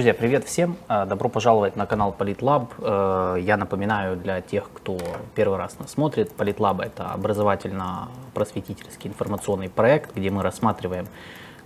Друзья, 0.00 0.14
привет 0.14 0.46
всем! 0.46 0.78
А, 0.88 1.04
добро 1.04 1.28
пожаловать 1.28 1.76
на 1.76 1.84
канал 1.84 2.10
Политлаб. 2.10 2.72
Э, 2.78 3.36
я 3.38 3.58
напоминаю 3.58 4.16
для 4.16 4.40
тех, 4.40 4.70
кто 4.72 4.96
первый 5.34 5.58
раз 5.58 5.78
нас 5.78 5.90
смотрит, 5.90 6.32
Политлаб 6.32 6.80
это 6.80 7.10
образовательно-просветительский 7.10 9.10
информационный 9.10 9.68
проект, 9.68 10.16
где 10.16 10.30
мы 10.30 10.42
рассматриваем 10.42 11.06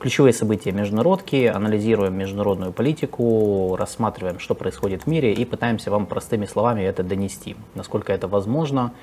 ключевые 0.00 0.32
события 0.32 0.72
международки, 0.72 1.46
анализируем 1.46 2.18
международную 2.18 2.72
политику, 2.72 3.76
рассматриваем, 3.78 4.40
что 4.40 4.56
происходит 4.56 5.04
в 5.04 5.06
мире 5.06 5.32
и 5.32 5.44
пытаемся 5.44 5.92
вам 5.92 6.06
простыми 6.06 6.46
словами 6.46 6.82
это 6.82 7.04
донести, 7.04 7.54
насколько 7.76 8.12
это 8.12 8.26
возможно. 8.26 8.94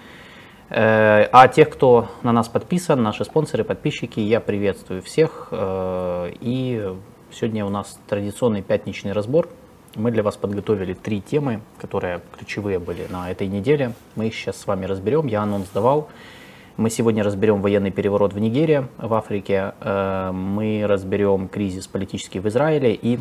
Э, 0.69 1.29
а 1.31 1.47
тех, 1.47 1.69
кто 1.69 2.09
на 2.21 2.33
нас 2.33 2.49
подписан, 2.49 3.01
наши 3.01 3.23
спонсоры, 3.23 3.63
подписчики, 3.63 4.19
я 4.19 4.41
приветствую 4.41 5.01
всех 5.01 5.47
э, 5.51 6.33
и 6.41 6.93
Сегодня 7.33 7.65
у 7.65 7.69
нас 7.69 7.97
традиционный 8.09 8.61
пятничный 8.61 9.13
разбор. 9.13 9.47
Мы 9.95 10.11
для 10.11 10.21
вас 10.21 10.35
подготовили 10.35 10.93
три 10.93 11.21
темы, 11.21 11.61
которые 11.79 12.19
ключевые 12.37 12.77
были 12.77 13.07
на 13.09 13.31
этой 13.31 13.47
неделе. 13.47 13.93
Мы 14.17 14.27
их 14.27 14.35
сейчас 14.35 14.57
с 14.57 14.67
вами 14.67 14.85
разберем. 14.85 15.27
Я 15.27 15.43
анонс 15.43 15.69
давал. 15.69 16.09
Мы 16.75 16.89
сегодня 16.89 17.23
разберем 17.23 17.61
военный 17.61 17.91
переворот 17.91 18.33
в 18.33 18.39
Нигерии, 18.39 18.85
в 18.97 19.13
Африке. 19.13 19.73
Э, 19.79 20.31
мы 20.33 20.83
разберем 20.85 21.47
кризис 21.47 21.87
политический 21.87 22.41
в 22.41 22.49
Израиле 22.49 22.93
и 22.93 23.17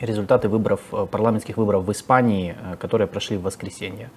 результаты 0.00 0.50
выборов, 0.50 0.82
э, 0.92 1.06
парламентских 1.10 1.56
выборов 1.56 1.84
в 1.84 1.92
Испании, 1.92 2.56
э, 2.60 2.76
которые 2.76 3.06
прошли 3.06 3.38
в 3.38 3.42
воскресенье. 3.42 4.10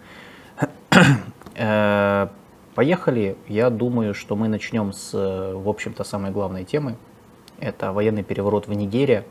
Поехали. 2.75 3.37
Я 3.47 3.69
думаю, 3.69 4.13
что 4.13 4.35
мы 4.35 4.49
начнем 4.49 4.91
с, 4.91 5.13
в 5.13 5.69
общем-то, 5.69 6.03
самой 6.03 6.31
главной 6.31 6.65
темы– 6.65 6.97
это 7.61 7.93
военный 7.93 8.23
переворот 8.23 8.67
в 8.67 8.73
Нигерии. 8.73 9.23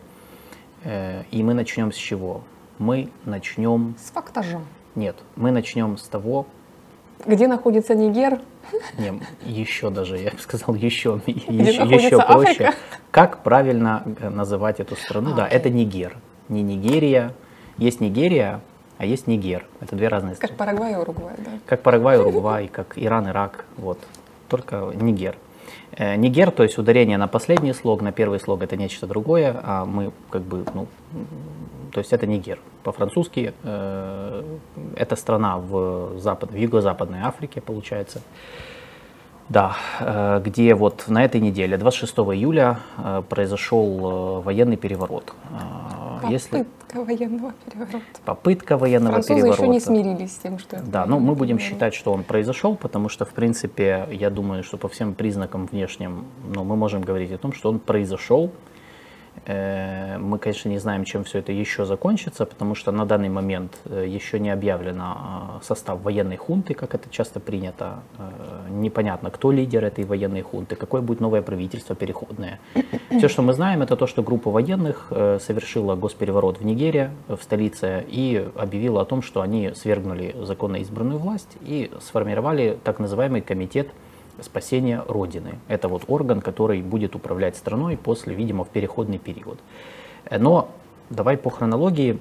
Э, 0.85 1.25
и 1.31 1.43
мы 1.43 1.55
начнем 1.55 1.93
с 1.93 1.97
чего? 1.97 2.43
Мы 2.79 3.11
начнем... 3.25 3.95
С 3.99 4.11
фактажа. 4.11 4.61
Нет, 4.95 5.17
мы 5.37 5.51
начнем 5.51 5.99
с 5.99 6.05
того... 6.05 6.47
Где 7.27 7.49
находится 7.49 7.95
Нигер? 7.95 8.41
Не, 8.97 9.21
еще 9.45 9.91
даже, 9.91 10.17
я 10.17 10.31
бы 10.31 10.39
сказал, 10.39 10.75
еще, 10.75 11.21
Где 11.27 11.71
еще, 11.71 11.83
еще 11.83 12.19
проще. 12.19 12.65
Африка? 12.65 12.75
Как 13.11 13.43
правильно 13.43 14.05
э, 14.21 14.31
называть 14.31 14.81
эту 14.81 14.97
страну? 14.97 15.33
А, 15.33 15.35
да, 15.35 15.45
окей. 15.45 15.59
это 15.59 15.71
Нигер. 15.71 16.17
Не 16.49 16.63
Нигерия. 16.63 17.35
Есть 17.77 18.01
Нигерия, 18.01 18.61
а 18.97 19.05
есть 19.05 19.27
Нигер. 19.27 19.67
Это 19.81 19.97
две 19.97 20.09
разные 20.09 20.35
страны. 20.35 20.49
Как 20.49 20.57
Парагвай 20.57 20.93
и 20.93 20.97
Уругвай, 20.97 21.35
да? 21.39 21.51
Как 21.67 21.83
Парагвай 21.83 22.17
и 22.17 22.21
Уругвай, 22.21 22.69
как 22.69 22.95
Иран, 22.97 23.29
Ирак. 23.29 23.65
Вот. 23.77 23.99
Только 24.49 24.93
Нигер. 24.95 25.37
Э, 25.93 26.17
Нигер, 26.17 26.51
то 26.51 26.63
есть 26.63 26.79
ударение 26.79 27.19
на 27.19 27.29
последний 27.29 27.73
слог, 27.73 28.03
на 28.03 28.13
первый 28.13 28.41
слог 28.41 28.63
это 28.63 28.77
нечто 28.77 29.07
другое, 29.07 29.61
а 29.63 29.85
мы 29.85 30.13
как 30.31 30.43
бы, 30.43 30.65
ну, 30.75 30.87
то 31.93 31.99
есть 31.99 32.13
это 32.13 32.27
Нигер. 32.27 32.59
По-французски 32.83 33.53
э, 33.63 34.43
это 34.97 35.17
страна 35.17 35.59
в, 35.59 36.19
запад, 36.19 36.53
в 36.53 36.57
юго-западной 36.57 37.21
Африке, 37.21 37.61
получается. 37.61 38.23
Да, 39.49 39.77
э, 39.99 40.41
где 40.45 40.75
вот 40.75 41.05
на 41.09 41.25
этой 41.25 41.41
неделе, 41.41 41.77
26 41.77 42.15
июля, 42.19 42.81
э, 42.97 43.23
произошел 43.29 44.41
военный 44.43 44.77
переворот. 44.77 45.35
Попытка 46.21 46.33
Если... 46.33 46.67
военного 46.95 47.53
переворота. 47.65 48.05
Попытка 48.25 48.77
военного 48.77 49.13
Французы 49.13 49.35
переворота. 49.35 49.63
еще 49.63 49.73
не 49.73 49.81
смирились 49.81 50.33
с 50.33 50.39
тем, 50.39 50.59
что... 50.59 50.81
Да, 50.81 51.07
но 51.07 51.19
мы 51.19 51.35
будем 51.35 51.59
считать, 51.59 51.95
что 51.95 52.13
он 52.13 52.25
произошел, 52.25 52.77
потому 52.77 53.09
что, 53.09 53.25
в 53.25 53.31
принципе, 53.31 54.09
я 54.11 54.31
думаю, 54.31 54.63
что 54.63 54.77
по 54.77 54.89
всем 54.89 55.15
признакам 55.15 55.67
внешним, 55.67 56.27
ну, 56.55 56.65
мы 56.65 56.77
можем 56.77 57.03
говорить 57.03 57.33
о 57.33 57.39
том, 57.39 57.53
что 57.53 57.71
он 57.71 57.79
произошел, 57.79 58.51
мы, 59.47 60.39
конечно, 60.39 60.69
не 60.69 60.79
знаем, 60.79 61.05
чем 61.05 61.25
все 61.25 61.39
это 61.39 61.53
еще 61.53 61.85
закончится, 61.85 62.47
потому 62.47 62.75
что 62.75 62.93
на 62.93 63.07
данный 63.07 63.29
момент 63.29 63.79
э, 63.87 64.07
еще 64.07 64.39
не 64.39 64.51
объявлено 64.51 65.61
э, 65.61 65.65
состав 65.65 66.03
военной 66.03 66.37
хунты, 66.37 66.75
как 66.75 66.95
это 66.95 67.09
часто 67.11 67.41
принято. 67.41 68.01
Непонятно, 68.69 69.31
кто 69.31 69.51
лидер 69.51 69.85
этой 69.85 70.05
военной 70.05 70.43
хунты, 70.43 70.77
какое 70.77 71.01
будет 71.01 71.21
новое 71.21 71.43
правительство 71.43 71.97
переходное. 71.97 72.61
Все, 73.11 73.29
что 73.29 73.43
мы 73.43 73.53
знаем, 73.53 73.83
это 73.83 73.97
то, 73.97 74.07
что 74.07 74.23
группа 74.23 74.51
военных 74.51 75.07
совершила 75.11 75.97
госпереворот 75.97 76.61
в 76.61 76.65
Нигерии, 76.65 77.11
в 77.29 77.39
столице, 77.43 78.05
и 78.09 78.47
объявила 78.57 79.03
о 79.03 79.05
том, 79.05 79.23
что 79.23 79.41
они 79.41 79.73
свергнули 79.75 80.35
законно 80.43 80.77
избранную 80.77 81.19
власть 81.19 81.57
и 81.63 81.91
сформировали 82.01 82.79
так 82.85 82.99
называемый 82.99 83.41
комитет 83.41 83.89
спасения 84.43 85.03
Родины. 85.07 85.59
Это 85.69 85.89
вот 85.89 86.05
орган, 86.09 86.41
который 86.41 86.83
будет 86.83 87.15
управлять 87.15 87.57
страной 87.57 87.97
после, 87.97 88.35
видимо, 88.35 88.65
в 88.65 88.69
переходный 88.69 89.19
период. 89.19 89.59
Но 90.31 90.69
давай 91.11 91.37
по 91.37 91.51
хронологии. 91.51 92.19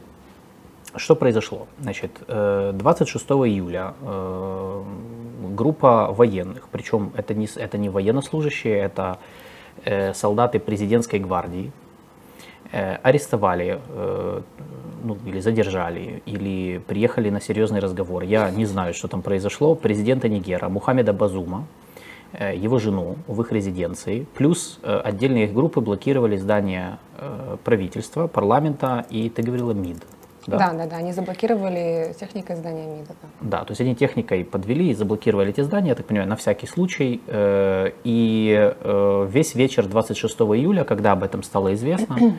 Что 0.96 1.16
произошло? 1.16 1.68
Значит, 1.80 2.12
26 2.28 3.26
э, 3.30 3.34
июля 3.34 3.94
э, 4.02 4.84
группа 5.56 6.12
военных, 6.12 6.68
причем 6.72 7.12
это 7.16 7.36
не, 7.36 7.48
это 7.56 7.78
не 7.78 7.90
военнослужащие, 7.90 8.80
это 8.80 9.20
э, 9.86 10.14
солдаты 10.16 10.60
президентской 10.60 11.20
гвардии, 11.20 11.72
арестовали 12.72 13.80
ну, 15.04 15.18
или 15.26 15.40
задержали, 15.40 16.22
или 16.28 16.78
приехали 16.78 17.32
на 17.32 17.42
серьезный 17.42 17.80
разговор. 17.80 18.22
Я 18.22 18.52
не 18.52 18.66
знаю, 18.66 18.94
что 18.94 19.08
там 19.08 19.24
произошло. 19.24 19.74
Президента 19.74 20.30
Нигера 20.30 20.70
Мухаммеда 20.70 21.12
Базума, 21.14 21.66
Э, 21.89 21.89
его 22.34 22.80
жену 22.80 23.18
в 23.28 23.42
их 23.42 23.52
резиденции, 23.52 24.28
плюс 24.36 24.80
э, 24.84 25.02
отдельные 25.04 25.46
их 25.46 25.54
группы 25.54 25.82
блокировали 25.82 26.38
здание 26.38 27.00
э, 27.18 27.58
правительства, 27.64 28.28
парламента 28.28 29.06
и, 29.10 29.30
ты 29.30 29.42
говорила, 29.42 29.72
МИД. 29.72 29.98
Да? 30.48 30.58
да, 30.58 30.74
да, 30.74 30.86
да, 30.88 30.96
они 30.98 31.12
заблокировали 31.12 32.16
техникой 32.20 32.56
здания 32.56 32.88
МИДа. 32.88 33.14
Да. 33.42 33.60
да, 33.60 33.66
то 33.66 33.72
есть 33.72 33.82
они 33.82 33.96
техникой 33.96 34.44
подвели 34.44 34.90
и 34.90 34.94
заблокировали 34.94 35.50
эти 35.50 35.62
здания, 35.62 35.90
я 35.90 35.96
так 35.96 36.08
понимаю, 36.08 36.30
на 36.30 36.36
всякий 36.36 36.66
случай. 36.66 37.22
И 38.04 38.74
весь 39.28 39.54
вечер 39.54 39.86
26 39.86 40.36
июля, 40.40 40.86
когда 40.86 41.12
об 41.12 41.24
этом 41.24 41.44
стало 41.44 41.74
известно, 41.74 42.18
Э, 42.20 42.34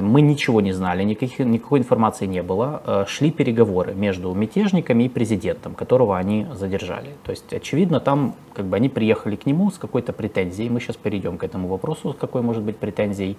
мы 0.00 0.22
ничего 0.22 0.60
не 0.60 0.72
знали, 0.72 1.02
никаких, 1.04 1.40
никакой 1.40 1.80
информации 1.80 2.26
не 2.26 2.42
было. 2.42 2.82
Э, 2.86 3.04
шли 3.06 3.30
переговоры 3.30 3.94
между 3.94 4.32
мятежниками 4.32 5.04
и 5.04 5.08
президентом, 5.08 5.74
которого 5.74 6.16
они 6.16 6.46
задержали. 6.54 7.10
То 7.24 7.32
есть, 7.32 7.52
очевидно, 7.52 8.00
там 8.00 8.34
как 8.54 8.66
бы 8.66 8.76
они 8.76 8.88
приехали 8.88 9.36
к 9.36 9.46
нему 9.46 9.70
с 9.70 9.78
какой-то 9.78 10.12
претензией. 10.12 10.70
Мы 10.70 10.80
сейчас 10.80 10.96
перейдем 10.96 11.36
к 11.36 11.44
этому 11.44 11.68
вопросу, 11.68 12.16
какой 12.18 12.42
может 12.42 12.62
быть 12.62 12.78
претензией. 12.78 13.36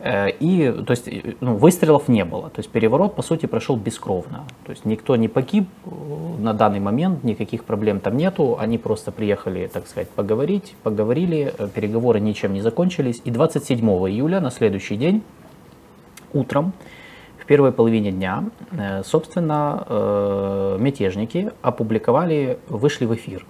Э, 0.00 0.30
и, 0.30 0.72
то 0.86 0.92
есть, 0.92 1.08
ну, 1.40 1.56
выстрелов 1.56 2.08
не 2.08 2.24
было. 2.24 2.50
То 2.50 2.60
есть, 2.60 2.70
переворот, 2.70 3.14
по 3.14 3.22
сути, 3.22 3.46
прошел 3.46 3.76
бескровно. 3.76 4.44
То 4.64 4.70
есть, 4.70 4.84
никто 4.84 5.16
не 5.16 5.28
погиб 5.28 5.66
на 6.38 6.54
данный 6.54 6.80
момент, 6.80 7.24
никаких 7.24 7.64
проблем 7.64 8.00
там 8.00 8.16
нету. 8.16 8.56
Они 8.58 8.78
просто 8.78 9.12
приехали, 9.12 9.66
так 9.66 9.86
сказать, 9.86 10.08
поговорить, 10.08 10.76
поговорили, 10.82 11.52
переговоры 11.74 12.20
ничем 12.20 12.54
не 12.54 12.62
закончились. 12.62 13.20
И 13.24 13.30
27 13.30 13.86
июля, 13.86 14.40
на 14.40 14.50
следующий 14.50 14.96
день, 14.96 15.22
утром, 16.32 16.72
в 17.38 17.46
первой 17.46 17.72
половине 17.72 18.12
дня, 18.12 18.44
э, 18.72 19.02
собственно, 19.04 19.84
э, 19.88 20.76
мятежники 20.80 21.52
опубликовали, 21.62 22.58
вышли 22.68 23.06
в 23.06 23.14
эфир. 23.14 23.46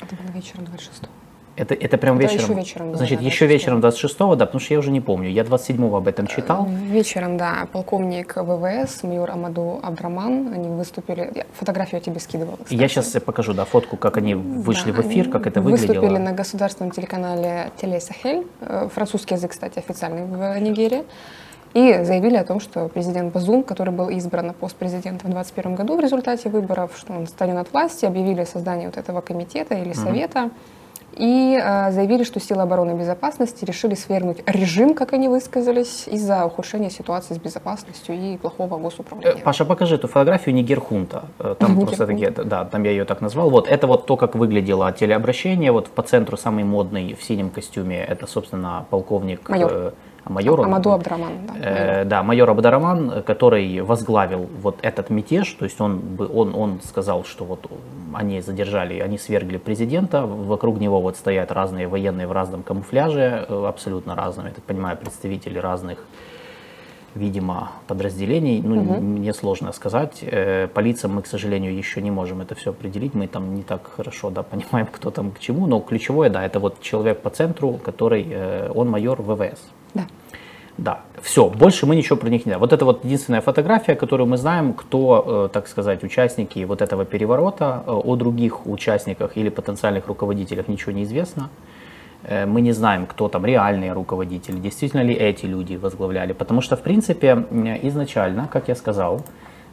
Это 0.00 0.14
было 0.16 0.32
вечером 0.32 0.64
26 0.64 1.08
это, 1.56 1.74
это 1.74 1.96
прям 1.98 2.18
это 2.18 2.32
вечером. 2.32 2.44
Еще 2.44 2.54
вечером 2.54 2.92
да, 2.92 2.98
Значит, 2.98 3.20
да, 3.20 3.26
еще 3.26 3.46
вечером 3.46 3.80
26-го, 3.80 4.36
да, 4.36 4.46
потому 4.46 4.60
что 4.60 4.74
я 4.74 4.78
уже 4.78 4.90
не 4.90 5.00
помню. 5.00 5.30
Я 5.30 5.42
27-го 5.42 5.96
об 5.96 6.06
этом 6.06 6.26
читал. 6.26 6.66
Э, 6.68 6.92
вечером, 6.92 7.36
да. 7.38 7.66
Полковник 7.72 8.36
ВВС, 8.36 9.02
майор 9.02 9.30
Амаду 9.30 9.80
Абдраман, 9.82 10.52
они 10.52 10.68
выступили. 10.68 11.46
Фотографию 11.54 12.00
я 12.00 12.04
тебе 12.04 12.20
скидывала. 12.20 12.56
Кстати. 12.56 12.74
Я 12.74 12.88
сейчас 12.88 13.06
покажу, 13.24 13.54
да, 13.54 13.64
фотку, 13.64 13.96
как 13.96 14.18
они 14.18 14.34
вышли 14.34 14.92
да, 14.92 15.02
в 15.02 15.06
эфир, 15.06 15.30
как 15.30 15.46
это 15.46 15.60
выглядело. 15.60 15.94
Выступили 15.94 16.18
на 16.18 16.32
государственном 16.32 16.90
телеканале 16.90 17.70
Теле 17.80 18.00
Сахель. 18.00 18.46
Французский 18.94 19.34
язык, 19.34 19.52
кстати, 19.52 19.78
официальный 19.78 20.24
в 20.24 20.60
Нигерии 20.60 21.04
и 21.76 22.04
заявили 22.04 22.36
о 22.36 22.44
том, 22.44 22.58
что 22.58 22.88
президент 22.88 23.34
Базум, 23.34 23.62
который 23.62 23.92
был 23.92 24.08
избран 24.08 24.46
на 24.46 24.52
пост 24.54 24.74
президента 24.76 25.26
в 25.26 25.30
2021 25.30 25.74
году 25.74 25.96
в 25.98 26.00
результате 26.00 26.48
выборов, 26.48 26.92
что 26.96 27.12
он 27.12 27.26
станет 27.26 27.58
от 27.58 27.70
власти, 27.70 28.06
объявили 28.06 28.44
создание 28.44 28.88
вот 28.88 28.96
этого 28.96 29.20
комитета 29.20 29.74
или 29.74 29.92
совета. 29.92 30.38
Mm-hmm. 30.38 30.50
И 31.16 31.58
э, 31.62 31.92
заявили, 31.92 32.24
что 32.24 32.40
силы 32.40 32.62
обороны 32.62 32.92
и 32.92 32.94
безопасности 32.94 33.64
решили 33.66 33.94
свергнуть 33.94 34.42
режим, 34.46 34.94
как 34.94 35.12
они 35.12 35.28
высказались, 35.28 36.08
из-за 36.08 36.46
ухудшения 36.46 36.90
ситуации 36.90 37.34
с 37.34 37.38
безопасностью 37.38 38.14
и 38.14 38.38
плохого 38.38 38.78
госуправления. 38.78 39.40
Э, 39.40 39.42
Паша, 39.42 39.66
покажи 39.66 39.96
эту 39.96 40.08
фотографию 40.08 40.54
Нигерхунта. 40.54 41.24
Э, 41.38 41.56
там 41.58 41.72
Нигер 41.72 41.86
просто 41.86 42.06
такие, 42.06 42.30
да, 42.30 42.64
там 42.64 42.84
я 42.84 42.90
ее 42.90 43.04
так 43.04 43.20
назвал. 43.20 43.50
Вот 43.50 43.68
это 43.68 43.86
вот 43.86 44.06
то, 44.06 44.16
как 44.16 44.34
выглядело 44.34 44.90
телеобращение. 44.92 45.72
Вот 45.72 45.88
по 45.88 46.02
центру 46.02 46.38
самый 46.38 46.64
модный 46.64 47.14
в 47.14 47.22
синем 47.22 47.50
костюме, 47.50 48.02
это, 48.02 48.26
собственно, 48.26 48.86
полковник. 48.90 49.48
Майор. 49.48 49.72
Э, 49.72 49.90
майор. 50.28 50.60
Амаду 50.60 50.92
Абдраман. 50.92 51.32
Да, 51.46 51.54
э, 51.58 52.04
да, 52.04 52.22
майор 52.22 52.50
Абдараман, 52.50 53.22
который 53.22 53.80
возглавил 53.80 54.48
вот 54.62 54.78
этот 54.82 55.10
мятеж, 55.10 55.50
то 55.52 55.64
есть 55.64 55.80
он, 55.80 56.02
он, 56.18 56.54
он 56.54 56.80
сказал, 56.84 57.24
что 57.24 57.44
вот 57.44 57.70
они 58.12 58.40
задержали, 58.40 59.00
они 59.00 59.18
свергли 59.18 59.58
президента, 59.58 60.26
вокруг 60.26 60.80
него 60.80 61.00
вот 61.00 61.16
стоят 61.16 61.52
разные 61.52 61.88
военные 61.88 62.26
в 62.26 62.32
разном 62.32 62.62
камуфляже, 62.62 63.46
э, 63.48 63.66
абсолютно 63.66 64.14
разные, 64.14 64.48
я 64.48 64.54
так 64.54 64.64
понимаю, 64.64 64.96
представители 64.96 65.58
разных 65.58 65.98
видимо, 67.16 67.72
подразделений. 67.86 68.60
Ну, 68.62 68.82
угу. 68.82 69.00
мне 69.00 69.32
сложно 69.32 69.72
сказать. 69.72 70.18
Э, 70.22 70.68
по 70.68 70.80
лицам 70.80 71.14
мы, 71.14 71.22
к 71.22 71.26
сожалению, 71.26 71.74
еще 71.74 72.02
не 72.02 72.10
можем 72.10 72.40
это 72.40 72.54
все 72.54 72.70
определить. 72.70 73.14
Мы 73.14 73.26
там 73.26 73.54
не 73.54 73.62
так 73.62 73.90
хорошо 73.96 74.30
да, 74.30 74.42
понимаем, 74.52 74.86
кто 74.86 75.10
там 75.10 75.30
к 75.32 75.38
чему. 75.38 75.66
Но 75.66 75.80
ключевое, 75.80 76.30
да, 76.30 76.44
это 76.44 76.60
вот 76.60 76.80
человек 76.80 77.22
по 77.22 77.30
центру, 77.30 77.80
который, 77.84 78.26
э, 78.30 78.70
он 78.74 78.90
майор 78.90 79.22
ВВС. 79.22 79.60
Да. 79.96 80.06
Да, 80.78 81.00
все, 81.22 81.48
больше 81.48 81.86
мы 81.86 81.96
ничего 81.96 82.16
про 82.16 82.28
них 82.28 82.44
не 82.44 82.50
знаем. 82.50 82.60
Вот 82.60 82.72
это 82.72 82.84
вот 82.84 83.04
единственная 83.04 83.40
фотография, 83.40 83.94
которую 83.94 84.26
мы 84.26 84.36
знаем, 84.36 84.74
кто, 84.74 85.48
так 85.50 85.68
сказать, 85.68 86.04
участники 86.04 86.64
вот 86.64 86.82
этого 86.82 87.06
переворота. 87.06 87.82
О 87.86 88.16
других 88.16 88.66
участниках 88.66 89.38
или 89.38 89.48
потенциальных 89.48 90.06
руководителях 90.06 90.68
ничего 90.68 90.92
не 90.92 91.04
известно. 91.04 91.48
Э, 92.26 92.46
мы 92.46 92.60
не 92.60 92.72
знаем, 92.72 93.06
кто 93.06 93.28
там 93.28 93.46
реальные 93.46 93.92
руководители, 93.92 94.58
действительно 94.58 95.02
ли 95.02 95.14
эти 95.14 95.46
люди 95.46 95.76
возглавляли. 95.76 96.32
Потому 96.32 96.60
что, 96.60 96.76
в 96.76 96.82
принципе, 96.82 97.46
изначально, 97.82 98.48
как 98.52 98.68
я 98.68 98.74
сказал, 98.74 99.22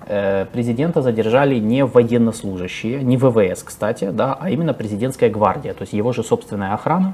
э, 0.07 0.45
президента 0.53 1.01
задержали 1.01 1.59
не 1.59 1.85
военнослужащие, 1.85 3.03
не 3.03 3.17
ВВС, 3.17 3.63
кстати, 3.63 4.09
да, 4.11 4.37
а 4.39 4.49
именно 4.49 4.73
президентская 4.73 5.29
гвардия, 5.29 5.73
то 5.73 5.83
есть 5.83 5.93
его 5.93 6.13
же 6.13 6.23
собственная 6.23 6.73
охрана. 6.73 7.13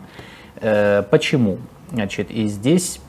Э, 0.62 1.04
почему? 1.10 1.58
Значит, 1.92 2.32
и 2.32 2.48
здесь 2.48 3.00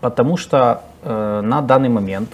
потому 0.00 0.36
что 0.36 0.82
на 1.04 1.62
данный 1.62 1.88
момент 1.88 2.30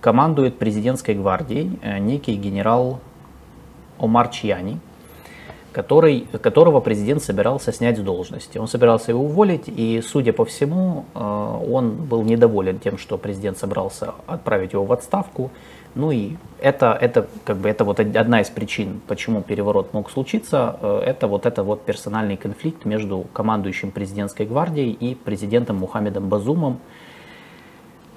командует 0.00 0.58
президентской 0.58 1.14
гвардией 1.14 1.78
некий 2.00 2.34
генерал 2.34 3.00
Омар 3.98 4.28
Чьяни, 4.28 4.78
который, 5.72 6.26
которого 6.42 6.80
президент 6.80 7.22
собирался 7.22 7.72
снять 7.72 7.98
с 7.98 8.00
должности. 8.00 8.58
Он 8.58 8.66
собирался 8.66 9.12
его 9.12 9.24
уволить, 9.24 9.64
и, 9.68 10.02
судя 10.04 10.32
по 10.32 10.44
всему, 10.44 11.04
э, 11.14 11.18
он 11.18 11.92
был 11.92 12.22
недоволен 12.22 12.78
тем, 12.80 12.98
что 12.98 13.18
президент 13.18 13.56
собрался 13.56 14.14
отправить 14.26 14.72
его 14.72 14.84
в 14.84 14.92
отставку. 14.92 15.50
Ну 15.94 16.10
и 16.12 16.36
это, 16.60 16.96
это, 17.00 17.26
как 17.44 17.56
бы, 17.56 17.68
это 17.68 17.84
вот 17.84 18.00
одна 18.00 18.40
из 18.40 18.48
причин, 18.48 19.00
почему 19.06 19.42
переворот 19.42 19.92
мог 19.92 20.10
случиться, 20.10 20.76
э, 20.80 21.02
это 21.06 21.26
вот, 21.26 21.46
это 21.46 21.62
вот 21.62 21.84
персональный 21.84 22.36
конфликт 22.36 22.84
между 22.84 23.26
командующим 23.32 23.90
президентской 23.90 24.46
гвардией 24.46 24.92
и 24.92 25.14
президентом 25.14 25.76
Мухаммедом 25.76 26.28
Базумом, 26.28 26.78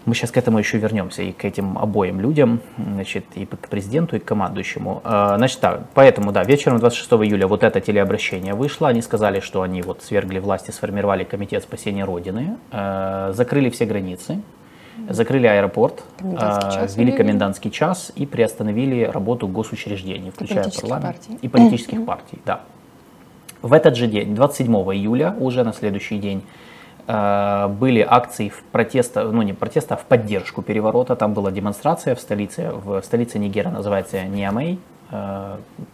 мы 0.05 0.15
сейчас 0.15 0.31
к 0.31 0.37
этому 0.37 0.59
еще 0.59 0.77
вернемся, 0.77 1.23
и 1.23 1.31
к 1.31 1.45
этим 1.45 1.77
обоим 1.77 2.19
людям, 2.19 2.59
значит, 2.77 3.23
и 3.35 3.45
к 3.45 3.69
президенту, 3.69 4.17
и 4.17 4.19
к 4.19 4.25
командующему. 4.25 5.01
А, 5.05 5.37
значит, 5.37 5.61
так, 5.61 5.83
поэтому, 5.93 6.33
да, 6.33 6.43
вечером 6.43 6.79
26 6.79 7.11
июля 7.25 7.47
вот 7.47 7.63
это 7.63 7.79
телеобращение 7.79 8.53
вышло. 8.53 8.89
Они 8.89 9.01
сказали, 9.01 9.39
что 9.39 9.61
они 9.61 9.81
вот 9.81 10.03
свергли 10.03 10.39
власти, 10.39 10.71
сформировали 10.71 11.23
комитет 11.23 11.63
спасения 11.63 12.03
Родины, 12.03 12.57
а, 12.71 13.31
закрыли 13.31 13.69
все 13.69 13.85
границы, 13.85 14.41
закрыли 15.09 15.47
аэропорт, 15.47 16.03
а, 16.37 16.87
ввели 16.95 17.11
комендантский 17.11 17.71
час 17.71 18.11
и 18.15 18.25
приостановили 18.25 19.03
работу 19.03 19.47
госучреждений, 19.47 20.31
включая 20.31 20.69
парламент 20.69 21.17
партий. 21.17 21.39
и 21.41 21.47
политических 21.47 22.05
партий. 22.05 22.39
Да. 22.45 22.61
В 23.61 23.73
этот 23.73 23.95
же 23.95 24.07
день, 24.07 24.35
27 24.35 24.73
июля, 24.93 25.35
уже 25.39 25.63
на 25.63 25.73
следующий 25.73 26.17
день, 26.17 26.43
Э, 27.05 27.67
были 27.67 28.05
акции 28.07 28.49
в 28.49 28.63
протеста, 28.71 29.29
ну 29.29 29.41
не 29.41 29.53
протеста, 29.53 29.95
а 29.95 29.97
в 29.97 30.05
поддержку 30.05 30.61
переворота. 30.61 31.15
Там 31.15 31.33
была 31.33 31.51
демонстрация 31.51 32.15
в 32.15 32.19
столице, 32.19 32.71
в 32.71 33.01
столице 33.01 33.39
Нигера 33.39 33.69
называется 33.69 34.23
Ниамей, 34.23 34.79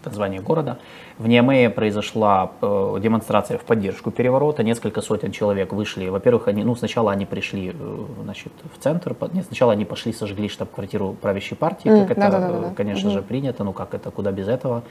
название 0.05 0.41
города. 0.41 0.77
В 1.17 1.27
Ниамее 1.27 1.69
произошла 1.69 2.51
э, 2.61 2.97
демонстрация 3.01 3.57
в 3.57 3.61
поддержку 3.61 4.11
переворота. 4.11 4.63
Несколько 4.63 5.01
сотен 5.01 5.31
человек 5.31 5.73
вышли. 5.73 6.07
Во-первых, 6.07 6.47
они, 6.47 6.63
ну, 6.63 6.75
сначала 6.75 7.11
они 7.11 7.25
пришли 7.25 7.75
значит, 8.23 8.53
в 8.73 8.81
центр. 8.81 9.15
Нет, 9.33 9.45
сначала 9.45 9.73
они 9.73 9.85
пошли, 9.85 10.13
сожгли 10.13 10.47
штаб-квартиру 10.47 11.15
правящей 11.21 11.57
партии, 11.57 11.89
как 11.89 12.09
mm, 12.09 12.11
это, 12.11 12.15
да, 12.15 12.29
да, 12.29 12.59
да, 12.59 12.73
конечно 12.75 13.09
угу. 13.09 13.17
же, 13.17 13.21
принято. 13.21 13.63
Ну 13.63 13.73
как 13.73 13.93
это, 13.93 14.11
куда 14.11 14.31
без 14.31 14.47
этого. 14.47 14.83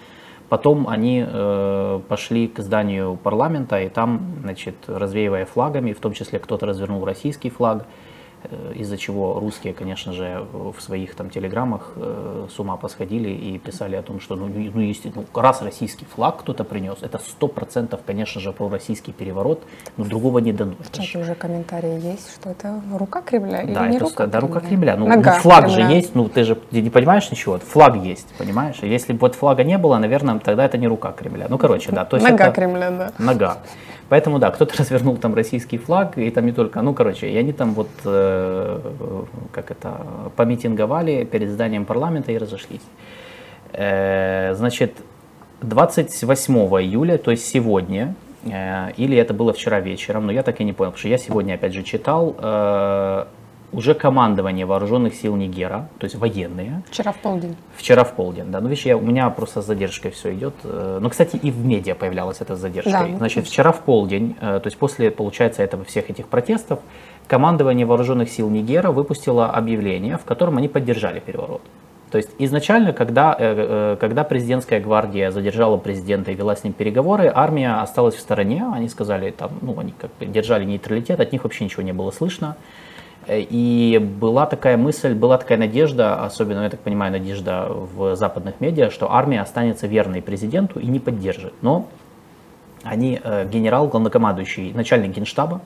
Потом 0.48 0.88
они 0.88 1.24
э, 1.26 2.00
пошли 2.08 2.48
к 2.48 2.60
зданию 2.60 3.18
парламента 3.22 3.80
и 3.80 3.88
там, 3.88 4.36
значит, 4.42 4.76
развеивая 4.86 5.44
флагами, 5.44 5.92
в 5.92 6.00
том 6.00 6.12
числе 6.12 6.38
кто-то 6.38 6.66
развернул 6.66 7.04
российский 7.04 7.50
флаг, 7.50 7.84
Э, 7.84 8.07
из-за 8.74 8.96
чего 8.96 9.38
русские, 9.40 9.74
конечно 9.74 10.12
же, 10.12 10.46
в 10.52 10.80
своих 10.80 11.14
там 11.14 11.30
телеграммах 11.30 11.92
э, 11.96 12.46
с 12.54 12.58
ума 12.58 12.76
посходили 12.76 13.30
и 13.30 13.58
писали 13.58 13.96
о 13.96 14.02
том, 14.02 14.20
что 14.20 14.36
ну, 14.36 14.46
ну, 14.46 14.80
естественно, 14.80 15.26
ну, 15.32 15.40
раз 15.40 15.62
российский 15.62 16.04
флаг 16.04 16.38
кто-то 16.38 16.64
принес, 16.64 16.98
это 17.02 17.18
сто 17.18 17.48
процентов, 17.48 18.00
конечно 18.06 18.40
же, 18.40 18.52
про 18.52 18.68
российский 18.68 19.12
переворот, 19.12 19.62
но 19.96 20.04
другого 20.04 20.38
не 20.38 20.52
дано. 20.52 20.74
В 20.78 20.92
чате 20.92 21.18
уже 21.18 21.34
комментарии 21.34 22.00
есть, 22.00 22.32
что 22.34 22.50
это 22.50 22.80
рука 22.96 23.22
Кремля 23.22 23.62
или 23.62 23.74
да, 23.74 23.88
не 23.88 23.96
это, 23.96 24.04
рука 24.04 24.26
Да, 24.26 24.40
рука 24.40 24.60
Кремля. 24.60 24.96
Ну, 24.96 25.08
ну 25.08 25.22
флаг 25.22 25.64
Кремля. 25.64 25.88
же 25.88 25.94
есть, 25.94 26.14
ну 26.14 26.28
ты 26.28 26.44
же 26.44 26.54
ты 26.54 26.80
не 26.80 26.90
понимаешь 26.90 27.30
ничего, 27.30 27.58
флаг 27.58 27.96
есть, 27.96 28.28
понимаешь? 28.38 28.76
Если 28.82 29.12
бы 29.12 29.20
вот 29.20 29.34
флага 29.34 29.64
не 29.64 29.78
было, 29.78 29.98
наверное, 29.98 30.38
тогда 30.38 30.64
это 30.64 30.78
не 30.78 30.86
рука 30.86 31.12
Кремля. 31.12 31.46
Ну, 31.48 31.58
короче, 31.58 31.92
да. 31.92 32.04
То 32.04 32.16
есть 32.16 32.28
нога 32.28 32.46
это... 32.46 32.54
Кремля, 32.54 32.90
да. 32.90 33.12
Нога. 33.18 33.58
Поэтому, 34.08 34.38
да, 34.38 34.50
кто-то 34.50 34.76
развернул 34.78 35.16
там 35.16 35.34
российский 35.34 35.78
флаг, 35.78 36.18
и 36.18 36.30
там 36.30 36.46
не 36.46 36.52
только, 36.52 36.82
ну, 36.82 36.94
короче, 36.94 37.28
и 37.30 37.36
они 37.36 37.52
там 37.52 37.74
вот, 37.74 37.90
э, 38.04 38.80
как 39.52 39.70
это, 39.70 40.00
помитинговали 40.36 41.24
перед 41.24 41.50
зданием 41.50 41.84
парламента 41.84 42.32
и 42.32 42.38
разошлись. 42.38 42.82
Э, 43.72 44.54
значит, 44.54 44.94
28 45.62 46.54
июля, 46.82 47.18
то 47.18 47.30
есть 47.30 47.46
сегодня, 47.46 48.14
э, 48.44 48.92
или 48.96 49.16
это 49.16 49.34
было 49.34 49.52
вчера 49.52 49.80
вечером, 49.80 50.26
но 50.26 50.32
я 50.32 50.42
так 50.42 50.60
и 50.60 50.64
не 50.64 50.72
понял, 50.72 50.92
потому 50.92 51.00
что 51.00 51.08
я 51.08 51.18
сегодня, 51.18 51.54
опять 51.54 51.74
же, 51.74 51.82
читал, 51.82 52.34
э, 52.38 53.24
уже 53.72 53.94
командование 53.94 54.66
вооруженных 54.66 55.14
сил 55.14 55.36
Нигера, 55.36 55.88
то 55.98 56.04
есть 56.04 56.16
военные. 56.16 56.82
Вчера 56.90 57.12
в 57.12 57.18
полдень. 57.18 57.56
Вчера 57.76 58.04
в 58.04 58.14
полдень, 58.14 58.50
да. 58.50 58.60
Ну, 58.60 58.68
видишь, 58.68 58.86
я, 58.86 58.96
у 58.96 59.00
меня 59.00 59.28
просто 59.30 59.62
с 59.62 59.66
задержкой 59.66 60.10
все 60.10 60.34
идет. 60.34 60.54
Э, 60.64 60.98
ну, 61.00 61.10
кстати, 61.10 61.36
и 61.36 61.50
в 61.50 61.64
медиа 61.64 61.94
появлялась 61.94 62.40
эта 62.40 62.56
задержка. 62.56 62.90
Да, 62.90 63.06
ну, 63.06 63.18
Значит, 63.18 63.46
вчера 63.46 63.72
в 63.72 63.80
полдень, 63.80 64.36
э, 64.40 64.60
то 64.60 64.66
есть 64.66 64.78
после, 64.78 65.10
получается, 65.10 65.62
этого 65.62 65.84
всех 65.84 66.08
этих 66.10 66.28
протестов, 66.28 66.80
командование 67.26 67.84
вооруженных 67.84 68.30
сил 68.30 68.48
Нигера 68.48 68.90
выпустило 68.90 69.50
объявление, 69.50 70.16
в 70.16 70.24
котором 70.24 70.56
они 70.56 70.68
поддержали 70.68 71.20
переворот. 71.20 71.62
То 72.10 72.16
есть 72.16 72.30
изначально, 72.38 72.92
когда, 72.92 73.36
э, 73.38 73.96
когда 74.00 74.24
президентская 74.24 74.80
гвардия 74.80 75.30
задержала 75.30 75.76
президента 75.76 76.30
и 76.30 76.34
вела 76.34 76.56
с 76.56 76.64
ним 76.64 76.72
переговоры, 76.72 77.30
армия 77.34 77.82
осталась 77.82 78.14
в 78.14 78.20
стороне. 78.20 78.64
Они 78.72 78.88
сказали, 78.88 79.30
там, 79.30 79.50
ну, 79.60 79.78
они 79.78 79.92
как 79.98 80.10
бы 80.18 80.26
держали 80.26 80.64
нейтралитет, 80.64 81.20
от 81.20 81.32
них 81.32 81.44
вообще 81.44 81.64
ничего 81.64 81.82
не 81.82 81.92
было 81.92 82.10
слышно. 82.10 82.56
И 83.28 83.98
была 84.20 84.46
такая 84.46 84.76
мысль, 84.76 85.14
была 85.14 85.36
такая 85.38 85.58
надежда, 85.58 86.24
особенно, 86.24 86.62
я 86.62 86.70
так 86.70 86.80
понимаю, 86.80 87.12
надежда 87.12 87.68
в 87.68 88.16
западных 88.16 88.60
медиа, 88.60 88.90
что 88.90 89.12
армия 89.12 89.40
останется 89.40 89.86
верной 89.86 90.22
президенту 90.22 90.80
и 90.80 90.86
не 90.86 90.98
поддержит. 90.98 91.52
Но 91.60 91.88
они, 92.82 93.20
э, 93.22 93.46
генерал, 93.46 93.88
главнокомандующий, 93.88 94.72
начальник 94.72 95.14
генштаба, 95.14 95.60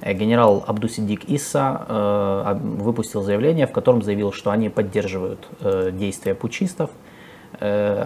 э, 0.00 0.12
генерал 0.12 0.64
Абдусидик 0.66 1.24
Исса 1.28 1.84
э, 1.88 2.58
выпустил 2.62 3.22
заявление, 3.22 3.66
в 3.66 3.72
котором 3.72 4.02
заявил, 4.02 4.32
что 4.32 4.50
они 4.50 4.68
поддерживают 4.68 5.48
действия 5.92 6.34
пучистов, 6.34 6.90
Э, 6.90 7.09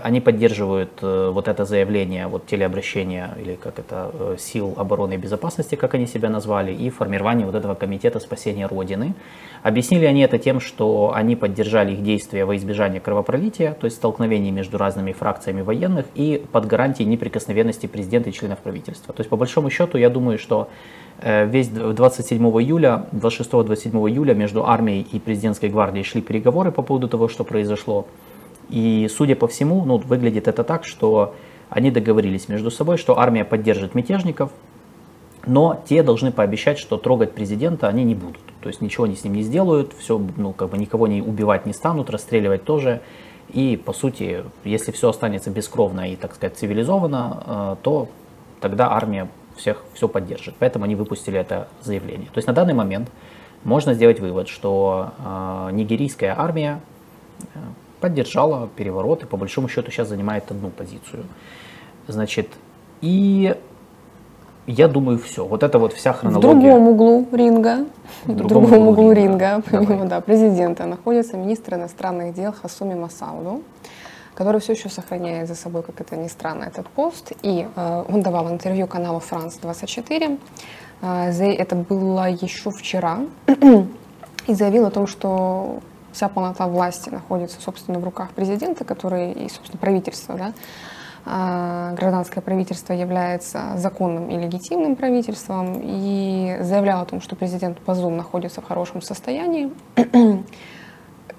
они 0.02 0.20
поддерживают 0.20 0.90
э, 1.02 1.30
вот 1.32 1.48
это 1.48 1.64
заявление, 1.64 2.26
вот 2.26 2.46
телеобращение 2.46 3.30
или 3.40 3.54
как 3.54 3.78
это, 3.78 4.10
э, 4.12 4.36
сил 4.38 4.74
обороны 4.76 5.14
и 5.14 5.16
безопасности, 5.16 5.74
как 5.74 5.94
они 5.94 6.06
себя 6.06 6.30
назвали, 6.30 6.72
и 6.72 6.90
формирование 6.90 7.46
вот 7.46 7.54
этого 7.54 7.74
комитета 7.74 8.20
спасения 8.20 8.66
Родины. 8.66 9.14
Объяснили 9.62 10.06
они 10.06 10.22
это 10.22 10.38
тем, 10.38 10.60
что 10.60 11.12
они 11.14 11.36
поддержали 11.36 11.92
их 11.92 12.02
действия 12.02 12.44
во 12.44 12.56
избежание 12.56 13.00
кровопролития, 13.00 13.74
то 13.74 13.84
есть 13.84 13.96
столкновений 13.96 14.50
между 14.50 14.78
разными 14.78 15.12
фракциями 15.12 15.62
военных 15.62 16.06
и 16.14 16.42
под 16.50 16.66
гарантией 16.66 17.08
неприкосновенности 17.08 17.86
президента 17.86 18.30
и 18.30 18.32
членов 18.32 18.58
правительства. 18.58 19.14
То 19.14 19.20
есть 19.20 19.30
по 19.30 19.36
большому 19.36 19.70
счету 19.70 19.98
я 19.98 20.10
думаю, 20.10 20.38
что 20.38 20.68
весь 21.22 21.68
27 21.68 22.42
июля, 22.60 23.06
26-27 23.12 24.10
июля 24.10 24.34
между 24.34 24.66
армией 24.66 25.06
и 25.12 25.18
президентской 25.20 25.68
гвардией 25.70 26.04
шли 26.04 26.20
переговоры 26.20 26.72
по 26.72 26.82
поводу 26.82 27.08
того, 27.08 27.28
что 27.28 27.44
произошло. 27.44 28.06
И, 28.74 29.08
судя 29.08 29.36
по 29.36 29.46
всему, 29.46 29.84
ну, 29.84 29.98
выглядит 29.98 30.48
это 30.48 30.64
так, 30.64 30.84
что 30.84 31.36
они 31.70 31.92
договорились 31.92 32.48
между 32.48 32.72
собой, 32.72 32.96
что 32.96 33.16
армия 33.16 33.44
поддержит 33.44 33.94
мятежников, 33.94 34.50
но 35.46 35.80
те 35.86 36.02
должны 36.02 36.32
пообещать, 36.32 36.80
что 36.80 36.96
трогать 36.96 37.34
президента 37.34 37.86
они 37.86 38.02
не 38.02 38.16
будут. 38.16 38.42
То 38.62 38.68
есть 38.68 38.80
ничего 38.80 39.04
они 39.04 39.14
с 39.14 39.22
ним 39.22 39.34
не 39.34 39.42
сделают, 39.42 39.92
все, 39.96 40.20
ну, 40.36 40.52
как 40.52 40.70
бы 40.70 40.78
никого 40.78 41.06
не 41.06 41.22
убивать 41.22 41.66
не 41.66 41.72
станут, 41.72 42.10
расстреливать 42.10 42.64
тоже. 42.64 43.00
И, 43.50 43.76
по 43.76 43.92
сути, 43.92 44.42
если 44.64 44.90
все 44.90 45.10
останется 45.10 45.50
бескровно 45.50 46.10
и, 46.10 46.16
так 46.16 46.34
сказать, 46.34 46.58
цивилизованно, 46.58 47.42
э, 47.46 47.76
то 47.80 48.08
тогда 48.60 48.90
армия 48.90 49.28
всех 49.56 49.84
все 49.92 50.08
поддержит. 50.08 50.56
Поэтому 50.58 50.84
они 50.84 50.96
выпустили 50.96 51.38
это 51.38 51.68
заявление. 51.80 52.26
То 52.26 52.38
есть 52.38 52.48
на 52.48 52.54
данный 52.54 52.74
момент 52.74 53.08
можно 53.62 53.94
сделать 53.94 54.18
вывод, 54.18 54.48
что 54.48 55.12
э, 55.16 55.68
нигерийская 55.70 56.34
армия 56.36 56.80
э, 57.54 57.58
поддержала 58.04 58.68
переворот 58.76 59.22
и 59.22 59.26
по 59.26 59.38
большому 59.38 59.66
счету 59.68 59.90
сейчас 59.90 60.08
занимает 60.08 60.50
одну 60.50 60.68
позицию. 60.68 61.24
Значит, 62.06 62.48
и 63.00 63.56
я 64.66 64.88
думаю, 64.88 65.18
все. 65.18 65.46
Вот 65.46 65.62
это 65.62 65.78
вот 65.78 65.94
вся 65.94 66.12
В 66.12 66.18
хронология. 66.18 66.70
другом 66.70 66.88
углу 66.88 67.26
ринга, 67.32 67.86
В 68.24 68.32
в 68.32 68.36
другом 68.36 68.66
другом 68.66 68.88
углу 68.88 69.12
ринга. 69.12 69.62
ринга, 69.62 69.62
помимо 69.70 70.04
да, 70.04 70.20
президента, 70.20 70.84
находится 70.84 71.38
министр 71.38 71.76
иностранных 71.76 72.34
дел 72.34 72.52
Хасуми 72.52 72.92
Масауду, 72.92 73.62
который 74.34 74.60
все 74.60 74.72
еще 74.74 74.90
сохраняет 74.90 75.48
за 75.48 75.54
собой, 75.54 75.82
как 75.82 75.98
это 76.02 76.14
ни 76.16 76.28
странно, 76.28 76.64
этот 76.64 76.86
пост. 76.88 77.32
И 77.42 77.66
э, 77.74 78.04
он 78.06 78.20
давал 78.20 78.50
интервью 78.50 78.86
каналу 78.86 79.22
France 79.30 79.58
24. 79.62 80.36
Э, 81.00 81.30
это 81.30 81.74
было 81.74 82.28
еще 82.28 82.70
вчера. 82.70 83.20
и 84.46 84.54
заявил 84.54 84.84
о 84.84 84.90
том, 84.90 85.06
что 85.06 85.80
вся 86.14 86.28
полнота 86.28 86.66
власти 86.66 87.10
находится, 87.10 87.60
собственно, 87.60 87.98
в 87.98 88.04
руках 88.04 88.30
президента, 88.30 88.84
который 88.84 89.32
и, 89.32 89.48
собственно, 89.50 89.78
правительства, 89.78 90.36
да, 90.36 90.52
А, 91.26 91.92
гражданское 91.94 92.42
правительство 92.42 92.92
является 92.92 93.76
законным 93.76 94.28
и 94.28 94.36
легитимным 94.36 94.94
правительством, 94.94 95.80
и 95.82 96.58
заявлял 96.60 97.00
о 97.00 97.06
том, 97.06 97.22
что 97.22 97.34
президент 97.34 97.78
Базум 97.86 98.16
находится 98.16 98.60
в 98.60 98.64
хорошем 98.64 99.00
состоянии. 99.00 99.72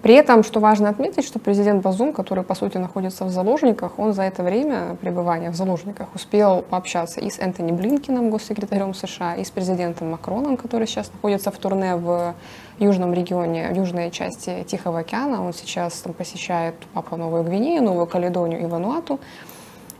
При 0.05 0.13
этом, 0.13 0.43
что 0.43 0.59
важно 0.59 0.89
отметить, 0.89 1.25
что 1.25 1.39
президент 1.39 1.81
Базум, 1.81 2.13
который, 2.13 2.43
по 2.43 2.53
сути, 2.53 2.77
находится 2.77 3.25
в 3.25 3.31
заложниках, 3.31 3.97
он 3.97 4.13
за 4.13 4.21
это 4.21 4.43
время 4.43 4.95
пребывания 5.01 5.49
в 5.49 5.55
заложниках 5.55 6.09
успел 6.13 6.61
пообщаться 6.61 7.19
и 7.21 7.31
с 7.31 7.39
Энтони 7.39 7.71
Блинкиным, 7.71 8.29
госсекретарем 8.29 8.93
США, 8.93 9.33
и 9.33 9.43
с 9.43 9.49
президентом 9.49 10.11
Макроном, 10.11 10.57
который 10.57 10.85
сейчас 10.85 11.11
находится 11.11 11.49
в 11.49 11.57
турне 11.57 11.95
в 11.95 12.35
южном 12.77 13.15
регионе, 13.15 13.71
в 13.73 13.77
южной 13.77 14.11
части 14.11 14.63
Тихого 14.67 14.99
океана. 14.99 15.43
Он 15.43 15.53
сейчас 15.53 15.93
там 16.01 16.13
посещает 16.13 16.75
Папуа 16.93 17.17
Новую 17.17 17.43
Гвинею, 17.43 17.81
Новую 17.81 18.05
Каледонию 18.05 18.61
и 18.61 18.65
Вануату. 18.67 19.19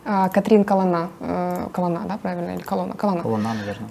А, 0.06 0.30
Катрин 0.30 0.66
Калана, 0.66 1.10
э, 1.20 1.68
Калана, 1.74 2.02
да, 2.08 2.18
правильно, 2.18 2.52
или 2.52 2.62
Колона? 2.62 2.94
Калана. 2.94 3.28
Луна, 3.28 3.56
наверное. 3.56 3.90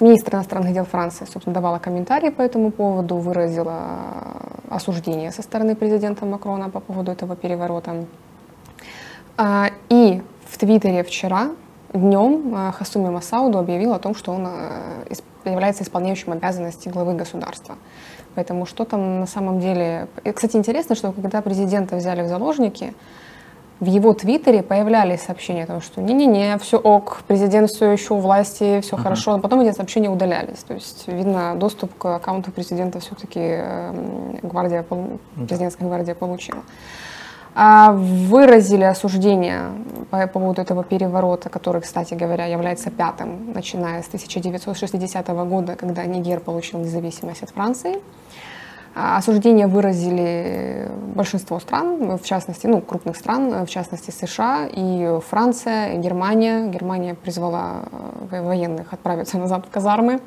Министр 0.00 0.34
иностранных 0.34 0.72
дел 0.72 0.84
Франции, 0.84 1.24
собственно, 1.24 1.54
давала 1.54 1.78
комментарии 1.78 2.30
по 2.30 2.42
этому 2.42 2.70
поводу, 2.72 3.16
выразила 3.16 3.78
осуждение 4.68 5.30
со 5.30 5.42
стороны 5.42 5.76
президента 5.76 6.26
Макрона 6.26 6.68
по 6.68 6.80
поводу 6.80 7.12
этого 7.12 7.36
переворота. 7.36 8.04
А, 9.36 9.70
И 9.88 10.22
в 10.46 10.58
Твиттере 10.58 11.04
вчера 11.04 11.50
днем 11.92 12.54
а, 12.56 12.72
Хасуми 12.72 13.08
Масауду 13.10 13.58
объявил 13.58 13.92
о 13.92 13.98
том, 13.98 14.14
что 14.16 14.32
он 14.32 14.46
исп- 14.46 15.22
является 15.44 15.84
исполняющим 15.84 16.32
обязанности 16.32 16.88
главы 16.88 17.14
государства. 17.14 17.76
Поэтому 18.34 18.66
что 18.66 18.84
там 18.84 19.20
на 19.20 19.26
самом 19.26 19.60
деле... 19.60 20.08
Кстати, 20.34 20.56
интересно, 20.56 20.96
что 20.96 21.12
когда 21.12 21.40
президента 21.40 21.94
взяли 21.96 22.22
в 22.22 22.28
заложники, 22.28 22.94
в 23.80 23.86
его 23.86 24.12
твиттере 24.14 24.62
появлялись 24.62 25.22
сообщения 25.22 25.64
о 25.64 25.66
том, 25.66 25.80
что 25.80 26.00
не-не-не, 26.00 26.58
все 26.58 26.78
ок, 26.78 27.22
президент 27.26 27.70
все 27.70 27.90
еще 27.90 28.14
у 28.14 28.18
власти, 28.18 28.80
все 28.80 28.96
хорошо, 28.96 29.32
но 29.32 29.40
потом 29.40 29.60
эти 29.60 29.74
сообщения 29.74 30.08
удалялись. 30.08 30.58
То 30.58 30.74
есть, 30.74 31.08
видно, 31.08 31.54
доступ 31.56 31.96
к 31.98 32.16
аккаунту 32.16 32.52
президента 32.52 33.00
все-таки 33.00 33.60
гвардия, 34.42 34.82
пол- 34.82 35.18
президентская 35.36 35.88
гвардия 35.88 36.14
получила. 36.14 36.62
А, 37.56 37.92
Выразили 37.92 38.82
осуждение 38.82 39.70
по 40.10 40.26
поводу 40.26 40.60
этого 40.60 40.82
переворота, 40.82 41.48
который, 41.48 41.82
кстати 41.82 42.14
говоря, 42.14 42.46
является 42.46 42.90
пятым, 42.90 43.52
начиная 43.54 44.02
с 44.02 44.08
1960 44.08 45.28
года, 45.28 45.76
когда 45.76 46.04
Нигер 46.04 46.40
получил 46.40 46.80
независимость 46.80 47.42
от 47.44 47.50
Франции. 47.50 48.00
А, 48.94 49.16
Осуждение 49.16 49.66
выразили 49.66 50.88
большинство 51.14 51.58
стран, 51.58 52.16
в 52.16 52.22
частности, 52.22 52.66
ну, 52.68 52.80
крупных 52.80 53.16
стран, 53.16 53.66
в 53.66 53.68
частности 53.68 54.10
США 54.12 54.68
и 54.70 55.18
Франция, 55.28 55.94
и 55.94 55.98
Германия. 55.98 56.68
Германия 56.68 57.14
призвала 57.14 57.82
э, 58.30 58.40
военных 58.40 58.92
отправиться 58.92 59.38
назад 59.44 59.66
в 59.66 59.70
казармы. 59.70 60.20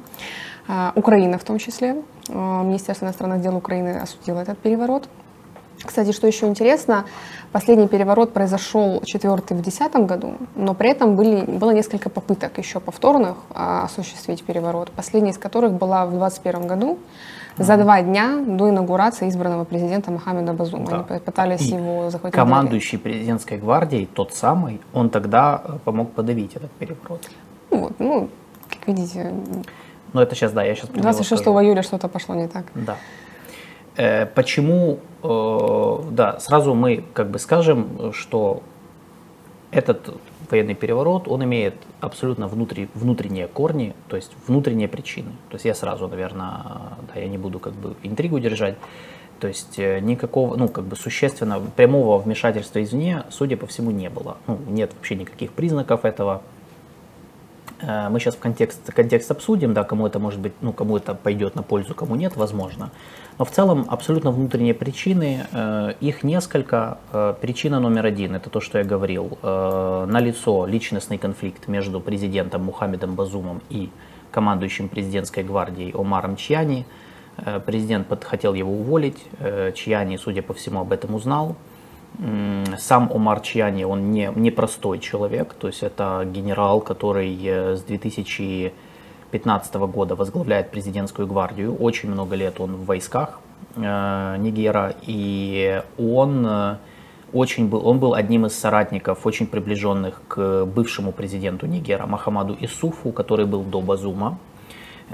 А, 0.68 0.92
Украина 0.96 1.38
в 1.38 1.46
том 1.46 1.60
числе. 1.60 2.04
А, 2.30 2.64
Министерство 2.64 3.06
иностранных 3.06 3.42
дел 3.42 3.56
Украины 3.56 4.00
осудило 4.00 4.40
этот 4.40 4.58
переворот. 4.58 5.08
Кстати, 5.82 6.12
что 6.12 6.28
еще 6.28 6.48
интересно, 6.48 7.06
последний 7.54 7.88
переворот 7.88 8.34
произошел 8.34 9.02
четвертый 9.06 9.56
в 9.56 9.62
2010 9.62 10.08
году, 10.08 10.34
но 10.56 10.74
при 10.74 10.90
этом 10.90 11.16
были, 11.16 11.46
было 11.46 11.70
несколько 11.70 12.10
попыток 12.10 12.58
еще 12.58 12.80
повторных 12.80 13.38
осуществить 13.54 14.44
переворот, 14.44 14.92
последняя 14.92 15.30
из 15.30 15.38
которых 15.38 15.74
была 15.74 16.08
в 16.08 16.10
2021 16.10 16.68
году, 16.68 16.98
за 17.58 17.78
два 17.78 18.02
дня 18.02 18.44
до 18.46 18.70
инаугурации 18.70 19.30
избранного 19.30 19.66
президента 19.66 20.12
Мохаммеда 20.12 20.54
Базума. 20.54 20.86
Да. 20.90 21.06
Они 21.10 21.20
пытались 21.20 21.62
И 21.62 21.76
его 21.76 22.10
захватить. 22.10 22.36
Командующий 22.36 22.98
президентской 22.98 23.58
гвардией, 23.58 24.06
тот 24.06 24.34
самый, 24.34 24.80
он 24.94 25.10
тогда 25.10 25.62
э, 25.64 25.78
помог 25.84 26.12
подавить 26.12 26.56
этот 26.56 26.72
переворот. 26.72 27.30
Ну, 27.72 27.78
вот, 27.80 27.94
ну, 28.00 28.30
как 28.70 28.88
видите, 28.88 29.34
Но 30.14 30.22
это 30.22 30.36
сейчас, 30.36 30.52
да, 30.52 30.64
я 30.64 30.76
сейчас 30.76 30.90
26 30.90 31.44
июля 31.44 31.84
что-то 31.84 32.08
пошло 32.08 32.36
не 32.36 32.48
так. 32.48 32.66
Да. 32.76 32.96
Э, 33.98 34.26
Почему, 34.26 35.00
э, 35.24 36.12
да, 36.12 36.40
сразу 36.40 36.74
мы 36.74 37.04
как 37.14 37.30
бы 37.30 37.40
скажем, 37.40 38.14
что 38.14 38.62
этот 39.72 40.14
военный 40.50 40.76
переворот, 40.76 41.28
он 41.28 41.44
имеет 41.44 41.76
абсолютно 42.02 42.48
внутри, 42.48 42.90
внутренние 42.94 43.48
корни, 43.48 43.94
то 44.08 44.16
есть 44.16 44.32
внутренние 44.48 44.88
причины. 44.88 45.32
То 45.50 45.56
есть 45.56 45.66
я 45.66 45.74
сразу, 45.74 46.08
наверное, 46.08 46.64
да, 47.14 47.20
я 47.20 47.28
не 47.28 47.38
буду 47.38 47.60
как 47.60 47.74
бы 47.74 47.96
интригу 48.04 48.40
держать. 48.40 48.76
То 49.40 49.48
есть 49.48 49.78
э, 49.78 50.00
никакого, 50.00 50.56
ну, 50.56 50.68
как 50.68 50.86
бы 50.86 50.96
существенно 50.96 51.60
прямого 51.76 52.18
вмешательства 52.18 52.82
извне, 52.82 53.24
судя 53.30 53.56
по 53.56 53.68
всему, 53.68 53.92
не 53.92 54.10
было. 54.10 54.38
Ну, 54.48 54.60
нет 54.68 54.94
вообще 54.96 55.16
никаких 55.16 55.52
признаков 55.52 56.06
этого. 56.06 56.42
Э, 57.82 58.10
Мы 58.10 58.20
сейчас 58.20 58.36
в 58.36 58.40
контекст, 58.40 58.92
контекст 58.92 59.30
обсудим, 59.30 59.74
да, 59.74 59.84
кому 59.84 60.08
это 60.08 60.18
может 60.20 60.40
быть, 60.40 60.54
ну, 60.62 60.74
кому 60.74 60.98
это 60.98 61.14
пойдет 61.14 61.56
на 61.56 61.62
пользу, 61.62 61.94
кому 61.94 62.16
нет, 62.16 62.36
возможно. 62.36 62.90
Но 63.40 63.46
в 63.46 63.52
целом 63.52 63.86
абсолютно 63.88 64.32
внутренние 64.32 64.74
причины, 64.74 65.46
э, 65.52 65.94
их 66.02 66.24
несколько. 66.24 66.98
Э, 67.14 67.36
Причина 67.40 67.80
номер 67.80 68.06
один, 68.06 68.36
это 68.36 68.50
то, 68.50 68.60
что 68.62 68.80
я 68.80 68.84
говорил, 68.84 69.38
э, 69.44 70.06
налицо 70.10 70.66
личностный 70.66 71.20
конфликт 71.20 71.68
между 71.68 72.00
президентом 72.00 72.64
Мухаммедом 72.64 73.14
Базумом 73.14 73.62
и 73.70 73.92
командующим 74.32 74.90
президентской 74.90 75.44
гвардией 75.44 75.92
Омаром 75.94 76.36
Чьяни. 76.36 76.86
Президент 77.66 78.08
хотел 78.24 78.56
его 78.56 78.72
уволить, 78.72 79.24
Чьяни, 79.76 80.18
судя 80.18 80.42
по 80.42 80.56
всему, 80.56 80.82
об 80.82 80.92
этом 80.92 81.14
узнал. 81.14 81.56
Сам 82.80 83.12
Омар 83.14 83.42
Чьяни, 83.42 83.84
он 83.84 84.12
не, 84.12 84.32
не 84.36 84.50
простой 84.50 84.98
человек, 84.98 85.54
то 85.54 85.68
есть 85.68 85.84
это 85.84 86.24
генерал, 86.26 86.82
который 86.82 87.38
с 87.78 87.84
2015 89.32 89.76
года 89.76 90.16
возглавляет 90.16 90.72
президентскую 90.72 91.28
гвардию. 91.28 91.76
Очень 91.76 92.12
много 92.12 92.36
лет 92.36 92.60
он 92.60 92.76
в 92.76 92.86
войсках 92.86 93.40
э, 93.76 94.38
Нигера, 94.40 94.96
и 95.02 95.84
он 95.98 96.46
э, 96.48 96.78
очень 97.34 97.68
был, 97.68 97.86
он 97.86 98.00
был 98.00 98.14
одним 98.14 98.46
из 98.46 98.58
соратников, 98.58 99.26
очень 99.26 99.48
приближенных 99.48 100.22
к 100.28 100.66
бывшему 100.66 101.12
президенту 101.12 101.66
Нигера 101.66 102.06
Махамаду 102.06 102.56
Исуфу, 102.62 103.12
который 103.12 103.46
был 103.46 103.64
до 103.64 103.82
Базума. 103.82 104.38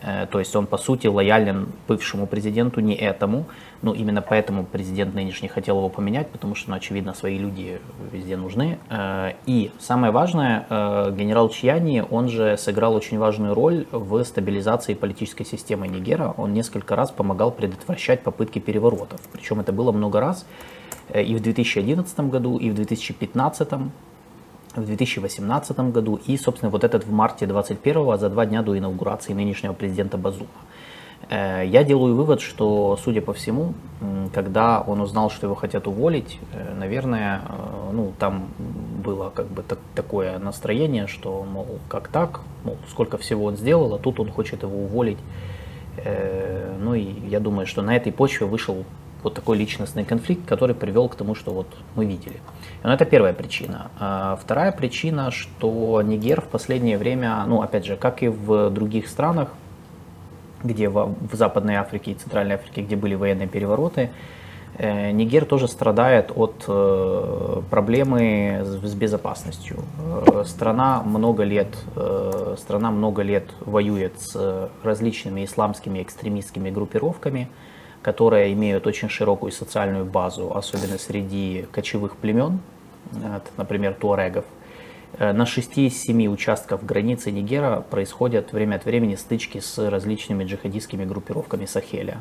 Э, 0.02 0.28
То 0.32 0.40
есть 0.40 0.56
он, 0.56 0.68
по 0.68 0.78
сути, 0.78 1.08
лоялен 1.08 1.68
бывшему 1.88 2.28
президенту, 2.28 2.82
не 2.82 2.96
этому. 2.96 3.46
Ну, 3.82 3.94
именно 3.94 4.22
поэтому 4.22 4.66
президент 4.66 5.14
нынешний 5.14 5.48
хотел 5.48 5.78
его 5.78 5.90
поменять, 5.90 6.30
потому 6.30 6.56
что, 6.56 6.72
ну, 6.72 6.78
очевидно, 6.78 7.14
свои 7.14 7.38
люди 7.38 7.80
везде 8.12 8.38
нужны. 8.38 8.80
Э, 8.90 9.34
И 9.46 9.72
самое 9.80 10.12
важное, 10.12 10.66
э, 10.70 11.14
генерал 11.16 11.50
Чьяни, 11.50 12.04
он 12.10 12.30
же 12.30 12.58
сыграл 12.58 12.96
очень 12.96 13.18
важную 13.18 13.54
роль 13.54 13.86
в 13.92 14.24
стабилизации 14.24 14.94
политической 14.94 15.46
системы 15.46 15.88
Нигера. 15.88 16.34
Он 16.38 16.54
несколько 16.54 16.96
раз 16.96 17.12
помогал 17.12 17.52
предотвращать 17.52 18.22
попытки 18.24 18.60
переворотов. 18.60 19.22
Причем 19.32 19.60
это 19.60 19.72
было 19.72 19.92
много 19.92 20.20
раз 20.20 20.46
и 21.14 21.36
в 21.36 21.42
2011 21.42 22.20
году, 22.30 22.58
и 22.58 22.70
в 22.70 22.76
2015 22.76 23.92
в 24.76 24.86
2018 24.86 25.92
году 25.92 26.20
и, 26.26 26.38
собственно, 26.38 26.70
вот 26.70 26.84
этот 26.84 27.06
в 27.06 27.12
марте 27.12 27.46
21 27.46 28.18
за 28.18 28.30
два 28.30 28.46
дня 28.46 28.62
до 28.62 28.78
инаугурации 28.78 29.34
нынешнего 29.34 29.74
президента 29.74 30.18
Базума. 30.18 30.48
Э, 31.30 31.64
Я 31.66 31.84
делаю 31.84 32.16
вывод, 32.16 32.42
что, 32.42 32.98
судя 33.04 33.22
по 33.22 33.34
всему, 33.34 33.74
когда 34.34 34.82
он 34.82 35.02
узнал, 35.02 35.30
что 35.30 35.48
его 35.48 35.56
хотят 35.56 35.88
уволить, 35.88 36.40
э, 36.54 36.74
наверное, 36.78 37.42
э, 37.48 37.92
ну, 37.94 38.14
там 38.20 38.48
было 39.04 39.30
как 39.30 39.48
бы 39.48 39.64
так- 39.64 39.80
такое 39.96 40.40
настроение, 40.40 41.08
что, 41.08 41.46
мол, 41.52 41.68
как 41.88 42.08
так, 42.08 42.42
мол, 42.64 42.78
сколько 42.90 43.18
всего 43.18 43.46
он 43.46 43.58
сделал, 43.58 43.94
а 43.94 44.00
тут 44.00 44.20
он 44.20 44.32
хочет 44.32 44.64
его 44.64 44.78
уволить. 44.84 45.20
Ну 46.80 46.96
и 46.96 47.06
я 47.30 47.40
думаю, 47.40 47.68
что 47.68 47.84
на 47.84 47.96
этой 47.96 48.12
почве 48.12 48.48
вышел 48.48 48.84
вот 49.22 49.36
такой 49.36 49.58
личностный 49.58 50.04
конфликт, 50.04 50.42
который 50.48 50.74
привел 50.74 51.08
к 51.08 51.16
тому, 51.16 51.36
что 51.36 51.54
вот 51.54 51.68
мы 51.96 52.06
видели. 52.06 52.40
Но 52.84 52.94
это 52.94 53.06
первая 53.06 53.34
причина. 53.34 53.90
А 54.00 54.36
Вторая 54.36 54.72
причина, 54.72 55.32
что 55.32 56.02
Нигер 56.02 56.42
в 56.42 56.48
последнее 56.48 56.98
время, 56.98 57.44
ну 57.48 57.62
опять 57.62 57.86
же, 57.86 57.96
как 57.96 58.22
и 58.22 58.28
в 58.28 58.70
других 58.70 59.08
странах, 59.08 59.50
где 60.64 60.90
в, 60.90 61.16
в 61.32 61.36
Западной 61.36 61.76
Африке 61.76 62.12
и 62.12 62.16
Центральной 62.16 62.56
Африке, 62.56 62.82
где 62.82 62.96
были 62.96 63.16
военные 63.16 63.48
перевороты, 63.48 64.10
Э, 64.78 65.12
Нигер 65.12 65.46
тоже 65.46 65.68
страдает 65.68 66.32
от 66.36 66.66
э, 66.68 67.62
проблемы 67.70 68.62
с 68.64 68.94
безопасностью. 68.96 69.78
Э, 70.26 70.44
страна 70.46 71.04
много 71.04 71.44
лет, 71.44 71.68
страна 72.58 72.92
много 72.92 73.22
лет 73.22 73.46
воюет 73.60 74.20
с 74.20 74.70
различными 74.84 75.46
исламскими 75.46 76.02
экстремистскими 76.02 76.70
группировками, 76.70 77.50
которые 78.02 78.54
имеют 78.54 78.88
очень 78.88 79.10
широкую 79.10 79.52
социальную 79.52 80.06
базу, 80.06 80.56
особенно 80.56 80.98
среди 80.98 81.68
кочевых 81.72 82.18
племен, 82.18 82.60
например, 83.58 83.94
туарегов. 83.94 84.46
На 85.20 85.46
шести 85.46 85.88
из 85.88 86.02
семи 86.02 86.28
участков 86.28 86.84
границы 86.84 87.30
Нигера 87.32 87.82
происходят 87.88 88.52
время 88.52 88.78
от 88.78 88.86
времени 88.86 89.16
стычки 89.16 89.60
с 89.60 89.78
различными 89.90 90.44
джихадистскими 90.44 91.06
группировками 91.06 91.66
Сахеля. 91.66 92.18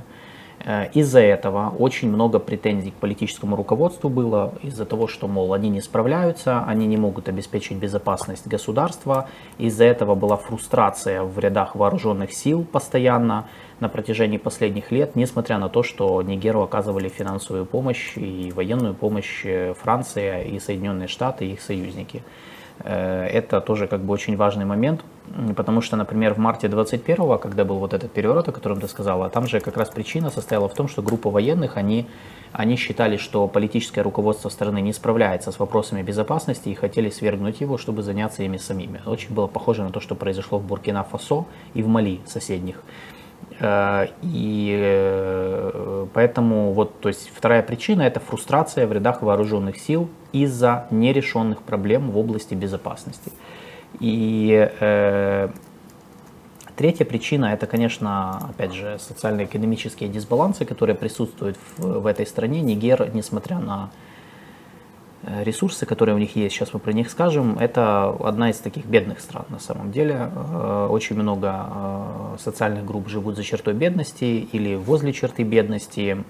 Э, 0.65 0.91
из-за 0.93 1.21
этого 1.21 1.75
очень 1.79 2.09
много 2.09 2.39
претензий 2.39 2.91
к 2.91 2.95
политическому 2.95 3.57
руководству 3.57 4.09
было, 4.09 4.55
из-за 4.63 4.85
того, 4.85 5.09
что, 5.09 5.29
мол, 5.29 5.53
они 5.55 5.69
не 5.69 5.81
справляются, 5.81 6.65
они 6.65 6.87
не 6.87 6.97
могут 6.97 7.29
обеспечить 7.29 7.79
безопасность 7.79 8.47
государства. 8.47 9.29
Из-за 9.59 9.85
этого 9.85 10.15
была 10.15 10.37
фрустрация 10.37 11.23
в 11.23 11.39
рядах 11.39 11.75
вооруженных 11.75 12.33
сил 12.33 12.65
постоянно 12.65 13.47
на 13.83 13.89
протяжении 13.89 14.39
последних 14.39 14.93
лет, 14.93 15.17
несмотря 15.17 15.59
на 15.59 15.69
то, 15.69 15.83
что 15.83 16.23
Нигеру 16.23 16.63
оказывали 16.63 17.09
финансовую 17.09 17.67
помощь 17.67 18.17
и 18.17 18.53
военную 18.55 18.95
помощь 18.95 19.43
э, 19.45 19.75
Франция 19.75 20.43
и 20.43 20.61
Соединенные 20.61 21.09
Штаты 21.09 21.47
и 21.47 21.53
их 21.55 21.61
союзники. 21.61 22.23
Э, 22.79 23.27
это 23.27 23.61
тоже 23.61 23.89
как 23.89 24.01
бы 24.01 24.13
очень 24.13 24.37
важный 24.37 24.65
момент, 24.65 25.05
потому 25.57 25.81
что, 25.81 25.97
например, 25.97 26.35
в 26.35 26.39
марте 26.39 26.69
21-го, 26.69 27.39
когда 27.39 27.65
был 27.65 27.79
вот 27.79 27.93
этот 27.93 28.13
переворот, 28.13 28.49
о 28.49 28.53
котором 28.53 28.81
ты 28.81 28.87
сказала, 28.87 29.29
там 29.29 29.49
же 29.49 29.59
как 29.59 29.77
раз 29.77 29.89
причина 29.91 30.31
состояла 30.31 30.69
в 30.69 30.75
том, 30.75 30.87
что 30.87 31.03
группа 31.03 31.29
военных, 31.29 31.77
они, 31.77 32.07
они 32.53 32.77
считали, 32.77 33.17
что 33.17 33.49
политическое 33.49 34.03
руководство 34.03 34.49
страны 34.49 34.81
не 34.81 34.93
справляется 34.93 35.51
с 35.51 35.59
вопросами 35.59 36.03
безопасности 36.03 36.69
и 36.69 36.75
хотели 36.75 37.11
свергнуть 37.11 37.61
его, 37.61 37.79
чтобы 37.79 38.03
заняться 38.03 38.45
ими 38.45 38.59
самими. 38.59 39.03
Очень 39.07 39.35
было 39.35 39.49
похоже 39.49 39.83
на 39.83 39.91
то, 39.91 39.99
что 39.99 40.15
произошло 40.15 40.59
в 40.59 40.67
Буркина-Фасо 40.67 41.47
и 41.75 41.83
в 41.83 41.89
Мали 41.89 42.21
соседних. 42.27 42.77
Э, 43.61 44.09
и 44.23 44.77
э, 44.81 46.07
поэтому 46.13 46.73
вот, 46.73 47.01
то 47.01 47.09
есть 47.09 47.31
вторая 47.35 47.63
причина 47.63 48.03
это 48.03 48.21
фрустрация 48.21 48.87
в 48.87 48.93
рядах 48.93 49.23
вооруженных 49.23 49.79
сил 49.79 50.09
из-за 50.33 50.87
нерешенных 50.91 51.63
проблем 51.63 52.11
в 52.11 52.19
области 52.19 52.55
безопасности. 52.55 53.33
И 54.01 54.71
э, 54.81 55.49
третья 56.77 57.05
причина 57.05 57.47
это, 57.47 57.67
конечно, 57.67 58.49
опять 58.51 58.73
же, 58.73 58.99
социально-экономические 58.99 60.09
дисбалансы, 60.09 60.65
которые 60.65 60.97
присутствуют 60.97 61.57
в, 61.77 62.01
в 62.01 62.07
этой 62.07 62.27
стране. 62.27 62.63
Нигер, 62.63 63.11
несмотря 63.15 63.59
на 63.59 63.91
ресурсы, 65.25 65.87
которые 65.87 66.15
у 66.15 66.19
них 66.19 66.37
есть, 66.37 66.55
сейчас 66.55 66.75
мы 66.75 66.81
про 66.81 66.93
них 66.93 67.11
скажем, 67.11 67.59
это 67.59 68.09
одна 68.21 68.51
из 68.51 68.59
таких 68.59 68.87
бедных 68.87 69.21
стран 69.21 69.45
на 69.49 69.59
самом 69.59 69.93
деле. 69.93 70.31
Э, 70.35 70.89
очень 70.91 71.17
много 71.17 71.55
э, 71.55 72.37
социальных 72.39 72.85
групп 72.85 73.09
живут 73.09 73.37
за 73.37 73.45
чертой 73.45 73.75
бедности 73.75 74.25
или 74.25 74.75
возле 74.75 75.13
черты 75.13 75.43
бедности. 75.43 76.25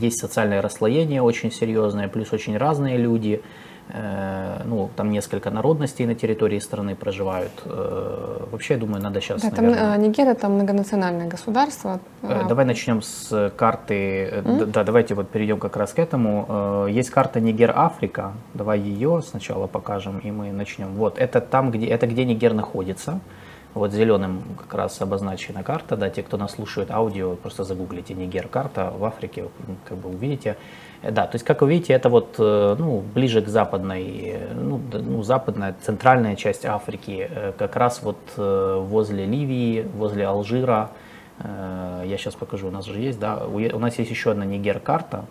Есть 0.00 0.18
социальное 0.20 0.60
расслоение 0.62 1.22
очень 1.22 1.52
серьезное, 1.52 2.08
плюс 2.08 2.32
очень 2.32 2.56
разные 2.56 2.96
люди. 2.96 3.42
Э, 3.88 4.62
ну, 4.64 4.90
там 4.96 5.10
несколько 5.10 5.50
народностей 5.50 6.06
на 6.06 6.14
территории 6.14 6.58
страны 6.58 6.96
проживают. 6.96 7.52
Э, 7.64 8.46
вообще, 8.50 8.74
я 8.74 8.80
думаю, 8.80 9.02
надо 9.02 9.20
сейчас, 9.20 9.42
да, 9.42 9.50
наверное... 9.50 9.92
там, 9.92 10.02
Нигерия 10.02 10.34
там 10.34 10.52
многонациональное 10.52 11.28
государство. 11.28 12.00
Э, 12.22 12.42
давай 12.48 12.64
начнем 12.64 13.00
с 13.00 13.52
карты, 13.56 14.42
mm? 14.44 14.66
да, 14.66 14.82
давайте 14.82 15.14
вот 15.14 15.28
перейдем 15.28 15.58
как 15.58 15.76
раз 15.76 15.92
к 15.92 16.00
этому. 16.00 16.86
Есть 16.88 17.10
карта 17.10 17.40
Нигер-Африка, 17.40 18.32
давай 18.54 18.80
ее 18.80 19.22
сначала 19.22 19.66
покажем, 19.68 20.18
и 20.18 20.30
мы 20.30 20.52
начнем. 20.52 20.88
Вот, 20.94 21.18
это 21.18 21.40
там, 21.40 21.70
где, 21.70 21.86
это 21.86 22.06
где 22.06 22.24
Нигер 22.24 22.54
находится. 22.54 23.20
Вот 23.76 23.92
зеленым 23.92 24.42
как 24.56 24.72
раз 24.72 25.02
обозначена 25.02 25.62
карта, 25.62 25.98
да, 25.98 26.08
те, 26.08 26.22
кто 26.22 26.38
нас 26.38 26.52
слушает 26.52 26.90
аудио, 26.90 27.36
просто 27.36 27.62
загуглите 27.62 28.14
Нигер 28.14 28.48
карта 28.48 28.90
в 28.96 29.04
Африке, 29.04 29.48
как 29.86 29.98
бы 29.98 30.08
увидите. 30.08 30.56
Да, 31.02 31.26
то 31.26 31.34
есть, 31.34 31.44
как 31.44 31.60
вы 31.60 31.68
видите, 31.68 31.92
это 31.92 32.08
вот 32.08 32.36
э, 32.38 32.76
ну, 32.78 33.04
ближе 33.14 33.42
к 33.42 33.48
западной, 33.48 34.38
ну, 34.54 34.80
ну, 34.92 35.22
западная, 35.22 35.76
центральная 35.82 36.36
часть 36.36 36.64
Африки, 36.64 37.28
э, 37.30 37.52
как 37.58 37.76
раз 37.76 38.00
вот 38.02 38.16
э, 38.38 38.80
возле 38.82 39.26
Ливии, 39.26 39.86
возле 39.94 40.26
Алжира. 40.26 40.90
Я 41.38 42.16
сейчас 42.16 42.34
покажу, 42.34 42.68
у 42.68 42.70
нас 42.70 42.86
же 42.86 42.98
есть, 42.98 43.20
да, 43.20 43.44
у 43.44 43.78
нас 43.78 43.98
есть 43.98 44.10
еще 44.10 44.30
одна 44.30 44.46
Нигер-карта, 44.46 45.26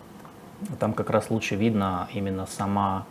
там 0.78 0.92
как 0.92 1.10
раз 1.10 1.30
лучше 1.30 1.56
видно 1.56 2.06
именно 2.12 2.46
сама, 2.46 3.06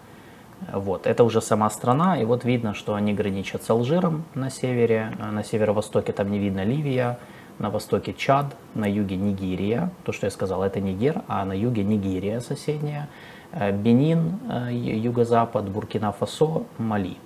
вот, 0.71 1.07
это 1.07 1.23
уже 1.23 1.41
сама 1.41 1.69
страна, 1.69 2.19
и 2.19 2.25
вот 2.25 2.43
видно, 2.43 2.73
что 2.73 2.95
они 2.95 3.13
граничат 3.13 3.63
с 3.63 3.69
Алжиром 3.69 4.23
на 4.33 4.49
севере, 4.49 5.11
на 5.31 5.43
северо-востоке 5.43 6.11
там 6.11 6.31
не 6.31 6.39
видно 6.39 6.63
Ливия, 6.63 7.17
на 7.59 7.69
востоке 7.69 8.13
Чад, 8.13 8.55
на 8.73 8.85
юге 8.89 9.15
Нигерия, 9.15 9.91
то, 10.03 10.11
что 10.11 10.27
я 10.27 10.31
сказал, 10.31 10.63
это 10.63 10.79
Нигер, 10.79 11.21
а 11.27 11.45
на 11.45 11.53
юге 11.53 11.83
Нигерия 11.83 12.39
соседняя, 12.39 13.07
э, 13.51 13.71
Бенин, 13.71 14.39
э, 14.49 14.73
юго-запад, 14.73 15.69
Буркина-Фасо, 15.69 16.65
Мали. 16.77 17.17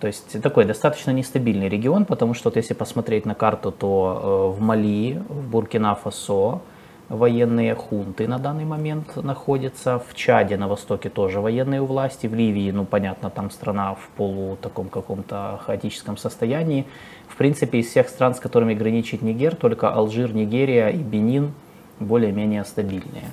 То 0.00 0.08
есть 0.08 0.42
такой 0.42 0.64
достаточно 0.64 1.12
нестабильный 1.12 1.68
регион, 1.68 2.04
потому 2.04 2.34
что 2.34 2.50
вот 2.50 2.56
если 2.56 2.74
посмотреть 2.74 3.24
на 3.24 3.34
карту, 3.34 3.72
то 3.72 4.52
э, 4.54 4.58
в 4.58 4.60
Мали, 4.60 5.22
в 5.28 5.50
Буркина-Фасо, 5.50 6.60
военные 7.12 7.74
хунты 7.74 8.26
на 8.26 8.38
данный 8.38 8.64
момент 8.64 9.16
находятся. 9.16 9.98
В 9.98 10.14
Чаде 10.14 10.56
на 10.56 10.66
востоке 10.66 11.10
тоже 11.10 11.40
военные 11.40 11.82
власти. 11.82 12.26
В 12.26 12.34
Ливии, 12.34 12.70
ну 12.70 12.86
понятно, 12.86 13.28
там 13.28 13.50
страна 13.50 13.94
в 13.94 14.08
полу 14.16 14.56
таком 14.56 14.88
каком-то 14.88 15.60
хаотическом 15.66 16.16
состоянии. 16.16 16.86
В 17.28 17.36
принципе, 17.36 17.78
из 17.80 17.88
всех 17.88 18.08
стран, 18.08 18.34
с 18.34 18.40
которыми 18.40 18.72
граничит 18.72 19.20
Нигер, 19.20 19.54
только 19.56 19.90
Алжир, 19.92 20.32
Нигерия 20.34 20.88
и 20.88 20.98
Бенин 20.98 21.52
более-менее 22.00 22.64
стабильные. 22.64 23.32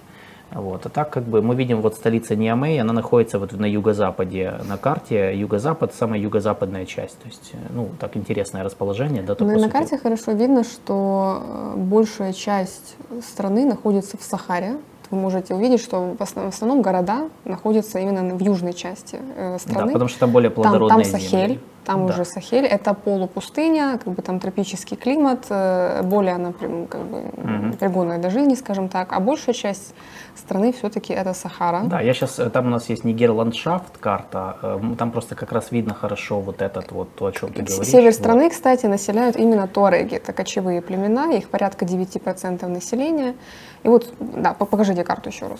Вот. 0.52 0.86
А 0.86 0.90
так 0.90 1.10
как 1.12 1.24
бы 1.24 1.42
мы 1.42 1.56
видим 1.56 1.82
вот 1.82 1.96
столица 1.96 2.36
Ниамей, 2.36 2.82
она 2.82 2.94
находится 2.94 3.40
вот 3.40 3.52
на 3.54 3.66
юго-западе 3.66 4.56
на 4.68 4.78
карте. 4.78 5.38
Юго-запад 5.38 5.94
самая 5.94 6.20
юго-западная 6.20 6.86
часть. 6.86 7.20
То 7.20 7.28
есть, 7.28 7.54
ну, 7.70 7.90
так 8.00 8.18
интересное 8.18 8.64
расположение. 8.64 9.22
Да, 9.22 9.36
ну, 9.40 9.60
на 9.60 9.70
карте 9.70 9.98
хорошо 9.98 10.32
видно, 10.32 10.64
что 10.64 11.44
э, 11.44 11.74
большая 11.78 12.34
часть 12.34 12.96
страны 13.22 13.66
находится 13.66 14.18
в 14.18 14.24
Сахаре. 14.24 14.78
Вы 15.12 15.18
можете 15.18 15.56
увидеть, 15.56 15.82
что 15.82 16.16
в 16.18 16.22
основном 16.22 16.82
города 16.82 17.30
находятся 17.44 18.00
именно 18.00 18.36
в 18.36 18.42
южной 18.42 18.74
части 18.74 19.20
э, 19.36 19.58
страны. 19.60 19.88
Да, 19.88 19.94
потому 19.94 20.10
что 20.10 20.20
там 20.20 20.32
более 20.32 20.52
плодородные 20.52 21.04
там, 21.04 21.12
там 21.12 21.22
Сахель, 21.22 21.48
земли. 21.48 21.60
Там 21.90 22.06
да. 22.06 22.14
уже 22.14 22.24
Сахель, 22.24 22.68
это 22.68 22.94
полупустыня, 22.94 23.98
как 23.98 24.14
бы 24.14 24.22
там 24.22 24.40
тропический 24.40 24.96
климат, 24.96 25.48
э, 25.50 26.04
более 26.04 26.36
она 26.36 26.54
как 26.88 27.02
бы 27.02 27.20
угу. 27.20 27.78
пригодная 27.80 28.20
для 28.20 28.30
жизни, 28.30 28.54
скажем 28.54 28.90
так, 28.90 29.12
а 29.12 29.20
большая 29.20 29.56
часть 29.56 29.96
страны 30.36 30.72
все-таки 30.72 31.14
это 31.14 31.34
Сахара. 31.34 31.82
Да, 31.86 32.00
я 32.00 32.14
сейчас, 32.14 32.38
э, 32.38 32.52
там 32.52 32.68
у 32.68 32.70
нас 32.70 32.90
есть 32.90 33.06
Нигер 33.06 33.32
ландшафт 33.32 33.98
карта, 33.98 34.58
э, 34.62 34.96
там 35.00 35.10
просто 35.10 35.34
как 35.34 35.52
раз 35.52 35.72
видно 35.72 35.96
хорошо 35.96 36.40
вот 36.42 36.62
этот 36.62 36.92
вот, 36.92 37.16
то, 37.16 37.26
о 37.26 37.32
чем 37.32 37.52
ты 37.54 37.64
говоришь. 37.64 37.88
Север 37.88 38.14
страны, 38.14 38.44
вот. 38.44 38.52
кстати, 38.52 38.86
населяют 38.86 39.36
именно 39.36 39.68
туареги, 39.68 40.18
это 40.18 40.32
кочевые 40.32 40.84
племена, 40.84 41.32
их 41.34 41.50
порядка 41.50 41.86
9% 41.86 42.68
населения. 42.68 43.34
И 43.82 43.88
вот, 43.88 44.14
да, 44.20 44.54
покажите 44.54 45.04
карту 45.04 45.30
еще 45.30 45.48
раз. 45.48 45.60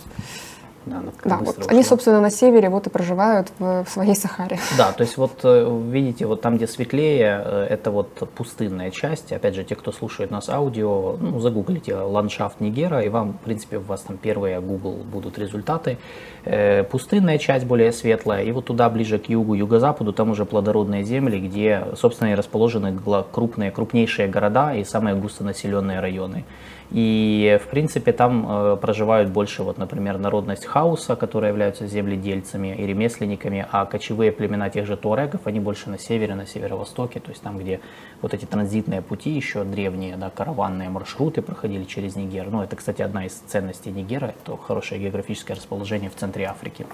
Да, 0.90 1.02
да 1.24 1.38
вот 1.38 1.66
они, 1.68 1.84
собственно, 1.84 2.22
на 2.22 2.30
севере 2.30 2.70
вот 2.70 2.88
и 2.88 2.90
проживают 2.90 3.52
в, 3.60 3.84
в 3.84 3.90
своей 3.90 4.16
Сахаре. 4.16 4.60
Да, 4.78 4.92
то 4.92 5.04
есть 5.04 5.18
вот 5.18 5.40
э, 5.44 5.82
видите, 5.90 6.26
вот 6.26 6.42
там, 6.42 6.58
где 6.58 6.68
светлее, 6.68 7.42
э, 7.44 7.68
это 7.70 7.92
вот 7.92 8.14
пустынная 8.36 8.92
часть. 8.92 9.32
Опять 9.32 9.56
же, 9.56 9.64
те, 9.64 9.76
кто 9.76 9.92
слушает 9.92 10.32
нас 10.32 10.50
аудио, 10.50 11.18
ну, 11.20 11.40
загуглите 11.40 11.96
ландшафт 11.96 12.60
Нигера, 12.60 13.02
и 13.02 13.10
вам, 13.10 13.34
в 13.34 13.40
принципе, 13.40 13.78
у 13.78 13.82
вас 13.82 14.02
там 14.02 14.18
первые 14.18 14.60
Google 14.62 14.94
будут 14.94 15.38
результаты. 15.38 15.98
Э, 16.46 16.84
пустынная 16.84 17.38
часть 17.38 17.66
более 17.66 17.92
светлая, 17.92 18.44
и 18.44 18.52
вот 18.52 18.66
туда, 18.66 18.90
ближе 18.90 19.20
к 19.20 19.30
югу, 19.30 19.54
юго-западу, 19.54 20.14
там 20.14 20.32
уже 20.32 20.46
плодородные 20.46 21.04
земли, 21.04 21.40
где, 21.40 21.86
собственно, 21.96 22.32
и 22.32 22.36
расположены 22.36 22.98
крупные, 23.32 23.72
крупнейшие 23.72 24.28
города 24.28 24.74
и 24.74 24.84
самые 24.84 25.16
густонаселенные 25.16 26.00
районы. 26.00 26.46
И, 26.92 27.60
в 27.64 27.68
принципе, 27.68 28.12
там 28.14 28.46
э, 28.50 28.78
проживают 28.78 29.30
больше, 29.30 29.62
вот, 29.62 29.78
например, 29.78 30.18
народность 30.18 30.66
хаоса, 30.66 31.16
которые 31.16 31.50
являются 31.50 31.86
земледельцами 31.86 32.76
и 32.76 32.88
ремесленниками, 32.88 33.68
а 33.72 33.86
кочевые 33.86 34.32
племена 34.32 34.72
тех 34.72 34.88
же 34.88 34.98
туарегов, 34.98 35.46
они 35.46 35.60
больше 35.60 35.92
на 35.92 36.00
севере, 36.00 36.34
на 36.34 36.48
северо-востоке, 36.48 37.20
то 37.20 37.30
есть 37.30 37.44
там, 37.44 37.60
где 37.60 37.80
вот 38.24 38.34
эти 38.34 38.46
транзитные 38.46 39.04
пути 39.04 39.30
еще 39.30 39.64
древние, 39.64 40.18
да, 40.18 40.32
караванные 40.32 40.90
маршруты 40.90 41.44
проходили 41.44 41.84
через 41.84 42.16
Нигер. 42.16 42.50
Ну, 42.50 42.64
это, 42.64 42.76
кстати, 42.76 43.04
одна 43.04 43.26
из 43.28 43.34
ценностей 43.34 43.92
Нигера, 43.92 44.34
это 44.44 44.58
хорошее 44.58 45.00
географическое 45.00 45.56
расположение 45.56 46.10
в 46.10 46.16
центре 46.16 46.46
Африки. 46.46 46.88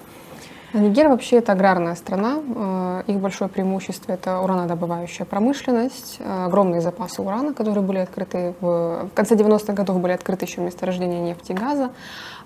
Нигер 0.72 1.08
вообще 1.08 1.36
это 1.36 1.52
аграрная 1.52 1.94
страна. 1.94 2.40
Э, 2.54 3.02
их 3.06 3.18
большое 3.20 3.48
преимущество 3.48 4.12
это 4.12 4.40
уранодобывающая 4.40 5.24
промышленность, 5.24 6.16
э, 6.18 6.44
огромные 6.46 6.80
запасы 6.80 7.22
урана, 7.22 7.54
которые 7.54 7.82
были 7.82 7.98
открыты 7.98 8.54
в, 8.60 9.06
в 9.06 9.10
конце 9.14 9.36
90-х 9.36 9.72
годов 9.72 10.00
были 10.00 10.12
открыты 10.12 10.44
еще 10.44 10.60
месторождения 10.60 11.20
нефти 11.20 11.52
и 11.52 11.54
газа. 11.54 11.90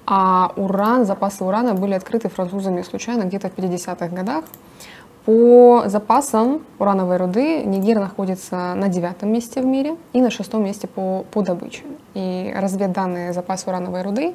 А 0.07 0.53
уран, 0.57 1.07
запасы 1.07 1.45
урана 1.45 1.75
были 1.75 1.95
открыты 1.95 2.29
французами 2.29 2.83
случайно 2.83 3.25
где-то 3.25 3.49
в 3.49 3.57
50-х 3.57 4.09
годах. 4.09 4.45
По 5.25 5.85
запасам 5.87 6.63
урановой 6.79 7.17
руды 7.17 7.63
Нигер 7.65 7.99
находится 7.99 8.75
на 8.75 8.89
девятом 8.89 9.33
месте 9.33 9.61
в 9.61 9.67
мире 9.67 9.97
и 10.13 10.21
на 10.21 10.31
шестом 10.31 10.65
месте 10.65 10.89
по, 10.89 11.25
по 11.31 11.43
добыче. 11.43 11.83
И 12.15 12.53
разведданные 12.57 13.33
запасы 13.33 13.69
урановой 13.69 14.03
руды 14.03 14.35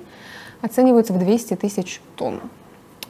оцениваются 0.62 1.14
в 1.14 1.20
200 1.20 1.56
тысяч 1.56 2.02
тонн. 2.16 2.42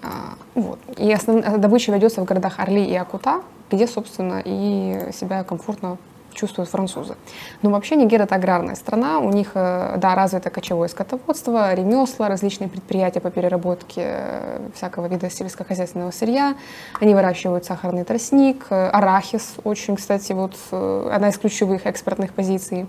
А, 0.05 0.35
вот. 0.53 0.79
И 0.97 1.11
основ... 1.11 1.41
добыча 1.57 1.91
ведется 1.91 2.21
в 2.21 2.25
городах 2.25 2.59
Орли 2.59 2.85
и 2.85 2.95
Акута, 2.95 3.41
где, 3.71 3.87
собственно, 3.87 4.41
и 4.43 5.11
себя 5.11 5.43
комфортно 5.43 5.97
чувствуют 6.35 6.69
французы. 6.69 7.15
Но 7.61 7.69
вообще 7.71 7.95
Нигер 7.95 8.21
это 8.21 8.35
аграрная 8.35 8.75
страна, 8.75 9.19
у 9.19 9.31
них, 9.31 9.51
э, 9.55 9.95
да, 9.97 10.15
развито 10.15 10.49
кочевое 10.49 10.89
скотоводство, 10.89 11.73
ремесла, 11.73 12.27
различные 12.27 12.69
предприятия 12.69 13.21
по 13.21 13.31
переработке 13.31 14.01
э, 14.05 14.69
всякого 14.75 15.07
вида 15.07 15.29
сельскохозяйственного 15.29 16.11
сырья, 16.11 16.55
они 16.99 17.15
выращивают 17.15 17.63
сахарный 17.63 18.03
тростник, 18.03 18.65
э, 18.69 18.89
арахис, 18.89 19.55
очень, 19.63 19.95
кстати, 19.95 20.33
вот 20.33 20.55
одна 20.71 21.29
из 21.29 21.37
ключевых 21.37 21.85
экспортных 21.85 22.33
позиций 22.33 22.85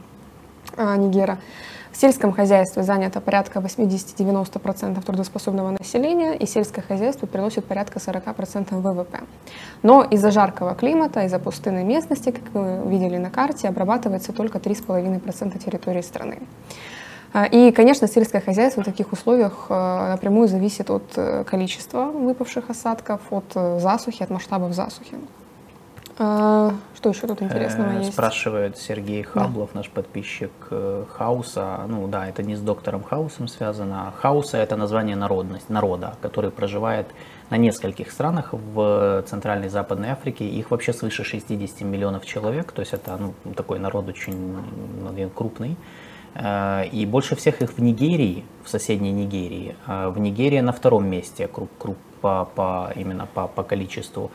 Нигера. 0.76 1.38
В 1.96 1.98
сельском 1.98 2.30
хозяйстве 2.30 2.82
занято 2.82 3.22
порядка 3.22 3.59
80-90% 3.59 5.02
трудоспособного 5.02 5.70
населения, 5.70 6.35
и 6.35 6.44
сельское 6.44 6.82
хозяйство 6.82 7.24
приносит 7.24 7.64
порядка 7.64 7.98
40% 7.98 8.78
ВВП. 8.78 9.20
Но 9.82 10.02
из-за 10.02 10.30
жаркого 10.30 10.74
климата, 10.74 11.24
из-за 11.24 11.38
пустынной 11.38 11.85
местности, 11.85 12.32
как 12.32 12.52
вы 12.52 12.90
видели 12.90 13.16
на 13.16 13.30
карте, 13.30 13.68
обрабатывается 13.68 14.35
только 14.35 14.59
3,5% 14.59 15.59
территории 15.59 16.02
страны. 16.02 16.40
А, 17.32 17.46
и, 17.46 17.72
конечно, 17.72 18.06
сельское 18.06 18.42
хозяйство 18.42 18.82
в 18.82 18.85
таких 18.85 19.12
условиях 19.12 19.68
э, 19.70 20.09
напрямую 20.11 20.48
зависит 20.48 20.90
от 20.90 21.04
э, 21.16 21.44
количества 21.44 22.11
выпавших 22.11 22.68
осадков, 22.68 23.22
от 23.30 23.52
э, 23.54 23.80
засухи, 23.80 24.22
от 24.22 24.28
масштабов 24.28 24.74
засухи. 24.74 25.16
Что 26.96 27.11
еще 27.11 27.26
тут 27.26 27.42
интересного 27.42 27.92
э, 27.92 27.98
есть? 27.98 28.12
Спрашивает 28.14 28.78
Сергей 28.78 29.22
Хаблов, 29.22 29.70
да. 29.74 29.80
наш 29.80 29.90
подписчик 29.90 30.50
э, 30.70 31.04
Хауса. 31.12 31.85
Ну 31.87 32.09
да, 32.09 32.26
это 32.26 32.42
не 32.42 32.56
с 32.56 32.61
доктором 32.61 33.02
Хаусом 33.02 33.48
связано. 33.48 34.14
Хауса 34.16 34.56
это 34.56 34.76
название 34.76 35.14
народность, 35.14 35.68
народа, 35.68 36.16
который 36.22 36.50
проживает 36.50 37.06
на 37.50 37.59
нескольких 37.59 38.11
странах 38.11 38.54
в 38.54 39.22
Центральной 39.28 39.66
и 39.66 39.68
Западной 39.68 40.09
Африке. 40.09 40.48
Их 40.48 40.70
вообще 40.70 40.94
свыше 40.94 41.22
60 41.22 41.82
миллионов 41.82 42.24
человек, 42.24 42.72
то 42.72 42.80
есть 42.80 42.94
это 42.94 43.18
ну, 43.18 43.35
такой 43.52 43.78
народ 43.78 44.09
очень 44.09 44.56
крупный. 45.35 45.76
Э, 46.35 46.87
и 46.90 47.04
больше 47.04 47.37
всех 47.37 47.61
их 47.61 47.72
в 47.72 47.78
Нигерии, 47.78 48.42
в 48.64 48.70
соседней 48.70 49.12
Нигерии. 49.12 49.76
В 49.87 50.18
Нигерии 50.18 50.61
на 50.61 50.72
втором 50.72 51.06
месте 51.06 51.46
круг, 51.46 51.68
круг 51.78 51.98
по, 52.22 52.48
по, 52.54 52.90
именно 52.96 53.26
по, 53.26 53.48
по 53.48 53.62
количеству 53.62 54.30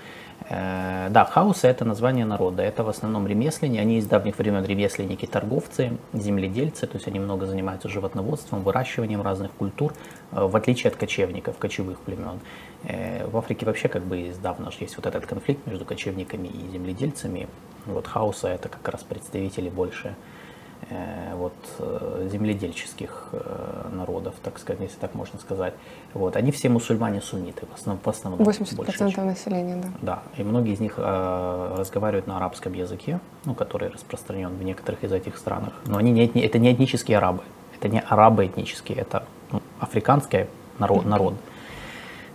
да, 0.51 1.23
хауса 1.31 1.67
это 1.67 1.85
название 1.85 2.25
народа. 2.25 2.61
Это 2.61 2.83
в 2.83 2.89
основном 2.89 3.25
ремесленники. 3.25 3.79
Они 3.79 3.99
из 3.99 4.05
давних 4.05 4.37
времен 4.37 4.65
ремесленники, 4.65 5.25
торговцы, 5.25 5.97
земледельцы. 6.11 6.87
То 6.87 6.97
есть 6.97 7.07
они 7.07 7.19
много 7.19 7.45
занимаются 7.45 7.87
животноводством, 7.87 8.61
выращиванием 8.63 9.21
разных 9.21 9.51
культур, 9.51 9.93
э, 10.31 10.43
в 10.43 10.53
отличие 10.55 10.89
от 10.91 10.97
кочевников, 10.97 11.57
кочевых 11.57 11.99
племен. 12.01 12.41
Э, 12.83 13.27
в 13.27 13.37
Африке 13.37 13.65
вообще 13.65 13.87
как 13.87 14.03
бы 14.03 14.29
издавна 14.29 14.71
есть 14.79 14.97
вот 14.97 15.05
этот 15.05 15.25
конфликт 15.25 15.65
между 15.67 15.85
кочевниками 15.85 16.49
и 16.49 16.69
земледельцами. 16.71 17.47
Вот 17.85 18.07
хауса 18.07 18.49
это 18.49 18.67
как 18.67 18.87
раз 18.89 19.03
представители 19.03 19.69
больше 19.69 20.09
Э, 20.09 20.15
вот, 21.41 21.53
э, 21.79 22.27
земледельческих 22.31 23.29
э, 23.31 23.89
народов, 23.91 24.35
так 24.43 24.59
сказать, 24.59 24.81
если 24.81 24.99
так 24.99 25.15
можно 25.15 25.39
сказать. 25.39 25.73
Вот, 26.13 26.35
они 26.35 26.51
все 26.51 26.69
мусульмане-сунниты, 26.69 27.65
в 27.65 27.73
основном. 27.73 28.03
В 28.03 28.07
основном 28.07 28.41
80% 28.41 29.23
населения, 29.23 29.75
да. 29.75 29.89
Да, 30.01 30.23
и 30.37 30.43
многие 30.43 30.73
из 30.73 30.79
них 30.79 30.95
э, 30.97 31.75
разговаривают 31.77 32.27
на 32.27 32.37
арабском 32.37 32.73
языке, 32.73 33.19
ну, 33.45 33.55
который 33.55 33.89
распространен 33.89 34.49
в 34.49 34.63
некоторых 34.63 35.03
из 35.03 35.11
этих 35.11 35.37
странах. 35.37 35.73
Но 35.85 35.97
они 35.97 36.11
не, 36.11 36.25
это 36.25 36.59
не 36.59 36.73
этнические 36.73 37.17
арабы, 37.17 37.43
это 37.77 37.89
не 37.89 37.99
арабы 37.99 38.45
этнические, 38.45 38.99
это 38.99 39.23
ну, 39.51 39.61
африканский 39.79 40.47
народ, 40.79 41.05
народ. 41.05 41.33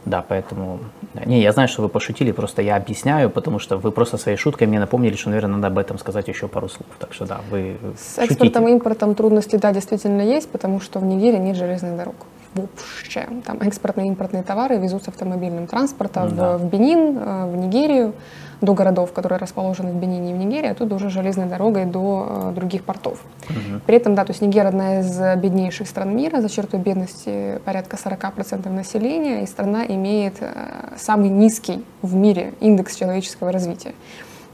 Да, 0.07 0.25
поэтому... 0.27 0.79
Не, 1.27 1.43
я 1.43 1.53
знаю, 1.53 1.69
что 1.69 1.83
вы 1.83 1.89
пошутили, 1.89 2.31
просто 2.31 2.63
я 2.63 2.77
объясняю, 2.77 3.29
потому 3.29 3.59
что 3.59 3.77
вы 3.77 3.91
просто 3.91 4.17
своей 4.17 4.39
шуткой 4.39 4.69
мне 4.69 4.79
напомнили, 4.79 5.17
что, 5.17 5.31
наверное, 5.31 5.57
надо 5.57 5.67
об 5.67 5.79
этом 5.79 5.99
сказать 5.99 6.29
еще 6.29 6.47
пару 6.47 6.69
слов. 6.69 6.87
Так 7.01 7.13
что 7.13 7.27
да, 7.27 7.41
вы 7.51 7.77
С 7.99 8.19
экспортом 8.19 8.69
и 8.69 8.71
импортом 8.71 9.17
трудности, 9.17 9.57
да, 9.57 9.73
действительно 9.73 10.23
есть, 10.23 10.49
потому 10.49 10.81
что 10.81 11.01
в 11.01 11.05
Нигерии 11.05 11.39
нет 11.39 11.57
железных 11.57 11.97
дорог 11.97 12.15
вообще. 12.55 13.27
Там 13.45 13.59
экспортные 13.61 14.07
и 14.07 14.09
импортные 14.11 14.45
товары 14.45 14.79
везутся 14.79 15.11
автомобильным 15.11 15.67
транспортом 15.67 16.35
да. 16.37 16.57
в, 16.57 16.63
в 16.63 16.71
Бенин, 16.71 17.19
э, 17.19 17.47
в 17.51 17.57
Нигерию, 17.57 18.15
до 18.61 18.75
городов, 18.75 19.13
которые 19.13 19.39
расположены 19.39 19.91
в 19.91 19.97
Бенине 19.97 20.31
и 20.31 20.35
в 20.35 20.37
Нигерии, 20.37 20.71
оттуда 20.71 20.95
уже 20.95 21.11
железной 21.11 21.47
дорогой 21.47 21.85
до 21.85 22.27
э, 22.29 22.53
других 22.55 22.85
портов. 22.85 23.23
Угу. 23.49 23.81
При 23.87 23.97
этом, 23.97 24.15
да, 24.15 24.25
то 24.25 24.33
есть 24.33 24.43
Нигер 24.43 24.67
одна 24.67 25.01
из 25.01 25.19
беднейших 25.39 25.89
стран 25.89 26.17
мира, 26.17 26.41
за 26.41 26.49
чертой 26.49 26.81
бедности 26.81 27.61
порядка 27.65 27.97
40% 27.97 28.69
населения, 28.71 29.43
и 29.43 29.47
страна 29.47 29.85
имеет 29.87 30.37
э, 30.41 30.95
самый 30.97 31.29
низкий 31.29 31.85
в 32.03 32.15
мире 32.15 32.55
индекс 32.61 32.97
человеческого 32.97 33.53
развития. 33.53 33.95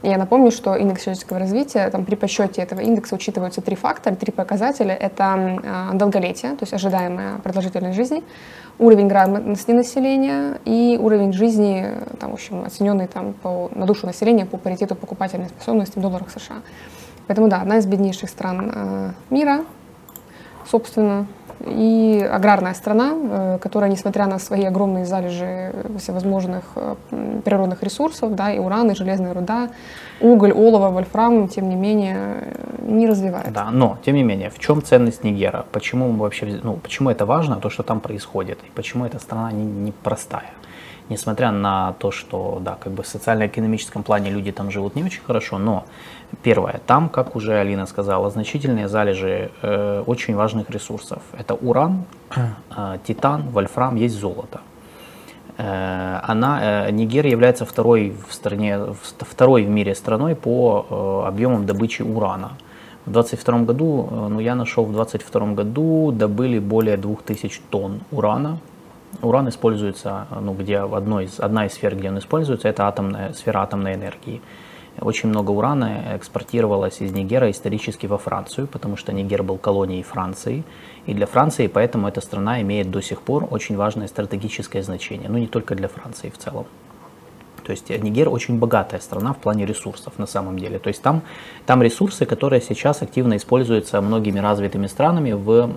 Я 0.03 0.17
напомню, 0.17 0.51
что 0.51 0.75
индекс 0.75 1.03
человеческого 1.03 1.39
развития, 1.39 1.89
там 1.89 2.03
при 2.03 2.15
подсчете 2.15 2.61
этого 2.61 2.81
индекса 2.81 3.15
учитываются 3.15 3.61
три 3.61 3.77
фактора, 3.77 4.15
три 4.15 4.33
показателя. 4.33 4.93
Это 4.93 5.59
э, 5.63 5.97
долголетие, 5.97 6.51
то 6.51 6.63
есть 6.63 6.73
ожидаемая 6.73 7.37
продолжительность 7.37 7.95
жизни, 7.95 8.21
уровень 8.79 9.07
грамотности 9.07 9.71
населения 9.71 10.59
и 10.65 10.97
уровень 11.01 11.33
жизни, 11.33 11.87
там, 12.19 12.31
в 12.31 12.33
общем, 12.33 12.63
оцененный 12.65 13.07
там, 13.07 13.33
по, 13.33 13.69
на 13.73 13.85
душу 13.85 14.05
населения 14.05 14.45
по 14.45 14.57
паритету 14.57 14.95
покупательной 14.95 15.49
способности 15.49 15.99
в 15.99 16.01
долларах 16.01 16.31
США. 16.31 16.57
Поэтому 17.27 17.47
да, 17.47 17.61
одна 17.61 17.77
из 17.77 17.85
беднейших 17.85 18.29
стран 18.29 18.71
э, 18.73 19.11
мира, 19.29 19.63
собственно, 20.69 21.27
и 21.65 22.27
аграрная 22.29 22.73
страна, 22.73 23.13
э, 23.13 23.57
которая, 23.61 23.89
несмотря 23.89 24.27
на 24.27 24.39
свои 24.39 24.65
огромные 24.65 25.05
залежи 25.05 25.73
всевозможных 25.97 26.63
э, 26.75 26.95
природных 27.45 27.83
ресурсов, 27.83 28.35
да, 28.35 28.51
и 28.51 28.59
уран, 28.59 28.91
и 28.91 28.95
железная 28.95 29.33
руда, 29.33 29.69
уголь, 30.21 30.51
олово, 30.51 30.89
вольфрам, 30.89 31.47
тем 31.47 31.69
не 31.69 31.75
менее, 31.75 32.55
не 32.81 33.07
развивается. 33.07 33.51
Да, 33.51 33.71
но, 33.71 33.97
тем 34.05 34.15
не 34.15 34.23
менее, 34.23 34.49
в 34.49 34.59
чем 34.59 34.81
ценность 34.81 35.23
Нигера? 35.23 35.65
Почему 35.71 36.11
вообще, 36.13 36.59
ну, 36.63 36.75
почему 36.75 37.09
это 37.09 37.25
важно, 37.25 37.55
то, 37.57 37.69
что 37.69 37.83
там 37.83 37.99
происходит, 37.99 38.59
и 38.67 38.71
почему 38.75 39.05
эта 39.05 39.19
страна 39.19 39.51
непростая? 39.51 40.43
Не, 40.43 40.49
не 40.49 40.63
несмотря 41.09 41.51
на 41.51 41.93
то, 41.99 42.11
что, 42.11 42.59
да, 42.61 42.77
как 42.79 42.93
бы 42.93 43.03
в 43.03 43.07
социально-экономическом 43.07 44.03
плане 44.03 44.29
люди 44.31 44.51
там 44.51 44.71
живут 44.71 44.95
не 44.95 45.03
очень 45.03 45.21
хорошо, 45.21 45.57
но 45.57 45.83
первое, 46.43 46.79
там, 46.85 47.09
как 47.09 47.35
уже 47.35 47.53
Алина 47.53 47.85
сказала, 47.85 48.29
значительные 48.29 48.87
залежи 48.87 49.51
э, 49.61 50.03
очень 50.05 50.35
важных 50.35 50.69
ресурсов. 50.69 51.21
Это 51.37 51.53
уран, 51.53 52.05
э, 52.35 52.97
титан, 53.07 53.43
вольфрам, 53.49 53.95
есть 53.95 54.15
золото. 54.15 54.61
Э, 55.57 56.02
она, 56.27 56.87
э, 56.87 56.91
Нигерия 56.91 57.31
является 57.31 57.65
второй 57.65 58.13
в 58.27 58.33
стране, 58.33 58.79
второй 59.19 59.63
в 59.63 59.69
мире 59.69 59.95
страной 59.95 60.35
по 60.35 60.85
э, 60.89 61.27
объемам 61.27 61.65
добычи 61.65 62.01
урана. 62.01 62.53
В 63.05 63.11
2022 63.11 63.65
году, 63.65 64.07
э, 64.09 64.27
ну 64.29 64.39
я 64.39 64.55
нашел, 64.55 64.85
в 64.85 64.93
2022 64.93 65.53
году 65.53 66.11
добыли 66.11 66.59
более 66.59 66.97
2000 66.97 67.61
тонн 67.69 68.01
урана, 68.11 68.59
Уран 69.21 69.47
используется, 69.47 70.27
ну, 70.41 70.53
где 70.53 70.79
одной 70.79 71.25
из, 71.25 71.39
одна 71.39 71.67
из 71.67 71.73
сфер, 71.73 71.95
где 71.95 72.09
он 72.09 72.17
используется, 72.17 72.67
это 72.67 72.87
атомная, 72.87 73.33
сфера 73.33 73.59
атомной 73.59 73.93
энергии. 73.93 74.41
Очень 74.99 75.29
много 75.29 75.51
урана 75.51 76.15
экспортировалось 76.15 77.01
из 77.01 77.11
Нигера 77.11 77.49
исторически 77.49 78.05
во 78.05 78.17
Францию, 78.17 78.67
потому 78.67 78.95
что 78.95 79.11
Нигер 79.11 79.43
был 79.43 79.57
колонией 79.57 80.03
Франции. 80.03 80.63
И 81.07 81.13
для 81.13 81.25
Франции 81.25 81.67
поэтому 81.67 82.07
эта 82.07 82.21
страна 82.21 82.61
имеет 82.61 82.91
до 82.91 83.01
сих 83.01 83.21
пор 83.21 83.47
очень 83.49 83.75
важное 83.75 84.07
стратегическое 84.07 84.83
значение. 84.83 85.29
Ну 85.29 85.37
не 85.37 85.47
только 85.47 85.75
для 85.75 85.87
Франции 85.87 86.29
в 86.29 86.37
целом. 86.37 86.65
То 87.63 87.71
есть 87.71 87.89
Нигер 87.89 88.29
очень 88.29 88.59
богатая 88.59 88.99
страна 88.99 89.33
в 89.33 89.37
плане 89.37 89.65
ресурсов 89.65 90.13
на 90.17 90.27
самом 90.27 90.59
деле. 90.59 90.79
То 90.79 90.89
есть 90.89 91.01
там, 91.01 91.21
там 91.65 91.81
ресурсы, 91.81 92.25
которые 92.25 92.61
сейчас 92.61 93.01
активно 93.01 93.37
используются 93.37 94.01
многими 94.01 94.39
развитыми 94.39 94.87
странами 94.87 95.31
в 95.31 95.69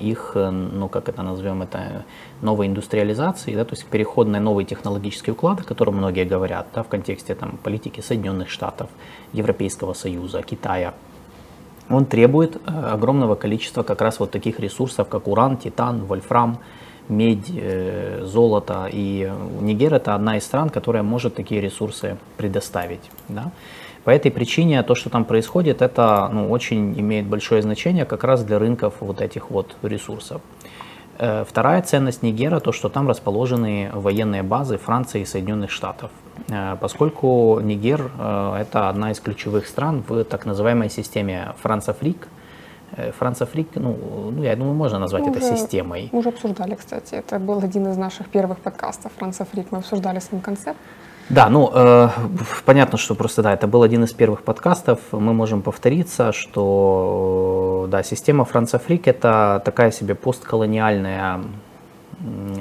их, 0.00 0.32
ну 0.34 0.88
как 0.88 1.08
это 1.08 1.22
назовем, 1.22 1.62
это 1.62 2.04
новой 2.42 2.66
индустриализации, 2.66 3.54
да, 3.54 3.64
то 3.64 3.74
есть 3.74 3.86
переход 3.86 4.28
на 4.28 4.40
новый 4.40 4.64
технологический 4.64 5.32
уклад, 5.32 5.60
о 5.60 5.64
котором 5.64 5.96
многие 5.96 6.24
говорят 6.24 6.66
да, 6.74 6.82
в 6.82 6.88
контексте 6.88 7.34
там, 7.34 7.58
политики 7.62 8.00
Соединенных 8.00 8.50
Штатов, 8.50 8.88
Европейского 9.32 9.94
Союза, 9.94 10.42
Китая. 10.42 10.94
Он 11.90 12.04
требует 12.04 12.56
э, 12.56 12.70
огромного 12.70 13.34
количества 13.34 13.82
как 13.82 14.02
раз 14.02 14.20
вот 14.20 14.30
таких 14.30 14.60
ресурсов, 14.60 15.08
как 15.08 15.26
уран, 15.26 15.56
титан, 15.56 16.04
вольфрам, 16.04 16.58
медь, 17.08 17.52
золото. 18.22 18.88
И 18.92 19.30
Нигер 19.60 19.94
это 19.94 20.14
одна 20.14 20.36
из 20.36 20.44
стран, 20.44 20.70
которая 20.70 21.02
может 21.02 21.34
такие 21.34 21.60
ресурсы 21.60 22.16
предоставить. 22.36 23.10
Да? 23.28 23.50
По 24.04 24.10
этой 24.10 24.30
причине 24.30 24.82
то, 24.82 24.94
что 24.94 25.10
там 25.10 25.24
происходит, 25.24 25.82
это 25.82 26.30
ну, 26.32 26.50
очень 26.50 26.98
имеет 26.98 27.26
большое 27.26 27.60
значение 27.60 28.04
как 28.06 28.24
раз 28.24 28.42
для 28.42 28.58
рынков 28.58 28.94
вот 29.00 29.20
этих 29.20 29.50
вот 29.50 29.76
ресурсов. 29.82 30.40
Э, 31.18 31.44
вторая 31.46 31.82
ценность 31.82 32.22
Нигера, 32.22 32.60
то, 32.60 32.72
что 32.72 32.88
там 32.88 33.08
расположены 33.08 33.90
военные 33.92 34.42
базы 34.42 34.78
Франции 34.78 35.22
и 35.22 35.24
Соединенных 35.24 35.70
Штатов. 35.70 36.10
Э, 36.48 36.76
поскольку 36.80 37.60
Нигер 37.60 38.10
э,– 38.18 38.56
это 38.60 38.88
одна 38.88 39.10
из 39.10 39.20
ключевых 39.20 39.66
стран 39.66 40.04
в 40.08 40.24
так 40.24 40.46
называемой 40.46 40.90
системе 40.90 41.54
Францафрик, 41.60 42.28
Францафрик, 43.18 43.68
ну, 43.74 44.30
ну, 44.30 44.42
я 44.42 44.56
думаю, 44.56 44.74
можно 44.74 44.98
назвать 44.98 45.24
мы 45.24 45.30
это 45.30 45.38
уже, 45.38 45.56
системой. 45.56 46.08
Мы 46.12 46.18
уже 46.18 46.30
обсуждали, 46.30 46.74
кстати. 46.74 47.14
Это 47.14 47.38
был 47.38 47.58
один 47.58 47.86
из 47.88 47.96
наших 47.96 48.28
первых 48.28 48.58
подкастов 48.58 49.12
Францафрик. 49.18 49.66
Мы 49.70 49.78
обсуждали 49.78 50.20
сам 50.20 50.40
концепт. 50.40 50.78
Да, 51.28 51.50
ну, 51.50 51.70
э, 51.74 52.08
понятно, 52.64 52.96
что 52.96 53.14
просто, 53.14 53.42
да, 53.42 53.52
это 53.52 53.66
был 53.66 53.82
один 53.82 54.04
из 54.04 54.12
первых 54.12 54.42
подкастов, 54.42 55.00
мы 55.12 55.34
можем 55.34 55.60
повториться, 55.60 56.32
что, 56.32 57.86
да, 57.90 58.02
система 58.02 58.46
Францафрик– 58.46 59.06
это 59.08 59.60
такая 59.62 59.90
себе 59.90 60.14
постколониальная 60.14 61.40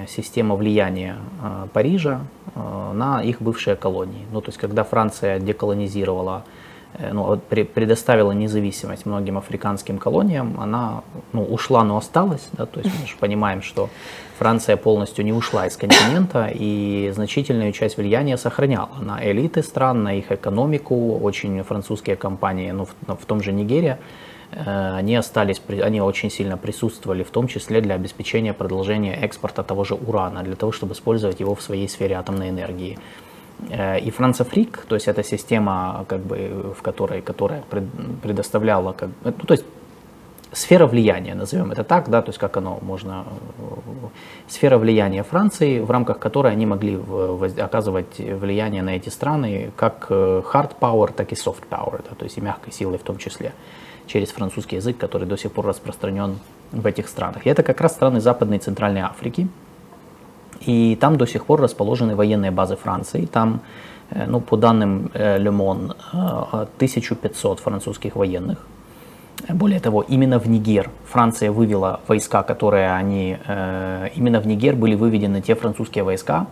система 0.10 0.56
влияния 0.56 1.16
э, 1.42 1.68
Парижа 1.72 2.20
э, 2.54 2.92
на 2.94 3.24
их 3.24 3.42
бывшие 3.42 3.78
колонии. 3.78 4.26
Ну, 4.34 4.42
то 4.42 4.50
есть, 4.50 4.60
когда 4.60 4.84
Франция 4.84 5.40
деколонизировала 5.40 6.44
Э, 6.44 6.67
ну, 7.00 7.38
предоставила 7.38 8.32
независимость 8.32 9.06
многим 9.06 9.38
африканским 9.38 9.98
колониям, 9.98 10.60
она 10.60 11.04
ну, 11.34 11.44
ушла, 11.44 11.84
но 11.84 11.98
осталась. 11.98 12.48
Да, 12.54 12.66
то 12.66 12.80
есть 12.80 12.92
мы 13.00 13.08
же 13.08 13.16
понимаем, 13.20 13.62
что 13.62 13.90
Франция 14.38 14.78
полностью 14.78 15.26
не 15.26 15.34
ушла 15.34 15.68
из 15.68 15.78
континента 15.78 16.52
и 16.54 17.12
значительную 17.14 17.72
часть 17.72 17.98
влияния 17.98 18.38
сохраняла 18.38 18.90
на 19.00 19.20
элиты 19.24 19.64
стран, 19.64 20.04
на 20.04 20.14
их 20.14 20.32
экономику. 20.32 21.18
Очень 21.20 21.64
французские 21.64 22.16
компании, 22.16 22.72
ну, 22.72 22.86
в, 22.86 23.16
в 23.16 23.26
том 23.26 23.42
же 23.42 23.52
Нигерия, 23.52 24.00
э, 24.52 24.96
они 24.96 25.16
остались, 25.16 25.62
они 25.84 26.02
очень 26.02 26.30
сильно 26.30 26.58
присутствовали, 26.58 27.24
в 27.24 27.32
том 27.32 27.48
числе 27.48 27.82
для 27.82 27.96
обеспечения 27.96 28.54
продолжения 28.54 29.16
экспорта 29.16 29.64
того 29.64 29.84
же 29.84 29.96
урана, 29.96 30.44
для 30.44 30.56
того, 30.56 30.72
чтобы 30.72 30.94
использовать 30.94 31.40
его 31.40 31.56
в 31.56 31.62
своей 31.62 31.90
сфере 31.90 32.16
атомной 32.16 32.50
энергии. 32.50 33.00
Э, 33.70 34.00
и 34.00 34.12
Францафрик, 34.12 34.86
то 34.88 34.96
есть 34.96 35.08
это 35.08 35.24
система, 35.24 36.06
как 36.08 36.20
бы, 36.22 36.74
в 36.78 36.82
которой, 36.82 37.22
которая 37.22 37.64
предоставляла, 38.22 38.94
как, 38.94 39.10
ну, 39.24 39.32
то 39.32 39.54
есть 39.54 39.66
сфера 40.52 40.88
влияния, 40.88 41.36
назовем 41.36 41.72
это 41.72 41.84
так, 41.84 42.10
да, 42.10 42.22
то 42.22 42.30
есть 42.30 42.40
как 42.40 42.58
оно 42.58 42.80
можно, 42.82 43.26
сфера 44.48 44.78
влияния 44.78 45.24
Франции, 45.24 45.80
в 45.80 45.92
рамках 45.92 46.20
которой 46.20 46.52
они 46.54 46.66
могли 46.66 47.00
оказывать 47.58 48.20
влияние 48.20 48.82
на 48.82 48.96
эти 48.96 49.10
страны 49.10 49.72
как 49.76 50.08
э, 50.10 50.42
hard 50.54 50.72
power, 50.80 51.12
так 51.12 51.32
и 51.32 51.36
soft 51.36 51.64
power, 51.70 52.04
да, 52.10 52.16
то 52.16 52.24
есть 52.24 52.38
и 52.38 52.42
мягкой 52.42 52.72
силой 52.74 52.98
в 52.98 53.04
том 53.04 53.18
числе, 53.18 53.54
через 54.06 54.30
французский 54.30 54.78
язык, 54.78 54.98
который 54.98 55.28
до 55.28 55.38
сих 55.38 55.52
пор 55.52 55.66
распространен 55.66 56.40
в 56.72 56.86
этих 56.86 57.10
странах. 57.10 57.46
И 57.46 57.50
это 57.50 57.64
как 57.64 57.82
раз 57.82 57.94
страны 57.94 58.22
Западной 58.22 58.58
и 58.58 58.60
Центральной 58.60 59.02
Африки, 59.02 59.48
и 60.66 60.98
там 61.00 61.18
до 61.18 61.26
сих 61.26 61.46
пор 61.46 61.62
расположены 61.62 62.16
военные 62.16 62.52
базы 62.52 62.76
Франции. 62.76 63.26
Там, 63.26 63.60
э, 64.12 64.26
ну, 64.28 64.40
по 64.40 64.58
данным 64.58 65.10
э, 65.14 65.38
Le 65.38 65.52
Monde, 65.52 65.96
1500 66.12 67.60
французских 67.60 68.16
военных. 68.16 68.58
Более 69.50 69.80
того, 69.80 70.02
именно 70.02 70.40
в 70.40 70.48
Нигер 70.50 70.90
Франция 71.06 71.52
вывела 71.52 72.00
войска, 72.08 72.44
которые 72.44 72.92
они... 72.92 73.38
Э, 73.48 74.10
именно 74.16 74.40
в 74.40 74.48
Нигер 74.48 74.76
были 74.76 74.96
выведены 74.96 75.42
те 75.42 75.56
французские 75.56 76.04
войска, 76.04 76.48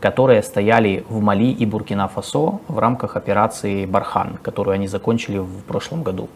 которые 0.00 0.42
стояли 0.42 1.04
в 1.08 1.20
Мали 1.20 1.52
и 1.52 1.66
Буркина-Фасо 1.66 2.60
в 2.68 2.78
рамках 2.78 3.16
операции 3.16 3.84
«Бархан», 3.86 4.38
которую 4.42 4.74
они 4.74 4.88
закончили 4.88 5.38
в 5.38 5.62
прошлом 5.68 6.02
году. 6.02 6.28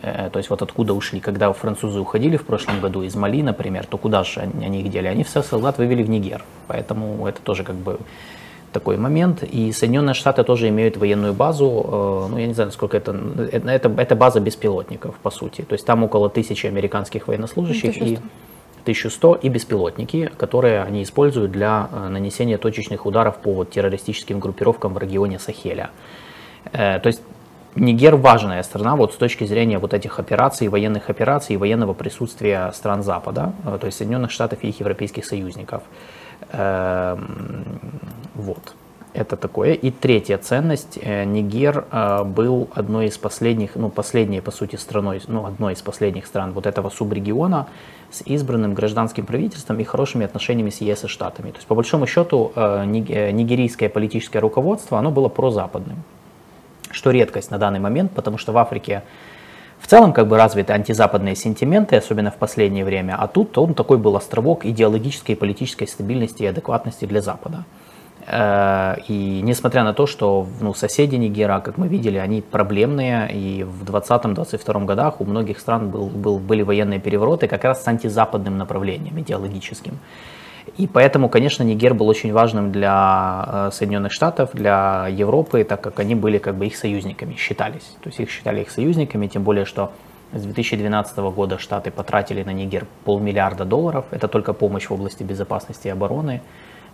Э, 0.00 0.30
то 0.32 0.38
есть 0.38 0.50
вот 0.50 0.62
откуда 0.62 0.94
ушли. 0.94 1.20
Когда 1.20 1.52
французы 1.52 2.00
уходили 2.00 2.36
в 2.36 2.44
прошлом 2.44 2.80
году 2.80 3.02
из 3.02 3.14
Мали, 3.14 3.42
например, 3.42 3.86
то 3.86 3.98
куда 3.98 4.24
же 4.24 4.40
они, 4.40 4.64
они 4.64 4.80
их 4.80 4.90
дели? 4.90 5.06
Они 5.06 5.24
всех 5.24 5.44
солдат 5.44 5.78
вывели 5.78 6.02
в 6.02 6.08
Нигер. 6.08 6.44
Поэтому 6.66 7.26
это 7.26 7.40
тоже 7.42 7.64
как 7.64 7.76
бы 7.76 7.98
такой 8.72 8.96
момент. 8.96 9.42
И 9.42 9.70
Соединенные 9.72 10.14
Штаты 10.14 10.44
тоже 10.44 10.68
имеют 10.68 10.96
военную 10.96 11.34
базу, 11.34 11.66
э, 11.66 12.26
ну 12.30 12.38
я 12.38 12.46
не 12.46 12.54
знаю, 12.54 12.72
сколько 12.72 12.96
это, 12.96 13.14
это, 13.52 13.92
это 13.96 14.16
база 14.16 14.40
беспилотников, 14.40 15.14
по 15.16 15.30
сути. 15.30 15.62
То 15.62 15.74
есть 15.74 15.84
там 15.84 16.02
около 16.04 16.30
тысячи 16.30 16.66
американских 16.66 17.28
военнослужащих 17.28 17.90
1100. 17.90 18.06
и 18.06 18.18
1100 18.82 19.34
и 19.42 19.48
беспилотники, 19.48 20.30
которые 20.38 20.82
они 20.82 21.02
используют 21.02 21.52
для 21.52 21.88
э, 21.92 22.08
нанесения 22.08 22.56
точечных 22.56 23.04
ударов 23.04 23.36
по 23.36 23.52
вот, 23.52 23.70
террористическим 23.70 24.40
группировкам 24.40 24.94
в 24.94 24.98
регионе 24.98 25.38
Сахеля. 25.38 25.90
То 26.72 27.02
есть 27.04 27.20
Нигер 27.74 28.16
важная 28.16 28.62
страна 28.62 28.96
вот 28.96 29.14
с 29.14 29.16
точки 29.16 29.44
зрения 29.44 29.78
вот 29.78 29.94
этих 29.94 30.18
операций, 30.18 30.68
военных 30.68 31.08
операций 31.08 31.54
и 31.54 31.56
военного 31.56 31.94
присутствия 31.94 32.70
стран 32.74 33.02
Запада, 33.02 33.54
э, 33.64 33.78
то 33.80 33.86
есть 33.86 33.96
Соединенных 33.96 34.30
Штатов 34.30 34.58
и 34.62 34.68
их 34.68 34.80
европейских 34.80 35.24
союзников. 35.24 35.82
Эм, 36.52 37.64
вот. 38.34 38.74
Это 39.14 39.36
такое. 39.36 39.72
И 39.72 39.90
третья 39.90 40.38
ценность. 40.38 40.98
Э, 41.00 41.24
Нигер 41.24 41.86
э, 41.90 42.24
был 42.24 42.68
одной 42.74 43.06
из 43.06 43.16
последних, 43.16 43.74
ну, 43.76 43.88
последней, 43.88 44.42
по 44.42 44.50
сути, 44.50 44.76
страной, 44.76 45.22
ну, 45.26 45.46
одной 45.46 45.72
из 45.72 45.80
последних 45.80 46.26
стран 46.26 46.52
вот 46.52 46.66
этого 46.66 46.90
субрегиона 46.90 47.68
с 48.10 48.22
избранным 48.26 48.74
гражданским 48.74 49.24
правительством 49.24 49.80
и 49.80 49.84
хорошими 49.84 50.26
отношениями 50.26 50.70
с 50.70 50.82
ЕС 50.82 51.04
и 51.04 51.08
Штатами. 51.08 51.50
То 51.50 51.56
есть, 51.56 51.66
по 51.66 51.74
большому 51.74 52.06
счету, 52.06 52.52
нигерийское 52.54 53.88
политическое 53.88 54.40
руководство, 54.40 54.98
оно 54.98 55.10
было 55.10 55.28
прозападным 55.28 56.04
что 56.92 57.10
редкость 57.10 57.50
на 57.50 57.58
данный 57.58 57.80
момент, 57.80 58.12
потому 58.12 58.38
что 58.38 58.52
в 58.52 58.58
Африке 58.58 59.02
в 59.82 59.88
целом 59.88 60.12
как 60.12 60.28
бы 60.28 60.36
развиты 60.36 60.72
антизападные 60.72 61.34
сентименты, 61.34 61.96
особенно 61.96 62.30
в 62.30 62.36
последнее 62.36 62.84
время, 62.84 63.16
а 63.18 63.26
тут 63.26 63.58
он 63.58 63.74
такой 63.74 63.98
был 63.98 64.16
островок 64.16 64.64
идеологической 64.64 65.34
и 65.34 65.38
политической 65.38 65.86
стабильности 65.86 66.44
и 66.44 66.46
адекватности 66.46 67.04
для 67.04 67.20
Запада. 67.20 67.64
Э, 68.26 68.96
и 69.08 69.40
несмотря 69.42 69.82
на 69.82 69.92
то, 69.92 70.06
что 70.06 70.46
ну, 70.60 70.74
соседи 70.74 71.16
Нигера, 71.16 71.60
как 71.60 71.78
мы 71.78 71.88
видели, 71.88 72.18
они 72.18 72.40
проблемные, 72.42 73.28
и 73.32 73.64
в 73.64 73.82
2020-2022 73.84 74.84
годах 74.84 75.20
у 75.20 75.24
многих 75.24 75.58
стран 75.58 75.90
был, 75.90 76.06
был, 76.06 76.38
были 76.38 76.62
военные 76.62 77.00
перевороты 77.00 77.48
как 77.48 77.64
раз 77.64 77.82
с 77.82 77.88
антизападным 77.88 78.56
направлением 78.58 79.18
идеологическим. 79.20 79.98
И 80.78 80.86
поэтому, 80.86 81.28
конечно, 81.28 81.62
Нигер 81.62 81.92
был 81.92 82.08
очень 82.08 82.32
важным 82.32 82.72
для 82.72 83.44
э, 83.46 83.70
Соединенных 83.72 84.12
Штатов, 84.12 84.50
для 84.54 85.06
Европы, 85.08 85.64
так 85.64 85.82
как 85.82 86.00
они 86.00 86.14
были 86.14 86.38
как 86.38 86.54
бы 86.54 86.66
их 86.66 86.76
союзниками, 86.76 87.34
считались. 87.34 87.96
То 88.02 88.08
есть 88.08 88.20
их 88.20 88.30
считали 88.30 88.62
их 88.62 88.70
союзниками, 88.70 89.26
тем 89.26 89.42
более, 89.42 89.66
что 89.66 89.92
с 90.32 90.42
2012 90.42 91.18
года 91.18 91.58
Штаты 91.58 91.90
потратили 91.90 92.42
на 92.42 92.54
Нигер 92.54 92.86
полмиллиарда 93.04 93.66
долларов. 93.66 94.06
Это 94.10 94.28
только 94.28 94.54
помощь 94.54 94.88
в 94.88 94.92
области 94.92 95.22
безопасности 95.22 95.88
и 95.88 95.90
обороны. 95.90 96.40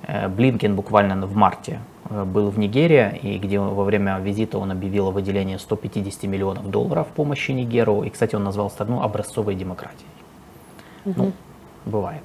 Э, 0.02 0.28
Блинкен 0.28 0.74
буквально 0.74 1.24
в 1.24 1.36
марте 1.36 1.78
э, 2.10 2.24
был 2.24 2.50
в 2.50 2.58
Нигерии, 2.58 3.16
и 3.22 3.38
где 3.38 3.60
во 3.60 3.84
время 3.84 4.18
визита 4.18 4.58
он 4.58 4.72
объявил 4.72 5.08
о 5.08 5.10
выделении 5.12 5.56
150 5.56 6.24
миллионов 6.24 6.68
долларов 6.68 7.06
помощи 7.14 7.52
Нигеру. 7.52 8.02
И, 8.02 8.10
кстати, 8.10 8.34
он 8.34 8.42
назвал 8.42 8.70
страну 8.70 9.02
образцовой 9.02 9.54
демократией. 9.54 10.10
Угу. 11.04 11.14
Ну, 11.16 11.32
бывает. 11.84 12.22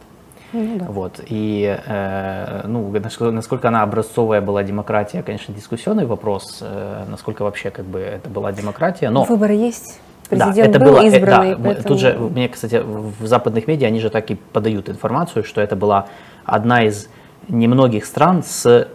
Ну, 0.53 0.77
да. 0.77 0.85
Вот. 0.85 1.19
И 1.25 1.77
э, 1.85 2.61
ну, 2.67 2.93
насколько 3.31 3.67
она 3.67 3.81
образцовая 3.81 4.41
была 4.41 4.63
демократия, 4.63 5.23
конечно, 5.23 5.53
дискуссионный 5.53 6.05
вопрос, 6.05 6.59
э, 6.61 7.05
насколько 7.09 7.43
вообще 7.43 7.71
как 7.71 7.85
бы 7.85 7.99
это 7.99 8.29
была 8.29 8.51
демократия. 8.51 9.09
Но 9.09 9.23
выборы 9.23 9.53
есть. 9.53 9.99
Президент 10.29 10.55
да, 10.55 10.63
это 10.63 10.79
был 10.79 10.93
было, 10.93 11.05
избранный. 11.05 11.51
Э, 11.51 11.55
да, 11.55 11.61
поэтому... 11.63 11.87
Тут 11.87 11.99
же, 11.99 12.13
мне, 12.13 12.47
кстати, 12.47 12.81
в 12.83 13.25
западных 13.25 13.67
медиа 13.67 13.87
они 13.87 13.99
же 13.99 14.09
так 14.09 14.29
и 14.31 14.35
подают 14.35 14.89
информацию, 14.89 15.43
что 15.43 15.59
это 15.59 15.75
была 15.75 16.07
одна 16.45 16.83
из 16.83 17.09
немногих 17.49 18.05
стран 18.05 18.43
с 18.43 18.87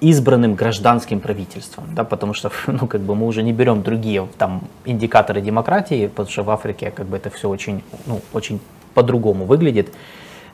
избранным 0.00 0.54
гражданским 0.54 1.20
правительством, 1.20 1.84
да, 1.94 2.04
потому 2.04 2.34
что, 2.34 2.50
ну, 2.66 2.86
как 2.86 3.00
бы 3.00 3.14
мы 3.14 3.26
уже 3.26 3.42
не 3.42 3.52
берем 3.52 3.82
другие 3.82 4.26
там 4.38 4.62
индикаторы 4.84 5.40
демократии, 5.40 6.06
потому 6.06 6.28
что 6.28 6.42
в 6.42 6.50
Африке 6.50 6.90
как 6.90 7.06
бы 7.06 7.16
это 7.16 7.30
все 7.30 7.48
очень, 7.48 7.82
ну, 8.06 8.20
очень 8.32 8.60
по-другому 8.94 9.44
выглядит. 9.44 9.92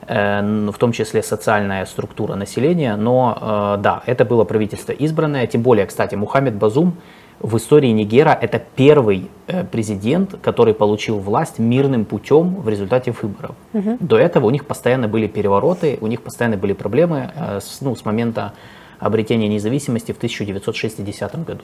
Э, 0.07 0.41
в 0.71 0.77
том 0.77 0.93
числе 0.93 1.21
социальная 1.21 1.85
структура 1.85 2.35
населения, 2.35 2.95
но 2.95 3.75
э, 3.77 3.81
да, 3.81 4.03
это 4.05 4.23
было 4.23 4.45
правительство 4.45 4.93
избранное, 4.93 5.47
тем 5.47 5.63
более, 5.63 5.85
кстати, 5.85 6.15
Мухаммед 6.15 6.55
Базум 6.55 6.93
в 7.41 7.57
истории 7.57 7.89
Нигера 7.89 8.29
это 8.29 8.57
первый 8.77 9.29
э, 9.47 9.65
президент, 9.65 10.35
который 10.41 10.73
получил 10.73 11.19
власть 11.19 11.59
мирным 11.59 12.05
путем 12.05 12.55
в 12.55 12.69
результате 12.69 13.11
выборов. 13.11 13.55
Угу. 13.73 13.97
До 13.99 14.17
этого 14.17 14.45
у 14.45 14.49
них 14.49 14.65
постоянно 14.65 15.09
были 15.09 15.27
перевороты, 15.27 15.97
у 15.99 16.07
них 16.07 16.21
постоянно 16.21 16.55
были 16.55 16.71
проблемы 16.71 17.29
с, 17.59 17.81
ну, 17.81 17.93
с 17.93 18.05
момента 18.05 18.53
обретения 18.99 19.49
независимости 19.49 20.13
в 20.13 20.17
1960 20.17 21.43
году. 21.43 21.63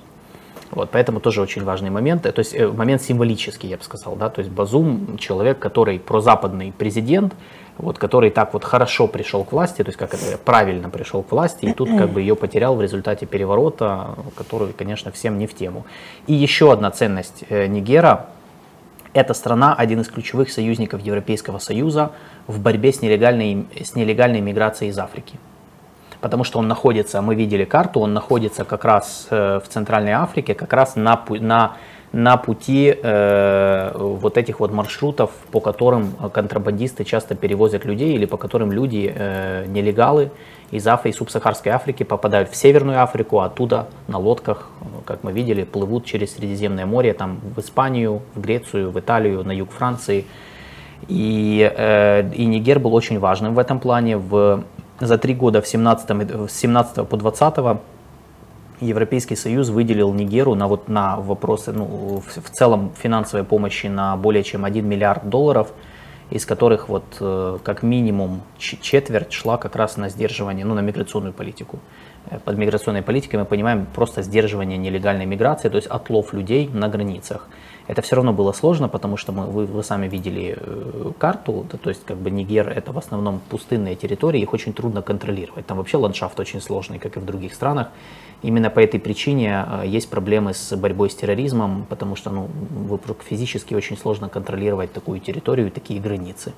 Вот, 0.72 0.90
поэтому 0.92 1.20
тоже 1.20 1.42
очень 1.42 1.64
важный 1.64 1.92
момент, 1.92 2.24
то 2.24 2.40
есть 2.40 2.60
момент 2.60 3.02
символический, 3.02 3.70
я 3.70 3.78
бы 3.78 3.84
сказал, 3.84 4.16
да, 4.16 4.30
то 4.30 4.40
есть 4.40 4.52
Базум 4.52 5.18
человек, 5.20 5.60
который 5.60 6.00
прозападный 6.00 6.74
президент, 6.76 7.34
вот, 7.78 7.98
который 7.98 8.30
так 8.30 8.54
вот 8.54 8.64
хорошо 8.64 9.08
пришел 9.08 9.44
к 9.44 9.52
власти, 9.52 9.84
то 9.84 9.90
есть 9.90 9.98
как 9.98 10.14
это 10.14 10.38
правильно 10.38 10.90
пришел 10.90 11.24
к 11.24 11.32
власти, 11.32 11.66
и 11.66 11.74
тут 11.74 11.90
как 11.98 12.10
бы 12.10 12.22
ее 12.22 12.36
потерял 12.36 12.76
в 12.76 12.82
результате 12.82 13.26
переворота, 13.26 14.16
который, 14.36 14.74
конечно, 14.74 15.12
всем 15.12 15.38
не 15.38 15.48
в 15.48 15.56
тему. 15.56 15.86
И 16.28 16.34
еще 16.34 16.72
одна 16.72 16.92
ценность 16.92 17.44
э, 17.50 17.68
Нигера– 17.68 18.28
это 19.14 19.34
страна, 19.34 19.76
один 19.76 20.02
из 20.02 20.08
ключевых 20.08 20.52
союзников 20.52 21.02
Европейского 21.02 21.60
Союза 21.60 22.12
в 22.48 22.60
борьбе 22.60 22.92
с 22.92 23.02
нелегальной, 23.02 23.68
с 23.84 23.96
нелегальной 23.96 24.42
миграцией 24.42 24.90
из 24.90 24.98
Африки. 24.98 25.40
Потому 26.20 26.44
что 26.44 26.60
он 26.60 26.68
находится, 26.68 27.22
мы 27.22 27.36
видели 27.36 27.66
карту, 27.66 28.00
он 28.00 28.14
находится 28.14 28.66
как 28.66 28.86
раз 28.86 29.28
э, 29.30 29.60
в 29.64 29.68
Центральной 29.68 30.14
Африке, 30.14 30.56
как 30.56 30.74
раз 30.74 30.96
на, 30.96 31.24
на 31.30 31.74
на 32.14 32.38
пути 32.38 32.96
э, 32.96 33.92
вот 33.96 34.38
этих 34.38 34.60
вот 34.60 34.72
маршрутов, 34.72 35.32
по 35.52 35.60
которым 35.60 36.12
контрабандисты 36.32 37.04
часто 37.04 37.34
перевозят 37.34 37.86
людей 37.86 38.14
или 38.14 38.26
по 38.26 38.38
которым 38.38 38.72
люди, 38.72 39.12
э, 39.14 39.66
нелегалы 39.68 40.30
из 40.70 40.88
Африки, 40.88 41.18
субсахарской 41.18 41.72
Африки 41.72 42.04
попадают 42.04 42.50
в 42.50 42.56
Северную 42.56 43.02
Африку, 43.02 43.40
а 43.40 43.46
оттуда 43.46 43.88
на 44.08 44.20
лодках, 44.20 44.70
как 45.06 45.24
мы 45.24 45.32
видели, 45.32 45.64
плывут 45.64 46.06
через 46.06 46.36
Средиземное 46.36 46.86
море, 46.86 47.14
там 47.14 47.40
в 47.56 47.60
Испанию, 47.60 48.22
в 48.36 48.42
Грецию, 48.42 48.92
в 48.92 49.00
Италию, 49.00 49.44
на 49.44 49.52
юг 49.52 49.72
Франции. 49.72 50.26
И, 51.08 51.68
э, 51.76 52.32
и 52.32 52.46
Нигер 52.46 52.78
был 52.80 52.94
очень 52.94 53.18
важным 53.18 53.56
в 53.56 53.60
этом 53.60 53.80
плане. 53.80 54.18
В, 54.18 54.64
за 55.00 55.18
три 55.18 55.34
года, 55.34 55.64
в 55.64 55.68
17, 55.68 56.50
с 56.50 56.54
17 56.54 57.08
по 57.08 57.18
20 57.18 57.56
Европейский 58.80 59.36
Союз 59.36 59.70
выделил 59.70 60.14
Нигеру 60.14 60.56
на, 60.56 60.68
вот, 60.68 60.88
на 60.88 61.18
вопросы, 61.18 61.72
ну, 61.72 62.22
в, 62.26 62.42
в 62.42 62.50
целом 62.50 62.92
финансовой 63.02 63.46
помощи 63.46 63.88
на 63.88 64.18
более 64.18 64.44
чем 64.44 64.66
1 64.66 64.88
миллиард 64.88 65.30
долларов, 65.30 65.72
из 66.30 66.46
которых 66.46 66.90
вот 66.90 67.04
э, 67.20 67.60
как 67.64 67.84
минимум 67.84 68.42
четверть 68.58 69.32
шла 69.32 69.58
как 69.58 69.76
раз 69.76 69.98
на 69.98 70.10
сдерживание, 70.10 70.66
ну, 70.66 70.74
на 70.74 70.80
миграционную 70.80 71.34
политику. 71.34 71.80
Э, 72.30 72.40
под 72.40 72.58
миграционной 72.58 73.02
политикой 73.02 73.38
мы 73.38 73.46
понимаем 73.46 73.86
просто 73.94 74.22
сдерживание 74.22 74.78
нелегальной 74.78 75.26
миграции, 75.26 75.70
то 75.70 75.76
есть 75.76 75.88
отлов 75.88 76.34
людей 76.34 76.70
на 76.74 76.90
границах. 76.90 77.48
Это 77.88 78.02
все 78.02 78.16
равно 78.16 78.32
было 78.32 78.54
сложно, 78.54 78.88
потому 78.88 79.18
что 79.18 79.34
мы, 79.34 79.46
вы, 79.48 79.66
вы 79.66 79.84
сами 79.84 80.08
видели 80.08 80.58
э, 80.58 81.12
карту, 81.18 81.66
то 81.70 81.90
есть 81.90 82.06
как 82.06 82.18
бы 82.18 82.32
Нигер 82.32 82.70
это 82.70 82.94
в 82.94 82.98
основном 82.98 83.42
пустынные 83.50 83.96
территории, 83.96 84.42
их 84.42 84.54
очень 84.54 84.74
трудно 84.74 85.02
контролировать. 85.02 85.66
Там 85.66 85.78
вообще 85.78 85.98
ландшафт 85.98 86.40
очень 86.40 86.62
сложный, 86.62 86.98
как 86.98 87.18
и 87.18 87.20
в 87.20 87.26
других 87.26 87.54
странах. 87.54 87.90
Именно 88.42 88.70
по 88.70 88.80
этой 88.80 89.02
причине 89.02 89.66
э, 89.68 89.84
есть 89.86 90.10
проблемы 90.10 90.54
с 90.54 90.76
борьбой 90.78 91.10
с 91.10 91.16
терроризмом, 91.16 91.86
потому 91.90 92.16
что 92.16 92.30
ну, 92.30 92.50
физически 93.30 93.74
очень 93.74 93.98
сложно 93.98 94.30
контролировать 94.30 94.94
такую 94.94 95.20
территорию 95.20 95.68
и 95.68 95.70
такие 95.70 96.00
границы. 96.00 96.54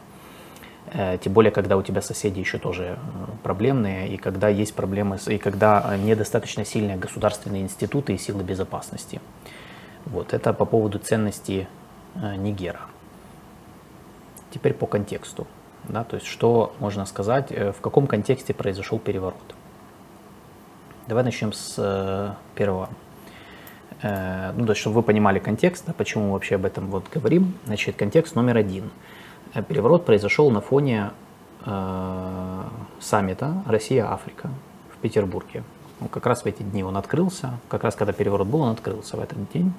Э, 0.93 1.17
тем 1.17 1.33
более, 1.33 1.51
когда 1.51 1.75
у 1.75 1.81
тебя 1.81 2.01
соседи 2.01 2.39
еще 2.39 2.59
тоже 2.59 2.99
проблемные, 3.41 4.09
и 4.09 4.17
когда 4.17 4.47
есть 4.47 4.75
проблемы, 4.75 5.17
и 5.27 5.39
когда 5.39 5.97
недостаточно 5.97 6.65
сильные 6.65 6.97
государственные 6.97 7.63
институты 7.63 8.13
и 8.13 8.17
силы 8.19 8.43
безопасности. 8.43 9.21
Вот, 10.05 10.33
это 10.33 10.53
по 10.53 10.65
поводу 10.65 10.99
ценности 10.99 11.67
Нигера. 12.15 12.81
Теперь 14.51 14.73
по 14.73 14.85
контексту. 14.85 15.47
Да, 15.83 16.03
то 16.03 16.15
есть, 16.15 16.27
что 16.27 16.73
можно 16.79 17.05
сказать, 17.05 17.51
в 17.51 17.81
каком 17.81 18.07
контексте 18.07 18.53
произошел 18.53 18.99
переворот. 18.99 19.55
Давай 21.07 21.23
начнем 21.23 21.53
с 21.53 21.75
э, 21.77 22.33
первого. 22.55 22.89
Э, 24.01 24.53
ну, 24.55 24.65
то 24.65 24.71
есть, 24.71 24.81
чтобы 24.81 24.95
вы 24.95 25.03
понимали 25.03 25.37
контекст, 25.37 25.85
да, 25.85 25.93
почему 25.93 26.25
мы 26.25 26.33
вообще 26.33 26.55
об 26.55 26.65
этом 26.65 26.87
вот 26.87 27.05
говорим. 27.13 27.53
Значит, 27.65 27.95
контекст 27.95 28.35
номер 28.35 28.57
один. 28.57 28.89
Э, 29.53 29.61
переворот 29.61 30.05
произошел 30.05 30.49
на 30.49 30.61
фоне 30.61 31.11
э, 31.63 32.63
саммита 32.99 33.63
Россия-Африка 33.67 34.49
в 34.95 34.97
Петербурге. 34.97 35.63
Ну, 35.99 36.07
как 36.07 36.25
раз 36.25 36.41
в 36.41 36.47
эти 36.47 36.63
дни 36.63 36.83
он 36.83 36.97
открылся, 36.97 37.59
как 37.69 37.83
раз 37.83 37.95
когда 37.95 38.11
переворот 38.11 38.47
был, 38.47 38.61
он 38.61 38.71
открылся 38.71 39.15
в 39.15 39.19
этот 39.19 39.37
день. 39.53 39.73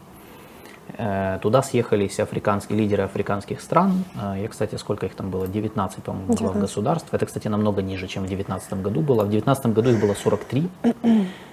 Э, 0.98 1.38
туда 1.42 1.62
съехались 1.62 2.20
африканские 2.20 2.78
лидеры 2.78 3.02
африканских 3.02 3.60
стран. 3.60 4.04
Э, 4.14 4.40
я, 4.40 4.48
кстати, 4.48 4.76
сколько 4.76 5.06
их 5.06 5.14
там 5.14 5.30
было? 5.30 5.46
19, 5.46 6.02
по-моему, 6.02 6.34
глав 6.34 6.58
государств. 6.58 7.08
Это, 7.12 7.26
кстати, 7.26 7.48
намного 7.48 7.82
ниже, 7.82 8.06
чем 8.06 8.24
в 8.24 8.26
2019 8.26 8.82
году 8.82 9.00
было. 9.00 9.24
В 9.24 9.28
2019 9.28 9.66
году 9.66 9.90
их 9.90 10.00
было 10.00 10.14
43. 10.14 10.68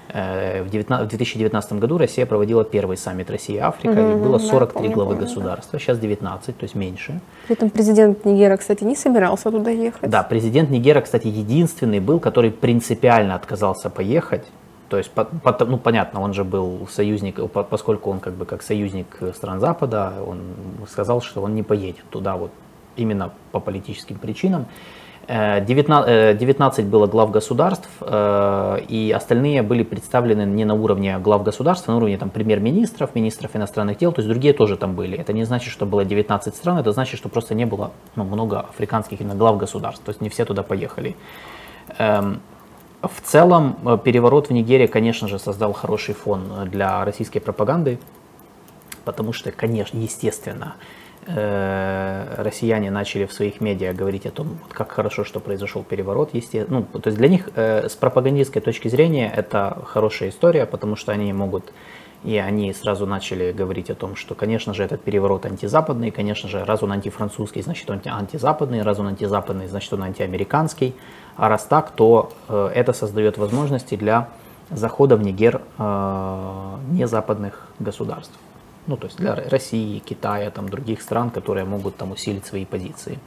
Э, 0.09 0.63
в 0.63 0.69
2019 0.69 1.73
году 1.73 1.97
Россия 1.97 2.25
проводила 2.25 2.63
первый 2.63 2.97
саммит 2.97 3.31
Россия-Африка, 3.31 3.99
угу, 3.99 4.11
и 4.11 4.15
было 4.15 4.37
43 4.37 4.87
да, 4.87 4.93
главы 4.93 5.15
государства, 5.15 5.79
сейчас 5.79 5.97
19, 5.97 6.57
то 6.57 6.63
есть 6.63 6.75
меньше. 6.75 7.19
При 7.47 7.55
этом 7.55 7.69
президент 7.71 8.23
Нигера, 8.25 8.57
кстати, 8.57 8.83
не 8.83 8.95
собирался 8.95 9.49
туда 9.49 9.71
ехать. 9.71 10.09
Да, 10.09 10.21
президент 10.21 10.69
Нигера, 10.69 11.01
кстати, 11.01 11.27
единственный 11.27 11.99
был, 11.99 12.19
который 12.19 12.51
принципиально 12.51 13.33
отказался 13.33 13.89
поехать 13.89 14.43
то 14.89 14.97
есть, 14.97 15.11
по, 15.11 15.25
по, 15.25 15.65
ну, 15.65 15.77
понятно, 15.77 16.21
он 16.21 16.33
же 16.33 16.43
был 16.43 16.87
союзник, 16.91 17.35
по, 17.51 17.63
поскольку 17.63 18.11
он 18.11 18.19
как 18.19 18.33
бы 18.33 18.45
как 18.45 18.61
союзник 18.61 19.17
стран 19.35 19.59
Запада, 19.59 20.13
он 20.25 20.41
сказал, 20.89 21.21
что 21.21 21.41
он 21.41 21.55
не 21.55 21.63
поедет 21.63 22.05
туда 22.09 22.35
вот 22.35 22.51
именно 22.95 23.31
по 23.51 23.59
политическим 23.59 24.17
причинам. 24.17 24.67
19, 25.27 26.37
19 26.37 26.85
было 26.87 27.07
глав 27.07 27.31
государств, 27.31 27.89
э, 28.01 28.79
и 28.89 29.11
остальные 29.11 29.61
были 29.61 29.83
представлены 29.83 30.45
не 30.45 30.65
на 30.65 30.73
уровне 30.73 31.17
глав 31.19 31.43
государств, 31.43 31.87
а 31.87 31.91
на 31.91 31.97
уровне 31.97 32.17
там, 32.17 32.29
премьер-министров, 32.29 33.15
министров 33.15 33.55
иностранных 33.55 33.97
дел, 33.97 34.11
то 34.11 34.19
есть 34.19 34.29
другие 34.29 34.53
тоже 34.53 34.75
там 34.75 34.95
были. 34.95 35.17
Это 35.17 35.31
не 35.31 35.45
значит, 35.45 35.71
что 35.71 35.85
было 35.85 36.03
19 36.03 36.53
стран, 36.53 36.77
это 36.77 36.91
значит, 36.91 37.17
что 37.17 37.29
просто 37.29 37.55
не 37.55 37.65
было 37.65 37.91
ну, 38.17 38.25
много 38.25 38.59
африканских 38.59 39.21
именно 39.21 39.35
глав 39.35 39.57
государств, 39.57 40.03
то 40.03 40.09
есть 40.09 40.19
не 40.19 40.27
все 40.27 40.43
туда 40.43 40.61
поехали. 40.61 41.15
В 43.03 43.21
целом, 43.21 43.77
э, 43.85 43.97
переворот 44.01 44.47
в 44.47 44.53
Нигерии, 44.53 44.87
конечно 44.87 45.27
же, 45.27 45.37
создал 45.37 45.73
хороший 45.73 46.15
фон 46.15 46.69
для 46.69 47.03
российской 47.03 47.39
пропаганды, 47.41 47.99
потому 49.03 49.33
что, 49.33 49.51
конечно, 49.51 49.97
естественно, 49.97 50.75
э, 51.25 52.35
россияне 52.37 52.91
начали 52.91 53.25
в 53.25 53.33
своих 53.33 53.59
медиа 53.59 53.93
говорить 53.93 54.25
о 54.25 54.31
том, 54.31 54.57
как 54.71 54.91
хорошо, 54.91 55.25
что 55.25 55.41
произошел 55.41 55.83
переворот. 55.83 56.31
Ну, 56.33 56.83
то 56.83 57.07
есть 57.07 57.17
для 57.17 57.27
них 57.27 57.49
э, 57.55 57.89
с 57.89 57.95
пропагандистской 57.95 58.61
точки 58.61 58.87
зрения 58.87 59.29
это 59.35 59.83
хорошая 59.85 60.29
история, 60.29 60.65
потому 60.65 60.95
что 60.95 61.11
они 61.11 61.33
могут 61.33 61.73
и 62.23 62.37
они 62.37 62.73
сразу 62.73 63.05
начали 63.05 63.51
говорить 63.51 63.89
о 63.89 63.95
том, 63.95 64.15
что, 64.15 64.33
конечно 64.33 64.73
же, 64.73 64.83
этот 64.83 65.01
переворот 65.01 65.45
антизападный, 65.45 66.11
конечно 66.11 66.47
же, 66.47 66.63
раз 66.63 66.81
он 66.81 66.91
антифранцузский, 66.91 67.61
значит 67.61 67.89
он 67.89 68.01
антизападный, 68.05 68.81
раз 68.81 68.99
он 68.99 69.07
антизападный, 69.07 69.67
значит 69.67 69.91
он 69.93 70.03
антиамериканский. 70.03 70.95
А 71.35 71.49
раз 71.49 71.65
так, 71.65 71.91
то 71.91 72.31
э, 72.47 72.71
это 72.73 72.93
создает 72.93 73.37
возможности 73.37 73.95
для 73.95 74.29
захода 74.71 75.17
в 75.17 75.21
Нигер 75.21 75.61
э, 75.77 76.75
незападных 76.91 77.67
государств. 77.79 78.37
Ну, 78.87 78.97
то 78.97 79.07
есть 79.07 79.17
для 79.17 79.35
России, 79.35 79.99
Китая, 79.99 80.49
там, 80.51 80.69
других 80.69 81.01
стран, 81.01 81.29
которые 81.29 81.65
могут 81.65 81.97
там 81.97 82.11
усилить 82.11 82.45
свои 82.45 82.65
позиции. 82.65 83.19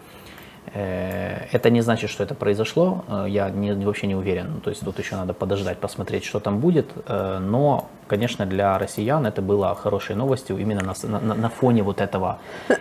Э, 0.75 1.47
это 1.53 1.71
не 1.71 1.81
значит, 1.81 2.11
что 2.11 2.25
это 2.25 2.35
произошло, 2.35 3.05
э, 3.09 3.27
я 3.29 3.51
не, 3.51 3.73
вообще 3.73 4.07
не 4.07 4.15
уверен. 4.15 4.61
То 4.63 4.71
есть 4.71 4.85
тут 4.85 4.99
еще 4.99 5.17
надо 5.17 5.33
подождать, 5.33 5.79
посмотреть, 5.79 6.25
что 6.25 6.41
там 6.41 6.59
будет. 6.59 6.89
Э, 7.07 7.39
но, 7.39 7.89
конечно, 8.07 8.47
для 8.47 8.79
россиян 8.79 9.25
это 9.27 9.43
было 9.43 9.75
хорошей 9.75 10.17
новостью 10.17 10.59
именно 10.59 10.83
на, 10.83 11.21
на, 11.21 11.35
на 11.35 11.49
фоне 11.49 11.83
вот 11.83 12.01
этого 12.01 12.39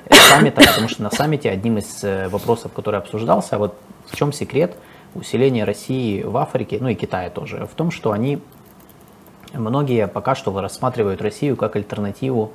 саммита, 0.10 0.62
потому 0.62 0.89
что 0.89 1.04
на 1.04 1.12
саммите 1.12 1.50
одним 1.50 1.78
из 1.78 2.04
вопросов, 2.30 2.74
который 2.74 3.00
обсуждался, 3.00 3.58
вот 3.58 3.76
в 4.08 4.15
чем 4.15 4.34
секрет 4.34 4.76
усиления 5.13 5.63
России 5.63 6.24
в 6.24 6.36
Африке, 6.38 6.78
ну 6.82 6.89
и 6.89 6.95
Китая 6.95 7.30
тоже, 7.30 7.67
в 7.71 7.76
том, 7.76 7.91
что 7.91 8.12
они, 8.12 8.41
многие 9.54 10.08
пока 10.08 10.36
что 10.36 10.60
рассматривают 10.60 11.21
Россию 11.21 11.56
как 11.56 11.76
альтернативу 11.76 12.52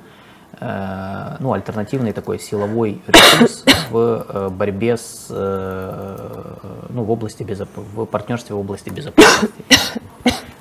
ну, 0.59 1.53
альтернативный 1.53 2.11
такой 2.11 2.37
силовой 2.37 3.01
ресурс 3.07 3.65
в 3.89 4.25
э, 4.27 4.49
борьбе 4.49 4.95
с, 4.97 5.27
э, 5.29 6.55
ну, 6.89 7.03
в 7.03 7.11
области 7.11 7.41
безоп... 7.41 7.69
в 7.75 8.05
партнерстве 8.05 8.55
в 8.55 8.59
области 8.59 8.89
безопасности. 8.89 9.63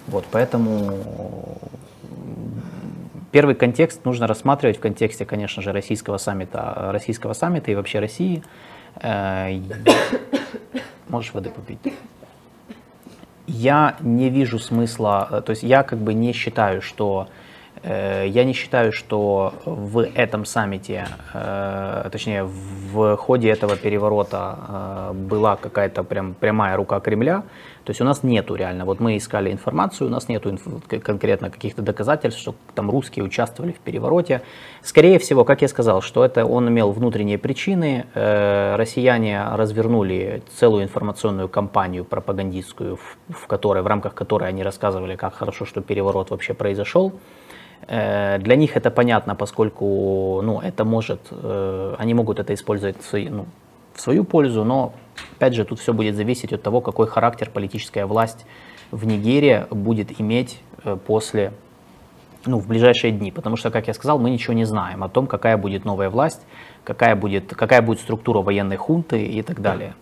Вот, 0.06 0.24
поэтому 0.30 1.58
первый 3.30 3.54
контекст 3.54 4.04
нужно 4.04 4.26
рассматривать 4.26 4.78
в 4.78 4.80
контексте, 4.80 5.24
конечно 5.24 5.62
же, 5.62 5.70
российского 5.70 6.16
саммита, 6.16 6.90
российского 6.92 7.32
саммита 7.32 7.70
и 7.70 7.74
вообще 7.74 8.00
России. 8.00 8.42
Можешь 11.08 11.34
воды 11.34 11.50
попить? 11.50 11.78
Я 13.46 13.96
не 14.00 14.30
вижу 14.30 14.58
смысла, 14.58 15.42
то 15.44 15.50
есть 15.50 15.62
я 15.62 15.82
как 15.82 15.98
бы 15.98 16.14
не 16.14 16.32
считаю, 16.32 16.80
что 16.82 17.28
Э, 17.28 17.38
я 17.82 18.44
не 18.44 18.52
считаю, 18.52 18.92
что 18.92 19.54
в 19.64 20.06
этом 20.14 20.44
саммите, 20.44 21.06
э, 21.32 22.08
точнее 22.12 22.44
в 22.44 23.16
ходе 23.16 23.48
этого 23.48 23.76
переворота 23.76 24.58
э, 24.68 25.12
была 25.14 25.56
какая-то 25.56 26.02
прям 26.02 26.34
прямая 26.34 26.76
рука 26.76 27.00
Кремля. 27.00 27.42
То 27.84 27.90
есть 27.90 28.00
у 28.00 28.04
нас 28.04 28.22
нету 28.22 28.54
реально, 28.54 28.84
вот 28.84 29.00
мы 29.00 29.16
искали 29.16 29.50
информацию, 29.50 30.08
у 30.08 30.10
нас 30.10 30.28
нету 30.28 30.50
инф- 30.50 31.00
конкретно 31.00 31.50
каких-то 31.50 31.80
доказательств, 31.80 32.40
что 32.40 32.54
там 32.74 32.90
русские 32.90 33.24
участвовали 33.24 33.72
в 33.72 33.78
перевороте. 33.78 34.42
Скорее 34.82 35.18
всего, 35.18 35.44
как 35.44 35.62
я 35.62 35.68
сказал, 35.68 36.02
что 36.02 36.24
это 36.24 36.44
он 36.44 36.68
имел 36.68 36.92
внутренние 36.92 37.38
причины. 37.38 38.04
Э, 38.14 38.76
россияне 38.76 39.42
развернули 39.52 40.42
целую 40.54 40.84
информационную 40.84 41.48
кампанию 41.48 42.04
пропагандистскую, 42.04 42.96
в, 42.96 43.18
в 43.30 43.46
которой, 43.46 43.82
в 43.82 43.86
рамках 43.86 44.14
которой 44.14 44.48
они 44.50 44.62
рассказывали, 44.62 45.16
как 45.16 45.34
хорошо, 45.34 45.64
что 45.64 45.80
переворот 45.80 46.30
вообще 46.30 46.52
произошел. 46.52 47.12
Э, 47.86 48.38
для 48.38 48.56
них 48.56 48.76
это 48.76 48.90
понятно, 48.90 49.34
поскольку 49.34 50.40
ну, 50.42 50.60
это 50.60 50.84
может, 50.84 51.20
э, 51.30 51.94
они 51.98 52.14
могут 52.14 52.38
это 52.38 52.54
использовать 52.54 53.00
в, 53.00 53.04
свои, 53.04 53.28
ну, 53.28 53.46
в 53.94 54.00
свою 54.00 54.24
пользу, 54.24 54.64
но 54.64 54.92
опять 55.36 55.54
же 55.54 55.64
тут 55.64 55.80
все 55.80 55.92
будет 55.92 56.14
зависеть 56.14 56.52
от 56.52 56.62
того, 56.62 56.80
какой 56.80 57.06
характер 57.06 57.50
политическая 57.52 58.06
власть 58.06 58.46
в 58.90 59.06
Нигерии 59.06 59.66
будет 59.70 60.20
иметь 60.20 60.60
э, 60.84 60.96
после, 61.06 61.52
ну, 62.46 62.58
в 62.58 62.68
ближайшие 62.68 63.12
дни. 63.12 63.32
Потому 63.32 63.56
что, 63.56 63.70
как 63.70 63.88
я 63.88 63.94
сказал, 63.94 64.18
мы 64.18 64.30
ничего 64.30 64.54
не 64.54 64.64
знаем 64.64 65.02
о 65.02 65.08
том, 65.08 65.26
какая 65.26 65.56
будет 65.56 65.84
новая 65.84 66.10
власть, 66.10 66.40
какая 66.84 67.16
будет, 67.16 67.54
какая 67.54 67.82
будет 67.82 68.00
структура 68.00 68.40
военной 68.40 68.76
хунты 68.76 69.24
и 69.24 69.42
так 69.42 69.60
далее. 69.60 69.94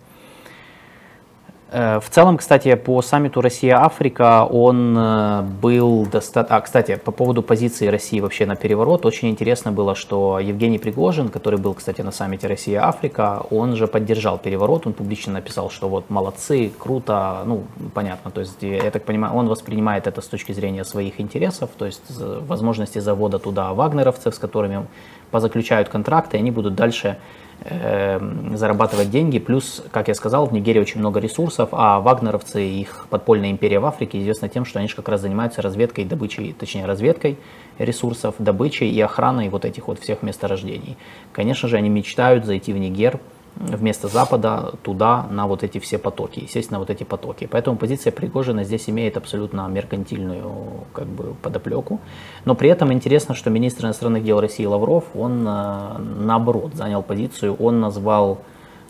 Э, 1.71 1.99
в 1.99 2.09
целом, 2.09 2.37
кстати, 2.37 2.73
по 2.75 3.01
саммиту 3.01 3.41
Россия-Африка 3.41 4.43
он 4.45 4.97
э, 4.97 5.41
был 5.61 6.05
достаточно... 6.05 6.57
А, 6.57 6.61
кстати, 6.61 6.95
по 6.95 7.11
поводу 7.11 7.43
позиции 7.43 7.87
России 7.87 8.19
вообще 8.19 8.45
на 8.45 8.55
переворот, 8.55 9.05
очень 9.05 9.29
интересно 9.29 9.71
было, 9.71 9.93
что 9.93 10.39
Евгений 10.39 10.79
Пригожин, 10.79 11.29
который 11.29 11.59
был, 11.59 11.75
кстати, 11.75 12.01
на 12.01 12.11
саммите 12.11 12.47
Россия-Африка, 12.47 13.43
он 13.51 13.75
же 13.75 13.87
поддержал 13.87 14.39
переворот, 14.39 14.87
он 14.87 14.93
публично 14.93 15.33
написал, 15.33 15.69
что 15.69 15.89
вот 15.89 16.09
молодцы, 16.09 16.71
круто, 16.79 17.43
ну, 17.45 17.63
понятно, 17.93 18.31
то 18.31 18.41
есть, 18.41 18.61
я 18.61 18.89
так 18.89 19.03
понимаю, 19.03 19.35
он 19.35 19.47
воспринимает 19.47 20.07
это 20.07 20.21
с 20.21 20.27
точки 20.27 20.53
зрения 20.53 20.83
своих 20.83 21.21
интересов, 21.21 21.69
то 21.77 21.85
есть 21.85 22.01
возможности 22.47 22.99
завода 22.99 23.37
туда 23.37 23.73
вагнеровцев, 23.73 24.33
с 24.33 24.39
которыми 24.39 24.87
позаключают 25.29 25.89
контракты, 25.89 26.37
и 26.37 26.39
они 26.39 26.49
будут 26.49 26.73
дальше 26.73 27.17
зарабатывать 27.65 29.09
деньги. 29.09 29.39
Плюс, 29.39 29.83
как 29.91 30.07
я 30.07 30.15
сказал, 30.15 30.45
в 30.45 30.53
Нигерии 30.53 30.79
очень 30.79 30.99
много 30.99 31.19
ресурсов, 31.19 31.69
а 31.71 31.99
вагнеровцы, 31.99 32.63
их 32.63 33.07
подпольная 33.09 33.51
империя 33.51 33.79
в 33.79 33.85
Африке, 33.85 34.21
известна 34.21 34.49
тем, 34.49 34.65
что 34.65 34.79
они 34.79 34.87
же 34.87 34.95
как 34.95 35.09
раз 35.09 35.21
занимаются 35.21 35.61
разведкой, 35.61 36.05
добычей, 36.05 36.53
точнее 36.53 36.85
разведкой 36.85 37.37
ресурсов, 37.77 38.35
добычей 38.39 38.89
и 38.89 39.01
охраной 39.01 39.49
вот 39.49 39.65
этих 39.65 39.87
вот 39.87 39.99
всех 39.99 40.23
месторождений. 40.23 40.97
Конечно 41.33 41.67
же, 41.67 41.77
они 41.77 41.89
мечтают 41.89 42.45
зайти 42.45 42.71
в 42.73 42.77
Нигер, 42.77 43.19
вместо 43.55 44.07
Запада 44.07 44.73
туда, 44.83 45.27
на 45.29 45.47
вот 45.47 45.63
эти 45.63 45.79
все 45.79 45.97
потоки, 45.97 46.39
естественно, 46.39 46.79
вот 46.79 46.89
эти 46.89 47.03
потоки. 47.03 47.47
Поэтому 47.51 47.77
позиция 47.77 48.11
Пригожина 48.11 48.63
здесь 48.63 48.89
имеет 48.89 49.17
абсолютно 49.17 49.67
меркантильную 49.67 50.85
как 50.93 51.07
бы, 51.07 51.33
подоплеку. 51.41 51.99
Но 52.45 52.55
при 52.55 52.69
этом 52.69 52.93
интересно, 52.93 53.35
что 53.35 53.49
министр 53.49 53.85
иностранных 53.85 54.23
дел 54.23 54.39
России 54.39 54.65
Лавров, 54.65 55.03
он 55.13 55.45
э, 55.47 55.97
наоборот 55.97 56.75
занял 56.75 57.03
позицию, 57.03 57.55
он 57.55 57.81
назвал 57.81 58.39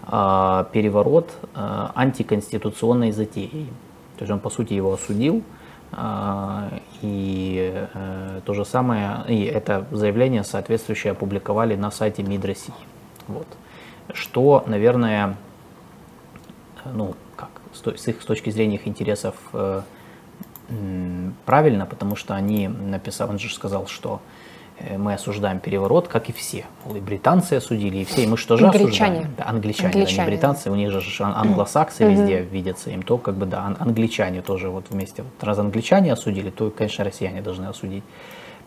э, 0.08 0.66
переворот 0.72 1.30
э, 1.56 1.88
антиконституционной 1.96 3.12
затеей. 3.12 3.68
То 4.18 4.24
есть 4.24 4.32
он, 4.32 4.40
по 4.40 4.50
сути, 4.50 4.74
его 4.74 4.94
осудил, 4.94 5.42
э, 5.94 6.80
и 7.02 7.88
э, 7.94 8.42
то 8.46 8.54
же 8.54 8.66
самое, 8.66 9.24
и 9.28 9.46
это 9.46 9.86
заявление 9.92 10.44
соответствующее 10.44 11.12
опубликовали 11.12 11.76
на 11.76 11.90
сайте 11.90 12.22
МИД 12.22 12.46
России. 12.46 12.74
Вот 13.28 13.48
что, 14.14 14.64
наверное, 14.68 15.38
ну, 16.86 17.16
как, 17.36 17.50
с 17.74 18.08
их 18.08 18.22
с 18.22 18.26
точки 18.26 18.50
зрения 18.50 18.76
их 18.76 18.88
интересов 18.88 19.36
э, 19.54 19.82
правильно, 21.46 21.86
потому 21.86 22.16
что 22.16 22.36
они 22.36 22.68
написали, 22.68 23.30
он 23.30 23.40
же 23.40 23.54
сказал, 23.54 23.88
что 23.88 24.22
э, 24.80 24.98
мы 24.98 25.14
осуждаем 25.14 25.60
переворот, 25.60 26.08
как 26.08 26.30
и 26.30 26.34
все. 26.34 26.66
И 26.94 27.00
британцы 27.00 27.54
осудили, 27.54 27.98
и 27.98 28.06
все. 28.06 28.24
И 28.24 28.28
мы 28.28 28.38
что 28.38 28.58
же 28.58 28.66
англичане. 28.66 29.20
осуждаем? 29.20 29.36
Да, 29.38 29.46
англичане, 29.48 29.88
англичане, 29.88 30.18
да, 30.18 30.24
не 30.24 30.30
британцы. 30.30 30.72
У 30.72 30.76
них 30.76 30.92
же 30.92 31.24
англосаксы 31.24 32.04
везде 32.04 32.42
видятся. 32.42 32.90
Им 32.92 33.04
то, 33.04 33.18
как 33.18 33.36
бы, 33.36 33.46
да, 33.46 33.76
англичане 33.80 34.42
тоже 34.42 34.70
вот 34.70 34.86
вместе. 34.90 35.24
Вот, 35.24 35.44
раз 35.44 35.58
англичане 35.60 36.14
осудили, 36.14 36.50
то, 36.50 36.70
конечно, 36.70 37.04
россияне 37.04 37.42
должны 37.42 37.66
осудить. 37.66 38.04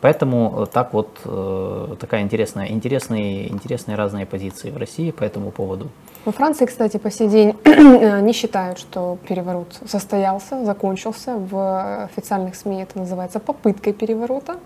Поэтому 0.03 0.67
так 0.67 0.93
вот 0.93 1.21
э, 1.25 1.95
такая 2.01 2.23
интересная, 2.23 2.67
интересные, 2.67 3.49
интересные 3.49 3.97
разные 3.97 4.27
позиции 4.27 4.71
в 4.71 4.77
России 4.77 5.13
по 5.13 5.23
этому 5.23 5.53
поводу. 5.53 5.91
Во 6.25 6.33
Франции, 6.33 6.67
кстати, 6.67 6.97
по 6.97 7.09
сей 7.09 7.29
день 7.29 7.57
э, 7.65 8.21
не 8.21 8.33
считают, 8.33 8.81
что 8.81 9.17
переворот 9.29 9.79
состоялся, 9.87 10.65
закончился. 10.65 11.37
В 11.37 12.05
официальных 12.05 12.57
СМИ 12.57 12.83
это 12.83 12.99
называется 12.99 13.39
попыткой 13.39 13.93
переворота. 13.93 14.57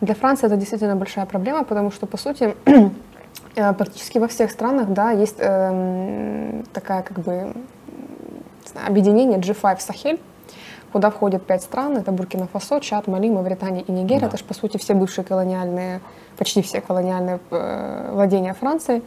Для 0.00 0.14
Франции 0.14 0.46
это 0.46 0.56
действительно 0.56 0.96
большая 0.96 1.26
проблема, 1.26 1.64
потому 1.64 1.90
что, 1.90 2.06
по 2.06 2.16
сути, 2.16 2.54
э, 3.56 3.72
практически 3.74 4.16
во 4.16 4.26
всех 4.26 4.50
странах 4.50 4.88
да, 4.88 5.10
есть 5.10 5.36
э, 5.38 6.62
такая 6.72 7.02
как 7.02 7.18
бы 7.18 7.52
объединение 8.86 9.38
G5 9.38 9.80
Сахель, 9.80 10.18
куда 10.92 11.10
входят 11.10 11.44
пять 11.44 11.62
стран. 11.62 11.96
Это 11.96 12.12
Буркина-Фасо, 12.12 12.80
Чад, 12.80 13.06
Мали, 13.06 13.30
Мавритания 13.30 13.82
и 13.82 13.92
Нигерия. 13.92 14.20
Да. 14.20 14.26
Это 14.28 14.36
же, 14.38 14.44
по 14.44 14.54
сути, 14.54 14.76
все 14.76 14.94
бывшие 14.94 15.24
колониальные, 15.24 16.00
почти 16.36 16.62
все 16.62 16.80
колониальные 16.80 17.40
э, 17.50 18.10
владения 18.12 18.54
Франции, 18.54 19.02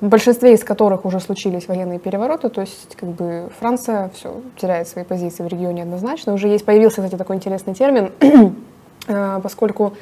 в 0.00 0.08
большинстве 0.08 0.54
из 0.54 0.64
которых 0.64 1.04
уже 1.04 1.20
случились 1.20 1.68
военные 1.68 1.98
перевороты. 1.98 2.48
То 2.48 2.62
есть, 2.62 2.96
как 2.96 3.10
бы, 3.10 3.50
Франция 3.58 4.10
все 4.14 4.40
теряет 4.56 4.88
свои 4.88 5.04
позиции 5.04 5.42
в 5.42 5.48
регионе 5.48 5.82
однозначно. 5.82 6.32
Уже 6.32 6.48
есть, 6.48 6.64
появился, 6.64 7.02
кстати, 7.02 7.16
такой 7.16 7.36
интересный 7.36 7.74
термин, 7.74 8.12
э, 9.08 9.40
поскольку 9.42 9.92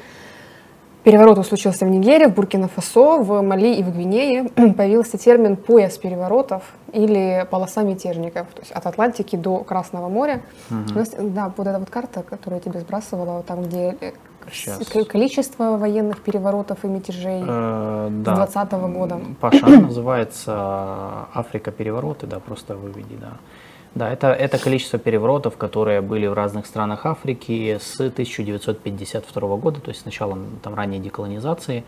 Переворот 1.05 1.45
случился 1.45 1.85
в 1.85 1.89
Нигерии, 1.89 2.25
в 2.25 2.33
Буркина-Фасо, 2.33 3.21
в 3.21 3.41
Мали 3.43 3.75
и 3.75 3.83
в 3.83 3.93
Гвинее. 3.93 4.49
Появился 4.73 5.19
термин 5.19 5.55
«пояс 5.55 5.99
переворотов» 5.99 6.63
или 6.93 7.47
«полоса 7.51 7.83
мятежников», 7.83 8.47
то 8.47 8.61
есть 8.61 8.71
от 8.71 8.87
Атлантики 8.87 9.35
до 9.35 9.59
Красного 9.59 10.09
моря. 10.09 10.41
Угу. 10.71 10.95
У 10.95 10.97
нас, 10.97 11.09
да, 11.19 11.53
вот 11.55 11.67
эта 11.67 11.77
вот 11.77 11.91
карта, 11.91 12.23
которую 12.23 12.59
я 12.65 12.71
тебе 12.71 12.79
сбрасывала, 12.79 13.43
там, 13.43 13.65
где 13.65 13.95
э, 14.01 14.13
Сейчас. 14.51 14.79
количество 15.07 15.77
военных 15.77 16.23
переворотов 16.23 16.83
и 16.83 16.87
мятежей 16.87 17.43
э, 17.47 18.07
да. 18.23 18.47
с 18.47 18.53
20 18.53 18.73
-го 18.73 18.91
года. 18.91 19.19
Паша, 19.39 19.67
называется 19.67 21.27
«Африка 21.35 21.69
перевороты», 21.69 22.25
да, 22.25 22.39
просто 22.39 22.75
выведи, 22.75 23.15
да. 23.21 23.33
Да, 23.95 24.11
это, 24.11 24.27
это 24.27 24.57
количество 24.57 24.99
переворотов, 24.99 25.55
которые 25.55 26.01
были 26.01 26.27
в 26.27 26.33
разных 26.33 26.65
странах 26.65 27.05
Африки 27.05 27.79
с 27.81 27.95
1952 27.95 29.55
года, 29.55 29.79
то 29.79 29.89
есть 29.89 30.01
с 30.01 30.05
началом 30.05 30.59
там, 30.61 30.75
ранней 30.75 30.99
деколонизации. 30.99 31.85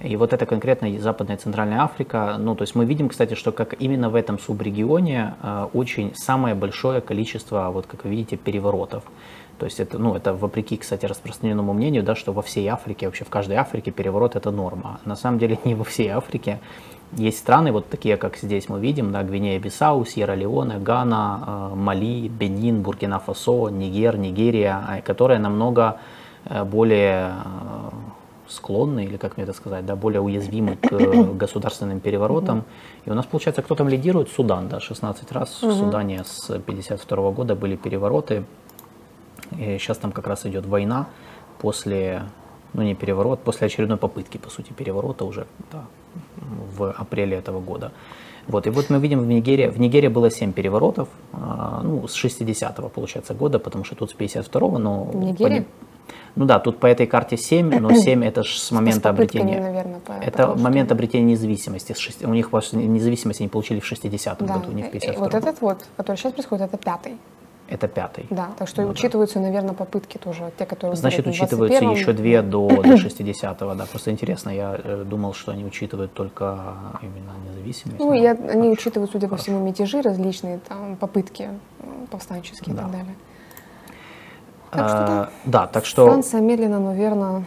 И 0.00 0.16
вот 0.16 0.32
это 0.32 0.46
конкретно 0.46 0.98
Западная 0.98 1.36
и 1.36 1.38
Центральная 1.38 1.82
Африка. 1.82 2.36
Ну, 2.38 2.54
то 2.54 2.62
есть 2.62 2.74
мы 2.74 2.86
видим, 2.86 3.10
кстати, 3.10 3.34
что 3.34 3.52
как 3.52 3.74
именно 3.78 4.08
в 4.08 4.14
этом 4.14 4.38
субрегионе 4.38 5.34
э, 5.42 5.66
очень 5.74 6.14
самое 6.14 6.54
большое 6.54 7.02
количество, 7.02 7.70
вот 7.70 7.86
как 7.86 8.04
вы 8.04 8.10
видите, 8.10 8.38
переворотов. 8.38 9.04
То 9.58 9.66
есть 9.66 9.78
это, 9.78 9.98
ну, 9.98 10.14
это 10.14 10.32
вопреки, 10.32 10.78
кстати, 10.78 11.04
распространенному 11.04 11.74
мнению, 11.74 12.02
да, 12.02 12.14
что 12.14 12.32
во 12.32 12.40
всей 12.40 12.66
Африке, 12.68 13.04
вообще 13.04 13.26
в 13.26 13.28
каждой 13.28 13.56
Африке 13.56 13.90
переворот 13.90 14.34
это 14.34 14.50
норма. 14.50 15.00
На 15.04 15.16
самом 15.16 15.38
деле 15.38 15.58
не 15.66 15.74
во 15.74 15.84
всей 15.84 16.08
Африке. 16.08 16.60
Есть 17.12 17.38
страны, 17.38 17.72
вот 17.72 17.88
такие, 17.88 18.16
как 18.16 18.36
здесь 18.36 18.68
мы 18.68 18.78
видим, 18.78 19.10
да, 19.10 19.24
Гвинея-Бисау, 19.24 20.04
Сьерра-Леоне, 20.04 20.78
Гана, 20.78 21.70
э, 21.72 21.74
Мали, 21.74 22.28
Бенин, 22.28 22.82
Буркина-Фасо, 22.82 23.68
Нигер, 23.68 24.16
Нигерия, 24.16 24.80
э, 24.88 25.02
которые 25.02 25.40
намного 25.40 25.98
э, 26.44 26.62
более 26.64 27.34
склонны, 28.48 29.04
или 29.04 29.16
как 29.16 29.36
мне 29.36 29.44
это 29.44 29.52
сказать, 29.52 29.84
да, 29.86 29.96
более 29.96 30.20
уязвимы 30.20 30.76
к 30.76 30.88
государственным 31.34 31.98
переворотам. 31.98 32.64
И 33.04 33.10
у 33.10 33.14
нас, 33.14 33.26
получается, 33.26 33.62
кто 33.62 33.74
там 33.74 33.88
лидирует? 33.88 34.28
Судан, 34.28 34.68
да, 34.68 34.78
16 34.78 35.32
раз 35.32 35.62
в 35.62 35.72
Судане 35.72 36.22
с 36.24 36.58
52 36.58 37.30
года 37.32 37.56
были 37.56 37.74
перевороты. 37.74 38.44
И 39.58 39.78
сейчас 39.78 39.98
там 39.98 40.12
как 40.12 40.28
раз 40.28 40.46
идет 40.46 40.64
война 40.64 41.08
после, 41.58 42.22
ну 42.72 42.82
не 42.82 42.94
переворот, 42.94 43.40
после 43.40 43.66
очередной 43.66 43.98
попытки, 43.98 44.38
по 44.38 44.48
сути, 44.48 44.72
переворота 44.72 45.24
уже, 45.24 45.46
да, 45.72 45.84
в 46.76 46.90
апреле 46.90 47.36
этого 47.36 47.60
года. 47.60 47.92
Вот, 48.46 48.66
и 48.66 48.70
вот 48.70 48.90
мы 48.90 48.98
видим 48.98 49.20
в 49.20 49.26
Нигерии, 49.26 49.68
в 49.68 49.78
Нигерии 49.78 50.08
было 50.08 50.30
7 50.30 50.52
переворотов, 50.52 51.08
а, 51.32 51.82
ну, 51.84 52.08
с 52.08 52.24
60-го, 52.24 52.88
получается, 52.88 53.34
года, 53.34 53.58
потому 53.58 53.84
что 53.84 53.94
тут 53.94 54.10
с 54.10 54.14
52-го, 54.14 54.78
но... 54.78 55.04
В 55.04 55.16
Нигерии? 55.16 55.66
Ну 56.36 56.44
да, 56.44 56.58
тут 56.58 56.78
по 56.78 56.86
этой 56.86 57.06
карте 57.06 57.36
7, 57.36 57.78
но 57.78 57.94
7 57.94 58.24
это 58.24 58.42
же 58.42 58.58
с 58.58 58.70
момента 58.70 59.02
с 59.02 59.06
обретения. 59.06 59.60
Наверное, 59.60 60.00
по, 60.00 60.12
это 60.12 60.54
момент 60.56 60.88
что... 60.88 60.94
обретения 60.94 61.32
независимости. 61.32 61.92
С 61.92 61.98
6, 61.98 62.24
у 62.24 62.32
них 62.32 62.50
независимость 62.52 63.40
они 63.40 63.48
получили 63.48 63.80
в 63.80 63.90
60-м 63.90 64.46
да. 64.46 64.54
году, 64.54 64.72
не 64.72 64.82
в 64.82 64.86
52-м. 64.86 65.20
Вот 65.20 65.34
этот 65.34 65.60
вот, 65.60 65.84
который 65.96 66.16
сейчас 66.16 66.32
происходит, 66.32 66.64
это 66.66 66.76
пятый. 66.76 67.18
Это 67.70 67.86
пятый. 67.86 68.26
Да, 68.30 68.50
так 68.58 68.68
что 68.68 68.82
ну, 68.82 68.88
учитываются, 68.88 69.38
да. 69.38 69.46
наверное, 69.46 69.74
попытки 69.74 70.18
тоже, 70.18 70.50
те, 70.58 70.66
которые... 70.66 70.96
Значит, 70.96 71.26
учитываются 71.26 71.84
еще 71.84 72.12
две 72.12 72.42
до, 72.42 72.68
до 72.68 72.74
60-го, 72.94 73.74
да. 73.74 73.86
Просто 73.86 74.10
интересно, 74.10 74.50
я 74.50 74.78
э, 74.82 75.04
думал, 75.04 75.34
что 75.34 75.52
они 75.52 75.64
учитывают 75.64 76.12
только 76.12 76.58
именно 77.00 77.32
независимость. 77.48 77.98
Ну, 78.00 78.12
я, 78.12 78.32
они 78.32 78.70
учитывают, 78.70 79.12
судя 79.12 79.28
по 79.28 79.36
всему, 79.36 79.64
мятежи 79.64 80.02
различные, 80.02 80.58
там, 80.58 80.96
попытки 80.96 81.48
повстанческие 82.10 82.74
Да. 82.74 82.82
и 82.82 82.84
так 82.84 82.92
далее. 82.92 83.14
Так 84.70 84.88
что 84.88 85.06
да. 85.06 85.24
Э, 85.24 85.48
да, 85.50 85.66
так 85.66 85.84
что... 85.84 86.06
Франция 86.06 86.40
медленно, 86.40 86.80
но 86.80 86.92
верно 86.92 87.44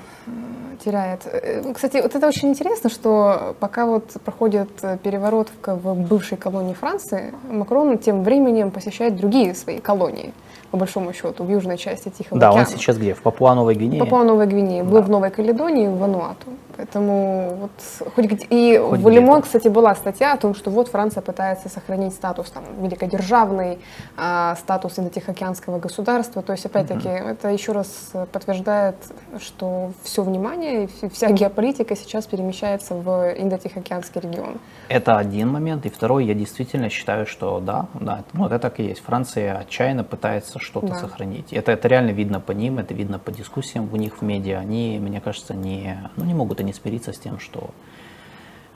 теряет. 0.83 1.21
Э, 1.25 1.73
Кстати, 1.73 1.97
вот 2.01 2.15
это 2.15 2.27
очень 2.27 2.49
интересно, 2.49 2.89
что 2.89 3.55
пока 3.59 3.85
вот 3.85 4.05
проходит 4.25 4.69
э, 4.81 4.97
переворот 5.01 5.49
в 5.65 5.93
бывшей 5.95 6.37
колонии 6.37 6.73
Франции, 6.73 7.33
Макрон 7.49 7.97
тем 7.97 8.23
временем 8.23 8.71
посещает 8.71 9.15
другие 9.15 9.55
свои 9.55 9.79
колонии, 9.79 10.33
по 10.71 10.77
большому 10.77 11.13
счету, 11.13 11.43
в 11.43 11.49
южной 11.49 11.77
части 11.77 12.09
Тихого 12.09 12.39
Да, 12.39 12.51
он 12.51 12.61
океана. 12.61 12.77
сейчас 12.77 12.97
где? 12.97 13.13
В 13.13 13.21
Папуа-Новой 13.21 13.75
Гвинее? 13.75 13.99
Папуа-Новой 14.03 14.47
Гвинеи, 14.47 14.81
был 14.81 14.97
Да. 14.97 15.01
в 15.01 15.09
Новой 15.09 15.29
Каледонии, 15.29 15.87
в 15.87 15.97
Вануату. 15.97 16.47
Поэтому 16.75 17.55
вот 17.61 18.11
хоть 18.15 18.25
где... 18.25 18.45
И 18.49 18.77
Хоть 18.79 18.99
в 18.99 19.07
где-то. 19.09 19.41
кстати, 19.41 19.67
была 19.67 19.93
статья 19.95 20.33
о 20.33 20.37
том, 20.37 20.55
что 20.55 20.71
вот 20.71 20.87
Франция 20.87 21.21
пытается 21.21 21.69
сохранить 21.69 22.13
статус 22.13 22.49
там, 22.49 22.63
великодержавный, 22.81 23.79
а, 24.17 24.55
статус 24.55 24.97
индотихоокеанского 24.97 25.79
государства. 25.79 26.41
То 26.41 26.53
есть, 26.53 26.65
опять-таки, 26.65 27.07
это 27.09 27.49
еще 27.49 27.73
раз 27.73 28.09
э, 28.13 28.25
подтверждает, 28.31 28.95
что 29.39 29.91
все 30.03 30.23
внимание, 30.23 30.85
и 30.85 30.87
вс- 30.87 31.09
вся 31.09 31.29
геополитика 31.31 31.95
сейчас 31.95 32.25
перемещается 32.25 32.95
в 32.95 33.33
индотихоокеанский 33.37 34.21
регион. 34.21 34.59
Это 34.89 35.17
один 35.17 35.49
момент. 35.49 35.85
И 35.85 35.89
второй, 35.89 36.25
я 36.25 36.33
действительно 36.33 36.89
считаю, 36.89 37.25
что 37.25 37.59
да, 37.59 37.87
да, 37.93 38.23
ну, 38.33 38.47
это 38.47 38.57
так 38.59 38.79
и 38.79 38.83
есть. 38.83 39.01
Франция 39.03 39.57
отчаянно 39.59 40.03
пытается 40.03 40.59
что-то 40.59 40.87
Да. 40.87 40.95
сохранить. 40.95 41.53
Это, 41.53 41.71
это 41.71 41.87
реально 41.87 42.11
видно 42.11 42.39
по 42.39 42.51
ним, 42.51 42.79
это 42.79 42.93
видно 42.93 43.19
по 43.19 43.31
дискуссиям 43.31 43.89
у 43.91 43.95
них 43.95 44.17
в 44.17 44.21
медиа. 44.23 44.59
Они, 44.59 44.97
мне 44.99 45.21
кажется, 45.21 45.53
не, 45.53 46.09
ну, 46.15 46.25
не 46.25 46.33
могут 46.33 46.62
они 46.63 46.73
смириться 46.73 47.11
с 47.11 47.19
тем, 47.19 47.39
что... 47.39 47.69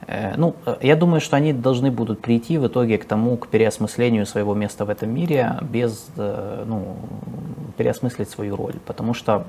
э, 0.06 0.34
ну, 0.36 0.54
э, 0.66 0.76
я 0.82 0.96
думаю, 0.96 1.20
что 1.20 1.36
они 1.36 1.52
должны 1.52 1.90
будут 1.90 2.20
прийти 2.20 2.58
в 2.58 2.66
итоге 2.66 2.98
к 2.98 3.04
тому, 3.04 3.36
к 3.36 3.48
переосмыслению 3.48 4.26
своего 4.26 4.54
места 4.54 4.84
в 4.84 4.90
этом 4.90 5.10
мире 5.10 5.58
без, 5.62 6.06
э, 6.16 6.64
ну, 6.66 6.96
переосмыслить 7.76 8.30
свою 8.30 8.56
роль. 8.56 8.74
Потому 8.86 9.14
что 9.14 9.44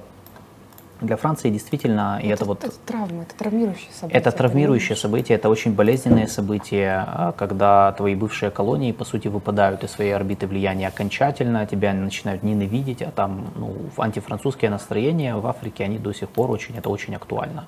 для 1.02 1.16
Франции 1.16 1.50
действительно, 1.50 2.20
и 2.22 2.28
это, 2.28 2.46
вот 2.46 2.64
это 2.64 2.76
травма, 2.86 3.24
это 3.24 3.36
травмирующее 3.36 3.92
событие. 3.94 4.20
это 4.20 4.32
травмирующее 4.32 4.96
событие, 4.98 5.38
это 5.38 5.50
очень 5.50 5.74
болезненное 5.74 6.28
событие, 6.28 7.06
а, 7.08 7.32
когда 7.32 7.94
твои 7.94 8.16
бывшие 8.16 8.52
колонии, 8.52 8.92
по 8.92 9.06
сути, 9.06 9.30
выпадают 9.30 9.84
из 9.84 9.92
своей 9.92 10.12
орбиты 10.12 10.46
влияния 10.48 10.88
окончательно, 10.88 11.66
тебя 11.66 11.94
начинают 11.94 12.44
ненавидеть, 12.44 13.02
а 13.02 13.12
там 13.12 13.48
ну, 13.56 13.76
антифранцузские 13.98 14.72
настроения 14.72 15.36
в 15.36 15.48
Африке, 15.48 15.86
они 15.86 15.98
до 15.98 16.14
сих 16.14 16.30
пор 16.30 16.52
очень, 16.52 16.76
это 16.76 16.90
очень 16.90 17.16
актуально. 17.16 17.66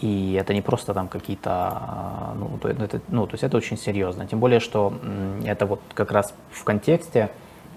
И 0.00 0.32
это 0.34 0.54
не 0.54 0.62
просто 0.62 0.94
там 0.94 1.08
какие-то, 1.08 1.50
а, 1.50 2.34
ну, 2.36 2.58
то, 2.60 2.68
это, 2.68 3.00
ну, 3.08 3.26
то 3.26 3.34
есть 3.34 3.44
это 3.44 3.56
очень 3.56 3.76
серьезно. 3.76 4.26
Тем 4.26 4.40
более, 4.40 4.60
что 4.60 4.92
это 5.44 5.66
вот 5.66 5.80
как 5.94 6.12
раз 6.12 6.34
в 6.50 6.64
контексте 6.64 7.30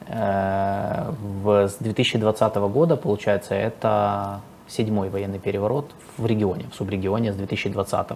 э, 0.07 1.11
в, 1.43 1.68
с 1.68 1.76
2020 1.76 2.55
года, 2.55 2.95
получается, 2.95 3.55
это 3.55 4.41
седьмой 4.68 5.09
военный 5.09 5.39
переворот 5.39 5.91
в 6.18 6.26
регионе, 6.26 6.66
в 6.72 6.76
субрегионе 6.76 7.34
с 7.34 7.36
2020. 7.36 8.07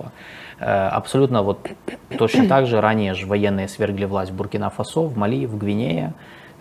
Э, 0.59 0.87
абсолютно 0.87 1.43
вот 1.43 1.67
точно 2.17 2.47
так 2.47 2.65
же 2.65 2.81
ранее 2.81 3.13
же 3.13 3.27
военные 3.27 3.67
свергли 3.67 4.05
власть 4.05 4.31
в 4.31 4.35
Буркина-Фасо, 4.35 5.01
в 5.01 5.17
Мали, 5.17 5.45
в 5.45 5.57
Гвинее. 5.57 6.13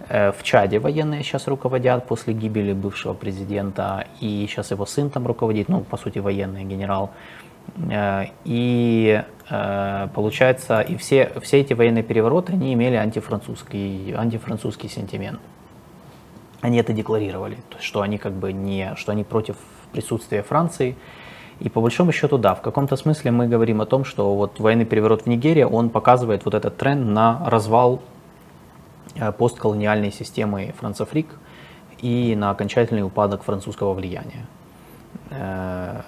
Э, 0.09 0.33
В 0.33 0.43
Чаде 0.43 0.79
военные 0.79 1.23
сейчас 1.23 1.49
руководят 1.49 2.07
после 2.07 2.35
гибели 2.35 2.73
бывшего 2.73 3.15
президента, 3.15 4.07
и 4.21 4.47
сейчас 4.49 4.71
его 4.71 4.87
сын 4.87 5.11
там 5.11 5.27
руководит, 5.27 5.69
ну, 5.69 5.81
по 5.81 5.97
сути, 5.97 6.19
военный 6.19 6.65
генерал. 6.65 7.11
Э, 7.91 8.27
И 8.45 9.23
э, 9.51 10.09
получается, 10.15 10.81
и 10.81 10.97
все, 10.97 11.33
все 11.43 11.61
эти 11.61 11.75
военные 11.75 12.03
перевороты, 12.03 12.53
они 12.53 12.73
имели 12.73 12.97
антифранцузский, 12.97 14.15
антифранцузский 14.17 14.89
сентимент. 14.89 15.41
Они 16.61 16.79
это 16.79 16.93
декларировали, 16.93 17.59
что 17.79 18.01
они 18.01 18.19
как 18.19 18.33
бы 18.33 18.53
не, 18.53 18.95
что 18.97 19.13
они 19.13 19.25
против 19.25 19.57
присутствия 19.93 20.43
Франции. 20.43 20.97
И 21.61 21.69
по 21.69 21.81
большому 21.81 22.13
счету, 22.13 22.39
да, 22.39 22.55
в 22.55 22.63
каком-то 22.63 22.97
смысле 22.97 23.31
мы 23.31 23.47
говорим 23.49 23.81
о 23.81 23.87
том, 23.87 24.05
что 24.05 24.35
вот 24.35 24.61
военный 24.61 24.85
переворот 24.85 25.23
в 25.23 25.27
Нигерии, 25.27 25.65
он 25.65 25.91
показывает 25.91 26.45
вот 26.45 26.55
этот 26.55 26.77
тренд 26.77 27.07
на 27.07 27.43
развал 27.47 28.01
постколониальной 29.39 30.13
системы 30.13 30.75
францофрик 30.79 31.27
и 32.01 32.35
на 32.37 32.51
окончательный 32.51 33.03
упадок 33.03 33.43
французского 33.43 33.93
влияния. 33.95 34.47
Э, 35.31 36.01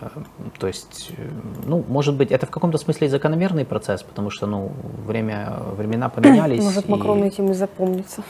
То 0.59 0.67
есть, 0.67 1.13
э, 1.17 1.29
ну, 1.67 1.85
может 1.89 2.15
быть, 2.15 2.31
это 2.31 2.47
в 2.47 2.51
каком-то 2.51 2.79
смысле 2.79 3.07
и 3.07 3.11
закономерный 3.11 3.65
процесс, 3.65 4.03
потому 4.03 4.31
что, 4.31 4.47
ну, 4.47 4.73
время, 5.07 5.53
времена 5.77 6.09
поменялись. 6.15 6.63
Может, 6.63 6.89
и- 6.89 6.91
Макрон 6.91 7.23
этим 7.23 7.51
и 7.51 7.55
запомнится. 7.55 8.23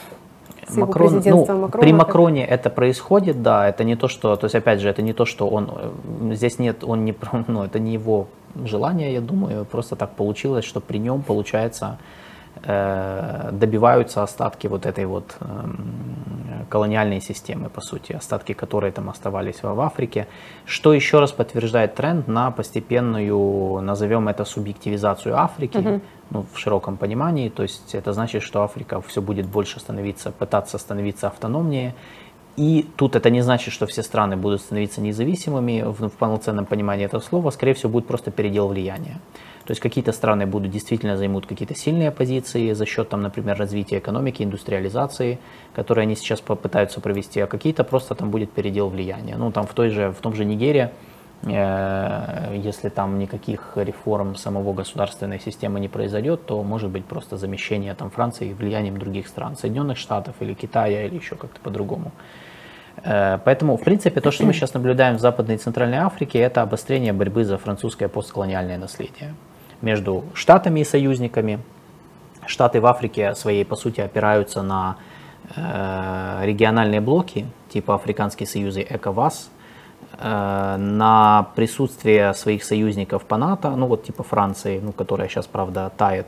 Макрон, 0.69 1.21
ну, 1.25 1.39
Макрона, 1.39 1.67
при 1.69 1.91
Макроне 1.91 2.45
это 2.45 2.69
происходит, 2.69 3.41
да, 3.41 3.67
это 3.67 3.83
не 3.83 3.95
то, 3.95 4.07
что, 4.07 4.35
то 4.35 4.45
есть 4.45 4.55
опять 4.55 4.79
же, 4.79 4.89
это 4.89 5.01
не 5.01 5.11
то, 5.11 5.25
что 5.25 5.49
он, 5.49 5.69
э, 5.73 6.33
здесь 6.33 6.59
нет, 6.59 6.83
он 6.83 7.03
не, 7.05 7.13
ну, 7.47 7.63
это 7.63 7.79
не 7.79 7.93
его 7.93 8.27
желание, 8.65 9.13
я 9.13 9.21
думаю, 9.21 9.65
просто 9.65 9.95
так 9.95 10.11
получилось, 10.11 10.65
что 10.65 10.79
при 10.79 10.99
нем, 10.99 11.23
получается, 11.23 11.97
э, 11.99 12.20
добиваются 12.63 14.21
остатки 14.21 14.67
вот 14.67 14.85
этой 14.85 15.05
вот 15.05 15.35
эм, 15.39 16.65
колониальной 16.69 17.19
системы, 17.19 17.69
по 17.69 17.81
сути, 17.81 18.13
остатки 18.13 18.53
которой 18.53 18.91
там 18.91 19.09
оставались 19.09 19.63
в 19.63 19.79
Африке, 19.81 20.27
что 20.65 20.93
еще 20.93 21.19
раз 21.19 21.31
подтверждает 21.31 21.95
тренд 21.95 22.27
на 22.27 22.51
постепенную, 22.51 23.81
назовем 23.81 24.27
это, 24.29 24.45
субъективизацию 24.45 25.37
Африки, 25.37 26.01
ну, 26.29 26.45
в 26.53 26.57
широком 26.57 26.97
понимании, 26.97 27.49
то 27.49 27.63
есть 27.63 27.95
это 27.95 28.13
значит, 28.13 28.43
что 28.43 28.61
Африка 28.61 29.01
все 29.01 29.21
будет 29.21 29.47
больше 29.47 29.79
становиться, 29.79 30.31
пытаться 30.31 30.77
становиться 30.77 31.27
автономнее, 31.27 31.93
и 32.57 32.85
тут 32.95 33.15
это 33.15 33.29
не 33.29 33.41
значит, 33.41 33.73
что 33.73 33.85
все 33.85 34.03
страны 34.03 34.37
будут 34.37 34.61
становиться 34.61 35.01
независимыми 35.01 35.83
в, 35.83 36.09
в 36.09 36.11
полноценном 36.11 36.65
понимании 36.65 37.05
этого 37.05 37.21
слова, 37.21 37.49
скорее 37.51 37.73
всего, 37.73 37.91
будет 37.91 38.07
просто 38.07 38.31
передел 38.31 38.67
влияния. 38.67 39.19
То 39.71 39.73
есть 39.73 39.81
какие-то 39.81 40.11
страны 40.11 40.45
будут 40.45 40.69
действительно 40.69 41.15
займут 41.15 41.45
какие-то 41.45 41.75
сильные 41.75 42.11
позиции 42.11 42.73
за 42.73 42.85
счет, 42.85 43.07
там, 43.07 43.21
например, 43.21 43.57
развития 43.57 43.99
экономики, 43.99 44.43
индустриализации, 44.43 45.39
которые 45.73 46.03
они 46.03 46.15
сейчас 46.17 46.41
попытаются 46.41 46.99
провести, 46.99 47.39
а 47.39 47.47
какие-то 47.47 47.85
просто 47.85 48.13
там 48.13 48.31
будет 48.31 48.51
передел 48.51 48.89
влияния. 48.89 49.37
Ну, 49.37 49.49
там 49.49 49.65
в, 49.65 49.73
той 49.73 49.87
же, 49.87 50.11
в 50.11 50.17
том 50.19 50.35
же 50.35 50.43
Нигерии, 50.43 50.89
э, 51.43 52.59
если 52.61 52.89
там 52.89 53.17
никаких 53.17 53.71
реформ 53.77 54.35
самого 54.35 54.73
государственной 54.73 55.39
системы 55.39 55.79
не 55.79 55.87
произойдет, 55.87 56.45
то 56.45 56.61
может 56.63 56.89
быть 56.89 57.05
просто 57.05 57.37
замещение 57.37 57.95
там 57.95 58.09
Франции 58.09 58.51
влиянием 58.51 58.97
других 58.97 59.29
стран, 59.29 59.55
Соединенных 59.55 59.97
Штатов 59.97 60.35
или 60.41 60.53
Китая 60.53 61.05
или 61.05 61.15
еще 61.15 61.35
как-то 61.35 61.61
по-другому. 61.61 62.11
Э, 63.05 63.39
Поэтому, 63.45 63.77
в 63.77 63.83
принципе, 63.85 64.19
то, 64.19 64.31
что 64.31 64.45
мы 64.45 64.51
сейчас 64.51 64.73
наблюдаем 64.73 65.15
в 65.15 65.21
Западной 65.21 65.55
и 65.55 65.57
Центральной 65.57 65.99
Африке, 65.99 66.39
это 66.39 66.61
обострение 66.61 67.13
борьбы 67.13 67.45
за 67.45 67.57
французское 67.57 68.09
постколониальное 68.09 68.77
наследие 68.77 69.33
между 69.81 70.23
Штатами 70.33 70.81
и 70.81 70.83
союзниками. 70.83 71.59
Штаты 72.45 72.81
в 72.81 72.85
Африке 72.85 73.35
своей, 73.35 73.63
по 73.63 73.75
сути, 73.75 74.01
опираются 74.01 74.61
на 74.61 74.97
э, 75.55 76.41
региональные 76.43 77.01
блоки, 77.01 77.45
типа 77.69 77.95
Африканский 77.95 78.45
союз 78.45 78.77
и 78.77 78.81
ЭКОВАС, 78.81 79.49
э, 80.17 80.77
на 80.77 81.47
присутствие 81.55 82.33
своих 82.33 82.63
союзников 82.63 83.23
по 83.23 83.37
НАТО, 83.37 83.69
ну 83.75 83.87
вот 83.87 84.03
типа 84.03 84.23
Франции, 84.23 84.79
ну, 84.83 84.91
которая 84.91 85.27
сейчас, 85.29 85.47
правда, 85.47 85.91
тает, 85.97 86.27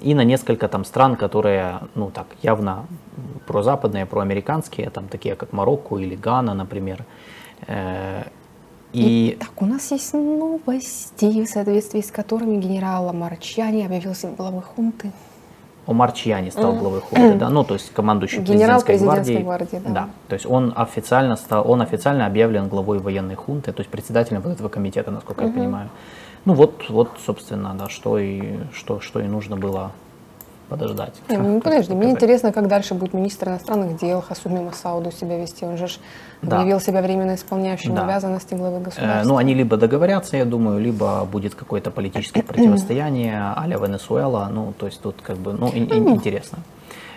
и 0.00 0.14
на 0.14 0.24
несколько 0.24 0.68
там 0.68 0.84
стран, 0.84 1.16
которые, 1.16 1.80
ну 1.94 2.10
так, 2.10 2.26
явно 2.42 2.86
прозападные, 3.46 4.06
проамериканские, 4.06 4.90
там 4.90 5.08
такие 5.08 5.36
как 5.36 5.52
Марокко 5.52 5.98
или 5.98 6.16
Гана, 6.16 6.54
например. 6.54 7.04
Э, 7.66 8.24
И 8.92 9.36
Так, 9.38 9.62
у 9.62 9.66
нас 9.66 9.90
есть 9.90 10.14
новости, 10.14 11.44
в 11.44 11.46
соответствии 11.46 12.00
с 12.00 12.10
которыми 12.10 12.60
генерал 12.60 13.12
Марчани 13.12 13.84
объявил 13.84 14.14
себя 14.14 14.32
главой 14.36 14.62
хунты. 14.62 15.12
Омар 15.86 16.12
Чьяни 16.12 16.50
стал 16.50 16.74
главой 16.74 17.00
хунты, 17.00 17.34
да, 17.34 17.48
ну 17.48 17.62
то 17.62 17.74
есть 17.74 17.92
командующий 17.92 18.40
Генерал 18.40 18.82
президентской 18.82 19.14
президентской 19.22 19.42
гвардии. 19.44 19.70
гвардии, 19.76 19.94
да. 19.94 20.08
то 20.28 20.34
есть 20.34 20.44
он 20.44 20.72
официально 20.74 21.36
стал, 21.36 21.70
он 21.70 21.80
официально 21.80 22.26
объявлен 22.26 22.68
главой 22.68 22.98
военной 22.98 23.36
хунты, 23.36 23.72
то 23.72 23.80
есть 23.80 23.90
председателем 23.90 24.40
вот 24.40 24.52
этого 24.52 24.68
комитета, 24.68 25.12
насколько 25.12 25.44
я 25.44 25.52
понимаю. 25.52 25.90
Ну 26.44 26.54
вот, 26.54 26.86
вот, 26.88 27.10
собственно, 27.24 27.74
да, 27.74 27.88
что 27.88 28.18
и 28.18 28.58
что, 28.72 29.00
что 29.00 29.20
и 29.20 29.28
нужно 29.28 29.56
было 29.56 29.92
подождать. 30.68 31.14
Не, 31.28 31.36
ну, 31.38 31.60
подожди, 31.60 31.94
мне 31.94 32.10
интересно, 32.10 32.52
как 32.52 32.68
дальше 32.68 32.94
будет 32.94 33.14
министр 33.14 33.48
иностранных 33.48 33.98
дел 33.98 34.20
Хасуми 34.20 34.60
Масауду 34.60 35.10
себя 35.12 35.38
вести. 35.38 35.64
Он 35.64 35.76
же 35.76 35.86
Да. 36.42 36.56
объявил 36.58 36.80
себя 36.80 37.02
временно 37.02 37.34
исполняющим 37.34 37.94
Да. 37.94 38.04
обязанности 38.04 38.54
главы 38.54 38.78
Э, 38.78 38.80
государства. 38.80 39.28
Ну, 39.28 39.36
они 39.36 39.54
либо 39.54 39.76
договорятся, 39.76 40.36
я 40.36 40.44
думаю, 40.44 40.80
либо 40.80 41.24
будет 41.24 41.54
какое-то 41.54 41.90
политическое 41.90 42.42
противостояние 42.46 43.52
а-ля 43.56 43.76
Венесуэла. 43.78 44.48
Ну, 44.52 44.72
то 44.78 44.86
есть 44.86 45.00
тут 45.00 45.16
как 45.22 45.36
бы, 45.36 45.52
ну, 45.52 45.68
ин- 45.68 45.90
ин- 45.92 46.08
интересно. 46.10 46.58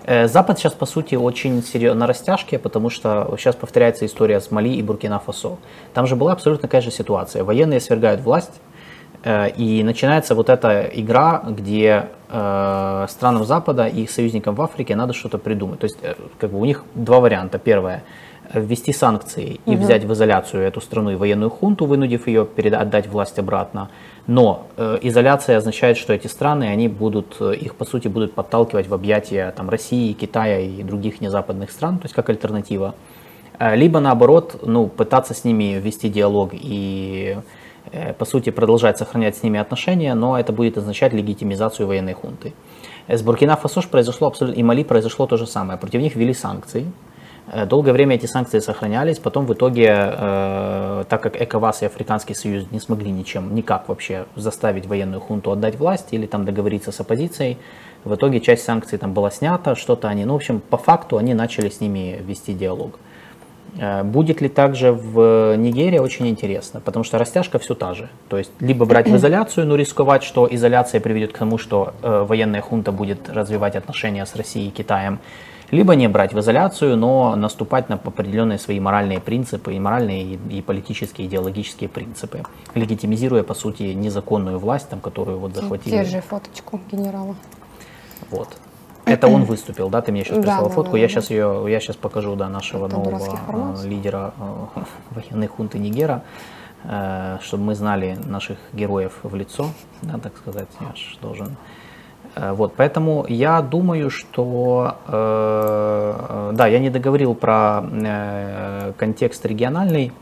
Э, 0.05 0.27
Запад 0.27 0.57
сейчас, 0.57 0.73
по 0.73 0.85
сути, 0.85 1.15
очень 1.15 1.61
серьезно 1.63 1.99
на 2.01 2.07
растяжке, 2.07 2.57
потому 2.57 2.89
что 2.89 3.33
сейчас 3.37 3.55
повторяется 3.55 4.05
история 4.05 4.39
с 4.41 4.49
Мали 4.51 4.69
и 4.69 4.81
Буркина-Фасо. 4.81 5.57
Там 5.93 6.07
же 6.07 6.15
была 6.15 6.31
абсолютно 6.33 6.61
такая 6.67 6.81
же 6.81 6.91
ситуация. 6.91 7.43
Военные 7.43 7.79
свергают 7.79 8.21
власть, 8.21 8.51
Э, 8.51 8.78
и 9.25 9.83
начинается 9.83 10.33
вот 10.33 10.49
эта 10.49 10.89
игра, 10.93 11.43
где 11.45 12.07
э, 12.29 13.05
странам 13.09 13.43
Запада 13.43 13.87
и 13.87 14.03
их 14.03 14.11
союзникам 14.11 14.55
в 14.55 14.61
Африке 14.61 14.95
надо 14.95 15.13
что-то 15.13 15.37
придумать. 15.37 15.79
То 15.79 15.85
есть 15.85 15.97
э, 16.01 16.15
как 16.39 16.51
бы 16.51 16.59
у 16.59 16.65
них 16.65 16.83
два 16.95 17.19
варианта. 17.19 17.59
Первое 17.59 18.03
ввести 18.51 18.93
санкции 18.93 19.59
и 19.67 19.75
угу. 19.75 19.83
взять 19.83 20.05
в 20.05 20.13
изоляцию 20.13 20.63
эту 20.63 20.81
страну 20.81 21.11
и 21.11 21.15
военную 21.15 21.51
хунту, 21.51 21.85
вынудив 21.85 22.25
ее 22.25 22.45
передать, 22.45 22.81
отдать 22.81 23.07
власть 23.07 23.37
обратно. 23.37 23.89
Но 24.25 24.67
э, 24.77 24.97
изоляция 25.01 25.57
означает, 25.57 25.97
что 25.97 26.13
эти 26.13 26.27
страны, 26.27 26.63
они 26.63 26.87
будут, 26.87 27.39
их 27.41 27.75
по 27.75 27.85
сути 27.85 28.07
будут 28.07 28.33
подталкивать 28.33 28.87
в 28.87 28.93
объятия 28.93 29.51
там, 29.55 29.69
России, 29.69 30.13
Китая 30.13 30.61
и 30.61 30.81
других 30.81 31.21
незападных 31.21 31.71
стран, 31.71 31.99
то 31.99 32.05
есть 32.05 32.15
как 32.15 32.29
альтернатива. 32.29 32.95
Либо 33.59 33.99
наоборот, 33.99 34.61
ну, 34.65 34.87
пытаться 34.87 35.33
с 35.33 35.43
ними 35.43 35.79
вести 35.79 36.07
диалог 36.07 36.51
и 36.53 37.37
Э, 37.37 37.41
по 38.17 38.25
сути, 38.25 38.49
продолжать 38.51 38.97
сохранять 38.97 39.35
с 39.37 39.43
ними 39.43 39.59
отношения, 39.59 40.13
но 40.13 40.39
это 40.39 40.53
будет 40.53 40.77
означать 40.77 41.13
легитимизацию 41.13 41.87
военной 41.87 42.13
хунты. 42.13 42.53
Э, 43.09 43.17
с 43.17 43.23
Буркина-Фасо 43.23 43.89
произошло 43.89 44.27
абсолютно, 44.27 44.59
и 44.59 44.63
Мали 44.63 44.83
произошло 44.83 45.25
то 45.27 45.37
же 45.37 45.47
самое. 45.47 45.77
Против 45.79 46.01
них 46.01 46.15
ввели 46.15 46.33
санкции. 46.33 46.85
Э, 47.51 47.65
долгое 47.65 47.91
время 47.91 48.15
эти 48.15 48.27
санкции 48.27 48.59
сохранялись, 48.59 49.19
потом 49.19 49.45
в 49.45 49.53
итоге, 49.53 49.87
э, 49.89 51.03
так 51.09 51.21
как 51.21 51.41
ЭКОВАС 51.41 51.81
и 51.81 51.85
Африканский 51.85 52.35
Союз 52.35 52.65
не 52.71 52.79
смогли 52.79 53.11
ничем, 53.11 53.55
никак 53.55 53.89
вообще 53.89 54.25
заставить 54.35 54.85
военную 54.85 55.21
хунту 55.21 55.51
отдать 55.51 55.79
власть 55.79 56.07
или 56.11 56.27
там 56.27 56.45
договориться 56.45 56.91
с 56.91 56.99
оппозицией, 56.99 57.57
в 58.03 58.13
итоге 58.13 58.39
часть 58.39 58.63
санкций 58.63 58.97
там 58.97 59.13
была 59.13 59.31
снята, 59.31 59.75
что-то 59.75 60.07
они, 60.07 60.25
ну 60.25 60.33
в 60.33 60.35
общем, 60.37 60.61
по 60.61 60.77
факту 60.77 61.17
они 61.17 61.33
начали 61.33 61.69
с 61.69 61.81
ними 61.81 62.21
вести 62.21 62.53
диалог. 62.53 62.99
Э, 63.77 64.03
будет 64.03 64.41
ли 64.41 64.49
также 64.49 64.91
в 64.91 65.55
Нигерии, 65.55 65.99
очень 65.99 66.27
интересно, 66.27 66.79
потому 66.79 67.03
что 67.03 67.17
растяжка 67.17 67.59
все 67.59 67.75
та 67.75 67.93
же. 67.93 68.09
То 68.27 68.37
есть 68.37 68.51
либо 68.59 68.85
брать 68.85 69.07
в 69.07 69.15
изоляцию, 69.15 69.67
но 69.67 69.75
рисковать, 69.75 70.23
что 70.23 70.47
изоляция 70.49 71.01
приведет 71.01 71.33
к 71.33 71.37
тому, 71.37 71.57
что 71.57 71.93
э, 72.01 72.25
военная 72.27 72.61
хунта 72.61 72.91
будет 72.91 73.29
развивать 73.29 73.75
отношения 73.75 74.25
с 74.25 74.35
Россией 74.35 74.69
и 74.69 74.71
Китаем, 74.71 75.19
либо 75.71 75.95
не 75.95 76.07
брать 76.09 76.33
в 76.33 76.39
изоляцию, 76.39 76.97
но 76.97 77.35
наступать 77.35 77.89
на 77.89 77.95
определенные 77.95 78.57
свои 78.57 78.79
моральные 78.79 79.19
принципы, 79.19 79.73
и 79.73 79.79
моральные, 79.79 80.23
и, 80.23 80.57
и 80.57 80.61
политические, 80.61 81.27
идеологические 81.27 81.89
принципы, 81.89 82.43
легитимизируя, 82.73 83.43
по 83.43 83.53
сути, 83.53 83.83
незаконную 83.83 84.57
власть, 84.57 84.89
там, 84.89 84.99
которую 84.99 85.37
вот 85.39 85.55
захватили. 85.55 85.91
Держи 85.91 86.21
фоточку 86.21 86.79
генерала. 86.91 87.35
Вот. 88.31 88.49
Это 89.09 89.27
он 89.27 89.43
выступил, 89.43 89.89
да? 89.89 90.01
Ты 90.01 90.11
мне 90.11 90.23
сейчас 90.23 90.37
прислал 90.37 90.63
да, 90.63 90.69
фотку. 90.69 90.83
Да, 90.83 90.91
да, 90.91 90.97
я 90.99 91.07
да. 91.07 91.13
сейчас 91.13 91.29
ее, 91.29 91.65
я 91.67 91.79
сейчас 91.79 91.95
покажу, 91.95 92.35
да, 92.35 92.49
нашего 92.49 92.87
Это 92.87 92.95
нового 92.95 93.75
э, 93.77 93.87
лидера 93.87 94.33
э, 94.37 94.81
военной 95.11 95.47
хунты 95.47 95.79
Нигера, 95.79 96.23
э, 96.83 97.37
чтобы 97.41 97.63
мы 97.63 97.75
знали 97.75 98.17
наших 98.25 98.57
героев 98.73 99.19
в 99.23 99.35
лицо, 99.35 99.67
да, 100.01 100.17
так 100.17 100.37
сказать, 100.37 100.69
я 100.79 100.95
же 100.95 101.17
должен. 101.21 101.55
Вот, 102.35 102.73
поэтому 102.75 103.25
я 103.27 103.61
думаю, 103.61 104.11
что, 104.11 104.97
э, 105.07 106.51
да, 106.53 106.67
я 106.67 106.79
не 106.79 106.89
договорил 106.89 107.33
про 107.33 107.83
э, 107.83 108.93
контекст 108.97 109.45
региональный. 109.45 110.13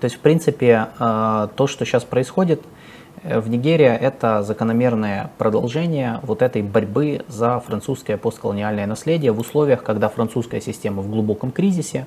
То 0.00 0.06
есть, 0.06 0.16
в 0.16 0.20
принципе, 0.20 0.88
э, 0.98 1.48
то, 1.54 1.66
что 1.66 1.84
сейчас 1.84 2.04
происходит, 2.04 2.62
Э, 2.62 2.83
в 3.24 3.48
Нигерии 3.48 3.86
это 3.86 4.42
закономерное 4.42 5.30
продолжение 5.38 6.20
вот 6.22 6.42
этой 6.42 6.60
борьбы 6.60 7.22
за 7.26 7.58
французское 7.58 8.18
постколониальное 8.18 8.86
наследие 8.86 9.32
в 9.32 9.38
условиях, 9.40 9.82
когда 9.82 10.10
французская 10.10 10.60
система 10.60 11.00
в 11.00 11.10
глубоком 11.10 11.50
кризисе, 11.50 12.06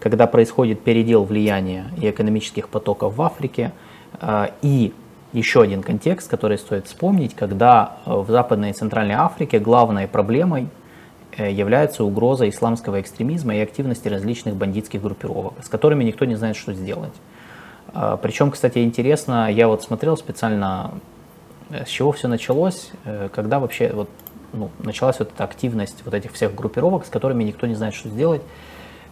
когда 0.00 0.26
происходит 0.26 0.80
передел 0.80 1.22
влияния 1.22 1.86
и 1.96 2.10
экономических 2.10 2.68
потоков 2.68 3.14
в 3.14 3.22
Африке, 3.22 3.70
э, 4.20 4.48
и 4.60 4.92
еще 5.32 5.62
один 5.62 5.82
контекст, 5.82 6.28
который 6.28 6.58
стоит 6.58 6.86
вспомнить, 6.88 7.34
когда 7.34 7.98
э, 8.04 8.12
в 8.12 8.28
Западной 8.28 8.70
и 8.70 8.72
Центральной 8.72 9.14
Африке 9.14 9.60
главной 9.60 10.08
проблемой 10.08 10.68
является 11.38 12.02
угроза 12.02 12.48
исламского 12.48 12.98
экстремизма 12.98 13.54
и 13.56 13.60
активности 13.60 14.08
различных 14.08 14.56
бандитских 14.56 15.02
группировок, 15.02 15.52
с 15.62 15.68
которыми 15.68 16.02
никто 16.02 16.24
не 16.24 16.34
знает, 16.34 16.56
что 16.56 16.72
сделать. 16.72 17.12
А, 17.92 18.16
Причем, 18.16 18.50
кстати, 18.50 18.78
интересно, 18.78 19.50
я 19.50 19.68
вот 19.68 19.82
смотрел 19.82 20.16
специально, 20.16 20.92
э, 21.70 21.84
с 21.84 21.88
чего 21.88 22.12
все 22.12 22.28
началось, 22.28 22.90
э, 23.04 23.28
когда 23.34 23.58
вообще 23.58 23.92
вот, 23.92 24.08
ну, 24.52 24.70
началась 24.78 25.18
вот 25.18 25.30
эта 25.32 25.44
активность 25.44 26.02
вот 26.04 26.14
этих 26.14 26.32
всех 26.32 26.54
группировок, 26.54 27.06
с 27.06 27.08
которыми 27.08 27.44
никто 27.44 27.66
не 27.66 27.74
знает, 27.74 27.94
что 27.94 28.08
сделать. 28.08 28.42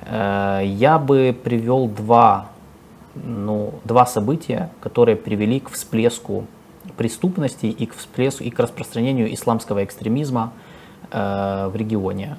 Э, 0.02 0.60
я 0.64 0.98
бы 0.98 1.36
привел 1.44 1.88
два, 1.88 2.48
ну, 3.14 3.74
два 3.84 4.06
события, 4.06 4.70
которые 4.80 5.16
привели 5.16 5.60
к 5.60 5.70
всплеску 5.70 6.46
преступности 6.96 7.66
и 7.66 7.86
к 7.86 7.94
всплеску 7.94 8.44
и 8.44 8.50
к 8.50 8.58
распространению 8.58 9.32
исламского 9.32 9.84
экстремизма 9.84 10.52
в 11.10 11.72
регионе. 11.74 12.36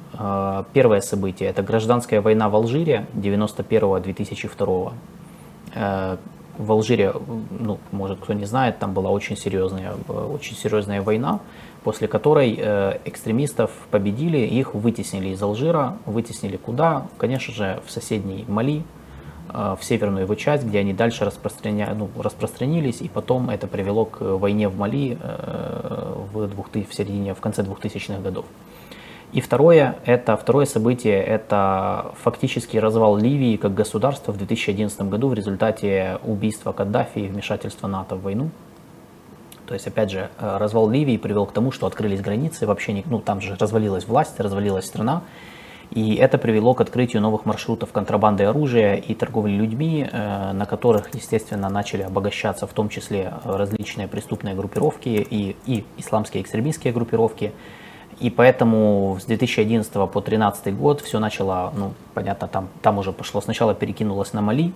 Первое 0.73 0.99
событие– 0.99 1.49
это 1.51 1.63
гражданская 1.63 2.21
война 2.21 2.49
в 2.49 2.55
Алжире 2.55 3.05
91-2002 3.13 4.93
в 6.57 6.71
Алжире, 6.71 7.13
ну, 7.59 7.79
может, 7.91 8.19
кто 8.19 8.33
не 8.33 8.45
знает, 8.45 8.79
там 8.79 8.93
была 8.93 9.09
очень 9.09 9.35
серьезная, 9.35 9.93
очень 10.07 10.55
серьезная 10.55 11.01
война, 11.01 11.39
после 11.83 12.07
которой 12.07 12.55
э, 12.57 12.99
экстремистов 13.05 13.71
победили, 13.91 14.37
их 14.39 14.73
вытеснили 14.73 15.29
из 15.29 15.43
Алжира, 15.43 15.97
вытеснили 16.05 16.57
куда? 16.57 17.07
Конечно 17.17 17.53
же, 17.53 17.81
в 17.85 17.91
соседний 17.91 18.45
Мали, 18.47 18.83
э, 19.49 19.75
в 19.79 19.83
северную 19.83 20.23
его 20.23 20.35
часть, 20.35 20.63
где 20.65 20.79
они 20.79 20.93
дальше 20.93 21.25
распространя... 21.25 21.93
ну, 21.93 22.09
распространились, 22.17 23.01
и 23.01 23.09
потом 23.09 23.49
это 23.49 23.67
привело 23.67 24.05
к 24.05 24.21
войне 24.21 24.69
в 24.69 24.77
Мали 24.77 25.17
э, 25.21 26.13
в, 26.33 26.47
2000, 26.47 26.89
в 26.89 26.93
середине, 26.95 27.33
в 27.33 27.39
конце 27.39 27.63
2000-х 27.63 28.21
годов. 28.21 28.45
И 29.33 29.41
второе, 29.41 29.97
это, 30.05 30.37
второе 30.37 30.65
событие– 30.65 31.21
это 31.23 32.13
фактически 32.21 32.77
развал 32.77 33.17
Ливии 33.17 33.57
как 33.57 33.73
государства 33.73 34.31
в 34.31 34.37
2011 34.37 35.01
году 35.01 35.27
в 35.27 35.33
результате 35.33 36.19
убийства 36.23 36.71
Каддафи 36.71 37.19
и 37.19 37.27
вмешательства 37.27 37.87
НАТО 37.87 38.15
в 38.15 38.21
войну. 38.21 38.49
То 39.65 39.73
есть, 39.73 39.87
опять 39.87 40.11
же, 40.11 40.29
э, 40.39 40.57
развал 40.57 40.89
Ливии 40.89 41.17
привел 41.17 41.45
к 41.45 41.51
тому, 41.51 41.71
что 41.71 41.87
открылись 41.87 42.21
границы, 42.21 42.65
вообще 42.65 42.93
не, 42.93 43.03
ну, 43.07 43.19
там 43.19 43.41
же 43.41 43.55
развалилась 43.59 44.07
власть, 44.07 44.39
развалилась 44.39 44.85
страна, 44.85 45.23
и 45.91 46.15
это 46.15 46.37
привело 46.37 46.73
к 46.73 46.81
открытию 46.81 47.21
новых 47.21 47.45
маршрутов 47.45 47.91
контрабанды 47.91 48.43
оружия 48.43 48.95
и 48.95 49.13
торговли 49.13 49.51
людьми, 49.51 50.07
э, 50.09 50.51
на 50.53 50.65
которых, 50.65 51.13
естественно, 51.13 51.69
начали 51.69 52.03
обогащаться 52.03 52.67
в 52.67 52.73
том 52.73 52.89
числе 52.89 53.33
различные 53.43 54.07
преступные 54.07 54.55
группировки 54.55 55.09
и, 55.09 55.55
и 55.65 55.85
исламские 55.97 56.43
экстремистские 56.43 56.93
группировки. 56.93 57.51
И 58.19 58.29
поэтому 58.29 59.17
с 59.19 59.25
2011 59.25 59.91
по 59.91 60.21
2013 60.21 60.77
год 60.77 61.01
все 61.01 61.19
начало, 61.19 61.73
ну, 61.75 61.93
понятно, 62.13 62.47
там, 62.47 62.69
там 62.81 62.97
уже 62.97 63.11
пошло, 63.11 63.41
сначала 63.41 63.75
перекинулось 63.75 64.31
на 64.31 64.41
Мали, 64.41 64.71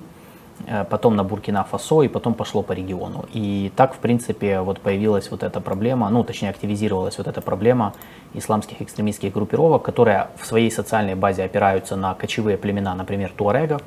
э, 0.67 0.83
потом 0.89 1.15
на 1.15 1.23
Буркина-Фасо, 1.23 2.03
и 2.03 2.09
потом 2.09 2.33
пошло 2.33 2.63
по 2.63 2.73
региону. 2.73 3.25
И 3.33 3.71
так, 3.77 3.93
в 3.93 3.99
принципе, 3.99 4.59
вот 4.59 4.81
появилась 4.81 5.31
вот 5.31 5.43
эта 5.43 5.61
проблема, 5.61 6.09
ну, 6.09 6.23
точнее, 6.23 6.49
активизировалась 6.49 7.17
вот 7.17 7.27
эта 7.27 7.39
проблема 7.41 7.93
исламских 8.33 8.81
экстремистских 8.81 9.31
группировок, 9.31 9.83
которые 9.83 10.27
в 10.37 10.45
своей 10.45 10.69
социальной 10.69 11.15
базе 11.15 11.43
опираются 11.43 11.95
на 11.95 12.13
кочевые 12.15 12.57
племена, 12.57 12.93
например, 12.93 13.31
туарегов, 13.37 13.81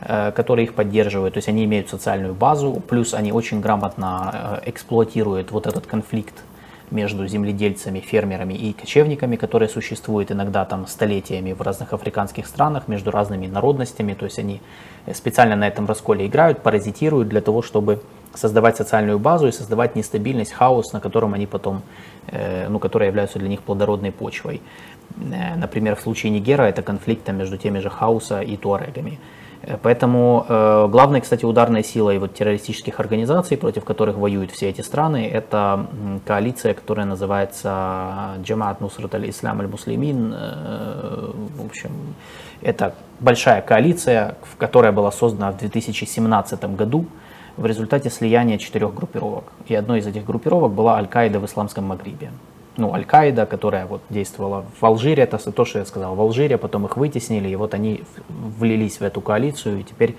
э, 0.00 0.30
которые 0.30 0.66
их 0.66 0.74
поддерживают, 0.74 1.34
то 1.34 1.38
есть 1.38 1.48
они 1.48 1.64
имеют 1.64 1.88
социальную 1.88 2.34
базу, 2.34 2.80
плюс 2.88 3.14
они 3.14 3.32
очень 3.32 3.60
грамотно 3.60 4.60
э, 4.64 4.70
эксплуатируют 4.70 5.50
вот 5.50 5.66
этот 5.66 5.88
конфликт 5.88 6.44
между 6.90 7.26
земледельцами, 7.26 8.00
фермерами 8.00 8.54
и 8.54 8.72
кочевниками, 8.72 9.36
которые 9.36 9.68
существуют 9.68 10.30
иногда 10.30 10.64
там 10.64 10.86
столетиями 10.86 11.52
в 11.52 11.60
разных 11.60 11.92
африканских 11.92 12.46
странах, 12.46 12.88
между 12.88 13.10
разными 13.10 13.46
народностями. 13.46 14.14
То 14.14 14.24
есть 14.26 14.38
они 14.38 14.60
специально 15.12 15.56
на 15.56 15.68
этом 15.68 15.86
расколе 15.86 16.26
играют, 16.26 16.62
паразитируют 16.62 17.28
для 17.28 17.40
того, 17.40 17.62
чтобы 17.62 18.00
создавать 18.34 18.76
социальную 18.76 19.18
базу 19.18 19.48
и 19.48 19.52
создавать 19.52 19.96
нестабильность, 19.96 20.52
хаос, 20.52 20.92
на 20.92 21.00
котором 21.00 21.34
они 21.34 21.46
потом, 21.46 21.82
э, 22.28 22.68
ну, 22.68 22.78
которые 22.78 23.08
являются 23.08 23.38
для 23.38 23.48
них 23.48 23.62
плодородной 23.62 24.12
почвой. 24.12 24.60
Э, 25.16 25.56
например, 25.56 25.96
в 25.96 26.00
случае 26.00 26.30
Нигера 26.30 26.64
это 26.64 26.82
конфликт 26.82 27.28
между 27.32 27.56
теми 27.56 27.80
же 27.80 27.90
Хауса 27.90 28.40
и 28.40 28.56
Туарегами. 28.56 29.18
Поэтому 29.82 30.46
э, 30.48 30.88
главной, 30.88 31.20
кстати, 31.20 31.44
ударной 31.44 31.82
силой 31.82 32.18
вот 32.18 32.34
террористических 32.34 33.00
организаций, 33.00 33.56
против 33.56 33.84
которых 33.84 34.16
воюют 34.16 34.52
все 34.52 34.68
эти 34.70 34.80
страны, 34.80 35.28
это 35.28 35.86
коалиция, 36.24 36.74
которая 36.74 37.04
называется 37.04 38.36
Джамаат 38.42 38.80
Нусрат 38.80 39.14
аль-Ислам 39.14 39.60
аль-Муслимин. 39.60 40.34
Э, 40.36 41.32
в 41.58 41.66
общем, 41.66 41.90
это 42.62 42.94
большая 43.18 43.60
коалиция, 43.60 44.36
которая 44.56 44.92
была 44.92 45.10
создана 45.10 45.50
в 45.50 45.58
2017 45.58 46.76
году 46.76 47.06
в 47.56 47.66
результате 47.66 48.08
слияния 48.08 48.58
четырех 48.58 48.94
группировок. 48.94 49.44
И 49.66 49.74
одной 49.74 49.98
из 49.98 50.06
этих 50.06 50.24
группировок 50.24 50.72
была 50.72 50.96
Аль-Каида 50.96 51.40
в 51.40 51.46
Исламском 51.46 51.84
Магрибе 51.84 52.30
ну, 52.76 52.92
Аль-Каида, 52.92 53.46
которая 53.46 53.86
вот 53.86 54.02
действовала 54.10 54.64
в 54.78 54.84
Алжире, 54.84 55.22
это 55.22 55.38
то, 55.38 55.64
что 55.64 55.78
я 55.78 55.84
сказал, 55.84 56.14
в 56.14 56.20
Алжире, 56.20 56.58
потом 56.58 56.86
их 56.86 56.96
вытеснили, 56.96 57.48
и 57.48 57.56
вот 57.56 57.74
они 57.74 58.02
влились 58.28 59.00
в 59.00 59.02
эту 59.02 59.20
коалицию, 59.20 59.80
и 59.80 59.82
теперь 59.82 60.16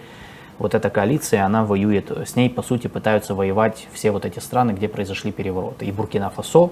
вот 0.57 0.73
эта 0.73 0.89
коалиция, 0.89 1.45
она 1.45 1.63
воюет, 1.63 2.11
с 2.11 2.35
ней, 2.35 2.49
по 2.49 2.63
сути, 2.63 2.87
пытаются 2.87 3.35
воевать 3.35 3.87
все 3.93 4.11
вот 4.11 4.25
эти 4.25 4.39
страны, 4.39 4.71
где 4.71 4.87
произошли 4.87 5.31
перевороты. 5.31 5.85
И 5.85 5.91
Буркина-Фасо, 5.91 6.71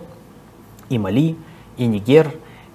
и 0.89 0.97
Мали, 0.97 1.35
и 1.77 1.85
Нигер, 1.85 2.31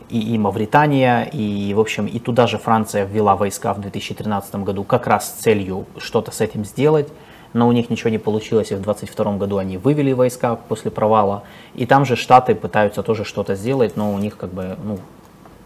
и, 0.08 0.34
и 0.34 0.38
Мавритания, 0.38 1.22
и, 1.24 1.74
в 1.74 1.80
общем, 1.80 2.06
и 2.06 2.18
туда 2.18 2.46
же 2.46 2.58
Франция 2.58 3.04
ввела 3.04 3.36
войска 3.36 3.74
в 3.74 3.80
2013 3.80 4.54
году 4.56 4.84
как 4.84 5.06
раз 5.06 5.28
с 5.28 5.42
целью 5.42 5.86
что-то 5.98 6.30
с 6.30 6.40
этим 6.40 6.64
сделать, 6.64 7.08
но 7.52 7.68
у 7.68 7.72
них 7.72 7.90
ничего 7.90 8.10
не 8.10 8.18
получилось, 8.18 8.70
и 8.70 8.74
в 8.74 8.82
2022 8.82 9.36
году 9.36 9.58
они 9.58 9.78
вывели 9.78 10.12
войска 10.12 10.56
после 10.56 10.90
провала, 10.90 11.42
и 11.74 11.86
там 11.86 12.04
же 12.04 12.16
Штаты 12.16 12.54
пытаются 12.54 13.02
тоже 13.02 13.24
что-то 13.24 13.54
сделать, 13.54 13.96
но 13.96 14.12
у 14.12 14.18
них 14.18 14.36
как 14.36 14.52
бы, 14.52 14.76
ну, 14.84 14.98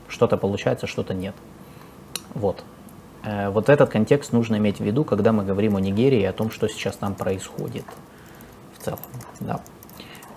что-то 0.09 0.37
получается, 0.37 0.87
что-то 0.87 1.14
нет. 1.14 1.35
Вот. 2.35 2.62
Э, 3.24 3.51
вот 3.51 3.68
этот 3.68 3.91
контекст 3.91 4.32
нужно 4.32 4.57
иметь 4.57 4.78
в 4.78 4.85
виду, 4.85 5.05
когда 5.05 5.32
мы 5.32 5.45
говорим 5.45 5.76
о 5.76 5.80
Нигерии 5.80 6.20
и 6.20 6.24
о 6.24 6.32
том, 6.32 6.51
что 6.51 6.68
сейчас 6.68 6.97
там 6.97 7.14
происходит 7.14 7.85
в 8.78 8.85
целом. 8.85 9.01
Да. 9.41 9.61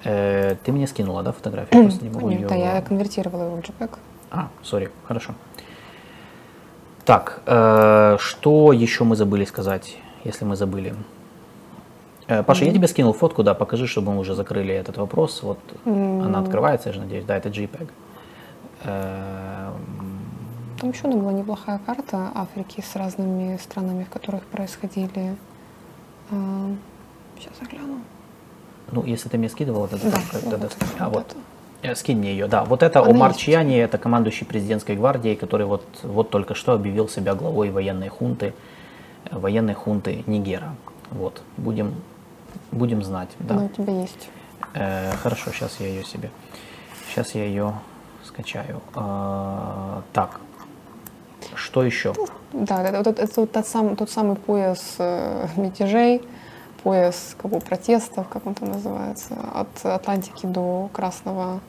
Э, 0.04 0.56
ты 0.64 0.72
мне 0.72 0.88
скинула, 0.88 1.24
да, 1.24 1.32
фотографию? 1.32 1.84
Просто 1.84 2.04
не 2.04 2.10
могу 2.10 2.30
Нет, 2.30 2.42
ее... 2.42 2.48
да, 2.48 2.56
я 2.56 2.82
конвертировала 2.82 3.44
его 3.44 3.56
в 3.58 3.60
JPEG. 3.60 3.98
А, 4.32 4.50
сори, 4.64 4.90
хорошо. 5.06 5.34
Так, 7.06 7.42
э, 7.46 8.18
что 8.20 8.74
еще 8.74 9.04
мы 9.04 9.16
забыли 9.16 9.46
сказать, 9.46 9.98
если 10.24 10.46
мы 10.46 10.56
забыли? 10.56 10.94
Э, 12.28 12.44
Паша, 12.44 12.64
mm-hmm. 12.64 12.68
я 12.68 12.74
тебе 12.74 12.88
скинул 12.88 13.14
фотку, 13.14 13.44
да, 13.44 13.54
покажи, 13.54 13.88
чтобы 13.88 14.12
мы 14.12 14.20
уже 14.20 14.36
закрыли 14.36 14.74
этот 14.74 14.98
вопрос. 14.98 15.44
Вот 15.44 15.60
mm-hmm. 15.86 16.26
она 16.26 16.40
открывается, 16.40 16.90
я 16.90 16.94
же 16.94 17.00
надеюсь, 17.00 17.26
да, 17.26 17.38
это 17.38 17.50
JPEG. 17.50 17.90
Э, 18.84 19.72
Там 20.80 20.90
еще 20.90 21.08
была 21.08 21.32
неплохая 21.32 21.80
карта 21.86 22.32
Африки 22.36 22.82
с 22.82 22.96
разными 22.96 23.58
странами, 23.58 24.04
в 24.04 24.10
которых 24.10 24.44
происходили. 24.44 25.36
Сейчас 26.30 27.54
э, 27.54 27.64
загляну. 27.64 28.00
Ну, 28.92 29.04
если 29.06 29.30
ты 29.30 29.38
мне 29.38 29.50
скидывала, 29.50 29.88
тогда... 29.88 30.12
Да, 30.12 30.18
тогда, 30.32 30.58
вот, 30.58 30.78
а, 31.00 31.10
вот. 31.10 31.36
Это. 31.82 31.96
Скинь 31.96 32.18
мне 32.18 32.32
ее, 32.32 32.48
да. 32.48 32.64
Вот 32.64 32.84
это 32.84 33.02
Она 33.02 33.12
Омар 33.12 33.34
Чьяни, 33.34 33.78
это 33.78 33.98
командующий 33.98 34.46
президентской 34.46 34.96
гвардией, 34.96 35.36
который 35.36 35.66
вот, 35.66 35.84
вот 36.04 36.30
только 36.30 36.56
что 36.56 36.74
объявил 36.74 37.08
себя 37.08 37.36
главой 37.36 37.70
военной 37.70 38.10
хунты, 38.10 38.54
э, 39.26 39.38
военной 39.38 39.74
хунты 39.74 40.24
Нигера. 40.26 40.76
Вот, 41.12 41.42
будем, 41.58 41.94
будем 42.72 43.04
знать. 43.04 43.30
Да. 43.40 43.56
Она 43.56 43.66
у 43.66 43.70
тебя 43.70 44.02
есть. 44.02 44.30
Э, 44.74 45.12
хорошо, 45.18 45.52
сейчас 45.52 45.80
я 45.80 45.88
ее 45.88 46.04
себе, 46.04 46.30
сейчас 47.10 47.36
я 47.36 47.46
ее 47.46 47.74
скачаю. 48.24 48.82
Э, 48.96 50.02
так, 50.14 50.40
что 51.56 51.84
еще? 51.84 52.14
Да, 52.54 52.84
это, 52.84 53.10
это, 53.10 53.22
это 53.24 53.46
тот, 53.48 53.68
самый, 53.68 53.96
тот 53.96 54.10
самый 54.10 54.36
пояс 54.36 54.96
э, 55.00 55.48
мятежей, 55.56 56.22
пояс 56.84 57.36
бы, 57.44 57.60
протестов, 57.60 58.28
как 58.28 58.46
он 58.46 58.54
там 58.56 58.72
называется, 58.72 59.36
от 59.54 59.86
Атлантики 59.86 60.46
до 60.46 60.90
Красного, 60.94 61.60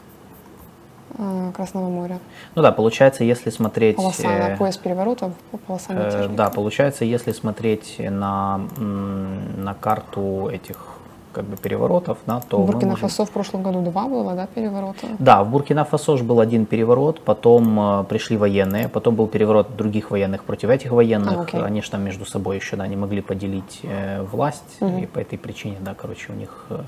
Красного 1.55 1.89
моря. 1.89 2.19
Ну 2.55 2.63
да, 2.63 2.71
получается, 2.71 3.25
если 3.25 3.51
смотреть... 3.51 3.97
Полоса, 3.97 4.29
э, 4.29 4.57
пояс 4.57 4.77
переворотов, 4.77 5.33
полоса 5.67 5.93
э, 5.93 6.29
Да, 6.29 6.49
получается, 6.51 7.05
если 7.05 7.33
смотреть 7.33 7.97
на, 7.99 8.61
на 8.79 9.75
карту 9.75 10.49
этих 10.49 10.99
как 11.33 11.45
бы 11.45 11.57
переворотов, 11.57 12.19
да, 12.27 12.41
то 12.41 12.61
в 12.61 12.67
Буркина-Фасо 12.67 13.23
можем... 13.23 13.27
в 13.27 13.31
прошлом 13.31 13.63
году 13.63 13.81
два 13.83 14.09
было, 14.09 14.35
да, 14.35 14.47
переворота? 14.47 15.07
Да, 15.19 15.45
в 15.45 15.51
Буркина-Фасо 15.51 16.17
был 16.25 16.41
один 16.41 16.67
переворот, 16.67 17.21
потом 17.21 18.01
э, 18.01 18.05
пришли 18.05 18.37
военные, 18.37 18.89
потом 18.89 19.15
был 19.15 19.27
переворот 19.27 19.77
других 19.77 20.11
военных 20.11 20.45
против 20.45 20.71
этих 20.71 20.91
военных, 20.91 21.55
а, 21.55 21.65
они 21.65 21.83
же 21.83 21.91
там 21.91 22.03
между 22.03 22.25
собой 22.25 22.57
еще, 22.57 22.77
да, 22.77 22.87
не 22.87 22.97
могли 22.97 23.21
поделить 23.21 23.81
э, 23.83 24.23
власть, 24.23 24.79
угу. 24.81 24.99
и 24.99 25.07
по 25.07 25.19
этой 25.19 25.39
причине, 25.39 25.77
да, 25.81 25.95
короче, 25.95 26.33
у 26.33 26.35
них 26.35 26.67
э, 26.71 26.81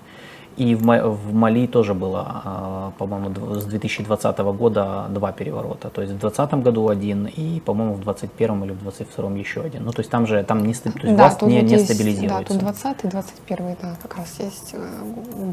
и 0.61 0.75
в, 0.75 0.83
в 0.83 1.33
Мали 1.33 1.67
тоже 1.67 1.95
было, 1.95 2.43
а, 2.45 2.93
по-моему, 2.99 3.55
с 3.55 3.65
2020 3.65 4.39
года 4.39 5.07
два 5.09 5.33
переворота. 5.33 5.89
То 5.89 6.03
есть 6.03 6.13
в 6.13 6.19
2020 6.19 6.63
году 6.63 6.89
один 6.91 7.27
и, 7.27 7.61
по-моему, 7.61 7.95
в 7.95 8.03
2021 8.03 8.65
или 8.65 8.73
в 8.73 8.83
2022 8.83 9.31
еще 9.39 9.63
один. 9.63 9.85
Ну, 9.85 9.93
то 9.93 10.01
есть 10.01 10.11
там 10.11 10.27
же 10.27 10.45
там 10.45 10.59
не, 10.67 10.75
то 10.75 10.91
есть 10.91 11.17
да, 11.17 11.29
власть 11.29 11.43
не, 11.43 11.63
не 11.63 11.79
стабилизируется. 11.79 12.53
Да, 12.55 12.73
тут 12.73 12.83
20 12.83 13.05
и 13.05 13.09
21, 13.09 13.77
да, 13.81 13.97
как 14.03 14.19
раз 14.19 14.39
есть 14.39 14.75
э, 14.75 14.87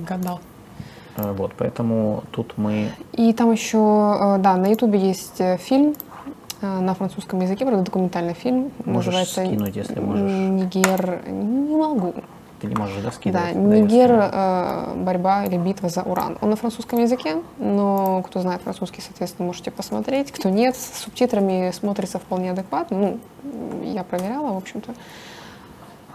года. 0.10 0.40
Э, 1.16 1.32
вот, 1.32 1.54
поэтому 1.58 2.24
тут 2.32 2.58
мы... 2.58 2.90
И 3.14 3.32
там 3.32 3.54
еще, 3.54 3.78
э, 3.78 4.38
да, 4.40 4.58
на 4.58 4.68
Ютубе 4.68 5.00
есть 5.00 5.42
фильм 5.60 5.96
на 6.62 6.94
французском 6.96 7.40
языке, 7.40 7.66
правда, 7.66 7.86
документальный 7.86 8.34
фильм. 8.34 8.72
Можешь 8.84 9.14
называется 9.14 9.46
скинуть, 9.46 9.76
если 9.76 10.02
можешь. 10.02 10.32
Нигер. 10.32 11.22
Не 11.30 11.76
могу. 11.78 12.14
Ты 12.60 12.68
не 12.68 12.76
можешь 12.76 13.04
да, 13.04 13.12
скидывать? 13.12 13.54
Да, 13.54 13.60
Нигер, 13.60 14.12
э, 14.12 14.94
борьба 14.96 15.46
или 15.46 15.58
битва 15.58 15.90
за 15.90 16.02
уран. 16.02 16.38
Он 16.42 16.50
на 16.50 16.56
французском 16.56 17.00
языке, 17.00 17.44
но 17.60 18.24
кто 18.24 18.42
знает 18.42 18.62
французский, 18.64 19.02
соответственно, 19.02 19.48
можете 19.48 19.70
посмотреть. 19.70 20.32
Кто 20.32 20.50
нет, 20.50 20.76
с 20.76 21.04
субтитрами 21.04 21.72
смотрится 21.72 22.18
вполне 22.18 22.52
адекватно. 22.52 22.98
Ну, 22.98 23.20
я 23.84 24.04
проверяла, 24.04 24.54
в 24.54 24.58
общем-то. 24.58 24.94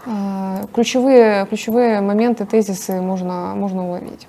Э, 0.05 0.65
ключевые, 0.73 1.45
ключевые 1.45 2.01
моменты, 2.01 2.45
тезисы 2.45 2.99
можно, 2.99 3.53
можно 3.55 3.87
уловить. 3.87 4.27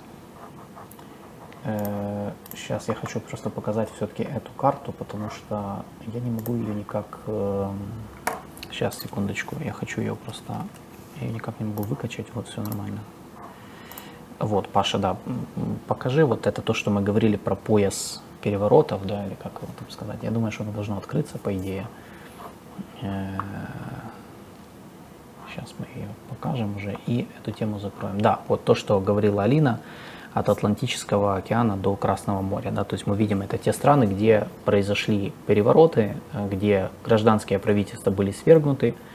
Сейчас 2.55 2.89
э, 2.89 2.93
я 2.93 2.95
хочу 2.95 3.19
просто 3.21 3.51
показать 3.51 3.89
все-таки 3.97 4.23
эту 4.23 4.53
карту, 4.53 4.93
потому 4.93 5.31
что 5.31 5.85
я 6.13 6.21
не 6.21 6.31
могу 6.31 6.55
ее 6.55 6.75
никак... 6.75 7.07
Сейчас, 8.71 8.97
эм, 8.97 9.03
секундочку, 9.03 9.57
я 9.65 9.73
хочу 9.73 10.01
ее 10.01 10.15
просто 10.15 10.65
я 11.21 11.29
никак 11.29 11.61
не 11.61 11.67
могу 11.67 11.83
выкачать, 11.83 12.27
вот 12.35 12.49
все 12.49 12.63
нормально. 12.63 13.01
Вот, 14.39 14.69
Паша, 14.69 14.99
да, 14.99 15.17
покажи 15.87 16.25
вот 16.25 16.47
это 16.47 16.61
то, 16.61 16.75
что 16.75 16.91
мы 16.91 17.01
говорили 17.01 17.37
про 17.37 17.55
пояс 17.55 18.23
переворотов, 18.43 19.07
да, 19.07 19.27
или 19.27 19.35
как 19.35 19.53
его 19.63 19.73
там 19.79 19.89
сказать. 19.91 20.19
Я 20.23 20.31
думаю, 20.31 20.53
что 20.53 20.65
оно 20.65 20.73
должно 20.73 20.99
открыться, 20.99 21.39
по 21.39 21.57
идее. 21.57 21.87
Сейчас 23.01 23.35
мы 25.79 25.87
ее 25.95 26.09
покажем 26.29 26.77
уже 26.77 26.99
и 27.07 27.29
эту 27.41 27.53
тему 27.53 27.79
закроем. 27.79 28.21
Да, 28.21 28.41
вот 28.49 28.65
то, 28.65 28.75
что 28.75 29.01
говорила 29.01 29.45
Алина, 29.45 29.81
от 30.33 30.49
Атлантического 30.49 31.37
океана 31.37 31.77
до 31.77 31.95
Красного 31.95 32.43
моря. 32.43 32.73
Да, 32.73 32.83
то 32.83 32.95
есть 32.95 33.07
мы 33.07 33.17
видим, 33.17 33.43
это 33.43 33.57
те 33.57 33.73
страны, 33.73 34.05
где 34.05 34.49
произошли 34.65 35.33
перевороты, 35.47 36.17
где 36.51 36.91
гражданские 37.05 37.61
правительства 37.61 38.11
были 38.11 38.33
свергнуты, 38.33 38.95
Э, 38.95 39.14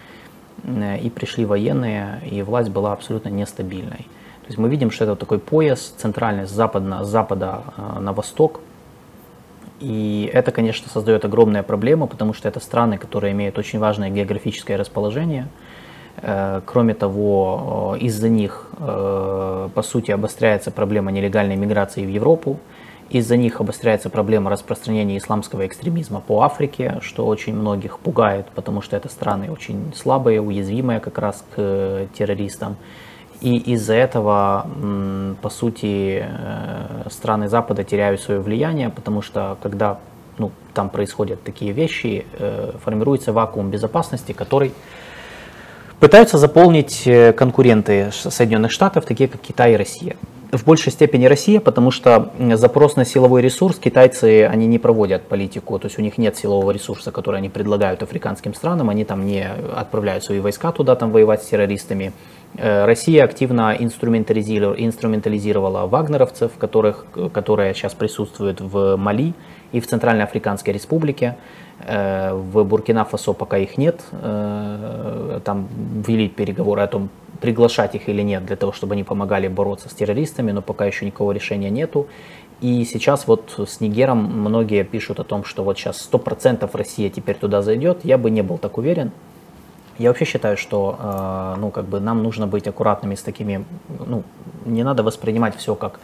и 1.02 1.10
пришли 1.10 1.46
военные, 1.46 2.22
и 2.30 2.42
власть 2.42 2.70
была 2.70 2.94
абсолютно 2.94 3.30
нестабильной. 3.30 4.08
То 4.42 4.48
есть 4.48 4.58
мы 4.58 4.70
видим, 4.70 4.92
что 4.92 5.06
это 5.06 5.16
такой 5.16 5.40
пояс 5.40 5.94
центральный 5.98 6.48
с, 6.48 6.50
западно, 6.50 7.04
с 7.04 7.08
запада 7.08 7.62
э, 7.78 8.00
на 8.00 8.14
восток, 8.14 8.62
и 9.80 10.30
это, 10.34 10.52
конечно, 10.52 10.90
создает 10.90 11.24
огромные 11.24 11.64
проблемы, 11.64 12.08
потому 12.08 12.34
что 12.34 12.50
это 12.50 12.60
страны, 12.60 12.98
которые 12.98 13.32
имеют 13.32 13.58
очень 13.58 13.80
важное 13.80 14.10
географическое 14.10 14.78
расположение. 14.78 15.48
Э, 16.18 16.62
кроме 16.66 16.94
того, 16.94 17.96
из-за 18.00 18.30
них, 18.30 18.68
по 18.78 19.82
сути, 19.84 20.12
обостряется 20.12 20.72
проблема 20.72 21.12
нелегальной 21.12 21.56
миграции 21.56 22.06
в 22.06 22.10
Европу. 22.10 22.60
Из-за 23.10 23.38
них 23.38 23.60
обостряется 23.60 24.10
проблема 24.12 24.52
распространения 24.52 25.18
исламского 25.18 25.66
экстремизма 25.66 26.22
по 26.22 26.44
Африке, 26.44 27.00
что 27.02 27.26
очень 27.26 27.56
многих 27.56 27.98
пугает, 28.00 28.46
потому 28.54 28.84
что 28.84 28.96
это 28.96 29.10
страны 29.10 29.52
очень 29.52 29.94
слабые, 29.96 30.42
уязвимые 30.42 31.00
как 31.00 31.18
раз 31.18 31.44
к 31.56 31.58
э, 31.58 32.08
террористам. 32.16 32.76
И 33.42 33.58
из-за 33.58 33.96
этого, 33.96 34.68
по 35.42 35.50
сути, 35.50 36.24
э, 36.24 37.10
страны 37.10 37.48
Запада 37.48 37.84
теряют 37.84 38.22
свое 38.22 38.42
влияние, 38.42 38.90
потому 38.90 39.24
что 39.24 39.58
когда 39.64 39.98
ну, 40.38 40.52
там 40.76 40.90
происходят 40.90 41.42
такие 41.42 41.72
вещи, 41.72 42.28
э, 42.38 42.74
формируется 42.84 43.34
вакуум 43.34 43.72
безопасности, 43.72 44.34
который 44.34 44.72
пытаются 46.00 46.38
заполнить 46.38 47.10
конкуренты 47.36 48.12
Соединенных 48.12 48.72
Штатов, 48.72 49.06
такие 49.06 49.28
как 49.28 49.42
Китай 49.42 49.74
и 49.74 49.78
Россия 49.78 50.16
в 50.52 50.66
большей 50.66 50.92
степени 50.92 51.26
Россия, 51.26 51.60
потому 51.60 51.92
что 51.92 52.32
запрос 52.56 52.96
на 52.96 53.06
силовой 53.06 53.42
ресурс 53.42 53.78
китайцы, 53.78 54.46
они 54.46 54.66
не 54.66 54.80
проводят 54.80 55.28
политику, 55.28 55.78
то 55.78 55.88
есть 55.88 56.00
у 56.00 56.02
них 56.02 56.18
нет 56.18 56.38
силового 56.38 56.72
ресурса, 56.72 57.12
который 57.12 57.38
они 57.38 57.50
предлагают 57.50 58.02
африканским 58.02 58.54
странам, 58.54 58.90
они 58.90 59.06
там 59.06 59.26
не 59.26 59.48
отправляют 59.76 60.24
свои 60.24 60.40
войска 60.40 60.72
туда 60.72 60.96
там 60.96 61.12
воевать 61.12 61.44
с 61.44 61.48
террористами. 61.48 62.14
Э, 62.58 62.86
Россия 62.86 63.24
активно 63.24 63.76
инструментализировала, 63.78 65.86
вагнеровцев, 65.86 66.54
которых, 66.58 67.06
которые 67.32 67.76
сейчас 67.76 67.94
присутствуют 67.94 68.60
в 68.60 68.98
Мали 68.98 69.34
и 69.72 69.80
в 69.80 69.88
Центральной 69.88 70.24
Африканской 70.24 70.74
Республике. 70.74 71.38
Э, 71.82 72.34
в 72.34 72.64
Буркина-Фасо 72.64 73.34
пока 73.34 73.58
их 73.58 73.78
нет. 73.78 74.02
Э, 74.12 75.40
там 75.46 75.68
вели 76.08 76.28
переговоры 76.28 76.82
о 76.82 76.88
том, 76.88 77.10
приглашать 77.42 77.96
их 77.96 78.10
или 78.10 78.22
нет, 78.22 78.46
для 78.46 78.56
того, 78.56 78.72
чтобы 78.72 78.94
они 78.94 79.04
помогали 79.04 79.48
бороться 79.48 79.90
с 79.90 79.94
террористами, 79.94 80.52
но 80.52 80.62
пока 80.62 80.86
еще 80.86 81.06
никакого 81.06 81.32
решения 81.32 81.70
нету. 81.70 82.08
И 82.62 82.84
сейчас 82.84 83.26
вот 83.28 83.56
с 83.58 83.80
Нигером 83.80 84.18
многие 84.18 84.84
пишут 84.84 85.20
о 85.20 85.24
том, 85.24 85.46
что 85.46 85.64
вот 85.64 85.78
сейчас 85.78 86.10
100% 86.12 86.70
Россия 86.74 87.10
теперь 87.10 87.36
туда 87.36 87.62
зайдет. 87.62 88.04
Я 88.04 88.18
бы 88.18 88.30
не 88.30 88.42
был 88.42 88.58
так 88.58 88.78
уверен. 88.78 89.12
Я 89.98 90.10
вообще 90.10 90.26
считаю, 90.26 90.58
что 90.58 90.98
э, 91.00 91.56
ну, 91.60 91.72
как 91.72 91.86
бы 91.86 92.00
нам 92.00 92.24
нужно 92.24 92.48
быть 92.48 92.68
аккуратными 92.68 93.16
с 93.16 93.22
такими, 93.22 93.66
ну, 94.06 94.24
не 94.66 94.84
надо 94.84 95.04
воспринимать 95.04 95.58
все 95.58 95.76
как 95.76 96.00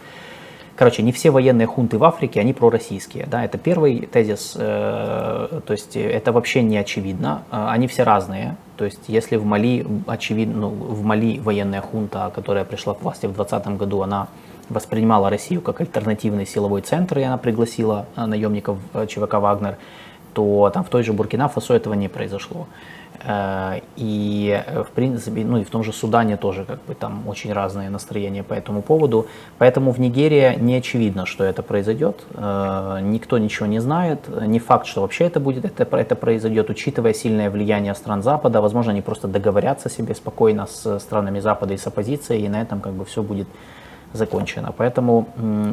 Короче, 0.75 1.03
не 1.03 1.13
все 1.13 1.31
военные 1.31 1.67
хунты 1.67 1.97
в 1.97 2.03
Африке, 2.03 2.41
они 2.41 2.51
пророссийские. 2.51 3.25
Да? 3.27 3.45
Это 3.45 3.57
первый 3.57 4.07
тезис, 4.11 4.55
э, 4.57 5.61
то 5.65 5.71
есть 5.71 5.95
это 5.95 6.33
вообще 6.33 6.63
не 6.63 6.77
очевидно. 6.77 7.43
Э, 7.49 7.67
они 7.69 7.87
все 7.87 8.03
разные. 8.03 8.57
То 8.75 8.83
есть 8.83 8.99
если 9.07 9.37
в 9.37 9.45
Мали, 9.45 9.85
очевидно, 10.05 10.61
ну, 10.61 10.69
в 10.69 11.01
Мали 11.03 11.39
военная 11.39 11.79
хунта, 11.79 12.29
которая 12.35 12.65
пришла 12.65 12.93
к 12.93 13.01
власти 13.01 13.25
в 13.25 13.33
2020 13.33 13.77
году, 13.77 14.01
она 14.01 14.27
воспринимала 14.67 15.29
Россию 15.29 15.61
как 15.61 15.79
альтернативный 15.79 16.45
силовой 16.45 16.81
центр, 16.81 17.19
и 17.19 17.23
она 17.23 17.37
пригласила 17.37 18.05
э, 18.17 18.25
наемников 18.25 18.77
э, 18.93 19.07
ЧВК 19.07 19.35
«Вагнер», 19.35 19.77
то 20.33 20.69
там 20.73 20.83
в 20.83 20.89
той 20.89 21.03
же 21.03 21.13
Буркина-Фасо 21.13 21.73
этого 21.73 21.93
не 21.93 22.09
произошло. 22.09 22.67
Э, 23.25 23.79
и 23.95 24.63
э, 24.65 24.83
в 24.83 24.91
принципе, 24.91 25.43
ну 25.43 25.57
и 25.57 25.63
в 25.63 25.69
том 25.69 25.83
же 25.83 25.91
Судане 25.91 26.37
тоже 26.37 26.63
как 26.63 26.83
бы 26.85 26.93
там 26.93 27.27
очень 27.27 27.53
разные 27.53 27.89
настроения 27.89 28.43
по 28.43 28.53
этому 28.53 28.81
поводу. 28.81 29.25
Поэтому 29.57 29.91
в 29.91 29.99
Нигерии 29.99 30.55
не 30.59 30.75
очевидно, 30.75 31.25
что 31.25 31.43
это 31.43 31.63
произойдет. 31.63 32.23
Э, 32.35 32.99
никто 33.01 33.37
ничего 33.37 33.65
не 33.65 33.79
знает. 33.79 34.19
Не 34.47 34.59
факт, 34.59 34.85
что 34.85 35.01
вообще 35.01 35.25
это 35.25 35.39
будет, 35.39 35.65
это, 35.65 35.97
это 35.97 36.15
произойдет, 36.15 36.69
учитывая 36.69 37.13
сильное 37.13 37.49
влияние 37.49 37.95
стран 37.95 38.21
Запада. 38.21 38.61
Возможно, 38.61 38.91
они 38.91 39.01
просто 39.01 39.27
договорятся 39.27 39.89
себе 39.89 40.13
спокойно 40.13 40.67
с 40.67 40.99
странами 40.99 41.39
Запада 41.39 41.73
и 41.73 41.77
с 41.77 41.87
оппозицией, 41.87 42.45
и 42.45 42.49
на 42.49 42.61
этом 42.61 42.79
как 42.79 42.93
бы 42.93 43.05
все 43.05 43.23
будет 43.23 43.47
закончено. 44.15 44.73
Поэтому, 44.77 45.27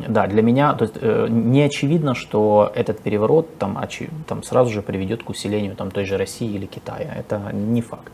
да, 0.09 0.27
для 0.27 0.43
меня 0.43 0.75
то 0.75 0.85
есть, 0.85 0.97
э, 1.01 1.27
не 1.29 1.63
очевидно, 1.63 2.15
что 2.15 2.71
этот 2.75 3.01
переворот 3.01 3.59
там, 3.59 3.79
там 4.27 4.43
сразу 4.43 4.71
же 4.71 4.83
приведет 4.83 5.23
к 5.23 5.31
усилению 5.31 5.77
там, 5.77 5.91
той 5.91 6.05
же 6.05 6.17
России 6.17 6.51
или 6.51 6.67
Китая. 6.67 7.15
Это 7.17 7.53
не 7.53 7.83
факт. 7.83 8.13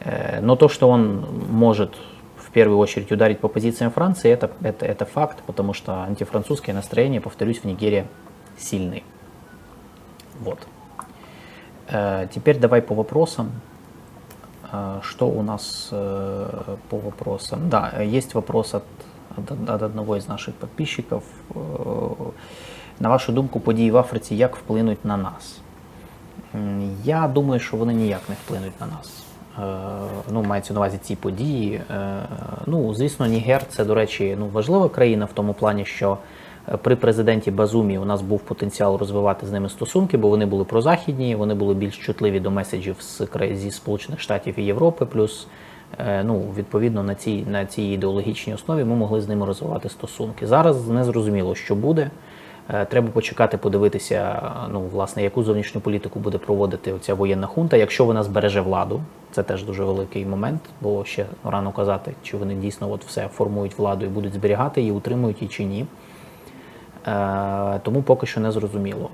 Э, 0.00 0.40
но 0.40 0.56
то, 0.56 0.68
что 0.68 0.88
он 0.88 1.24
может 1.50 1.94
в 2.36 2.50
первую 2.50 2.78
очередь 2.78 3.10
ударить 3.12 3.40
по 3.40 3.48
позициям 3.48 3.90
Франции, 3.90 4.30
это, 4.30 4.50
это, 4.62 4.86
это 4.86 5.04
факт, 5.04 5.42
потому 5.46 5.72
что 5.72 6.02
антифранцузские 6.04 6.74
настроения, 6.74 7.20
повторюсь, 7.20 7.58
в 7.58 7.64
Нигерии 7.64 8.06
сильны. 8.58 9.02
Вот. 10.40 10.58
Э, 11.88 12.28
теперь 12.34 12.58
давай 12.58 12.82
по 12.82 12.94
вопросам. 12.94 13.52
Что 15.02 15.28
у 15.28 15.42
нас 15.42 15.86
по 15.90 16.98
вопросам? 16.98 17.70
Да, 17.70 18.02
есть 18.02 18.34
вопрос 18.34 18.74
от 18.74 18.82
от, 19.36 19.82
одного 19.82 20.16
із 20.16 20.28
наших 20.28 20.54
підписчиків. 20.54 21.22
На 23.00 23.08
вашу 23.08 23.32
думку, 23.32 23.60
події 23.60 23.90
в 23.90 23.96
Африці 23.96 24.34
як 24.34 24.56
вплинуть 24.56 25.04
на 25.04 25.16
нас? 25.16 25.58
Я 27.04 27.28
думаю, 27.28 27.60
що 27.60 27.76
вони 27.76 27.94
ніяк 27.94 28.20
не 28.28 28.34
вплинуть 28.44 28.80
на 28.80 28.86
нас. 28.86 29.24
Ну, 30.30 30.42
мається 30.42 30.74
на 30.74 30.80
увазі 30.80 30.98
ці 31.02 31.16
події. 31.16 31.80
Ну, 32.66 32.94
звісно, 32.94 33.26
Нігер 33.26 33.66
це, 33.68 33.84
до 33.84 33.94
речі, 33.94 34.36
ну, 34.38 34.48
важлива 34.48 34.88
країна 34.88 35.24
в 35.24 35.32
тому 35.32 35.54
плані, 35.54 35.84
що 35.84 36.18
при 36.82 36.96
президенті 36.96 37.50
Базумі 37.50 37.98
у 37.98 38.04
нас 38.04 38.22
був 38.22 38.40
потенціал 38.40 38.96
розвивати 38.96 39.46
з 39.46 39.52
ними 39.52 39.68
стосунки, 39.68 40.16
бо 40.16 40.28
вони 40.28 40.46
були 40.46 40.64
прозахідні, 40.64 41.36
вони 41.36 41.54
були 41.54 41.74
більш 41.74 41.98
чутливі 41.98 42.40
до 42.40 42.50
меседжів 42.50 42.96
з 43.00 43.28
зі 43.52 43.70
Сполучених 43.70 44.20
Штатів 44.20 44.58
і 44.58 44.62
Європи. 44.62 45.06
Плюс 45.06 45.46
Е, 45.46 45.63
ну, 46.24 46.44
відповідно 46.56 47.02
на 47.02 47.14
цій 47.14 47.44
на 47.50 47.66
цій 47.66 47.82
ідеологічній 47.82 48.54
основі 48.54 48.84
ми 48.84 48.94
могли 48.94 49.20
з 49.20 49.28
ними 49.28 49.46
розвивати 49.46 49.88
стосунки. 49.88 50.46
Зараз 50.46 50.88
не 50.88 51.04
зрозуміло, 51.04 51.54
що 51.54 51.74
буде. 51.74 52.10
Е, 52.70 52.84
треба 52.84 53.08
почекати, 53.08 53.58
подивитися, 53.58 54.42
ну, 54.72 54.80
власне, 54.80 55.22
яку 55.22 55.42
зовнішню 55.42 55.80
політику 55.80 56.18
буде 56.18 56.38
проводити 56.38 56.92
оця 56.92 57.14
воєнна 57.14 57.46
хунта, 57.46 57.76
якщо 57.76 58.04
вона 58.04 58.22
збереже 58.22 58.60
владу. 58.60 59.02
Це 59.32 59.42
теж 59.42 59.64
дуже 59.64 59.84
великий 59.84 60.26
момент, 60.26 60.60
бо 60.80 61.04
ще 61.04 61.26
рано 61.44 61.72
казати, 61.72 62.14
чи 62.22 62.36
вони 62.36 62.54
дійсно 62.54 62.90
от 62.90 63.04
все 63.04 63.28
формують 63.28 63.78
владу 63.78 64.04
і 64.04 64.08
будуть 64.08 64.34
зберігати 64.34 64.80
її, 64.80 64.92
утримують 64.92 65.42
її 65.42 65.48
чи 65.48 65.64
ні. 65.64 65.86
Е, 67.06 67.80
тому 67.82 68.02
поки 68.02 68.26
що 68.26 68.40
не 68.40 68.52
зрозуміло. 68.52 69.10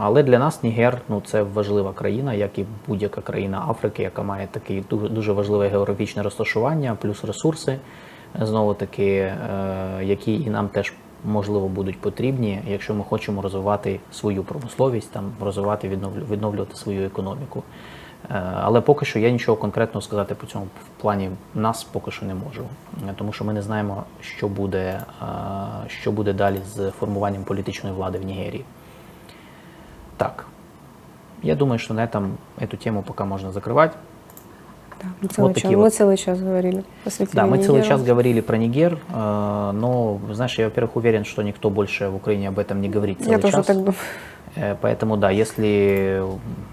Але 0.00 0.22
для 0.22 0.38
нас 0.38 0.62
Нігер 0.62 1.00
ну, 1.08 1.22
це 1.26 1.42
важлива 1.42 1.92
країна, 1.92 2.34
як 2.34 2.58
і 2.58 2.64
будь-яка 2.86 3.20
країна 3.20 3.66
Африки, 3.68 4.02
яка 4.02 4.22
має 4.22 4.46
таке 4.46 4.82
дуже, 4.90 5.08
дуже 5.08 5.32
важливе 5.32 5.68
географічне 5.68 6.22
розташування, 6.22 6.96
плюс 7.00 7.24
ресурси, 7.24 7.78
знову 8.40 8.74
таки, 8.74 9.06
е, 9.06 9.36
які 10.02 10.34
і 10.34 10.50
нам 10.50 10.68
теж 10.68 10.92
можливо 11.24 11.68
будуть 11.68 12.00
потрібні, 12.00 12.62
якщо 12.68 12.94
ми 12.94 13.04
хочемо 13.04 13.42
розвивати 13.42 14.00
свою 14.12 14.42
промисловість, 14.42 15.12
там 15.12 15.32
розвивати, 15.40 15.88
відновлювати 16.30 16.76
свою 16.76 17.06
економіку. 17.06 17.62
Е, 18.31 18.41
але 18.61 18.81
поки 18.81 19.05
що 19.05 19.19
я 19.19 19.29
нічого 19.29 19.57
конкретного 19.57 20.01
сказати 20.01 20.35
по 20.35 20.47
цьому 20.47 20.65
в 20.65 21.01
плані 21.01 21.29
нас 21.55 21.83
поки 21.83 22.11
що 22.11 22.25
не 22.25 22.33
можу, 22.33 22.63
е, 23.09 23.13
тому 23.15 23.33
що 23.33 23.45
ми 23.45 23.53
не 23.53 23.61
знаємо, 23.61 24.03
що 24.21 24.47
буде, 24.47 25.01
е, 25.21 25.25
що 25.87 26.11
буде 26.11 26.33
далі 26.33 26.59
з 26.75 26.91
формуванням 26.91 27.43
політичної 27.43 27.95
влади 27.95 28.19
в 28.19 28.25
Нігерії. 28.25 28.65
Так, 30.17 30.45
я 31.43 31.55
думаю, 31.55 31.79
что 31.79 31.93
на 31.93 32.05
этом 32.05 32.29
эту 32.61 32.77
тему 32.83 33.03
пока 33.03 33.25
можно 33.25 33.51
закрывать. 33.51 33.91
Да, 35.03 35.09
мы, 35.21 35.27
целый 35.27 35.47
вот 35.47 35.57
час, 35.57 35.71
вот. 35.71 35.85
мы 35.85 35.89
целый 35.89 36.17
час 36.17 36.39
говорили. 36.39 36.83
Да, 37.33 37.45
мы 37.45 37.57
Нигеру. 37.57 37.63
целый 37.63 37.83
час 37.83 38.01
говорили 38.01 38.41
про 38.41 38.57
Нигер, 38.57 38.97
но, 39.09 40.19
знаешь, 40.31 40.57
я, 40.57 40.65
во-первых, 40.65 40.95
уверен, 40.95 41.25
что 41.25 41.43
никто 41.43 41.69
больше 41.69 42.07
в 42.07 42.15
Украине 42.15 42.47
об 42.47 42.57
этом 42.59 42.79
не 42.79 42.89
говорит 42.89 43.19
целый 43.19 43.31
я 43.31 43.41
час. 43.41 43.51
тоже 43.51 43.63
так 43.63 43.77
думаю. 43.77 43.95
Э, 44.56 44.76
поэтому 44.80 45.16
да, 45.16 45.30
если 45.30 46.22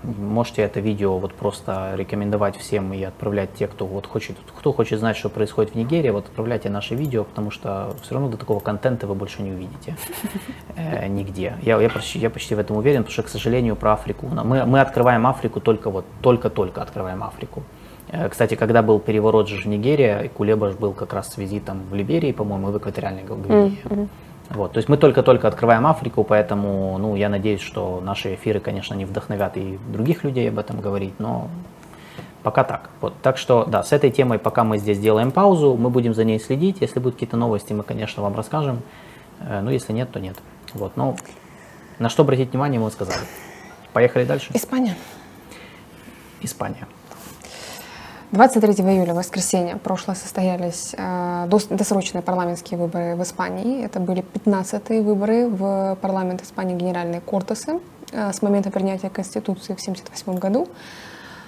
можете 0.04 0.64
это 0.64 0.80
видео 0.80 1.18
вот 1.18 1.34
просто 1.34 1.94
рекомендовать 1.96 2.58
всем 2.58 2.94
и 2.94 3.04
отправлять 3.04 3.54
те, 3.54 3.68
кто 3.68 3.86
вот 3.86 4.08
хочет, 4.08 4.36
кто 4.58 4.74
хочет 4.74 5.00
знать, 5.00 5.18
что 5.18 5.30
происходит 5.30 5.74
в 5.74 5.76
Нигерии, 5.76 6.10
вот 6.10 6.26
отправляйте 6.26 6.70
наше 6.70 6.96
видео, 6.96 7.24
потому 7.24 7.52
что 7.52 7.96
все 8.02 8.16
равно 8.16 8.30
до 8.30 8.38
такого 8.38 8.60
контента 8.60 9.08
вы 9.08 9.16
больше 9.16 9.42
не 9.42 9.52
увидите 9.52 9.96
э, 10.76 11.08
нигде. 11.10 11.56
Я, 11.62 11.80
я, 11.80 11.90
почти, 11.90 12.20
я 12.20 12.30
почти 12.30 12.56
в 12.56 12.60
этом 12.60 12.78
уверен, 12.78 13.04
потому 13.04 13.14
что, 13.14 13.24
к 13.24 13.30
сожалению, 13.30 13.76
про 13.76 13.94
Африку 13.94 14.28
мы, 14.28 14.66
мы 14.66 14.82
открываем 14.82 15.28
Африку 15.28 15.60
только 15.60 15.90
вот 15.90 16.06
только-только 16.22 16.82
открываем 16.82 17.24
Африку. 17.24 17.64
Э, 18.10 18.30
кстати, 18.30 18.56
когда 18.56 18.82
был 18.82 19.00
переворот 19.00 19.48
же 19.48 19.62
в 19.62 19.66
Нигерии, 19.66 20.30
Кулебаш 20.30 20.76
был 20.76 20.94
как 20.94 21.14
раз 21.14 21.30
с 21.34 21.38
визитом 21.38 21.84
в 21.90 21.94
Либерии, 21.94 22.32
по-моему, 22.32 22.70
и 22.70 22.72
в 22.72 22.78
экваториальной 22.78 23.24
Гвинее. 23.24 23.78
Mm-hmm. 23.84 24.08
Вот, 24.50 24.72
то 24.72 24.78
есть 24.78 24.88
мы 24.88 24.98
только-только 24.98 25.48
открываем 25.48 25.86
Африку, 25.86 26.24
поэтому 26.24 26.98
ну, 26.98 27.16
я 27.16 27.28
надеюсь, 27.28 27.62
что 27.62 28.02
наши 28.02 28.36
эфиры, 28.36 28.60
конечно, 28.62 28.94
не 28.94 29.04
вдохновят 29.04 29.58
и 29.58 29.78
других 29.90 30.24
людей 30.24 30.48
об 30.50 30.58
этом 30.58 30.80
говорить, 30.80 31.20
но 31.20 31.50
пока 32.44 32.64
так. 32.64 32.90
Вот, 33.02 33.14
так 33.22 33.38
что, 33.38 33.66
да, 33.66 33.84
с 33.84 33.92
этой 33.92 34.10
темой 34.10 34.40
пока 34.40 34.64
мы 34.64 34.78
здесь 34.78 35.00
делаем 35.00 35.32
паузу, 35.32 35.76
мы 35.76 35.90
будем 35.90 36.14
за 36.14 36.24
ней 36.24 36.40
следить. 36.40 36.78
Если 36.80 37.00
будут 37.00 37.16
какие-то 37.16 37.36
новости, 37.36 37.74
мы, 37.74 37.84
конечно, 37.84 38.24
вам 38.24 38.36
расскажем. 38.36 38.82
Э, 39.42 39.60
ну, 39.62 39.70
если 39.70 39.92
нет, 39.92 40.12
то 40.12 40.20
нет. 40.20 40.38
Вот, 40.74 40.96
но 40.96 41.18
на 42.00 42.08
что 42.08 42.24
обратить 42.24 42.52
внимание, 42.52 42.80
мы 42.80 42.90
сказали. 42.90 43.20
Поехали 43.92 44.24
дальше. 44.24 44.52
Испания. 44.54 44.96
Испания. 46.42 46.88
23 48.32 48.84
июля, 48.84 49.14
воскресенье, 49.14 49.78
прошлое 49.78 50.16
состоялись 50.16 50.94
э, 50.98 51.48
досрочные 51.70 52.22
парламентские 52.22 52.78
выборы 52.78 53.16
в 53.16 53.24
Испании. 53.24 53.86
Это 53.86 54.02
были 54.02 54.22
15-е 54.22 55.02
выборы 55.02 55.48
в 55.48 55.98
парламент 56.02 56.44
Испании 56.44 56.76
Генеральные 56.76 57.22
Кортесы 57.22 57.80
э, 58.12 58.34
с 58.34 58.42
момента 58.42 58.70
принятия 58.70 59.10
Конституции 59.10 59.74
в 59.74 59.80
1978 59.80 60.40
году. 60.40 60.68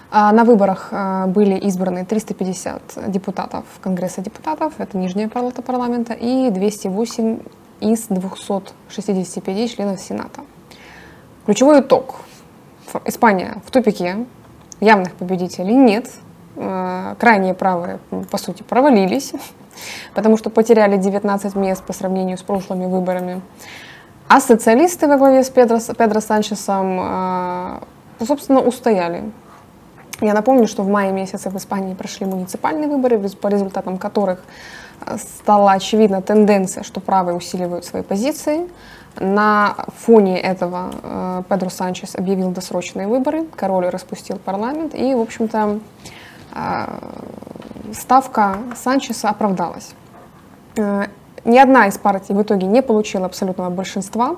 А 0.09 0.31
на 0.31 0.45
выборах 0.45 0.87
э, 0.91 1.25
были 1.27 1.55
избраны 1.55 2.05
350 2.05 3.11
депутатов 3.11 3.65
Конгресса 3.81 4.21
депутатов, 4.21 4.75
это 4.77 4.97
нижняя 4.97 5.27
палата 5.27 5.61
парламента, 5.61 6.13
и 6.13 6.49
208 6.49 7.39
из 7.81 8.07
265 8.07 9.75
членов 9.75 9.99
Сената. 9.99 10.43
Ключевой 11.45 11.81
итог. 11.81 12.21
Испания 13.03 13.57
в 13.65 13.71
тупике, 13.71 14.25
явных 14.79 15.13
победителей 15.15 15.75
нет, 15.75 16.09
Э, 16.61 17.15
крайние 17.17 17.53
правые, 17.53 17.99
по 18.29 18.37
сути, 18.37 18.63
провалились, 18.63 19.31
потому 20.13 20.35
что 20.35 20.49
потеряли 20.49 20.97
19 20.97 21.55
мест 21.55 21.83
по 21.85 21.93
сравнению 21.93 22.37
с 22.37 22.41
прошлыми 22.41 22.85
выборами. 22.85 23.41
А 24.27 24.41
социалисты 24.41 25.07
во 25.07 25.15
главе 25.15 25.43
с 25.43 25.49
Педро, 25.49 25.79
Педро 25.97 26.19
Санчесом, 26.19 26.99
э, 27.01 27.79
собственно, 28.27 28.59
устояли. 28.59 29.31
Я 30.19 30.33
напомню, 30.33 30.67
что 30.67 30.83
в 30.83 30.89
мае 30.89 31.13
месяце 31.13 31.49
в 31.49 31.55
Испании 31.55 31.93
прошли 31.93 32.25
муниципальные 32.25 32.89
выборы, 32.89 33.17
по 33.29 33.47
результатам 33.47 33.97
которых 33.97 34.43
э, 35.05 35.17
стала 35.17 35.71
очевидна 35.71 36.21
тенденция, 36.21 36.83
что 36.83 36.99
правые 36.99 37.37
усиливают 37.37 37.85
свои 37.85 38.03
позиции. 38.03 38.67
На 39.15 39.75
фоне 39.97 40.39
этого 40.39 41.43
Педро 41.49 41.69
Санчес 41.69 42.15
объявил 42.15 42.51
досрочные 42.51 43.07
выборы, 43.07 43.45
король 43.55 43.87
распустил 43.89 44.37
парламент, 44.37 44.93
и, 44.93 45.15
в 45.15 45.19
общем-то, 45.19 45.79
ставка 47.93 48.57
Санчеса 48.75 49.29
оправдалась. 49.29 49.93
Э, 50.77 51.05
ни 51.45 51.57
одна 51.57 51.87
из 51.87 51.97
партий 51.97 52.33
в 52.33 52.41
итоге 52.41 52.67
не 52.67 52.81
получила 52.81 53.25
абсолютного 53.25 53.69
большинства, 53.69 54.35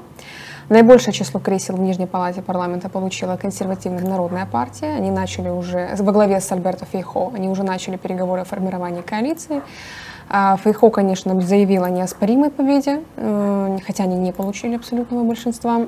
Наибольшее 0.72 1.14
число 1.14 1.42
кресел 1.42 1.76
в 1.76 1.82
Нижней 1.82 2.06
палате 2.06 2.42
парламента 2.42 2.88
получила 2.88 3.36
консервативная 3.36 4.06
народная 4.06 4.46
партия. 4.46 4.94
Они 4.96 5.12
начали 5.12 5.50
уже, 5.50 5.90
во 5.98 6.14
главе 6.14 6.40
с 6.40 6.50
Альберто 6.50 6.86
Фейхо, 6.86 7.30
они 7.36 7.50
уже 7.50 7.64
начали 7.64 7.98
переговоры 7.98 8.44
о 8.44 8.46
формировании 8.46 9.02
коалиции. 9.02 9.62
А 10.34 10.56
Фейхо, 10.56 10.90
конечно, 10.90 11.42
заявил 11.42 11.84
о 11.84 11.90
неоспоримой 11.90 12.52
победе, 12.52 13.04
э, 13.18 13.78
хотя 13.86 14.06
они 14.06 14.16
не 14.16 14.32
получили 14.32 14.76
абсолютного 14.76 15.26
большинства. 15.26 15.88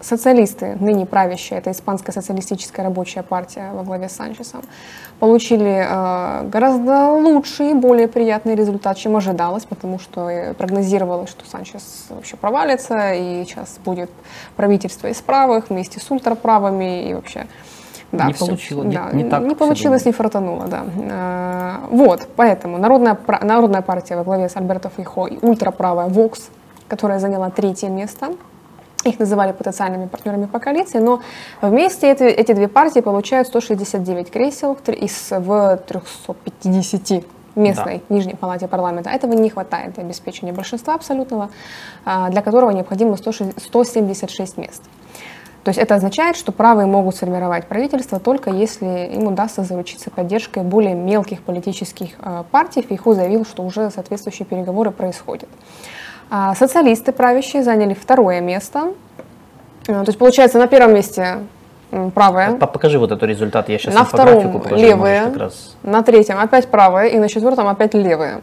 Социалисты, 0.00 0.76
ныне 0.78 1.04
правящие, 1.04 1.58
это 1.58 1.72
Испанская 1.72 2.12
социалистическая 2.12 2.84
рабочая 2.84 3.24
партия 3.24 3.72
во 3.72 3.82
главе 3.82 4.08
с 4.08 4.12
Санчесом, 4.12 4.62
получили 5.18 5.84
э, 5.84 6.48
гораздо 6.48 7.10
лучший, 7.10 7.74
более 7.74 8.06
приятный 8.06 8.54
результат, 8.54 8.98
чем 8.98 9.16
ожидалось, 9.16 9.64
потому 9.64 9.98
что 9.98 10.54
прогнозировалось, 10.56 11.30
что 11.30 11.44
Санчес 11.44 12.06
вообще 12.10 12.36
провалится, 12.36 13.14
и 13.14 13.44
сейчас 13.44 13.80
будет 13.84 14.10
правительство 14.54 15.08
из 15.08 15.20
правых 15.20 15.70
вместе 15.70 15.98
с 15.98 16.08
ультраправыми, 16.08 17.10
и 17.10 17.14
вообще 17.14 17.48
да, 18.12 18.26
не 18.26 18.32
все, 18.32 18.46
получилось, 18.46 18.94
да, 18.94 19.10
не, 19.12 19.24
не, 19.24 19.30
так 19.30 19.42
не 19.42 19.54
получилось, 19.54 20.04
не 20.04 20.12
фартануло, 20.12 20.66
да. 20.66 20.84
А, 21.10 21.80
вот, 21.90 22.28
поэтому 22.36 22.78
Народная, 22.78 23.18
Народная 23.42 23.82
партия 23.82 24.16
во 24.16 24.24
главе 24.24 24.48
с 24.48 24.56
Альберто 24.56 24.88
Фейхо 24.88 25.26
и 25.26 25.38
ультраправая 25.42 26.08
ВОКС, 26.08 26.50
которая 26.88 27.18
заняла 27.18 27.50
третье 27.50 27.88
место, 27.88 28.28
их 29.04 29.18
называли 29.18 29.52
потенциальными 29.52 30.06
партнерами 30.06 30.46
по 30.46 30.58
коалиции, 30.58 30.98
но 30.98 31.20
вместе 31.60 32.10
эти, 32.10 32.24
эти 32.24 32.52
две 32.52 32.68
партии 32.68 33.00
получают 33.00 33.48
169 33.48 34.30
кресел 34.30 34.76
из 34.86 35.30
в 35.30 35.80
350 35.86 37.24
местной 37.56 38.02
да. 38.08 38.14
нижней 38.14 38.34
палате 38.34 38.68
парламента. 38.68 39.10
Этого 39.10 39.32
не 39.32 39.50
хватает 39.50 39.94
для 39.94 40.04
обеспечения 40.04 40.52
большинства 40.52 40.94
абсолютного, 40.94 41.50
а, 42.04 42.28
для 42.30 42.42
которого 42.42 42.70
необходимо 42.70 43.16
176 43.16 44.56
мест. 44.58 44.82
То 45.66 45.70
есть 45.70 45.80
это 45.80 45.96
означает, 45.96 46.36
что 46.36 46.52
правые 46.52 46.86
могут 46.86 47.16
сформировать 47.16 47.66
правительство 47.66 48.20
только 48.20 48.50
если 48.50 49.10
им 49.12 49.24
удастся 49.24 49.64
заручиться 49.64 50.10
поддержкой 50.10 50.62
более 50.62 50.94
мелких 50.94 51.42
политических 51.42 52.10
э, 52.22 52.44
партий. 52.52 52.82
Фейху 52.82 53.14
заявил, 53.14 53.44
что 53.44 53.64
уже 53.64 53.90
соответствующие 53.90 54.46
переговоры 54.46 54.92
происходят. 54.92 55.48
А 56.30 56.54
социалисты 56.54 57.10
правящие 57.10 57.64
заняли 57.64 57.94
второе 57.94 58.40
место. 58.40 58.92
Э, 59.88 60.04
то 60.04 60.04
есть 60.06 60.18
получается 60.20 60.58
на 60.58 60.68
первом 60.68 60.94
месте 60.94 61.38
правая. 62.14 62.52
Покажи 62.52 63.00
вот 63.00 63.10
этот 63.10 63.28
результат, 63.28 63.68
я 63.68 63.78
сейчас 63.78 63.92
на 63.92 64.04
втором 64.04 64.62
левые, 64.70 65.32
на 65.82 66.04
третьем 66.04 66.38
опять 66.38 66.68
правая 66.68 67.08
и 67.08 67.18
на 67.18 67.28
четвертом 67.28 67.66
опять 67.66 67.92
левые. 67.92 68.40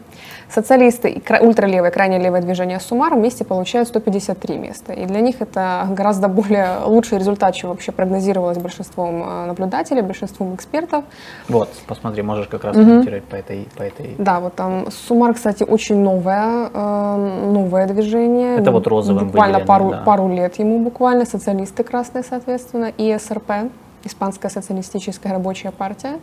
Социалисты 0.49 1.09
и 1.09 1.21
ультралевое, 1.41 1.91
крайне 1.91 2.19
левое 2.19 2.41
движение 2.41 2.79
Сумар 2.79 3.15
вместе 3.15 3.43
получают 3.43 3.87
153 3.87 4.57
места. 4.57 4.93
И 4.93 5.05
для 5.05 5.21
них 5.21 5.41
это 5.41 5.87
гораздо 5.89 6.27
более 6.27 6.79
лучший 6.85 7.17
результат, 7.17 7.55
чем 7.55 7.69
вообще 7.69 7.91
прогнозировалось 7.91 8.57
большинством 8.57 9.23
э, 9.23 9.45
наблюдателей, 9.47 10.01
большинством 10.01 10.55
экспертов. 10.55 11.03
Вот, 11.49 11.69
посмотри, 11.87 12.23
можешь 12.23 12.47
как 12.47 12.63
раз 12.63 12.75
комментировать 12.75 13.23
по 13.23 13.35
этой, 13.35 13.67
по 13.77 13.83
этой... 13.83 14.15
Да, 14.17 14.39
вот 14.39 14.55
там 14.55 14.85
Сумар, 14.91 15.33
кстати, 15.33 15.63
очень 15.63 15.97
новое, 15.97 16.69
э, 16.73 17.49
новое 17.51 17.87
движение. 17.87 18.57
Это 18.57 18.71
вот 18.71 18.87
розовым 18.87 19.27
Буквально 19.27 19.59
пару, 19.59 19.89
да. 19.91 20.03
пару 20.05 20.29
лет 20.29 20.59
ему 20.59 20.79
буквально, 20.79 21.25
социалисты 21.25 21.83
красные, 21.83 22.23
соответственно, 22.23 22.91
и 22.97 23.17
СРП, 23.17 23.71
Испанская 24.05 24.51
социалистическая 24.51 25.31
рабочая 25.31 25.71
партия. 25.71 26.19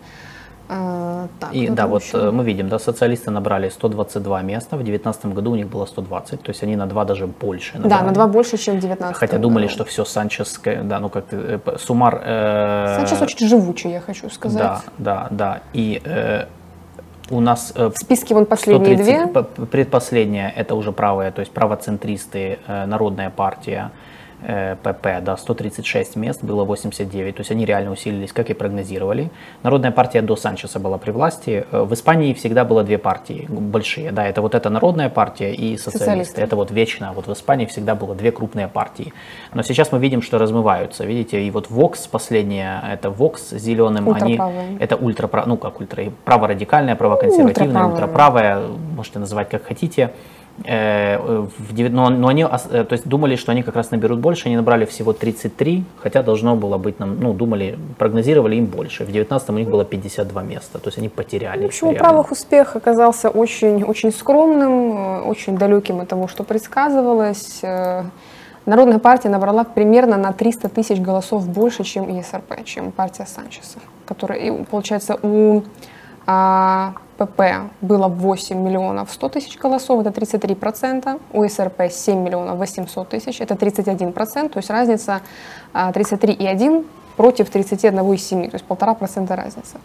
Так, 1.38 1.54
и 1.54 1.68
да, 1.68 1.86
вот 1.86 2.02
еще? 2.02 2.18
Э, 2.18 2.30
мы 2.30 2.44
видим, 2.44 2.68
да, 2.68 2.78
социалисты 2.78 3.30
набрали 3.30 3.68
122 3.68 4.42
места, 4.42 4.76
в 4.76 4.82
2019 4.82 5.26
году 5.26 5.52
у 5.52 5.56
них 5.56 5.68
было 5.68 5.86
120, 5.86 6.42
то 6.42 6.50
есть 6.50 6.62
они 6.62 6.76
на 6.76 6.86
два 6.86 7.04
даже 7.04 7.26
больше. 7.26 7.78
Набрали. 7.78 8.00
Да, 8.00 8.06
на 8.06 8.12
два 8.12 8.26
больше, 8.26 8.56
чем 8.56 8.76
в 8.76 8.80
2019. 8.80 9.16
Хотя 9.16 9.38
думали, 9.38 9.68
что 9.68 9.84
все 9.84 10.04
Санчес, 10.04 10.60
да, 10.64 11.00
ну 11.00 11.08
как 11.08 11.24
э, 11.32 11.58
Сумар. 11.78 12.22
Э, 12.24 12.96
Санчес 12.96 13.22
очень 13.22 13.48
живучий, 13.48 13.90
я 13.90 14.00
хочу 14.00 14.30
сказать. 14.30 14.58
Да, 14.58 14.82
да, 14.98 15.28
да. 15.30 15.60
И 15.72 16.00
э, 16.04 16.46
у 17.30 17.40
нас 17.40 17.72
э, 17.74 17.90
в 17.90 17.96
списке 17.96 18.34
вон 18.34 18.46
последние 18.46 18.96
130, 18.96 19.32
две. 19.32 19.66
Предпоследняя 19.66 20.50
это 20.50 20.74
уже 20.74 20.92
правая, 20.92 21.30
то 21.30 21.40
есть 21.40 21.52
правоцентристы, 21.52 22.58
э, 22.66 22.86
Народная 22.86 23.30
партия. 23.30 23.92
ПП, 24.82 25.22
да, 25.22 25.36
136 25.36 26.16
мест, 26.16 26.42
было 26.42 26.64
89, 26.64 27.36
то 27.36 27.40
есть 27.40 27.50
они 27.50 27.64
реально 27.64 27.92
усилились, 27.92 28.32
как 28.32 28.50
и 28.50 28.54
прогнозировали. 28.54 29.30
Народная 29.62 29.90
партия 29.90 30.22
до 30.22 30.36
Санчеса 30.36 30.78
была 30.78 30.98
при 30.98 31.10
власти. 31.10 31.66
Э, 31.70 31.82
в 31.82 31.92
Испании 31.92 32.32
всегда 32.32 32.64
было 32.64 32.82
две 32.82 32.98
партии 32.98 33.46
большие, 33.48 34.12
да, 34.12 34.26
это 34.26 34.42
вот 34.42 34.54
эта 34.54 34.70
Народная 34.70 35.08
партия 35.08 35.52
и 35.54 35.76
социалисты. 35.76 35.98
социалисты. 35.98 36.42
Это 36.42 36.56
вот 36.56 36.70
вечно, 36.70 37.12
вот 37.12 37.26
в 37.26 37.32
Испании 37.32 37.66
всегда 37.66 37.94
было 37.94 38.14
две 38.14 38.32
крупные 38.32 38.68
партии. 38.68 39.12
Но 39.54 39.62
сейчас 39.62 39.92
мы 39.92 39.98
видим, 39.98 40.22
что 40.22 40.38
размываются, 40.38 41.04
видите, 41.04 41.42
и 41.42 41.50
вот 41.50 41.68
Vox 41.68 42.08
последняя, 42.10 42.82
это 42.92 43.08
Vox 43.08 43.36
с 43.36 43.58
зеленым, 43.58 44.10
они, 44.10 44.40
это 44.80 44.96
ультра, 44.96 45.28
ну 45.46 45.56
как 45.56 45.80
ультра, 45.80 46.04
праворадикальная, 46.24 46.96
правоконсервативная, 46.96 47.84
ультраправая, 47.84 48.62
можете 48.96 49.18
называть 49.18 49.48
как 49.48 49.64
хотите. 49.64 50.10
Э, 50.64 51.18
в, 51.18 51.90
но, 51.90 52.10
но 52.10 52.28
они 52.28 52.42
э, 52.42 52.84
то 52.84 52.92
есть, 52.92 53.06
думали, 53.06 53.36
что 53.36 53.52
они 53.52 53.62
как 53.62 53.76
раз 53.76 53.90
наберут 53.90 54.20
больше, 54.20 54.46
они 54.46 54.56
набрали 54.56 54.84
всего 54.84 55.12
33, 55.12 55.84
хотя 55.98 56.22
должно 56.22 56.54
было 56.56 56.76
быть, 56.78 56.98
нам, 57.00 57.18
ну, 57.20 57.32
думали, 57.32 57.78
прогнозировали 57.98 58.56
им 58.56 58.66
больше. 58.66 59.04
В 59.04 59.12
19 59.12 59.50
у 59.50 59.52
них 59.54 59.68
было 59.68 59.84
52 59.84 60.42
места, 60.42 60.78
то 60.78 60.88
есть 60.88 60.98
они 60.98 61.08
потеряли. 61.08 61.62
В 61.62 61.66
общем, 61.66 61.88
у 61.88 61.94
правых 61.94 62.30
успех 62.30 62.76
оказался 62.76 63.30
очень, 63.30 63.84
очень 63.84 64.12
скромным, 64.12 64.98
э, 64.98 65.20
очень 65.22 65.56
далеким 65.56 66.00
от 66.00 66.08
того, 66.08 66.28
что 66.28 66.44
предсказывалось. 66.44 67.62
Народная 68.66 68.98
партия 68.98 69.30
набрала 69.30 69.64
примерно 69.64 70.18
на 70.18 70.32
300 70.32 70.68
тысяч 70.68 71.00
голосов 71.00 71.48
больше, 71.48 71.82
чем 71.84 72.20
ИСРП, 72.20 72.64
чем 72.64 72.92
партия 72.92 73.26
Санчеса, 73.26 73.78
которая, 74.06 74.64
получается, 74.70 75.18
у 75.22 75.62
а, 76.26 76.94
ПП 77.20 77.42
было 77.82 78.08
8 78.08 78.56
миллионов 78.56 79.12
100 79.12 79.28
тысяч 79.28 79.58
голосов, 79.58 80.06
это 80.06 80.10
33%, 80.10 81.20
у 81.32 81.46
СРП 81.46 81.90
7 81.90 82.18
миллионов 82.18 82.58
800 82.58 83.08
тысяч, 83.08 83.40
это 83.42 83.54
31%, 83.54 84.48
то 84.48 84.58
есть 84.58 84.70
разница 84.70 85.20
33,1 85.74 86.78
а, 86.78 87.16
против 87.16 87.50
31,7, 87.50 88.50
то 88.50 88.54
есть 88.54 88.64
полтора 88.64 88.94
процента 88.94 89.36
разница. 89.36 89.76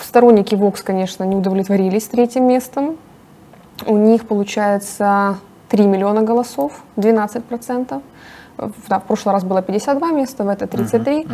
Сторонники 0.00 0.54
ВОКС, 0.54 0.82
конечно, 0.82 1.24
не 1.24 1.36
удовлетворились 1.36 2.04
третьим 2.04 2.46
местом. 2.46 2.96
У 3.86 3.96
них 3.96 4.26
получается 4.26 5.38
3 5.70 5.86
миллиона 5.86 6.22
голосов, 6.22 6.82
12%. 6.96 8.02
Да, 8.88 8.98
в 8.98 9.04
прошлый 9.04 9.32
раз 9.32 9.44
было 9.44 9.62
52 9.62 10.12
места, 10.12 10.44
в 10.44 10.48
это 10.48 10.66
33. 10.66 11.22
Uh-huh, 11.22 11.28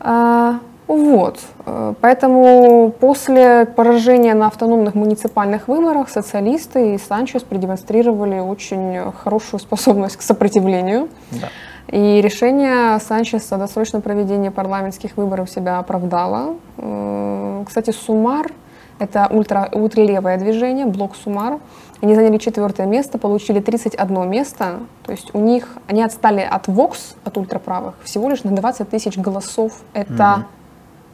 uh-huh. 0.00 0.58
Вот. 0.92 1.40
Э, 1.64 1.94
поэтому 2.02 2.92
после 3.00 3.64
поражения 3.64 4.34
на 4.34 4.48
автономных 4.48 4.94
муниципальных 4.94 5.66
выборах 5.66 6.10
социалисты 6.10 6.94
и 6.94 6.98
Санчес 6.98 7.42
продемонстрировали 7.42 8.40
очень 8.40 9.10
хорошую 9.22 9.58
способность 9.58 10.18
к 10.18 10.22
сопротивлению. 10.22 11.08
Да. 11.30 11.48
И 11.88 12.20
решение 12.20 12.98
Санчеса 13.00 13.54
о 13.54 13.58
досрочном 13.58 14.02
проведении 14.02 14.50
парламентских 14.50 15.16
выборов 15.16 15.48
себя 15.48 15.78
оправдало. 15.78 16.56
Э, 16.76 17.64
кстати, 17.66 17.90
Сумар– 17.90 18.52
это 18.98 19.28
ультра, 19.30 19.70
ультралевое 19.72 20.36
движение, 20.36 20.84
блок 20.84 21.16
Сумар. 21.16 21.58
Они 22.02 22.14
заняли 22.14 22.36
четвертое 22.36 22.84
место, 22.84 23.16
получили 23.16 23.60
31 23.60 24.28
место. 24.28 24.80
То 25.04 25.12
есть 25.12 25.34
у 25.34 25.38
них, 25.38 25.68
они 25.86 26.02
отстали 26.02 26.40
от 26.40 26.68
Вокс, 26.68 27.14
от 27.24 27.38
ультраправых, 27.38 27.94
всего 28.04 28.28
лишь 28.28 28.44
на 28.44 28.50
20 28.50 28.90
тысяч 28.90 29.16
голосов. 29.16 29.72
Это 29.94 30.34
угу 30.40 30.44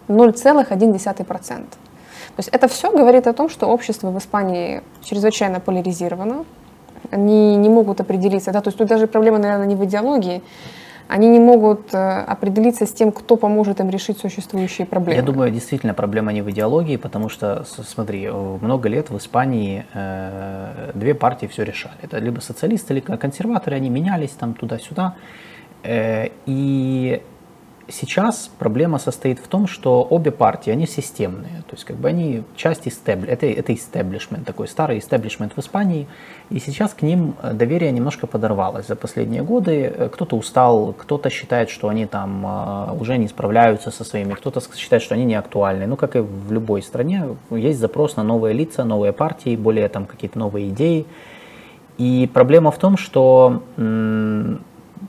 0,1%. 0.08 1.64
То 2.38 2.40
есть 2.40 2.48
это 2.50 2.68
все 2.68 2.90
говорит 2.90 3.26
о 3.26 3.32
том, 3.32 3.48
что 3.48 3.66
общество 3.66 4.10
в 4.10 4.18
Испании 4.18 4.82
чрезвычайно 5.02 5.60
поляризировано, 5.60 6.44
они 7.10 7.56
не 7.56 7.68
могут 7.68 8.00
определиться, 8.00 8.52
да, 8.52 8.60
то 8.60 8.68
есть 8.68 8.78
тут 8.78 8.88
даже 8.88 9.06
проблема, 9.06 9.38
наверное, 9.38 9.66
не 9.66 9.74
в 9.74 9.84
идеологии, 9.84 10.42
они 11.08 11.28
не 11.28 11.40
могут 11.40 11.94
э, 11.94 11.98
определиться 11.98 12.84
с 12.84 12.92
тем, 12.92 13.12
кто 13.12 13.36
поможет 13.36 13.80
им 13.80 13.88
решить 13.88 14.18
существующие 14.18 14.86
проблемы. 14.86 15.16
Я 15.16 15.22
думаю, 15.22 15.50
действительно 15.50 15.94
проблема 15.94 16.32
не 16.32 16.42
в 16.42 16.50
идеологии, 16.50 16.96
потому 16.96 17.30
что, 17.30 17.64
смотри, 17.64 18.28
много 18.28 18.90
лет 18.90 19.08
в 19.08 19.16
Испании 19.16 19.86
э, 19.94 20.90
две 20.94 21.14
партии 21.14 21.46
все 21.46 21.64
решали. 21.64 21.96
Это 22.02 22.18
либо 22.18 22.40
социалисты, 22.40 22.92
либо 22.92 23.16
консерваторы, 23.16 23.76
они 23.76 23.88
менялись 23.88 24.32
там 24.32 24.52
туда-сюда. 24.52 25.14
Э, 25.82 26.28
и 26.44 27.22
сейчас 27.88 28.50
проблема 28.58 28.98
состоит 28.98 29.38
в 29.38 29.48
том, 29.48 29.66
что 29.66 30.06
обе 30.08 30.30
партии, 30.30 30.70
они 30.70 30.86
системные, 30.86 31.62
то 31.66 31.74
есть 31.74 31.84
как 31.84 31.96
бы 31.96 32.08
они 32.08 32.44
часть 32.56 32.86
истебли, 32.86 33.28
это, 33.28 33.46
это 33.46 33.74
истеблишмент, 33.74 34.46
такой 34.46 34.68
старый 34.68 34.98
истеблишмент 34.98 35.54
в 35.56 35.60
Испании, 35.60 36.06
и 36.50 36.58
сейчас 36.58 36.94
к 36.94 37.02
ним 37.02 37.34
э, 37.42 37.52
доверие 37.54 37.90
немножко 37.90 38.26
подорвалось 38.26 38.86
за 38.86 38.96
последние 38.96 39.42
годы, 39.42 39.92
э, 39.94 40.08
кто-то 40.12 40.36
устал, 40.36 40.92
кто-то 40.92 41.30
считает, 41.30 41.70
что 41.70 41.88
они 41.88 42.06
там 42.06 42.44
э, 42.46 42.92
уже 43.00 43.16
не 43.16 43.28
справляются 43.28 43.90
со 43.90 44.04
своими, 44.04 44.34
кто-то 44.34 44.60
считает, 44.76 45.02
что 45.02 45.14
они 45.14 45.24
не 45.24 45.34
актуальны, 45.34 45.86
ну 45.86 45.96
как 45.96 46.16
и 46.16 46.20
в 46.20 46.52
любой 46.52 46.82
стране, 46.82 47.36
есть 47.50 47.78
запрос 47.78 48.16
на 48.16 48.22
новые 48.22 48.54
лица, 48.54 48.84
новые 48.84 49.12
партии, 49.12 49.56
более 49.56 49.88
там 49.88 50.06
какие-то 50.06 50.38
новые 50.38 50.68
идеи, 50.68 51.06
И 51.98 52.30
проблема 52.32 52.70
в 52.70 52.78
том, 52.78 52.96
что 52.96 53.62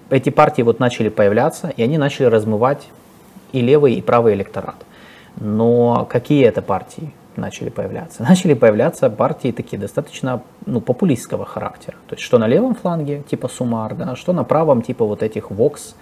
эти 0.09 0.29
партии 0.29 0.61
вот 0.61 0.79
начали 0.79 1.09
появляться, 1.09 1.69
и 1.69 1.83
они 1.83 1.97
начали 1.97 2.25
размывать 2.25 2.87
и 3.51 3.61
левый, 3.61 3.93
и 3.93 4.01
правый 4.01 4.33
электорат. 4.33 4.75
Но 5.39 6.07
какие 6.09 6.45
это 6.45 6.61
партии 6.61 7.11
начали 7.35 7.69
появляться? 7.69 8.23
Начали 8.29 8.53
появляться 8.53 9.09
партии 9.09 9.51
такие 9.51 9.77
достаточно 9.79 10.41
ну, 10.65 10.81
популистского 10.81 11.45
характера. 11.45 11.95
То 12.07 12.15
есть 12.15 12.23
что 12.23 12.37
на 12.37 12.47
левом 12.47 12.75
фланге, 12.75 13.23
типа 13.29 13.47
Сумар, 13.47 13.95
да, 13.95 14.15
что 14.15 14.33
на 14.33 14.43
правом, 14.43 14.81
типа 14.81 15.05
вот 15.05 15.23
этих 15.23 15.51
Vox, 15.51 15.95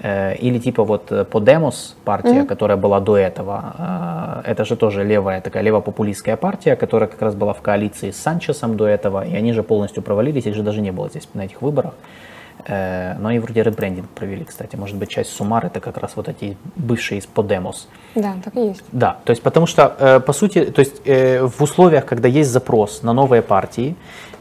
э, 0.00 0.36
или 0.36 0.58
типа 0.58 0.84
вот 0.84 1.10
Podemos 1.12 1.94
партия, 2.04 2.40
mm-hmm. 2.40 2.46
которая 2.46 2.76
была 2.76 3.00
до 3.00 3.16
этого, 3.16 4.42
э, 4.44 4.50
это 4.50 4.64
же 4.64 4.76
тоже 4.76 5.04
левая 5.04 5.40
такая 5.40 5.62
левопопулистская 5.62 6.36
партия, 6.36 6.76
которая 6.76 7.08
как 7.08 7.22
раз 7.22 7.34
была 7.34 7.52
в 7.52 7.62
коалиции 7.62 8.10
с 8.10 8.16
Санчесом 8.16 8.76
до 8.76 8.86
этого, 8.86 9.24
и 9.24 9.34
они 9.36 9.52
же 9.52 9.62
полностью 9.62 10.02
провалились, 10.02 10.46
их 10.46 10.54
же 10.54 10.62
даже 10.62 10.80
не 10.80 10.90
было 10.90 11.08
здесь 11.08 11.28
на 11.34 11.42
этих 11.42 11.62
выборах. 11.62 11.94
Э, 12.66 13.14
но 13.18 13.28
они 13.28 13.38
вроде 13.38 13.62
ребрендинг 13.62 14.08
провели, 14.10 14.44
кстати. 14.44 14.76
Может 14.76 14.96
быть, 14.96 15.08
часть 15.08 15.30
Сумар 15.30 15.66
это 15.66 15.80
как 15.80 15.98
раз 15.98 16.12
вот 16.16 16.28
эти 16.28 16.56
бывшие 16.76 17.18
из 17.18 17.28
Podemos. 17.32 17.86
Да, 18.14 18.34
так 18.44 18.56
и 18.56 18.66
есть. 18.66 18.84
Да, 18.92 19.18
то 19.24 19.30
есть 19.30 19.42
потому 19.42 19.66
что, 19.66 19.96
э, 19.98 20.20
по 20.20 20.32
сути, 20.32 20.64
то 20.66 20.80
есть 20.80 21.02
э, 21.04 21.44
в 21.44 21.60
условиях, 21.62 22.06
когда 22.06 22.28
есть 22.28 22.50
запрос 22.50 23.02
на 23.02 23.12
новые 23.12 23.42
партии, 23.42 23.96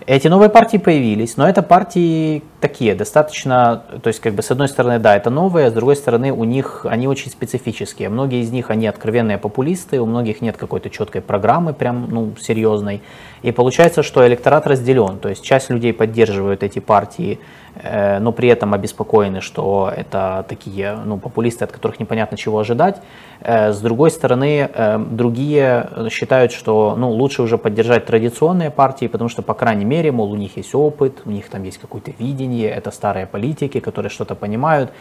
эти 0.07 0.27
новые 0.27 0.49
партии 0.49 0.77
появились, 0.77 1.37
но 1.37 1.47
это 1.47 1.61
партии 1.61 2.43
такие, 2.59 2.95
достаточно, 2.95 3.83
то 4.01 4.07
есть 4.07 4.19
как 4.19 4.33
бы 4.33 4.41
с 4.41 4.49
одной 4.49 4.67
стороны, 4.67 4.97
да, 4.97 5.15
это 5.15 5.29
новые, 5.29 5.69
с 5.69 5.73
другой 5.73 5.95
стороны, 5.95 6.31
у 6.31 6.43
них, 6.43 6.85
они 6.89 7.07
очень 7.07 7.29
специфические. 7.29 8.09
Многие 8.09 8.41
из 8.41 8.51
них, 8.51 8.71
они 8.71 8.87
откровенные 8.87 9.37
популисты, 9.37 10.01
у 10.01 10.07
многих 10.07 10.41
нет 10.41 10.57
какой-то 10.57 10.89
четкой 10.89 11.21
программы, 11.21 11.73
прям, 11.73 12.07
ну, 12.09 12.33
серьезной. 12.39 13.01
И 13.43 13.51
получается, 13.51 14.01
что 14.01 14.27
электорат 14.27 14.65
разделен, 14.65 15.19
то 15.19 15.29
есть 15.29 15.43
часть 15.43 15.69
людей 15.69 15.93
поддерживают 15.93 16.63
эти 16.63 16.79
партии, 16.79 17.39
но 17.83 18.31
при 18.31 18.47
этом 18.49 18.73
обеспокоены, 18.73 19.41
что 19.41 19.91
это 19.95 20.45
такие 20.47 20.97
ну, 21.05 21.17
популисты, 21.17 21.65
от 21.65 21.71
которых 21.71 21.99
непонятно 21.99 22.37
чего 22.37 22.59
ожидать. 22.59 23.01
Э, 23.41 23.73
с 23.73 23.79
другой 23.79 24.11
стороны, 24.11 24.69
э, 24.71 24.99
другие 24.99 25.89
считают, 26.09 26.51
что 26.51 26.95
ну, 26.97 27.09
лучше 27.09 27.41
уже 27.41 27.57
поддержать 27.57 28.05
традиционные 28.05 28.69
партии, 28.69 29.07
потому 29.07 29.29
что, 29.29 29.41
по 29.41 29.53
крайней 29.53 29.85
мере, 29.85 30.11
мол, 30.11 30.31
у 30.31 30.35
них 30.35 30.57
есть 30.57 30.75
опыт, 30.75 31.21
у 31.25 31.31
них 31.31 31.49
там 31.49 31.63
есть 31.63 31.79
какое-то 31.79 32.11
видение, 32.19 32.69
это 32.69 32.91
старые 32.91 33.25
политики, 33.25 33.79
которые 33.79 34.09
что-то 34.09 34.35
понимают. 34.35 34.91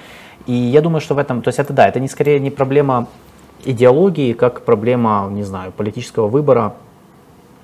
И 0.46 0.52
я 0.52 0.80
думаю, 0.80 1.00
что 1.00 1.14
в 1.14 1.18
этом, 1.18 1.42
то 1.42 1.48
есть 1.48 1.58
это 1.58 1.72
да, 1.72 1.86
это 1.86 2.00
не 2.00 2.08
скорее 2.08 2.40
не 2.40 2.50
проблема 2.50 3.06
идеологии, 3.64 4.32
как 4.32 4.64
проблема, 4.64 5.28
не 5.30 5.42
знаю, 5.42 5.72
политического 5.72 6.28
выбора 6.28 6.72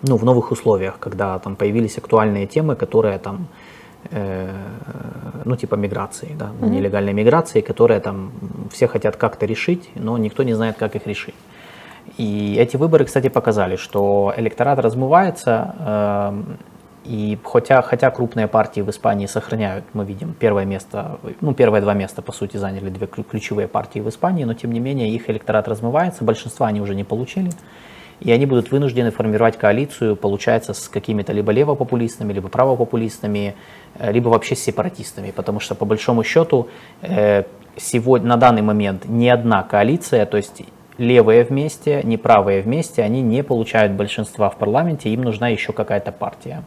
ну, 0.03 0.17
в 0.17 0.25
новых 0.25 0.53
условиях, 0.53 0.99
когда 0.99 1.39
там 1.39 1.57
появились 1.57 1.97
актуальные 1.97 2.47
темы, 2.47 2.77
которые 2.77 3.19
там 3.19 3.49
Э, 3.49 3.66
ну, 5.45 5.57
типа 5.57 5.77
миграции, 5.77 6.35
да, 6.39 6.47
mm-hmm. 6.47 6.69
нелегальной 6.69 7.13
миграции, 7.13 7.61
которые 7.61 8.01
там 8.01 8.33
все 8.73 8.87
хотят 8.87 9.17
как-то 9.17 9.47
решить, 9.47 9.91
но 9.95 10.19
никто 10.19 10.43
не 10.43 10.55
знает, 10.55 10.77
как 10.77 10.97
их 10.97 11.07
решить. 11.07 11.35
И 12.19 12.57
эти 12.59 12.77
выборы, 12.77 13.05
кстати, 13.05 13.29
показали, 13.29 13.77
что 13.77 14.33
электорат 14.37 14.79
размывается, 14.79 15.75
э, 15.79 16.43
и 17.05 17.39
хотя, 17.45 17.83
хотя 17.83 18.11
крупные 18.11 18.49
партии 18.49 18.81
в 18.81 18.91
Испании 18.91 19.27
сохраняют, 19.27 19.85
мы 19.93 20.05
видим, 20.05 20.35
первое 20.39 20.65
место, 20.65 21.19
ну, 21.41 21.55
первые 21.55 21.83
два 21.83 21.95
места, 21.95 22.23
по 22.23 22.33
сути, 22.33 22.57
заняли 22.57 22.91
две 22.91 23.07
ключевые 23.07 23.69
партии 23.69 24.01
в 24.01 24.09
Испании, 24.09 24.45
но, 24.45 24.55
тем 24.55 24.73
не 24.73 24.81
менее, 24.81 25.11
их 25.11 25.29
электорат 25.31 25.69
размывается, 25.69 26.25
большинства 26.25 26.67
они 26.67 26.81
уже 26.81 26.95
не 26.95 27.05
получили 27.05 27.51
и 28.21 28.33
они 28.33 28.47
будут 28.47 28.71
вынуждены 28.71 29.11
формировать 29.11 29.59
коалицию, 29.59 30.17
получается, 30.17 30.73
с 30.73 30.89
какими-то 30.89 31.33
либо 31.33 31.53
левопопулистами, 31.53 32.33
либо 32.33 32.49
правопопулистами, 32.49 33.49
э, 33.49 33.55
либо 34.01 34.29
вообще 34.29 34.57
с 34.57 34.63
сепаратистами, 34.63 35.31
потому 35.31 35.61
что 35.61 35.75
по 35.75 35.85
большому 35.85 36.25
счету 36.25 36.69
э, 37.03 37.45
сегодня, 37.77 38.29
на 38.29 38.37
данный 38.37 38.63
момент 38.63 39.05
ни 39.07 39.29
одна 39.29 39.63
коалиция, 39.63 40.27
то 40.27 40.37
есть 40.37 40.63
левые 40.99 41.45
вместе, 41.45 42.01
не 42.05 42.17
правые 42.17 42.63
вместе, 42.63 43.03
они 43.03 43.23
не 43.23 43.43
получают 43.43 43.93
большинства 43.93 44.49
в 44.49 44.57
парламенте, 44.57 45.11
им 45.11 45.23
нужна 45.23 45.49
еще 45.49 45.73
какая-то 45.73 46.13
партия. 46.13 46.63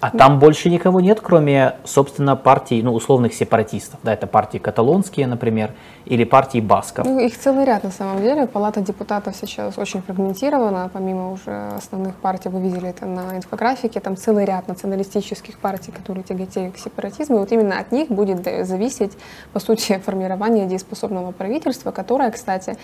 А 0.00 0.10
там 0.10 0.38
больше 0.38 0.68
никого 0.68 1.00
нет, 1.00 1.20
кроме, 1.22 1.76
собственно, 1.84 2.36
партий, 2.36 2.82
ну, 2.82 2.92
условных 2.92 3.32
сепаратистов. 3.32 3.98
Да, 4.02 4.12
это 4.12 4.26
партии 4.26 4.58
каталонские, 4.58 5.26
например, 5.26 5.72
или 6.04 6.24
партии 6.24 6.60
басков. 6.60 7.06
Ну, 7.06 7.18
их 7.18 7.36
целый 7.38 7.64
ряд, 7.64 7.82
на 7.82 7.90
самом 7.90 8.20
деле. 8.20 8.46
Палата 8.46 8.80
депутатов 8.82 9.34
сейчас 9.36 9.78
очень 9.78 10.02
фрагментирована. 10.02 10.90
Помимо 10.92 11.32
уже 11.32 11.68
основных 11.76 12.14
партий, 12.16 12.50
вы 12.50 12.60
видели 12.60 12.90
это 12.90 13.06
на 13.06 13.36
инфографике, 13.36 14.00
там 14.00 14.18
целый 14.18 14.44
ряд 14.44 14.68
националистических 14.68 15.58
партий, 15.58 15.92
которые 15.92 16.24
тяготеют 16.24 16.74
к 16.74 16.78
сепаратизму. 16.78 17.36
И 17.36 17.38
вот 17.40 17.52
именно 17.52 17.78
от 17.78 17.90
них 17.90 18.08
будет 18.08 18.44
зависеть, 18.66 19.12
по 19.54 19.60
сути, 19.60 19.98
формирование 20.04 20.66
дееспособного 20.66 21.32
правительства, 21.32 21.90
которое, 21.90 22.30
кстати, 22.30 22.76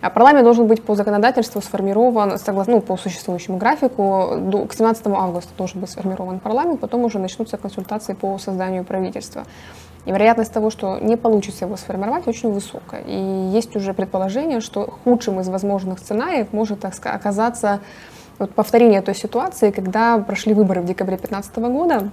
а 0.00 0.08
парламент 0.08 0.44
должен 0.44 0.68
быть 0.68 0.84
по 0.84 0.94
законодательству 0.94 1.60
сформирован, 1.60 2.38
согласно, 2.38 2.74
ну, 2.74 2.80
по 2.80 2.96
существующему 2.96 3.58
графику, 3.58 4.36
до, 4.38 4.66
к 4.66 4.72
17 4.72 5.06
августа 5.08 5.50
должен 5.58 5.80
быть 5.80 5.90
сформирован 5.90 6.38
парламент 6.38 6.59
парламент, 6.60 6.80
потом 6.80 7.04
уже 7.04 7.18
начнутся 7.18 7.56
консультации 7.56 8.14
по 8.14 8.38
созданию 8.38 8.84
правительства. 8.84 9.44
И 10.06 10.10
вероятность 10.10 10.52
того, 10.52 10.70
что 10.70 10.98
не 11.00 11.16
получится 11.16 11.64
его 11.64 11.76
сформировать, 11.76 12.28
очень 12.28 12.52
высокая. 12.52 13.02
И 13.06 13.50
есть 13.54 13.76
уже 13.76 13.94
предположение, 13.94 14.60
что 14.60 14.90
худшим 15.04 15.40
из 15.40 15.48
возможных 15.48 15.98
сценариев 15.98 16.52
может 16.52 16.84
оказаться 16.84 17.80
вот 18.38 18.54
повторение 18.54 19.02
той 19.02 19.14
ситуации, 19.14 19.70
когда 19.70 20.18
прошли 20.18 20.54
выборы 20.54 20.80
в 20.80 20.86
декабре 20.86 21.16
2015 21.16 21.56
года, 21.56 22.10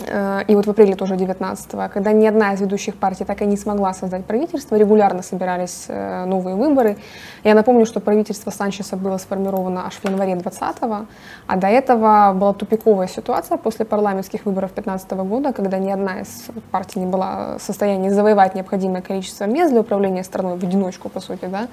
и 0.00 0.54
вот 0.54 0.66
в 0.66 0.70
апреле 0.70 0.94
тоже 0.94 1.14
19-го, 1.14 1.92
когда 1.92 2.12
ни 2.12 2.26
одна 2.26 2.54
из 2.54 2.60
ведущих 2.60 2.96
партий 2.96 3.24
так 3.24 3.42
и 3.42 3.46
не 3.46 3.56
смогла 3.56 3.92
создать 3.92 4.24
правительство, 4.24 4.76
регулярно 4.76 5.22
собирались 5.22 5.86
э, 5.88 6.24
новые 6.24 6.54
выборы. 6.54 6.96
Я 7.44 7.54
напомню, 7.54 7.84
что 7.84 8.00
правительство 8.00 8.50
Санчеса 8.50 8.96
было 8.96 9.18
сформировано 9.18 9.86
аж 9.86 9.94
в 9.94 10.04
январе 10.04 10.34
20-го, 10.34 11.06
а 11.46 11.56
до 11.56 11.66
этого 11.66 12.32
была 12.34 12.52
тупиковая 12.52 13.08
ситуация 13.08 13.56
после 13.56 13.84
парламентских 13.84 14.46
выборов 14.46 14.70
15 14.72 15.10
года, 15.12 15.52
когда 15.52 15.78
ни 15.78 15.90
одна 15.90 16.20
из 16.20 16.46
партий 16.70 17.00
не 17.00 17.06
была 17.06 17.58
в 17.58 17.62
состоянии 17.62 18.08
завоевать 18.10 18.54
необходимое 18.54 19.02
количество 19.02 19.44
мест 19.44 19.72
для 19.72 19.80
управления 19.80 20.22
страной 20.22 20.58
в 20.58 20.62
одиночку, 20.62 21.08
по 21.08 21.20
сути, 21.20 21.46
да, 21.46 21.68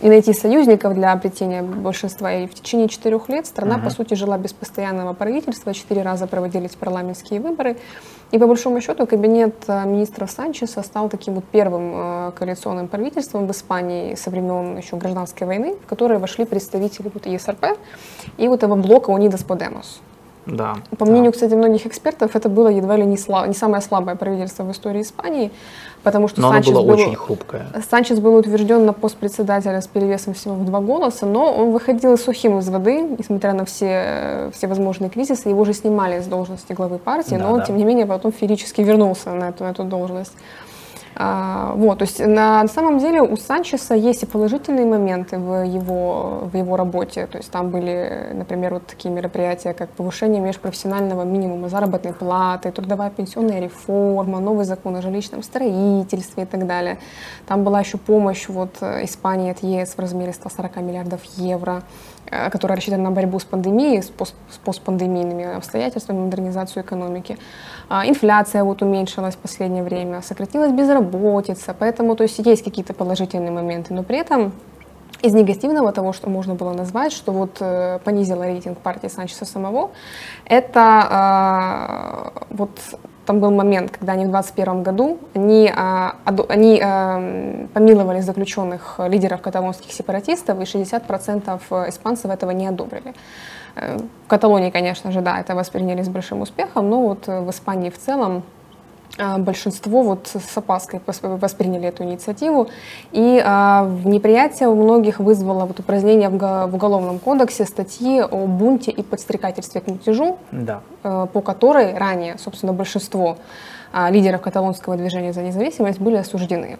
и 0.00 0.08
найти 0.08 0.32
союзников 0.32 0.94
для 0.94 1.12
обретения 1.12 1.62
большинства. 1.62 2.32
И 2.32 2.46
в 2.46 2.54
течение 2.54 2.88
четырех 2.88 3.28
лет 3.28 3.46
страна, 3.46 3.76
uh-huh. 3.76 3.84
по 3.84 3.90
сути, 3.90 4.14
жила 4.14 4.36
без 4.38 4.52
постоянного 4.52 5.12
правительства, 5.12 5.72
четыре 5.72 6.02
раза 6.02 6.26
проводились 6.26 6.72
парламентские 6.72 7.40
выборы. 7.40 7.76
И 8.30 8.38
по 8.38 8.46
большому 8.46 8.80
счету 8.80 9.06
кабинет 9.06 9.54
э, 9.68 9.86
министров 9.86 10.30
Санчеса 10.30 10.82
стал 10.82 11.08
таким 11.08 11.34
вот 11.34 11.44
первым 11.44 11.92
э, 11.94 12.32
коалиционным 12.36 12.88
правительством 12.88 13.46
в 13.46 13.50
Испании 13.52 14.14
со 14.14 14.30
времен 14.30 14.76
еще 14.76 14.96
гражданской 14.96 15.46
войны, 15.46 15.76
в 15.84 15.86
которое 15.86 16.18
вошли 16.18 16.44
представители 16.44 17.10
вот 17.12 17.26
ЕСРП 17.26 17.78
и 18.36 18.48
вот 18.48 18.62
этого 18.62 18.76
блока 18.76 19.10
Унидас 19.10 19.44
Подемос. 19.44 20.00
Да. 20.46 20.76
По 20.98 21.06
мнению, 21.06 21.30
да. 21.30 21.32
кстати, 21.32 21.54
многих 21.54 21.86
экспертов, 21.86 22.36
это 22.36 22.48
было 22.48 22.68
едва 22.68 22.96
ли 22.96 23.04
не, 23.04 23.16
слаб, 23.16 23.46
не 23.46 23.54
самое 23.54 23.82
слабое 23.82 24.14
правительство 24.14 24.62
в 24.64 24.70
истории 24.72 25.02
Испании, 25.02 25.50
потому 26.02 26.28
что 26.28 26.40
но 26.40 26.50
Санчес 26.50 26.72
было 26.72 26.82
был, 26.82 26.90
очень 26.90 27.14
хрупкое. 27.14 27.66
Санчес 27.88 28.20
был 28.20 28.34
утвержден 28.34 28.84
на 28.84 28.92
пост 28.92 29.16
председателя 29.16 29.80
с 29.80 29.86
перевесом 29.86 30.34
всего 30.34 30.54
в 30.54 30.64
два 30.64 30.80
голоса, 30.80 31.24
но 31.24 31.52
он 31.52 31.72
выходил 31.72 32.18
сухим 32.18 32.58
из 32.58 32.68
воды, 32.68 33.00
несмотря 33.18 33.54
на 33.54 33.64
все, 33.64 34.50
все 34.54 34.66
возможные 34.66 35.08
кризисы. 35.08 35.48
Его 35.48 35.64
же 35.64 35.72
снимали 35.72 36.20
с 36.20 36.26
должности 36.26 36.72
главы 36.72 36.98
партии, 36.98 37.36
да, 37.36 37.44
но 37.44 37.52
он, 37.52 37.58
да. 37.60 37.66
тем 37.66 37.78
не 37.78 37.84
менее, 37.84 38.04
потом 38.06 38.32
феерически 38.32 38.82
вернулся 38.82 39.30
на 39.30 39.48
эту, 39.48 39.64
на 39.64 39.70
эту 39.70 39.84
должность. 39.84 40.32
А, 41.16 41.74
вот, 41.76 41.98
то 41.98 42.04
есть 42.04 42.18
на, 42.18 42.66
самом 42.66 42.98
деле 42.98 43.22
у 43.22 43.36
Санчеса 43.36 43.94
есть 43.94 44.22
и 44.24 44.26
положительные 44.26 44.86
моменты 44.86 45.38
в 45.38 45.64
его, 45.64 46.48
в 46.52 46.56
его 46.56 46.76
работе. 46.76 47.26
То 47.26 47.38
есть 47.38 47.50
там 47.50 47.70
были, 47.70 48.30
например, 48.32 48.74
вот 48.74 48.86
такие 48.86 49.14
мероприятия, 49.14 49.74
как 49.74 49.90
повышение 49.90 50.40
межпрофессионального 50.40 51.22
минимума 51.22 51.68
заработной 51.68 52.12
платы, 52.12 52.72
трудовая 52.72 53.10
пенсионная 53.10 53.60
реформа, 53.60 54.40
новый 54.40 54.64
закон 54.64 54.96
о 54.96 55.02
жилищном 55.02 55.42
строительстве 55.42 56.42
и 56.42 56.46
так 56.46 56.66
далее. 56.66 56.98
Там 57.46 57.62
была 57.62 57.80
еще 57.80 57.98
помощь 57.98 58.48
вот, 58.48 58.82
Испании 58.82 59.50
от 59.50 59.62
ЕС 59.62 59.94
в 59.94 59.98
размере 59.98 60.32
140 60.32 60.76
миллиардов 60.76 61.22
евро. 61.36 61.82
Э, 62.30 62.50
которая 62.50 62.76
рассчитана 62.76 63.04
на 63.04 63.10
борьбу 63.10 63.38
с 63.38 63.44
пандемией, 63.44 64.02
с, 64.02 64.08
пост, 64.08 64.34
с 64.50 64.56
постпандемийными 64.56 65.56
обстоятельствами, 65.56 66.20
модернизацию 66.20 66.82
экономики. 66.82 67.36
А, 67.88 68.08
инфляция 68.08 68.64
вот 68.64 68.82
уменьшилась 68.82 69.34
в 69.34 69.38
последнее 69.38 69.82
время, 69.82 70.22
сократилась 70.22 70.72
безработица, 70.72 71.74
поэтому 71.78 72.16
то 72.16 72.22
есть 72.22 72.38
есть 72.38 72.64
какие-то 72.64 72.94
положительные 72.94 73.50
моменты, 73.50 73.92
но 73.92 74.02
при 74.02 74.18
этом 74.18 74.52
из 75.20 75.34
негативного 75.34 75.92
того, 75.92 76.12
что 76.12 76.30
можно 76.30 76.54
было 76.54 76.72
назвать, 76.72 77.12
что 77.12 77.32
вот 77.32 77.58
э, 77.60 77.98
понизило 78.04 78.44
рейтинг 78.44 78.78
партии 78.78 79.08
Санчеса 79.08 79.44
самого, 79.44 79.90
это 80.46 82.32
э, 82.40 82.44
вот 82.50 82.70
там 83.26 83.40
был 83.40 83.50
момент, 83.50 83.90
когда 83.90 84.12
они 84.12 84.26
в 84.26 84.30
2021 84.30 84.82
году, 84.82 85.18
они, 85.34 85.72
а, 85.74 86.16
они 86.48 86.80
а, 86.82 87.66
помиловали 87.72 88.20
заключенных 88.20 89.00
лидеров 89.08 89.40
каталонских 89.40 89.92
сепаратистов, 89.92 90.58
и 90.60 90.62
60% 90.62 91.88
испанцев 91.88 92.30
этого 92.30 92.50
не 92.50 92.66
одобрили. 92.66 93.14
Э, 93.76 93.98
в 93.98 94.28
Каталонии, 94.28 94.70
конечно 94.70 95.10
же, 95.10 95.20
да, 95.20 95.40
это 95.40 95.54
восприняли 95.54 96.02
с 96.02 96.08
большим 96.08 96.42
успехом, 96.42 96.90
но 96.90 97.00
вот 97.00 97.26
в 97.26 97.50
Испании 97.50 97.90
в 97.90 97.98
целом 97.98 98.42
большинство 99.38 100.02
вот 100.02 100.26
с 100.26 100.58
опаской 100.58 101.00
восприняли 101.22 101.86
эту 101.86 102.02
инициативу. 102.02 102.68
И 103.12 103.40
а, 103.44 103.88
неприятие 104.04 104.68
у 104.68 104.74
многих 104.74 105.20
вызвало 105.20 105.66
вот 105.66 105.78
упразднение 105.78 106.28
в 106.28 106.74
Уголовном 106.74 107.20
кодексе 107.20 107.64
статьи 107.64 108.20
о 108.20 108.46
бунте 108.46 108.90
и 108.90 109.02
подстрекательстве 109.02 109.80
к 109.80 109.86
мятежу, 109.86 110.38
да. 110.50 110.80
по 111.02 111.40
которой 111.40 111.96
ранее, 111.96 112.38
собственно, 112.38 112.72
большинство 112.72 113.38
а, 113.92 114.10
лидеров 114.10 114.40
каталонского 114.40 114.96
движения 114.96 115.32
за 115.32 115.42
независимость 115.42 116.00
были 116.00 116.16
осуждены. 116.16 116.78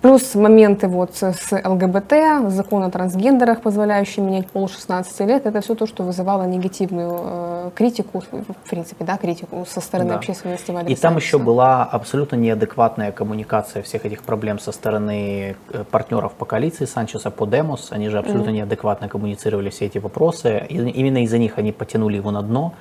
Плюс 0.00 0.36
моменты 0.36 0.86
вот 0.86 1.16
с 1.16 1.50
ЛГБТ, 1.50 2.52
закон 2.52 2.84
о 2.84 2.90
трансгендерах, 2.90 3.62
позволяющий 3.62 4.20
менять 4.20 4.46
пол 4.46 4.68
16 4.68 5.20
лет, 5.20 5.44
это 5.44 5.60
все 5.60 5.74
то, 5.74 5.86
что 5.86 6.04
вызывало 6.04 6.44
негативную 6.44 7.20
э, 7.20 7.70
критику, 7.74 8.22
в 8.30 8.70
принципе, 8.70 9.04
да, 9.04 9.16
критику 9.16 9.66
со 9.68 9.80
стороны 9.80 10.10
да. 10.10 10.16
общественности. 10.16 10.72
И 10.86 10.94
там 10.94 11.16
еще 11.16 11.38
была 11.38 11.82
абсолютно 11.82 12.36
неадекватная 12.36 13.10
коммуникация 13.10 13.82
всех 13.82 14.06
этих 14.06 14.22
проблем 14.22 14.60
со 14.60 14.70
стороны 14.70 15.56
э, 15.72 15.84
партнеров 15.90 16.32
по 16.34 16.44
коалиции 16.44 16.84
Санчеса 16.84 17.30
Подемос. 17.32 17.90
Они 17.90 18.08
же 18.08 18.18
абсолютно 18.18 18.50
mm-hmm. 18.50 18.52
неадекватно 18.52 19.08
коммуницировали 19.08 19.70
все 19.70 19.86
эти 19.86 19.98
вопросы. 19.98 20.64
И 20.68 20.76
именно 20.76 21.24
из-за 21.24 21.38
них 21.38 21.54
они 21.58 21.72
потянули 21.72 22.16
его 22.16 22.30
на 22.30 22.42
дно. 22.42 22.74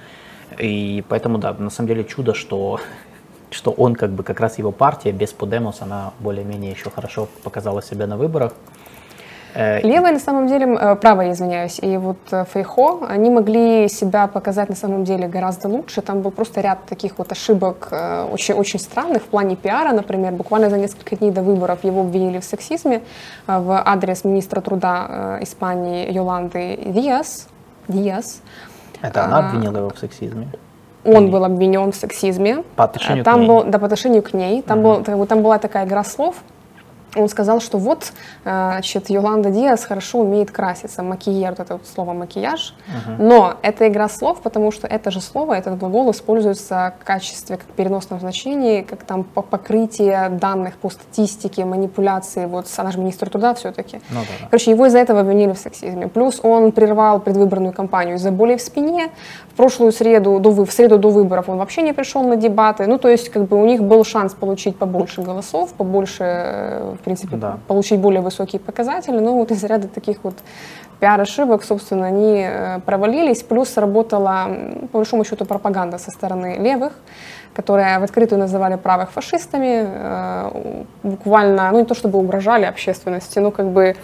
И 0.60 1.03
поэтому, 1.10 1.39
да, 1.39 1.53
на 1.53 1.69
самом 1.69 1.88
деле 1.88 2.03
чудо, 2.03 2.34
что 2.34 2.80
что 3.49 3.71
он 3.71 3.95
как 3.95 4.11
бы 4.11 4.23
как 4.23 4.39
раз 4.39 4.57
его 4.57 4.71
партия 4.71 5.11
без 5.11 5.33
Подемос, 5.33 5.81
она 5.81 6.11
более-менее 6.19 6.71
еще 6.71 6.89
хорошо 6.89 7.27
показала 7.43 7.81
себя 7.81 8.07
на 8.07 8.17
выборах. 8.17 8.53
Э, 9.53 9.81
Левые 9.81 10.13
на 10.13 10.19
самом 10.19 10.47
деле, 10.47 10.65
э, 10.65 10.95
правые, 10.95 11.31
извиняюсь, 11.31 11.79
и 11.81 11.97
вот 11.97 12.17
э, 12.31 12.45
Фейхо, 12.53 13.07
они 13.07 13.29
могли 13.29 13.89
себя 13.89 14.27
показать 14.27 14.69
на 14.69 14.75
самом 14.75 15.03
деле 15.03 15.27
гораздо 15.27 15.67
лучше. 15.67 16.01
Там 16.01 16.21
был 16.21 16.31
просто 16.31 16.61
ряд 16.61 16.85
таких 16.85 17.17
вот 17.17 17.31
ошибок 17.31 17.89
очень, 18.31 18.53
очень 18.53 18.79
странных 18.79 19.23
в 19.23 19.25
плане 19.25 19.55
пиара, 19.55 19.93
например. 19.93 20.33
Буквально 20.33 20.69
за 20.69 20.77
несколько 20.77 21.15
дней 21.15 21.31
до 21.31 21.41
выборов 21.41 21.83
его 21.83 22.01
обвинили 22.01 22.39
в 22.39 22.43
сексизме 22.43 23.01
в 23.47 23.81
адрес 23.83 24.23
министра 24.23 24.61
труда 24.61 25.39
Испании 25.41 26.11
Йоланды 26.11 26.77
Диас. 26.85 27.47
Диас. 27.87 28.41
Это 29.01 29.25
она 29.25 29.37
а, 29.37 29.49
обвинила 29.49 29.77
его 29.77 29.89
в 29.89 29.97
сексизме? 29.97 30.47
Он 31.07 31.31
был 31.31 31.43
обвинен 31.45 31.91
в 31.91 31.95
сексизме. 31.95 32.63
По 32.75 32.84
отношению 32.84 33.23
там 33.23 33.35
к 33.35 33.39
ней? 33.39 33.47
Был, 33.47 33.63
да, 33.63 33.79
по 33.79 33.85
отношению 33.85 34.21
к 34.21 34.34
ней. 34.34 34.61
Там, 34.61 34.79
угу. 34.85 35.01
был, 35.01 35.25
там 35.25 35.41
была 35.41 35.57
такая 35.57 35.85
игра 35.85 36.03
слов, 36.03 36.35
он 37.15 37.29
сказал, 37.29 37.59
что 37.61 37.77
вот, 37.77 38.13
э, 38.43 38.49
значит, 38.49 39.09
Йоланда 39.09 39.49
Диас 39.49 39.85
хорошо 39.85 40.19
умеет 40.19 40.51
краситься, 40.51 41.03
макияж, 41.03 41.49
вот 41.51 41.59
это 41.59 41.73
вот 41.73 41.88
слово 41.88 42.13
макияж, 42.13 42.75
uh-huh. 42.88 43.15
но 43.19 43.55
это 43.61 43.88
игра 43.88 44.09
слов, 44.09 44.41
потому 44.41 44.71
что 44.71 44.88
это 44.88 45.11
же 45.11 45.21
слово, 45.21 45.53
этот 45.53 45.77
глагол 45.77 46.11
используется 46.11 46.93
в 46.99 47.05
качестве, 47.05 47.57
как 47.57 47.67
переносном 47.67 48.19
значении, 48.19 48.81
как 48.81 49.03
там 49.03 49.23
покрытие 49.23 50.29
данных 50.29 50.77
по 50.77 50.89
статистике, 50.89 51.65
манипуляции, 51.65 52.45
вот 52.45 52.67
она 52.77 52.91
же 52.91 52.99
министр 52.99 53.29
труда 53.29 53.53
все-таки. 53.53 54.01
Ну, 54.09 54.19
да, 54.21 54.27
да. 54.41 54.47
Короче, 54.49 54.71
его 54.71 54.85
из-за 54.85 54.99
этого 54.99 55.21
обвинили 55.21 55.53
в 55.53 55.57
сексизме. 55.57 56.07
Плюс 56.07 56.39
он 56.43 56.71
прервал 56.71 57.19
предвыборную 57.19 57.73
кампанию 57.73 58.15
из-за 58.15 58.31
боли 58.31 58.55
в 58.55 58.61
спине. 58.61 59.09
В 59.51 59.55
прошлую 59.57 59.91
среду, 59.91 60.39
до, 60.39 60.51
в 60.51 60.71
среду 60.71 60.97
до 60.97 61.09
выборов 61.09 61.49
он 61.49 61.57
вообще 61.57 61.81
не 61.81 61.93
пришел 61.93 62.23
на 62.23 62.35
дебаты. 62.35 62.85
Ну, 62.88 62.97
то 62.97 63.09
есть, 63.09 63.29
как 63.29 63.45
бы 63.45 63.61
у 63.61 63.65
них 63.65 63.81
был 63.81 64.03
шанс 64.03 64.34
получить 64.34 64.77
побольше 64.77 65.21
голосов, 65.21 65.73
побольше 65.73 66.23
э, 66.23 66.95
в 66.97 67.01
принципе, 67.01 67.37
да. 67.37 67.57
получить 67.67 67.99
более 67.99 68.21
высокие 68.21 68.59
показатели, 68.59 69.19
но 69.19 69.33
вот 69.33 69.51
из 69.51 69.63
ряда 69.63 69.87
таких 69.87 70.23
вот 70.23 70.35
пиар-ошибок, 70.99 71.63
собственно, 71.63 72.07
они 72.07 72.43
э, 72.45 72.79
провалились, 72.85 73.43
плюс 73.43 73.77
работала, 73.77 74.47
по 74.91 74.97
большому 74.97 75.23
счету, 75.23 75.45
пропаганда 75.45 75.97
со 75.97 76.11
стороны 76.11 76.57
левых, 76.59 76.93
которые 77.53 77.99
в 77.99 78.03
открытую 78.03 78.39
называли 78.39 78.75
правых 78.75 79.11
фашистами, 79.11 79.83
э, 79.85 80.83
буквально, 81.03 81.71
ну 81.71 81.79
не 81.79 81.85
то 81.85 81.95
чтобы 81.95 82.19
угрожали 82.19 82.65
общественности, 82.65 83.39
но 83.39 83.51
как 83.51 83.67
бы 83.67 83.95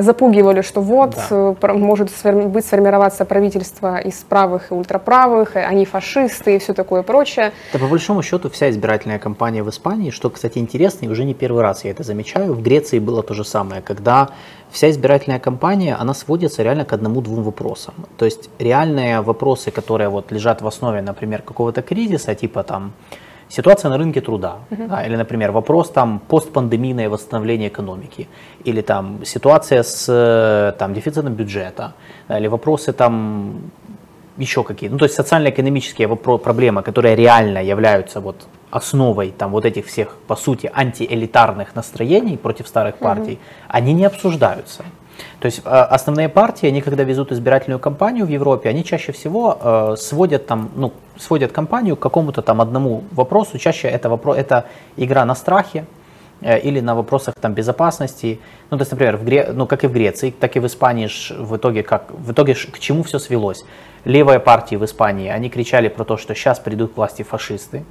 запугивали, 0.00 0.62
что 0.62 0.80
вот 0.80 1.16
да. 1.30 1.74
может 1.74 2.08
быть 2.24 2.64
сформироваться 2.64 3.24
правительство 3.24 3.98
из 3.98 4.14
правых 4.16 4.70
и 4.70 4.74
ультраправых, 4.74 5.56
они 5.56 5.84
фашисты 5.84 6.56
и 6.56 6.58
все 6.58 6.74
такое 6.74 7.02
прочее. 7.02 7.52
Да 7.72 7.78
по 7.78 7.86
большому 7.86 8.22
счету 8.22 8.50
вся 8.50 8.70
избирательная 8.70 9.18
кампания 9.18 9.62
в 9.62 9.68
Испании, 9.70 10.10
что, 10.10 10.30
кстати, 10.30 10.58
интересно, 10.58 11.06
и 11.06 11.08
уже 11.08 11.24
не 11.24 11.34
первый 11.34 11.62
раз 11.62 11.84
я 11.84 11.90
это 11.90 12.02
замечаю, 12.02 12.54
в 12.54 12.62
Греции 12.62 12.98
было 12.98 13.22
то 13.22 13.34
же 13.34 13.44
самое, 13.44 13.80
когда 13.80 14.28
вся 14.70 14.90
избирательная 14.90 15.40
кампания, 15.40 15.94
она 15.94 16.14
сводится 16.14 16.62
реально 16.62 16.84
к 16.84 16.92
одному-двум 16.92 17.42
вопросам. 17.42 17.94
То 18.16 18.24
есть 18.24 18.50
реальные 18.58 19.20
вопросы, 19.20 19.70
которые 19.70 20.08
вот 20.08 20.32
лежат 20.32 20.62
в 20.62 20.66
основе, 20.66 21.02
например, 21.02 21.42
какого-то 21.42 21.82
кризиса, 21.82 22.34
типа 22.34 22.62
там 22.62 22.92
ситуация 23.50 23.90
на 23.90 23.98
рынке 23.98 24.20
труда, 24.20 24.56
uh-huh. 24.70 24.88
да, 24.88 25.06
или, 25.06 25.16
например, 25.16 25.52
вопрос 25.52 25.90
там 25.90 26.20
постпандемийное 26.28 27.08
восстановление 27.08 27.68
экономики, 27.68 28.28
или 28.64 28.82
там 28.82 29.24
ситуация 29.24 29.82
с 29.82 30.74
там 30.78 30.94
дефицитом 30.94 31.34
бюджета, 31.34 31.92
да, 32.28 32.38
или 32.38 32.48
вопросы 32.48 32.92
там 32.92 33.52
еще 34.38 34.62
какие, 34.62 34.90
ну 34.90 34.98
то 34.98 35.04
есть 35.04 35.14
социально-экономические 35.14 36.08
проблемы, 36.16 36.82
которые 36.82 37.16
реально 37.16 37.62
являются 37.62 38.20
вот 38.20 38.36
основой 38.70 39.30
там 39.30 39.50
вот 39.50 39.64
этих 39.64 39.86
всех, 39.86 40.16
по 40.26 40.36
сути, 40.36 40.70
антиэлитарных 40.72 41.74
настроений 41.74 42.36
против 42.36 42.68
старых 42.68 42.96
партий, 42.96 43.32
mm-hmm. 43.32 43.66
они 43.68 43.92
не 43.92 44.06
обсуждаются. 44.06 44.84
То 45.40 45.46
есть 45.46 45.62
э, 45.64 45.68
основные 45.68 46.28
партии, 46.28 46.68
они 46.68 46.80
когда 46.80 47.04
везут 47.04 47.32
избирательную 47.32 47.78
кампанию 47.78 48.26
в 48.26 48.28
Европе, 48.28 48.68
они 48.68 48.84
чаще 48.84 49.12
всего 49.12 49.58
э, 49.60 49.96
сводят 49.96 50.46
там, 50.46 50.70
ну, 50.76 50.92
сводят 51.16 51.52
кампанию 51.52 51.96
к 51.96 52.00
какому-то 52.00 52.42
там 52.42 52.60
одному 52.60 53.04
вопросу. 53.12 53.58
Чаще 53.58 53.88
это, 53.88 54.08
вопро- 54.08 54.34
это 54.34 54.64
игра 54.96 55.24
на 55.24 55.34
страхе 55.34 55.84
э, 56.40 56.60
или 56.60 56.80
на 56.80 56.94
вопросах 56.94 57.34
там 57.40 57.54
безопасности. 57.54 58.40
Ну, 58.70 58.78
то 58.78 58.82
есть, 58.82 58.90
например, 58.92 59.16
в 59.16 59.24
Гре- 59.24 59.52
ну, 59.52 59.66
как 59.66 59.84
и 59.84 59.86
в 59.86 59.92
Греции, 59.92 60.30
так 60.30 60.56
и 60.56 60.60
в 60.60 60.66
Испании 60.66 61.08
в 61.38 61.56
итоге, 61.56 61.82
как, 61.82 62.10
в 62.10 62.32
итоге 62.32 62.54
к 62.54 62.78
чему 62.78 63.02
все 63.02 63.18
свелось. 63.18 63.64
Левые 64.04 64.40
партии 64.40 64.76
в 64.76 64.84
Испании, 64.84 65.28
они 65.28 65.50
кричали 65.50 65.88
про 65.88 66.04
то, 66.04 66.16
что 66.16 66.34
сейчас 66.34 66.58
придут 66.58 66.94
к 66.94 66.96
власти 66.96 67.22
фашисты, 67.22 67.84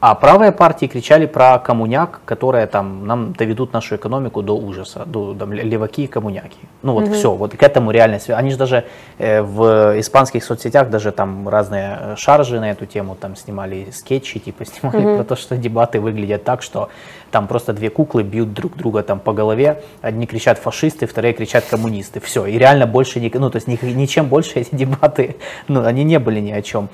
а 0.00 0.14
правые 0.14 0.50
партии 0.50 0.86
кричали 0.86 1.26
про 1.26 1.58
коммуняк, 1.58 2.20
которые 2.24 2.66
там 2.66 3.06
нам 3.06 3.32
доведут 3.34 3.74
нашу 3.74 3.96
экономику 3.96 4.42
до 4.42 4.56
ужаса, 4.56 5.04
до 5.04 5.34
там, 5.34 5.52
леваки 5.52 6.04
и 6.04 6.06
коммуняки. 6.06 6.58
Ну 6.82 6.94
вот 6.94 7.04
угу. 7.04 7.12
все, 7.12 7.34
вот 7.34 7.54
к 7.54 7.62
этому 7.62 7.90
реально. 7.90 8.18
Они 8.28 8.50
же 8.50 8.56
даже 8.56 8.84
э, 9.18 9.42
в 9.42 10.00
испанских 10.00 10.42
соцсетях 10.42 10.88
даже 10.88 11.12
там 11.12 11.46
разные 11.46 11.98
э, 12.00 12.16
шаржи 12.16 12.58
на 12.58 12.70
эту 12.70 12.86
тему 12.86 13.14
там 13.14 13.36
снимали 13.36 13.88
скетчи, 13.92 14.38
типа 14.38 14.64
снимали 14.64 15.04
угу. 15.04 15.16
про 15.16 15.24
то, 15.24 15.36
что 15.36 15.58
дебаты 15.58 16.00
выглядят 16.00 16.44
так, 16.44 16.62
что 16.62 16.88
там 17.30 17.46
просто 17.46 17.74
две 17.74 17.90
куклы 17.90 18.22
бьют 18.22 18.54
друг 18.54 18.76
друга 18.76 19.02
там 19.02 19.20
по 19.20 19.34
голове, 19.34 19.82
одни 20.00 20.26
кричат 20.26 20.58
фашисты, 20.58 21.06
вторые 21.06 21.34
кричат 21.34 21.64
коммунисты. 21.66 22.20
Все, 22.20 22.46
и 22.46 22.56
реально 22.56 22.86
больше, 22.86 23.20
не, 23.20 23.30
ну 23.34 23.50
то 23.50 23.56
есть 23.56 23.68
ни, 23.68 23.78
ничем 23.84 24.28
больше 24.28 24.60
эти 24.60 24.74
дебаты, 24.74 25.36
ну 25.68 25.84
они 25.84 26.04
не 26.04 26.18
были 26.18 26.40
ни 26.40 26.52
о 26.52 26.62
чем. 26.62 26.88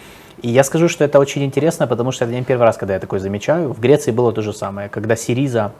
И 0.46 0.50
я 0.50 0.62
скажу, 0.62 0.88
что 0.88 1.02
это 1.02 1.18
очень 1.18 1.42
интересно, 1.42 1.88
потому 1.88 2.12
что 2.12 2.24
это 2.24 2.32
не 2.32 2.44
первый 2.44 2.62
раз, 2.62 2.76
когда 2.76 2.94
я 2.94 3.00
такое 3.00 3.18
замечаю. 3.18 3.72
В 3.72 3.80
Греции 3.80 4.12
было 4.12 4.32
то 4.32 4.42
же 4.42 4.52
самое, 4.52 4.88
когда 4.88 5.16
Сириза 5.16 5.72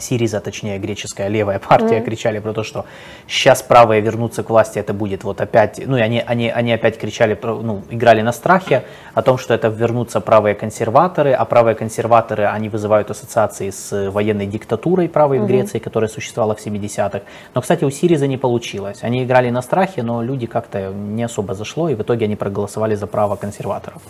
Сириза, 0.00 0.40
точнее 0.40 0.78
греческая 0.78 1.28
левая 1.28 1.58
партия, 1.58 1.98
mm-hmm. 1.98 2.04
кричали 2.04 2.38
про 2.40 2.52
то, 2.52 2.62
что 2.62 2.86
сейчас 3.28 3.62
правые 3.62 4.00
вернутся 4.00 4.42
к 4.42 4.50
власти, 4.50 4.78
это 4.78 4.92
будет 4.92 5.24
вот 5.24 5.40
опять, 5.40 5.80
ну 5.86 5.96
и 5.96 6.00
они, 6.00 6.22
они, 6.26 6.50
они 6.50 6.72
опять 6.72 6.98
кричали, 6.98 7.38
ну, 7.42 7.82
играли 7.88 8.22
на 8.22 8.32
страхе 8.32 8.84
о 9.14 9.22
том, 9.22 9.38
что 9.38 9.54
это 9.54 9.68
вернутся 9.68 10.20
правые 10.20 10.54
консерваторы, 10.54 11.32
а 11.32 11.44
правые 11.44 11.74
консерваторы, 11.74 12.46
они 12.46 12.68
вызывают 12.68 13.10
ассоциации 13.10 13.70
с 13.70 14.10
военной 14.10 14.46
диктатурой 14.46 15.08
правой 15.08 15.38
mm-hmm. 15.38 15.44
в 15.44 15.46
Греции, 15.46 15.78
которая 15.78 16.08
существовала 16.08 16.54
в 16.54 16.66
70-х. 16.66 17.22
Но, 17.54 17.60
кстати, 17.60 17.84
у 17.84 17.90
Сириза 17.90 18.26
не 18.26 18.36
получилось. 18.36 18.98
Они 19.02 19.24
играли 19.24 19.50
на 19.50 19.62
страхе, 19.62 20.02
но 20.02 20.22
люди 20.22 20.46
как-то 20.46 20.92
не 20.92 21.22
особо 21.22 21.54
зашло, 21.54 21.88
и 21.88 21.94
в 21.94 22.02
итоге 22.02 22.26
они 22.26 22.36
проголосовали 22.36 22.96
за 22.96 23.06
право 23.06 23.36
консерваторов. 23.36 24.02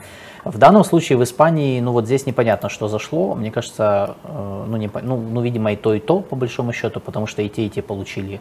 В 0.47 0.59
данном 0.59 0.85
случае 0.85 1.18
в 1.18 1.24
Испании, 1.24 1.81
ну 1.81 1.90
вот 1.90 2.05
здесь 2.05 2.24
непонятно, 2.24 2.68
что 2.68 2.86
зашло. 2.86 3.35
Мне 3.35 3.51
кажется, 3.51 4.14
э, 4.23 4.64
ну, 4.68 4.77
не, 4.77 4.89
ну, 5.02 5.16
ну 5.16 5.40
видимо, 5.40 5.73
и 5.73 5.77
то, 5.77 5.93
и 5.93 5.98
то, 5.98 6.20
по 6.20 6.36
большому 6.36 6.73
счету, 6.73 7.01
потому 7.01 7.27
что 7.27 7.43
и 7.43 7.48
те, 7.48 7.66
и 7.66 7.68
те 7.68 7.82
получили 7.82 8.40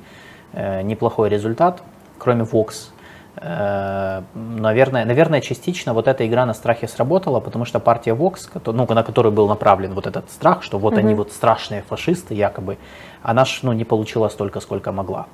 э, 0.53 0.83
неплохой 0.83 1.29
результат, 1.29 1.81
кроме 2.19 2.43
Vox. 2.43 2.91
Э, 3.37 4.21
наверное, 4.35 5.03
наверное, 5.03 5.41
частично 5.41 5.95
вот 5.95 6.07
эта 6.07 6.27
игра 6.27 6.45
на 6.45 6.53
страхе 6.53 6.87
сработала, 6.87 7.39
потому 7.39 7.65
что 7.65 7.79
партия 7.79 8.13
Vox, 8.13 8.49
ну, 8.65 8.85
на 8.87 9.03
которую 9.03 9.31
был 9.31 9.47
направлен 9.47 9.95
вот 9.95 10.05
этот 10.05 10.29
страх, 10.29 10.61
что 10.61 10.77
вот 10.77 10.93
угу. 10.93 10.99
они 10.99 11.15
вот 11.15 11.31
страшные 11.31 11.81
фашисты 11.81 12.35
якобы, 12.35 12.77
она 13.23 13.45
ж 13.45 13.61
ну, 13.63 13.73
не 13.73 13.83
получила 13.83 14.29
столько, 14.29 14.59
сколько 14.59 14.91
могла. 14.91 15.25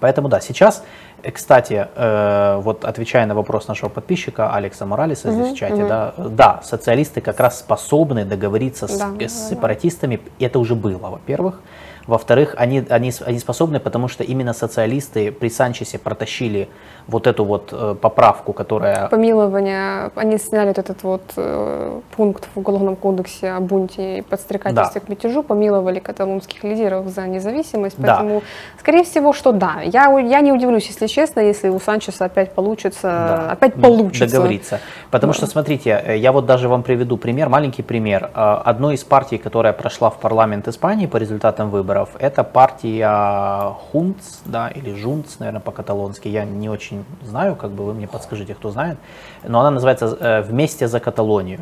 Поэтому 0.00 0.28
да, 0.28 0.40
сейчас 0.40 0.84
кстати, 1.32 1.88
э, 1.94 2.60
вот 2.62 2.84
отвечая 2.84 3.26
на 3.26 3.34
вопрос 3.34 3.68
нашего 3.68 3.88
подписчика 3.88 4.54
Алекса 4.54 4.86
Моралиса 4.86 5.32
здесь 5.32 5.48
uh-huh, 5.48 5.54
в 5.54 5.56
чате, 5.56 5.82
uh-huh. 5.82 5.88
да, 5.88 6.14
да, 6.16 6.60
социалисты 6.62 7.20
как 7.20 7.40
раз 7.40 7.58
способны 7.58 8.24
договориться 8.24 8.86
с, 8.86 8.98
да, 8.98 9.28
с 9.28 9.48
сепаратистами, 9.48 10.20
это 10.38 10.58
уже 10.58 10.74
было, 10.74 11.08
во-первых. 11.08 11.60
Во-вторых, 12.08 12.54
они, 12.56 12.82
они, 12.88 13.12
они 13.26 13.38
способны, 13.38 13.80
потому 13.80 14.08
что 14.08 14.24
именно 14.24 14.54
социалисты 14.54 15.30
при 15.30 15.50
Санчесе 15.50 15.98
протащили 15.98 16.68
вот 17.06 17.26
эту 17.26 17.44
вот 17.44 17.68
э, 17.72 17.96
поправку, 18.00 18.54
которая... 18.54 19.08
Помилование, 19.08 20.10
они 20.14 20.38
сняли 20.38 20.68
вот 20.68 20.78
этот 20.78 21.02
вот 21.02 21.22
э, 21.36 22.00
пункт 22.16 22.48
в 22.54 22.58
Уголовном 22.58 22.96
кодексе 22.96 23.50
о 23.50 23.60
бунте 23.60 24.18
и 24.18 24.22
подстрекательстве 24.22 25.00
да. 25.00 25.06
к 25.06 25.08
мятежу, 25.10 25.42
помиловали 25.42 25.98
каталонских 25.98 26.64
лидеров 26.64 27.08
за 27.08 27.26
независимость, 27.26 27.96
поэтому, 28.00 28.40
да. 28.40 28.46
скорее 28.78 29.04
всего, 29.04 29.34
что 29.34 29.52
да. 29.52 29.82
Я, 29.82 30.18
я 30.18 30.40
не 30.40 30.52
удивлюсь, 30.52 30.86
если 30.86 31.08
честно, 31.08 31.40
если 31.40 31.68
у 31.68 31.78
Санчеса 31.78 32.24
опять 32.24 32.52
получится, 32.52 33.02
да. 33.02 33.52
опять 33.52 33.74
получится. 33.74 34.36
Договориться. 34.36 34.80
Потому 35.10 35.34
да. 35.34 35.36
что, 35.38 35.46
смотрите, 35.46 36.02
э, 36.04 36.16
я 36.16 36.32
вот 36.32 36.46
даже 36.46 36.68
вам 36.68 36.82
приведу 36.82 37.18
пример, 37.18 37.50
маленький 37.50 37.82
пример. 37.82 38.30
Одной 38.34 38.94
из 38.94 39.04
партий, 39.04 39.36
которая 39.36 39.74
прошла 39.74 40.08
в 40.08 40.18
парламент 40.18 40.68
Испании 40.68 41.06
по 41.06 41.18
результатам 41.18 41.70
выборов, 41.70 41.97
это 42.18 42.44
партия 42.44 43.74
Хунц, 43.90 44.40
да, 44.44 44.68
или 44.68 44.94
Жунц, 44.94 45.38
наверное, 45.38 45.60
по-каталонски, 45.60 46.28
я 46.28 46.44
не 46.44 46.68
очень 46.68 47.04
знаю, 47.22 47.56
как 47.56 47.70
бы 47.70 47.84
вы 47.84 47.94
мне 47.94 48.06
подскажите, 48.06 48.54
кто 48.54 48.70
знает, 48.70 48.98
но 49.44 49.60
она 49.60 49.70
называется 49.70 50.16
э, 50.20 50.42
«Вместе 50.42 50.88
за 50.88 51.00
Каталонию». 51.00 51.60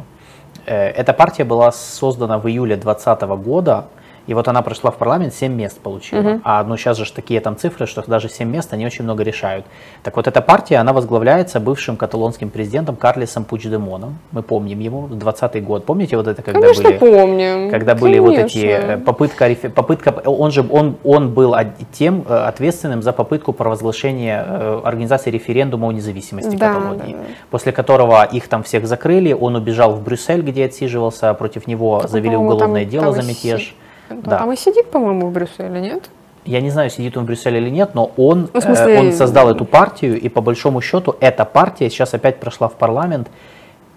Э, 0.67 0.89
эта 0.89 1.13
партия 1.13 1.45
была 1.45 1.73
создана 1.73 2.39
в 2.39 2.49
июле 2.49 2.77
2020 2.77 3.23
года, 3.45 3.87
и 4.27 4.35
вот 4.35 4.49
она 4.49 4.63
прошла 4.63 4.91
в 4.91 4.97
парламент, 4.97 5.35
7 5.35 5.53
мест 5.53 5.79
получила. 5.79 6.21
Угу. 6.21 6.41
А 6.45 6.65
ну 6.65 6.77
сейчас 6.77 6.99
же 6.99 7.13
такие 7.13 7.41
там 7.41 7.57
цифры, 7.57 7.87
что 7.87 8.03
даже 8.07 8.29
7 8.29 8.49
мест 8.49 8.73
они 8.73 8.87
очень 8.87 9.05
много 9.05 9.23
решают. 9.23 9.67
Так 10.03 10.17
вот 10.17 10.27
эта 10.27 10.43
партия, 10.43 10.77
она 10.77 10.93
возглавляется 10.93 11.61
бывшим 11.61 11.97
каталонским 11.97 12.51
президентом 12.51 12.97
Карлесом 12.97 13.45
Пучдемоном. 13.45 14.19
Мы 14.33 14.43
помним 14.43 14.81
его, 14.81 15.09
20 15.09 15.65
год. 15.65 15.85
Помните 15.85 16.17
вот 16.17 16.27
это, 16.27 16.43
когда 16.43 16.61
Конечно, 16.61 16.85
были... 16.85 16.99
помним. 16.99 17.71
Когда 17.71 17.95
Конечно. 17.95 18.09
были 18.09 18.19
вот 18.19 18.35
эти 18.39 18.67
э, 18.67 18.99
попытка, 18.99 19.55
попытка, 19.75 20.11
он 20.25 20.51
же, 20.51 20.67
он, 20.69 20.97
он 21.05 21.33
был 21.33 21.55
тем 21.93 22.25
э, 22.29 22.35
ответственным 22.35 23.03
за 23.03 23.13
попытку 23.13 23.53
провозглашения 23.53 24.45
э, 24.47 24.81
организации 24.85 25.31
референдума 25.31 25.89
о 25.89 25.93
независимости 25.93 26.57
да, 26.57 26.75
Каталонии. 26.75 27.13
Да, 27.13 27.19
да. 27.19 27.25
После 27.51 27.73
которого 27.73 28.25
их 28.25 28.49
там 28.49 28.63
всех 28.63 28.87
закрыли, 28.87 29.33
он 29.33 29.55
убежал 29.57 29.93
в 29.93 30.03
Брюссель, 30.03 30.43
где 30.43 30.65
отсиживался, 30.65 31.33
против 31.35 31.67
него 31.67 32.01
так, 32.01 32.11
завели 32.11 32.37
уголовное 32.37 32.83
там, 32.83 32.91
дело 32.91 33.05
там 33.07 33.15
за 33.15 33.23
мятеж. 33.23 33.75
Да. 34.11 34.39
Там 34.39 34.53
и 34.53 34.57
сидит, 34.57 34.91
по-моему, 34.91 35.29
в 35.29 35.33
Брюсселе, 35.33 35.81
нет? 35.81 36.11
Я 36.45 36.61
не 36.61 36.71
знаю, 36.71 36.91
сидит 36.91 37.17
он 37.17 37.25
в 37.25 37.27
Брюсселе 37.27 37.59
или 37.59 37.71
нет, 37.71 37.95
но 37.95 38.13
он, 38.17 38.49
ну, 38.53 38.61
смысле... 38.61 38.95
э, 38.95 39.01
он 39.01 39.13
создал 39.13 39.51
эту 39.51 39.65
партию, 39.65 40.21
и 40.21 40.29
по 40.29 40.41
большому 40.41 40.81
счету 40.81 41.17
эта 41.21 41.45
партия 41.45 41.91
сейчас 41.91 42.15
опять 42.15 42.39
прошла 42.39 42.69
в 42.69 42.75
парламент. 42.75 43.29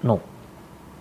Ну, 0.01 0.19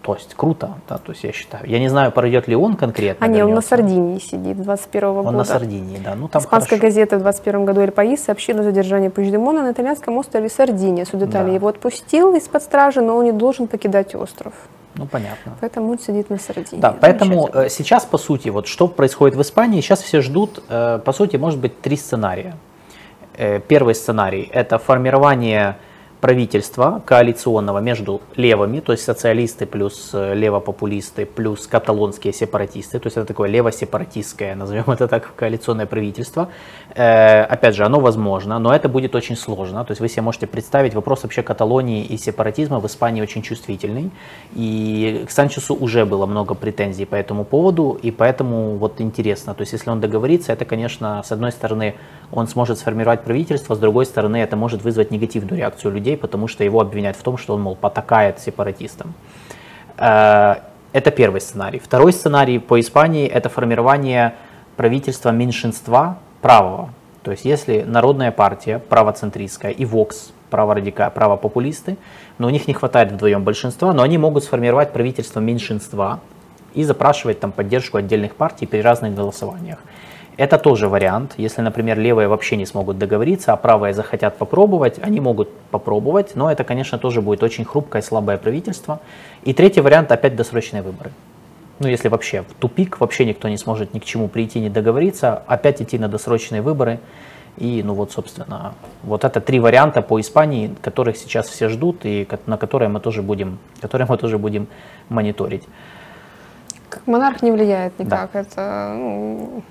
то 0.09 0.15
есть 0.15 0.35
круто, 0.35 0.71
да, 0.89 0.97
то 0.97 1.13
есть 1.13 1.23
я 1.25 1.33
считаю. 1.33 1.69
Я 1.69 1.79
не 1.79 1.89
знаю, 1.89 2.13
пройдет 2.13 2.49
ли 2.49 2.57
он 2.57 2.77
конкретно. 2.77 3.27
А 3.27 3.29
нет, 3.29 3.45
он 3.45 3.55
на 3.55 3.61
Сардинии 3.61 4.19
сидит 4.19 4.63
21 4.63 5.09
-го 5.09 5.15
года. 5.17 5.29
Он 5.29 5.37
на 5.37 5.45
Сардинии, 5.45 5.99
да. 5.99 6.15
Ну, 6.15 6.29
там 6.29 6.41
Испанская 6.41 6.79
хорошо. 6.79 6.83
газета 6.83 7.17
в 7.17 7.21
21 7.21 7.65
году 7.67 7.81
«Эль 7.81 7.91
Паис» 7.91 8.25
сообщила 8.25 8.61
о 8.61 8.63
задержании 8.63 9.09
Пучдемона 9.09 9.63
на 9.63 9.73
итальянском 9.73 10.17
острове 10.17 10.49
Сардиния. 10.49 11.05
Суд 11.05 11.23
Италии 11.23 11.51
да. 11.51 11.55
его 11.57 11.69
отпустил 11.69 12.35
из-под 12.37 12.63
стражи, 12.63 13.03
но 13.03 13.17
он 13.17 13.25
не 13.25 13.33
должен 13.33 13.67
покидать 13.67 14.15
остров. 14.15 14.55
Ну, 14.99 15.07
понятно. 15.07 15.57
Поэтому 15.61 15.91
он 15.93 15.99
сидит 15.99 16.29
на 16.31 16.39
Сардинии. 16.39 16.81
Да, 16.81 16.97
поэтому 17.01 17.49
э, 17.53 17.69
сейчас, 17.69 18.05
по 18.05 18.19
сути, 18.19 18.49
вот 18.49 18.67
что 18.67 18.89
происходит 18.89 19.37
в 19.37 19.41
Испании, 19.41 19.81
сейчас 19.81 20.03
все 20.03 20.21
ждут, 20.21 20.63
э, 20.69 21.01
по 21.05 21.13
сути, 21.13 21.37
может 21.37 21.61
быть, 21.61 21.81
три 21.81 21.97
сценария. 21.97 22.57
Э, 23.37 23.61
первый 23.61 23.95
сценарий– 23.95 24.51
это 24.53 24.79
формирование 24.79 25.77
правительства 26.21 27.01
коалиционного 27.07 27.79
между 27.79 28.21
левыми, 28.35 28.81
то 28.81 28.91
есть 28.91 29.05
социалисты 29.05 29.67
плюс 29.67 30.11
левопопулисты 30.13 31.27
плюс 31.27 31.69
каталонские 31.69 32.33
сепаратисты, 32.33 32.99
то 32.99 33.07
есть 33.07 33.17
это 33.17 33.27
такое 33.27 33.49
левосепаратистское, 33.49 34.57
назовем 34.57 34.91
это 34.91 35.07
так, 35.07 35.33
коалиционное 35.37 35.87
правительство. 35.87 36.49
Э, 36.95 37.43
опять 37.45 37.75
же, 37.75 37.85
оно 37.85 38.01
возможно, 38.01 38.59
но 38.59 38.75
это 38.75 38.89
будет 38.89 39.15
очень 39.15 39.37
сложно. 39.37 39.85
То 39.85 39.93
есть 39.93 40.01
вы 40.01 40.09
себе 40.09 40.23
можете 40.23 40.47
представить, 40.47 40.95
вопрос 40.95 41.23
вообще 41.23 41.43
Каталонии 41.43 42.05
и 42.05 42.17
сепаратизма 42.17 42.81
в 42.81 42.87
Испании 42.87 43.21
очень 43.21 43.43
чувствительный. 43.43 44.11
И 44.55 45.25
к 45.29 45.31
Санчесу 45.31 45.75
уже 45.75 46.05
было 46.07 46.27
много 46.27 46.55
претензий 46.55 47.05
по 47.05 47.15
этому 47.15 47.45
поводу, 47.45 47.99
и 48.01 48.11
поэтому 48.11 48.77
вот 48.77 49.01
интересно. 49.01 49.55
То 49.55 49.63
есть 49.63 49.73
если 49.73 49.91
он 49.91 50.01
договорится, 50.01 50.53
это, 50.53 50.65
конечно, 50.65 51.23
с 51.23 51.31
одной 51.31 51.53
стороны, 51.53 51.95
он 52.33 52.49
сможет 52.49 52.79
сформировать 52.79 53.23
правительство, 53.23 53.75
с 53.75 53.79
другой 53.79 54.07
стороны, 54.07 54.39
это 54.39 54.57
может 54.57 54.83
вызвать 54.83 55.11
негативную 55.11 55.59
реакцию 55.59 55.93
людей, 55.93 56.17
потому 56.17 56.49
что 56.49 56.65
его 56.65 56.81
обвиняют 56.81 57.17
в 57.17 57.23
том, 57.23 57.37
что 57.37 57.55
он, 57.55 57.63
мол, 57.63 57.77
потакает 57.77 58.41
сепаратистам. 58.41 59.13
Э, 59.99 60.57
это 60.95 61.11
первый 61.11 61.43
сценарий. 61.43 61.79
Второй 61.79 62.13
сценарий 62.15 62.59
по 62.59 62.81
Испании– 62.81 63.29
это 63.29 63.51
формирование 63.51 64.35
правительства 64.77 65.31
меньшинства 65.31 66.19
правого. 66.41 66.91
То 67.23 67.33
есть 67.33 67.45
если 67.45 67.83
Народная 67.83 68.31
партия, 68.31 68.79
правоцентристская, 68.79 69.73
и 69.73 69.85
ВОКС, 69.85 70.33
праворадика, 70.51 71.11
правопопулисты, 71.11 71.97
но 72.39 72.47
у 72.47 72.51
них 72.51 72.69
не 72.69 72.75
хватает 72.75 73.13
вдвоем 73.13 73.45
большинства, 73.45 73.93
но 73.93 74.03
они 74.03 74.19
могут 74.19 74.45
сформировать 74.45 74.93
правительство 74.93 75.41
меньшинства 75.41 76.21
и 76.75 76.85
запрашивать 76.85 77.41
там 77.41 77.53
поддержку 77.53 77.99
отдельных 77.99 78.35
партий 78.35 78.67
при 78.67 78.81
разных 78.81 79.15
голосованиях. 79.15 79.79
Это 80.39 80.57
тоже 80.57 80.89
вариант. 80.89 81.35
Если, 81.37 81.63
например, 81.63 81.99
левые 81.99 82.29
вообще 82.29 82.57
не 82.57 82.65
смогут 82.65 82.97
договориться, 82.97 83.53
а 83.53 83.57
правые 83.57 83.93
захотят 83.93 84.37
попробовать, 84.37 85.01
они 85.03 85.19
могут 85.19 85.53
попробовать, 85.73 86.37
но 86.37 86.51
это, 86.51 86.63
конечно, 86.63 86.97
тоже 86.97 87.21
будет 87.21 87.43
очень 87.43 87.65
хрупкое, 87.65 88.03
слабое 88.03 88.39
правительство. 88.39 89.01
И 89.43 89.53
третий 89.53 89.81
вариант 89.81 90.13
опять 90.13 90.37
досрочные 90.37 90.83
выборы. 90.83 91.11
Ну, 91.81 91.87
если 91.87 92.09
вообще 92.09 92.43
в 92.43 92.55
тупик, 92.55 93.01
вообще 93.01 93.25
никто 93.25 93.49
не 93.49 93.57
сможет 93.57 93.95
ни 93.95 94.01
к 94.01 94.05
чему 94.05 94.29
прийти, 94.29 94.59
не 94.61 94.69
договориться, 94.69 95.43
опять 95.47 95.81
идти 95.81 95.99
на 95.99 96.09
досрочные 96.09 96.61
выборы. 96.61 96.99
И, 97.57 97.83
ну 97.83 97.95
вот, 97.95 98.13
собственно, 98.13 98.75
вот 99.03 99.25
это 99.25 99.41
три 99.41 99.59
варианта 99.59 100.01
по 100.01 100.21
Испании, 100.21 100.75
которых 100.81 101.17
сейчас 101.17 101.49
все 101.49 101.69
ждут 101.69 102.05
и 102.05 102.27
на 102.47 102.57
которые 102.57 102.89
мы 102.89 103.01
тоже 103.01 103.23
будем, 103.23 103.59
которые 103.81 104.07
мы 104.09 104.17
тоже 104.17 104.39
будем 104.39 104.69
мониторить. 105.09 105.65
Как 106.89 107.07
монарх 107.07 107.43
не 107.43 107.51
влияет 107.53 107.99
никак. 107.99 108.31
Да. 108.33 108.41
Это 108.41 108.95
ну, 108.97 109.63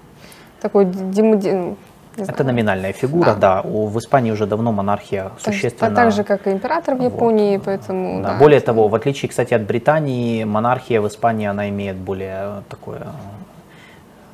такой 0.61 0.85
демуди... 0.85 1.75
Это 2.17 2.43
номинальная 2.43 2.93
фигура, 2.93 3.33
да. 3.33 3.61
да. 3.61 3.69
У, 3.69 3.87
в 3.87 3.97
Испании 3.99 4.31
уже 4.31 4.45
давно 4.45 4.71
монархия 4.71 5.23
так, 5.23 5.53
существенно... 5.53 5.95
Так 5.95 6.11
же, 6.11 6.23
как 6.23 6.47
и 6.47 6.51
император 6.51 6.95
в 6.95 7.01
Японии, 7.01 7.57
вот. 7.57 7.65
поэтому... 7.65 8.21
Да. 8.21 8.27
Да. 8.33 8.37
Более 8.37 8.59
того, 8.59 8.87
в 8.87 8.95
отличие, 8.95 9.29
кстати, 9.29 9.53
от 9.53 9.61
Британии, 9.61 10.43
монархия 10.43 11.01
в 11.01 11.07
Испании, 11.07 11.47
она 11.47 11.69
имеет 11.69 11.95
более 11.95 12.63
такое 12.69 13.07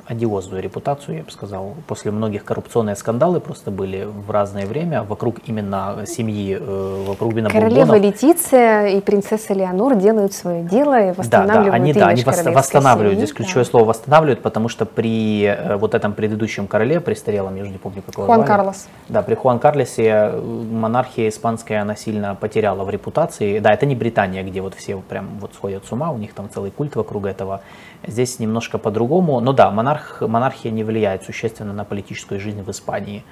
одиозную 0.06 0.62
репутацию, 0.62 1.18
я 1.18 1.22
бы 1.22 1.30
сказал. 1.30 1.74
После 1.86 2.10
многих 2.10 2.44
коррупционные 2.44 2.96
скандалы 2.96 3.40
просто 3.40 3.70
были 3.70 4.04
в 4.04 4.30
разное 4.30 4.66
время 4.66 5.02
вокруг 5.02 5.36
именно 5.46 6.04
семьи, 6.06 6.58
э, 6.60 7.04
вокруг 7.06 7.32
именно 7.32 7.50
Королева 7.50 7.86
Бурбонов. 7.86 8.02
Летиция 8.02 8.88
и 8.88 9.00
принцесса 9.00 9.54
Леонор 9.54 9.96
делают 9.96 10.32
свое 10.34 10.62
дело 10.64 11.10
и 11.10 11.12
восстанавливают 11.12 11.64
Да, 11.66 11.70
да, 11.70 11.76
они, 11.76 11.92
да, 11.92 12.06
они 12.08 12.22
восстанавливают, 12.24 13.14
семьи, 13.14 13.26
здесь 13.26 13.34
ключевое 13.34 13.64
да. 13.64 13.70
слово 13.70 13.84
восстанавливают, 13.84 14.42
потому 14.42 14.68
что 14.68 14.84
при 14.84 15.44
э, 15.44 15.76
вот 15.76 15.94
этом 15.94 16.12
предыдущем 16.12 16.66
короле, 16.66 17.00
престарелом, 17.00 17.56
я 17.56 17.62
уже 17.62 17.72
не 17.72 17.78
помню, 17.78 18.02
какого 18.02 18.26
Хуан 18.26 18.38
звали. 18.40 18.48
Карлос. 18.48 18.88
Да, 19.08 19.22
при 19.22 19.34
Хуан 19.34 19.58
Карлосе 19.58 20.04
э, 20.06 20.40
монархия 20.40 21.28
испанская, 21.28 21.80
она 21.80 21.96
сильно 21.96 22.34
потеряла 22.34 22.84
в 22.84 22.90
репутации. 22.90 23.58
Да, 23.58 23.72
это 23.72 23.86
не 23.86 23.94
Британия, 23.94 24.42
где 24.42 24.60
вот 24.60 24.74
все 24.74 24.98
прям 24.98 25.38
вот 25.40 25.54
сходят 25.54 25.84
с 25.86 25.92
ума, 25.92 26.10
у 26.10 26.18
них 26.18 26.34
там 26.34 26.50
целый 26.50 26.70
культ 26.70 26.94
вокруг 26.96 27.26
этого. 27.26 27.62
Здесь 28.06 28.38
немножко 28.38 28.78
по-другому. 28.78 29.40
Но 29.40 29.52
да, 29.52 29.70
монарх, 29.70 30.20
монархия 30.20 30.70
не 30.70 30.84
влияет 30.84 31.24
существенно 31.24 31.72
на 31.72 31.84
политическую 31.84 32.40
жизнь 32.40 32.62
в 32.62 32.70
Испании. 32.70 33.24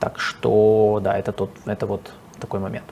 Так 0.00 0.20
что, 0.20 1.00
да, 1.02 1.16
это, 1.16 1.32
тот, 1.32 1.50
это 1.66 1.86
вот 1.86 2.12
такой 2.40 2.60
момент. 2.60 2.84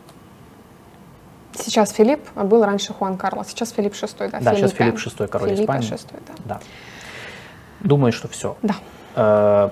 Сейчас 1.54 1.92
Филипп, 1.92 2.20
а 2.34 2.44
был 2.44 2.64
раньше 2.64 2.92
Хуан 2.92 3.16
Карлос. 3.16 3.48
Сейчас 3.48 3.72
Филипп 3.72 3.92
VI, 3.92 4.30
да? 4.30 4.40
Да, 4.40 4.54
сейчас 4.54 4.72
Филипп 4.72 4.94
VI, 4.94 5.26
король 5.26 5.50
Филиппа 5.50 5.78
Испании. 5.78 5.92
VI, 5.92 6.22
да. 6.26 6.34
да. 6.44 6.60
Думаю, 7.80 8.12
что 8.12 8.28
все. 8.28 8.56
Да. 8.62 8.74
Э, 9.16 9.70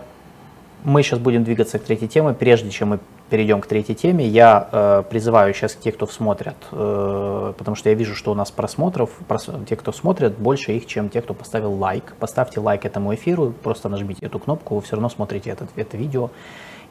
мы 0.84 1.02
сейчас 1.02 1.18
будем 1.18 1.44
двигаться 1.44 1.78
к 1.78 1.84
третьей 1.84 2.08
теме. 2.08 2.34
Прежде 2.34 2.70
чем 2.70 2.90
мы 2.90 3.00
перейдем 3.30 3.60
к 3.60 3.66
третьей 3.66 3.94
теме, 3.94 4.26
я 4.26 4.68
э, 4.70 5.02
призываю 5.08 5.54
сейчас 5.54 5.74
тех, 5.74 5.94
кто 5.94 6.06
смотрят, 6.06 6.56
э, 6.72 7.52
потому 7.56 7.76
что 7.76 7.88
я 7.88 7.94
вижу, 7.94 8.14
что 8.14 8.32
у 8.32 8.34
нас 8.34 8.50
просмотров, 8.50 9.10
прос, 9.26 9.48
те, 9.68 9.76
кто 9.76 9.92
смотрят, 9.92 10.36
больше 10.36 10.72
их, 10.72 10.86
чем 10.86 11.08
те, 11.08 11.22
кто 11.22 11.32
поставил 11.32 11.72
лайк. 11.72 12.14
Поставьте 12.18 12.60
лайк 12.60 12.84
этому 12.84 13.14
эфиру, 13.14 13.54
просто 13.62 13.88
нажмите 13.88 14.26
эту 14.26 14.38
кнопку, 14.38 14.74
вы 14.74 14.82
все 14.82 14.96
равно 14.96 15.08
смотрите 15.08 15.50
этот, 15.50 15.70
это 15.76 15.96
видео. 15.96 16.30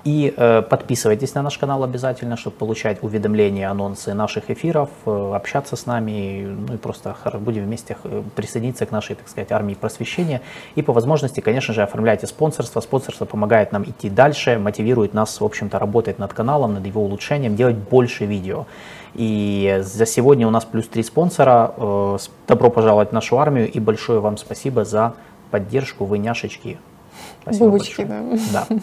И 0.06 0.34
э, 0.36 0.62
подписывайтесь 0.62 1.36
на 1.36 1.42
наш 1.42 1.58
канал 1.58 1.84
обязательно, 1.84 2.38
чтобы 2.38 2.56
получать 2.56 3.04
уведомления, 3.04 3.70
анонсы 3.70 4.14
наших 4.14 4.50
эфиров, 4.50 4.90
э, 5.06 5.32
общаться 5.36 5.76
с 5.76 5.86
нами, 5.86 6.46
ну 6.68 6.76
и 6.76 6.78
просто 6.78 7.16
будем 7.34 7.66
вместе 7.66 7.98
э, 8.06 8.24
присоединиться 8.34 8.86
к 8.86 8.92
нашей, 8.92 9.18
так 9.18 9.28
сказать, 9.28 9.52
армии 9.52 9.74
просвещения. 9.74 10.42
И 10.76 10.82
по 10.82 10.94
возможности, 10.94 11.42
конечно 11.42 11.74
же, 11.74 11.84
оформляйте 11.84 12.28
спонсорство. 12.28 12.80
Спонсорство 12.80 13.26
помогает 13.26 13.74
нам 13.74 13.84
идти 13.84 14.10
дальше, 14.10 14.58
мотивирует 14.58 15.14
нас, 15.14 15.42
в 15.42 15.44
общем-то, 15.44 15.78
работать 15.78 16.18
над 16.18 16.34
каналом, 16.34 16.76
над 16.76 16.86
его 16.86 17.04
улучшением, 17.04 17.58
делать 17.58 17.76
больше 17.76 18.26
видео. 18.26 18.68
И 19.16 19.82
за 19.84 20.06
сегодня 20.06 20.48
у 20.48 20.50
нас 20.50 20.64
плюс 20.64 20.88
три 20.88 21.04
спонсора. 21.04 21.74
Э, 21.76 22.18
добро 22.48 22.70
пожаловать 22.70 23.10
в 23.10 23.14
нашу 23.14 23.38
армию 23.38 23.70
и 23.70 23.80
большое 23.82 24.22
вам 24.22 24.38
спасибо 24.38 24.86
за 24.86 25.14
поддержку, 25.52 26.06
вы 26.06 26.20
няшечки. 26.20 26.78
Спасибо 27.42 27.66
Бубочки, 27.66 28.04
большое. 28.04 28.40
да. 28.54 28.66
Э, 28.70 28.76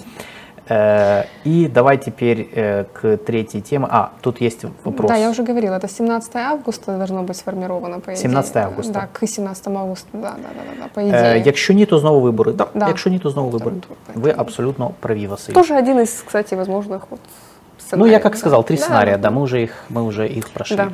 и 0.69 1.69
давай 1.73 1.97
теперь 1.97 2.49
э, 2.55 2.85
к 2.93 3.17
третьей 3.17 3.61
теме. 3.61 3.87
А, 3.89 4.11
тут 4.21 4.41
есть 4.41 4.63
вопрос. 4.83 5.09
Да, 5.11 5.17
я 5.17 5.29
уже 5.29 5.43
говорила, 5.43 5.75
это 5.75 5.87
17 5.89 6.35
августа 6.35 6.97
должно 6.97 7.23
быть 7.23 7.35
сформировано, 7.37 7.99
по 7.99 8.11
идее. 8.11 8.21
17 8.21 8.55
августа. 8.55 8.93
Да, 8.93 9.07
к 9.11 9.27
17 9.27 9.67
августа, 9.67 10.07
да, 10.13 10.19
да, 10.19 10.31
да, 10.37 10.81
да, 10.83 10.87
по 10.93 11.01
Е, 11.01 11.07
ідеї. 11.07 11.43
Якщо 11.45 11.73
ні, 11.73 11.85
то 11.85 11.97
знову 11.99 12.21
вибори. 12.21 12.51
Да, 12.51 12.67
Да. 12.73 12.87
Якщо 12.87 13.09
ні, 13.09 13.19
то 13.19 13.29
знову 13.29 13.49
вибори. 13.49 13.75
Второй 13.75 13.97
тур, 14.13 14.21
Ви 14.23 14.29
поэтому. 14.29 14.39
абсолютно 14.41 14.91
праві, 14.99 15.27
Василь. 15.27 15.53
Тоже 15.53 15.77
один 15.77 15.99
из, 15.99 16.21
кстати, 16.21 16.55
возможных 16.55 16.99
вот 17.09 17.19
Ну, 17.19 17.79
сценариев. 17.79 18.13
я 18.13 18.19
как 18.19 18.31
да. 18.31 18.37
сказал, 18.37 18.63
три 18.63 18.77
Да, 18.77 18.83
сценария, 18.83 19.17
да, 19.17 19.29
мы 19.29 19.41
уже 19.41 19.61
их, 19.63 19.73
мы 19.89 20.03
уже 20.03 20.27
их 20.27 20.49
прошли. 20.49 20.77
Да. 20.77 20.91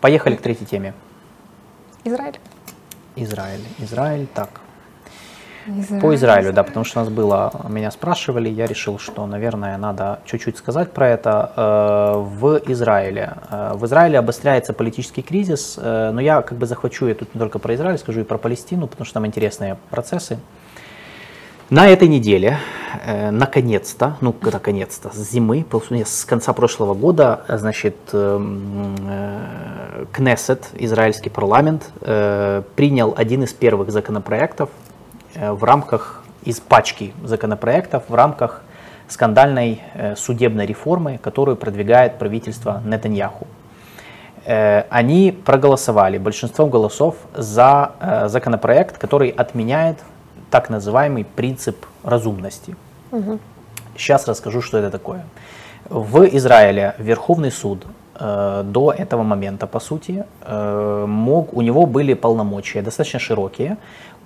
Поехали 0.00 0.34
к 0.36 0.40
третьей 0.40 0.66
теме. 0.66 0.92
Израиль. 2.04 2.38
Израиль. 3.16 3.60
Израиль, 3.82 4.26
так. 4.34 4.48
Израиль. 5.67 6.01
По 6.01 6.15
Израилю, 6.15 6.53
да, 6.53 6.63
потому 6.63 6.85
что 6.85 6.99
у 6.99 7.03
нас 7.03 7.11
было, 7.11 7.51
меня 7.69 7.91
спрашивали, 7.91 8.49
я 8.49 8.67
решил, 8.67 8.99
что, 8.99 9.25
наверное, 9.25 9.77
надо 9.77 10.19
чуть-чуть 10.25 10.57
сказать 10.57 10.91
про 10.91 11.09
это. 11.09 11.51
Э, 11.55 12.13
В 12.17 12.61
Израиле, 12.71 13.33
э, 13.49 13.71
в 13.75 13.85
Израиле 13.85 14.19
обостряется 14.19 14.73
политический 14.73 15.21
кризис, 15.21 15.77
э, 15.81 16.11
но 16.11 16.21
я 16.21 16.41
как 16.41 16.57
бы 16.57 16.65
захвачу, 16.65 17.07
я 17.07 17.15
тут 17.15 17.33
не 17.33 17.39
только 17.39 17.59
про 17.59 17.73
Израиль, 17.75 17.97
скажу 17.97 18.21
и 18.21 18.23
про 18.23 18.37
Палестину, 18.37 18.87
потому 18.87 19.05
что 19.05 19.15
там 19.15 19.25
интересные 19.25 19.77
процессы. 19.89 20.37
На 21.71 21.87
этой 21.87 22.07
неделе, 22.07 22.59
э, 23.03 23.31
наконец-то, 23.31 24.17
ну, 24.21 24.35
наконец-то, 24.39 25.09
с 25.11 25.31
зимы, 25.31 25.65
пол- 25.67 25.81
с 26.05 26.23
конца 26.25 26.53
прошлого 26.53 26.93
года, 26.93 27.43
значит, 27.49 27.95
э, 28.13 28.39
Кнессет, 30.11 30.67
израильский 30.73 31.31
парламент, 31.31 31.89
э, 32.01 32.61
принял 32.75 33.15
один 33.17 33.43
из 33.43 33.53
первых 33.53 33.89
законопроектов 33.89 34.69
в 35.35 35.63
рамках, 35.63 36.23
из 36.43 36.59
пачки 36.59 37.13
законопроектов 37.23 38.03
в 38.07 38.15
рамках 38.15 38.61
скандальной 39.07 39.81
э, 39.93 40.15
судебной 40.15 40.65
реформы, 40.65 41.19
которую 41.21 41.57
продвигает 41.57 42.17
правительство 42.17 42.81
Нетаньяху. 42.85 43.47
Э, 44.45 44.83
Они 44.89 45.31
проголосовали 45.31 46.17
большинством 46.17 46.69
голосов 46.69 47.15
за 47.33 47.91
э, 47.99 48.27
законопроект, 48.29 48.97
который 48.97 49.29
отменяет 49.29 49.97
так 50.49 50.69
называемый 50.69 51.23
принцип 51.23 51.85
разумности. 52.03 52.75
Сейчас 53.97 54.27
расскажу, 54.27 54.61
что 54.61 54.77
это 54.77 54.89
такое. 54.91 55.23
В 55.89 56.25
Израиле 56.37 56.95
Верховный 56.97 57.51
суд 57.51 57.85
э, 58.19 58.63
до 58.65 58.91
этого 58.91 59.23
момента, 59.23 59.67
по 59.67 59.79
сути, 59.79 60.25
э, 60.41 61.05
мог, 61.07 61.53
у 61.53 61.61
него 61.61 61.85
были 61.85 62.15
полномочия 62.15 62.81
достаточно 62.81 63.19
широкие. 63.19 63.77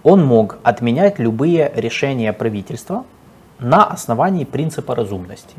Он 0.04 0.26
мог 0.26 0.58
отменять 0.64 1.20
любые 1.20 1.72
решения 1.76 2.32
правительства 2.34 3.04
на 3.60 3.86
основании 3.86 4.46
принципа 4.46 4.96
разумности. 4.96 5.56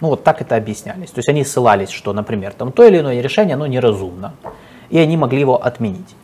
Ну 0.00 0.08
вот 0.08 0.24
так 0.24 0.42
это 0.42 0.56
объяснялись. 0.56 1.10
То 1.10 1.20
есть 1.20 1.28
они 1.28 1.44
ссылались, 1.44 1.90
что, 1.90 2.12
например, 2.12 2.52
там 2.52 2.70
то 2.70 2.84
или 2.84 2.98
иное 2.98 3.20
решение, 3.20 3.54
оно 3.54 3.66
неразумно. 3.66 4.34
И 4.90 4.98
они 4.98 5.16
могли 5.16 5.40
его 5.40 5.62
отменить. 5.62 6.14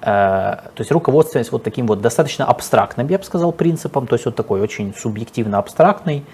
Э, 0.00 0.56
То 0.74 0.78
есть 0.78 0.90
руководствуясь 0.90 1.52
вот 1.52 1.62
таким 1.62 1.86
вот 1.86 2.00
достаточно 2.00 2.46
абстрактным, 2.46 3.08
я 3.08 3.18
бы 3.18 3.24
сказал, 3.24 3.52
принципом, 3.52 4.06
то 4.06 4.14
есть 4.14 4.24
вот 4.24 4.36
такой 4.36 4.60
очень 4.60 4.94
субъективно 4.94 5.58
абстрактный. 5.58 6.24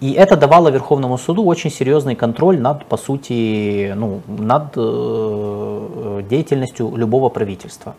И 0.00 0.12
это 0.12 0.36
давало 0.36 0.68
Верховному 0.68 1.16
суду 1.16 1.44
очень 1.44 1.70
серьезный 1.70 2.14
контроль 2.14 2.60
над, 2.60 2.84
по 2.84 2.98
сути, 2.98 3.92
ну, 3.96 4.20
над 4.26 4.74
э, 4.76 6.22
деятельностью 6.28 6.94
любого 6.96 7.30
правительства. 7.30 7.94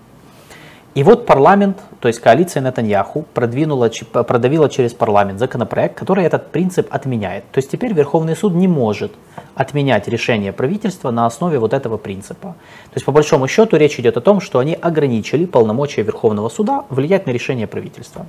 И 0.98 1.04
вот 1.04 1.28
парламент, 1.28 1.78
то 2.00 2.08
есть 2.08 2.20
коалиция 2.20 2.64
Нетаньяху, 2.64 3.24
продвинула, 3.36 3.92
продавила 4.12 4.68
через 4.68 4.96
парламент 4.96 5.38
законопроект, 5.38 5.94
который 5.96 6.26
этот 6.26 6.50
принцип 6.50 6.88
отменяет. 6.90 7.44
То 7.52 7.60
есть 7.60 7.70
теперь 7.70 7.94
Верховный 7.94 8.36
суд 8.36 8.56
не 8.56 8.68
может 8.68 9.12
отменять 9.54 10.08
решение 10.08 10.52
правительства 10.52 11.12
на 11.12 11.28
основе 11.28 11.60
вот 11.60 11.74
этого 11.74 11.98
принципа. 11.98 12.56
То 12.86 12.96
есть 12.96 13.06
по 13.06 13.12
большому 13.12 13.48
счету 13.48 13.78
речь 13.78 14.00
идет 14.00 14.18
о 14.18 14.22
том, 14.22 14.42
что 14.42 14.58
они 14.58 14.74
ограничили 14.74 15.46
полномочия 15.46 16.02
Верховного 16.02 16.50
суда 16.50 16.86
влиять 16.90 17.28
на 17.28 17.32
решение 17.32 17.68
правительства. 17.68 18.26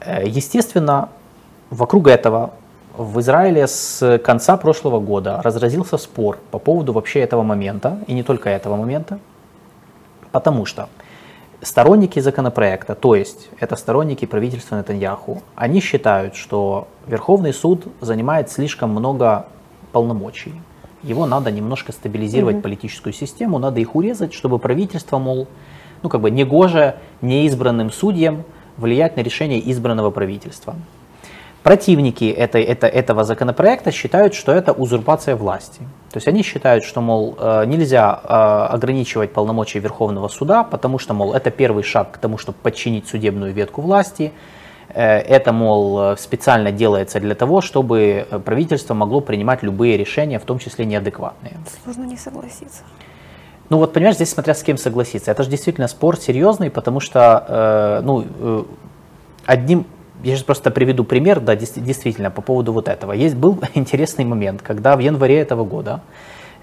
Э, 0.00 0.26
Естественно, 0.26 1.10
вокруг 1.70 2.08
этого 2.08 2.54
в 2.96 3.20
Израиле 3.20 3.68
с 3.68 4.18
конца 4.18 4.56
прошлого 4.56 4.98
года 4.98 5.40
разразился 5.44 5.96
спор 5.96 6.38
по 6.50 6.58
поводу 6.58 6.92
вообще 6.92 7.20
этого 7.20 7.44
момента, 7.44 8.00
и 8.08 8.14
не 8.14 8.24
только 8.24 8.50
этого 8.50 8.74
момента, 8.74 9.20
потому 10.32 10.66
что 10.66 10.88
сторонники 11.62 12.18
законопроекта, 12.20 12.94
то 12.94 13.14
есть 13.14 13.48
это 13.58 13.76
сторонники 13.76 14.24
правительства 14.24 14.76
Нетаньяху, 14.76 15.42
они 15.54 15.80
считают, 15.80 16.34
что 16.34 16.88
Верховный 17.06 17.52
суд 17.52 17.86
занимает 18.00 18.50
слишком 18.50 18.90
много 18.90 19.46
полномочий. 19.92 20.54
Его 21.02 21.26
надо 21.26 21.50
немножко 21.50 21.92
стабилизировать 21.92 22.62
политическую 22.62 23.12
систему, 23.12 23.58
надо 23.58 23.80
их 23.80 23.94
урезать, 23.94 24.34
чтобы 24.34 24.58
правительство, 24.58 25.18
мол, 25.18 25.48
ну 26.02 26.08
как 26.08 26.20
бы 26.20 26.30
негоже 26.30 26.96
неизбранным 27.22 27.90
судьям 27.90 28.44
влиять 28.76 29.16
на 29.16 29.20
решение 29.20 29.70
избранного 29.70 30.10
правительства. 30.10 30.76
Противники 31.62 32.24
этой, 32.24 32.62
это, 32.62 32.86
этого 32.86 33.24
законопроекта 33.24 33.92
считают, 33.92 34.34
что 34.34 34.50
это 34.50 34.72
узурпация 34.72 35.36
власти. 35.36 35.80
То 36.10 36.16
есть 36.16 36.26
они 36.26 36.42
считают, 36.42 36.84
что, 36.84 37.02
мол, 37.02 37.36
э, 37.38 37.64
нельзя 37.66 38.18
э, 38.22 38.26
ограничивать 38.74 39.32
полномочия 39.34 39.78
Верховного 39.78 40.28
суда, 40.28 40.64
потому 40.64 40.98
что, 40.98 41.12
мол, 41.12 41.34
это 41.34 41.50
первый 41.50 41.82
шаг 41.82 42.12
к 42.12 42.16
тому, 42.18 42.38
чтобы 42.38 42.56
подчинить 42.62 43.06
судебную 43.08 43.52
ветку 43.52 43.82
власти. 43.82 44.32
Э, 44.88 45.18
Это, 45.18 45.52
мол, 45.52 46.16
специально 46.16 46.72
делается 46.72 47.20
для 47.20 47.34
того, 47.34 47.60
чтобы 47.60 48.26
правительство 48.46 48.94
могло 48.94 49.20
принимать 49.20 49.62
любые 49.62 49.98
решения, 49.98 50.38
в 50.38 50.44
том 50.44 50.58
числе 50.58 50.86
неадекватные. 50.86 51.58
Сложно 51.84 52.04
не 52.04 52.16
согласиться. 52.16 52.84
Ну 53.68 53.76
вот, 53.76 53.92
понимаешь, 53.92 54.16
здесь 54.16 54.30
смотря 54.30 54.54
с 54.54 54.62
кем 54.62 54.78
согласиться. 54.78 55.30
Это 55.30 55.42
же 55.42 55.50
действительно 55.50 55.88
спор 55.88 56.16
серьезный, 56.16 56.70
потому 56.70 57.00
что, 57.00 58.00
ну, 58.02 58.66
одним, 59.46 59.84
я 60.22 60.34
сейчас 60.34 60.44
просто 60.44 60.70
приведу 60.70 61.04
пример, 61.04 61.40
да, 61.40 61.56
действительно, 61.56 62.30
по 62.30 62.42
поводу 62.42 62.72
вот 62.72 62.88
этого. 62.88 63.12
Есть 63.12 63.36
был 63.36 63.58
интересный 63.74 64.24
момент, 64.24 64.62
когда 64.62 64.96
в 64.96 65.00
январе 65.00 65.38
этого 65.38 65.64
года 65.64 66.00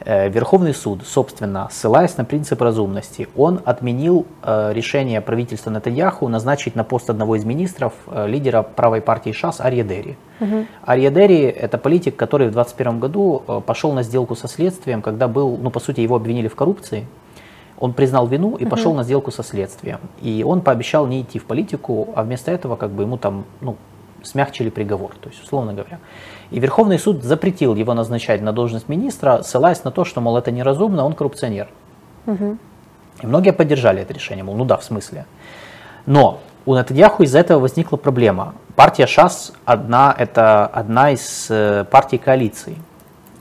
э, 0.06 0.30
Верховный 0.30 0.74
суд, 0.74 1.02
собственно, 1.06 1.68
ссылаясь 1.72 2.18
на 2.18 2.26
принцип 2.26 2.62
разумности, 2.62 3.28
он 3.36 3.60
отменил 3.66 4.26
э, 4.44 4.72
решение 4.74 5.22
правительства 5.22 5.72
Нетаньяху 5.72 6.28
назначить 6.28 6.76
на 6.76 6.84
пост 6.84 7.10
одного 7.10 7.36
из 7.36 7.46
министров 7.46 7.94
э, 8.08 8.28
лидера 8.28 8.62
правой 8.62 9.02
партии 9.02 9.32
ШАС 9.32 9.60
Арье 9.62 9.84
Дери. 9.84 10.18
Арье 10.84 11.10
Дери– 11.10 11.42
это 11.46 11.80
политик, 11.80 12.16
который 12.16 12.48
в 12.48 12.52
2021 12.52 13.00
году 13.00 13.64
пошел 13.66 13.92
на 13.94 14.04
сделку 14.04 14.36
со 14.36 14.48
следствием, 14.48 15.02
когда 15.02 15.28
был, 15.28 15.58
ну, 15.58 15.72
по 15.72 15.80
сути, 15.80 16.02
его 16.02 16.16
обвинили 16.16 16.48
в 16.48 16.56
коррупции. 16.56 17.08
Он 17.80 17.94
признал 17.94 18.28
вину 18.28 18.56
и 18.56 18.66
пошел 18.66 18.94
на 18.94 19.04
сделку 19.04 19.32
со 19.32 19.44
следствием. 19.44 20.00
И 20.22 20.44
он 20.44 20.62
пообещал 20.62 21.06
не 21.08 21.22
идти 21.22 21.38
в 21.40 21.46
политику, 21.46 22.10
а 22.16 22.24
вместо 22.24 22.52
этого 22.52 22.76
как 22.76 22.92
бы 22.92 23.04
ему 23.04 23.18
там, 23.18 23.46
ну, 23.62 23.76
смягчили 24.24 24.70
приговор, 24.70 25.12
то 25.22 25.30
есть, 25.30 25.44
условно 25.44 25.74
говоря. 25.74 26.00
И 26.50 26.60
Верховный 26.60 26.98
суд 26.98 27.24
запретил 27.24 27.76
его 27.76 27.94
назначать 27.94 28.42
на 28.42 28.52
должность 28.52 28.90
министра, 28.90 29.42
ссылаясь 29.44 29.84
на 29.84 29.92
то, 29.92 30.06
что, 30.06 30.22
мол, 30.22 30.38
это 30.38 30.52
неразумно, 30.52 31.06
он 31.06 31.14
коррупционер. 31.14 31.68
И 33.22 33.28
многие 33.28 33.54
поддержали 33.54 34.02
это 34.02 34.14
решение, 34.14 34.44
мол, 34.44 34.56
ну 34.56 34.66
да, 34.66 34.78
в 34.78 34.84
смысле. 34.84 35.26
Но 36.06 36.40
у 36.66 36.76
Нетаньяху 36.76 37.24
из-за 37.24 37.40
этого 37.40 37.60
возникла 37.60 37.98
проблема. 37.98 38.54
Партия 38.76 39.08
ШАС 39.08 39.54
одна, 39.66 40.14
это 40.18 40.66
одна 40.66 41.12
из 41.12 41.48
э, 41.50 41.86
партий 41.90 42.18
коалиции. 42.18 42.76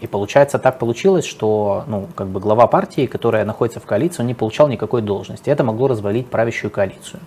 И 0.07 0.09
получается, 0.09 0.61
так 0.61 0.79
получилось, 0.79 1.25
что 1.25 1.83
ну, 1.89 2.07
как 2.15 2.29
бы 2.29 2.39
глава 2.39 2.69
партии, 2.69 3.07
которая 3.07 3.45
находится 3.45 3.81
в 3.81 3.87
коалиции, 3.87 4.23
он 4.23 4.29
не 4.29 4.35
получал 4.35 4.69
никакой 4.69 5.03
должности. 5.03 5.51
Это 5.51 5.65
могло 5.65 5.89
развалить 5.89 6.29
правящую 6.29 6.71
коалицию. 6.71 7.19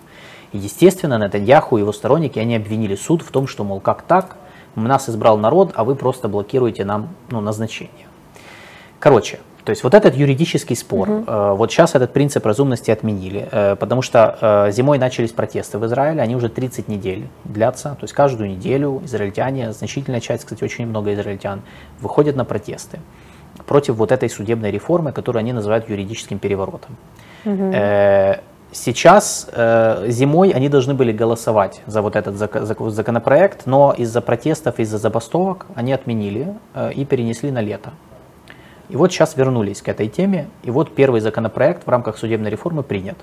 И, 0.52 0.56
естественно, 0.56 1.18
Нетаньяху 1.18 1.76
и 1.76 1.80
его 1.80 1.92
сторонники, 1.92 2.38
они 2.38 2.56
обвинили 2.56 2.94
суд 2.94 3.20
в 3.20 3.30
том, 3.30 3.46
что, 3.46 3.64
мол, 3.64 3.80
как 3.80 4.00
так, 4.00 4.38
нас 4.76 5.10
избрал 5.10 5.36
народ, 5.36 5.72
а 5.74 5.84
вы 5.84 5.94
просто 5.94 6.28
блокируете 6.28 6.86
нам 6.86 7.10
ну, 7.28 7.42
назначение. 7.42 8.06
Короче, 8.98 9.40
то 9.70 9.72
есть 9.72 9.84
вот 9.84 9.94
этот 9.94 10.16
юридический 10.16 10.74
спор, 10.74 11.08
э, 11.08 11.54
вот 11.56 11.70
сейчас 11.70 11.94
этот 11.94 12.12
принцип 12.12 12.44
разумности 12.44 12.90
отменили, 12.90 13.48
э, 13.52 13.76
потому 13.76 14.02
что 14.02 14.36
э, 14.40 14.72
зимой 14.72 14.98
начались 14.98 15.30
протесты 15.30 15.78
в 15.78 15.86
Израиле, 15.86 16.20
они 16.22 16.34
уже 16.34 16.48
30 16.48 16.88
недель 16.88 17.28
длятся, 17.44 17.90
то 17.90 18.02
есть 18.02 18.12
каждую 18.12 18.50
неделю 18.50 19.00
израильтяне, 19.04 19.72
значительная 19.72 20.20
часть, 20.20 20.42
кстати, 20.42 20.64
очень 20.64 20.88
много 20.88 21.14
израильтян, 21.14 21.60
выходят 22.00 22.34
на 22.34 22.44
протесты 22.44 22.98
против 23.66 23.94
вот 23.94 24.10
этой 24.10 24.28
судебной 24.28 24.72
реформы, 24.72 25.12
которую 25.12 25.38
они 25.38 25.52
называют 25.52 25.88
юридическим 25.88 26.40
переворотом. 26.40 26.96
Э, 27.44 28.40
Сейчас 28.72 29.48
э, 29.52 30.06
зимой 30.08 30.50
они 30.50 30.68
должны 30.68 30.94
были 30.94 31.12
голосовать 31.12 31.80
за 31.86 32.02
вот 32.02 32.16
этот 32.16 32.34
зак- 32.34 32.62
зак- 32.62 32.90
законопроект, 32.90 33.66
но 33.66 33.94
из-за 33.98 34.20
протестов, 34.20 34.80
из-за 34.80 34.98
забастовок 34.98 35.66
они 35.76 35.92
отменили 35.92 36.54
и 36.96 37.04
перенесли 37.04 37.50
на 37.50 37.60
лето. 37.62 37.90
И 38.90 38.96
вот 38.96 39.12
сейчас 39.12 39.36
вернулись 39.36 39.82
к 39.82 39.88
этой 39.88 40.08
теме, 40.08 40.48
и 40.64 40.70
вот 40.70 40.94
первый 40.94 41.20
законопроект 41.20 41.86
в 41.86 41.90
рамках 41.90 42.18
судебной 42.18 42.50
реформы 42.50 42.82
принят. 42.82 43.16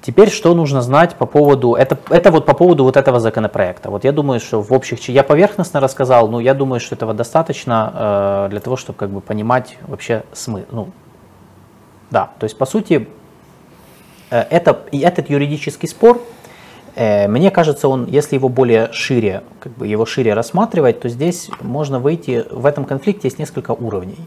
Теперь 0.00 0.30
что 0.30 0.54
нужно 0.54 0.80
знать 0.80 1.16
по 1.16 1.26
поводу, 1.26 1.74
это, 1.74 1.98
это 2.08 2.30
вот 2.30 2.46
по 2.46 2.54
поводу 2.54 2.84
вот 2.84 2.96
этого 2.96 3.20
законопроекта. 3.20 3.90
Вот 3.90 4.04
я 4.04 4.12
думаю, 4.12 4.40
что 4.40 4.62
в 4.62 4.72
общих, 4.72 5.06
я 5.10 5.22
поверхностно 5.22 5.80
рассказал, 5.80 6.28
но 6.28 6.40
я 6.40 6.54
думаю, 6.54 6.80
что 6.80 6.94
этого 6.94 7.12
достаточно 7.12 8.46
э, 8.46 8.48
для 8.50 8.60
того, 8.60 8.76
чтобы 8.76 8.98
как 8.98 9.10
бы 9.10 9.20
понимать 9.20 9.76
вообще 9.86 10.22
смысл. 10.32 10.64
Ну, 10.70 10.88
да, 12.10 12.30
то 12.38 12.44
есть 12.44 12.56
по 12.56 12.64
сути 12.64 13.06
э, 14.30 14.40
это, 14.50 14.80
этот 14.92 15.28
юридический 15.28 15.88
спор, 15.88 16.22
мне 16.98 17.50
кажется, 17.50 17.88
он, 17.88 18.06
если 18.06 18.34
его 18.34 18.48
более 18.48 18.90
шире, 18.92 19.42
как 19.60 19.72
бы 19.72 19.86
его 19.86 20.04
шире 20.04 20.34
рассматривать, 20.34 21.00
то 21.00 21.08
здесь 21.08 21.48
можно 21.60 22.00
выйти, 22.00 22.44
в 22.50 22.66
этом 22.66 22.84
конфликте 22.84 23.28
есть 23.28 23.38
несколько 23.38 23.70
уровней. 23.70 24.18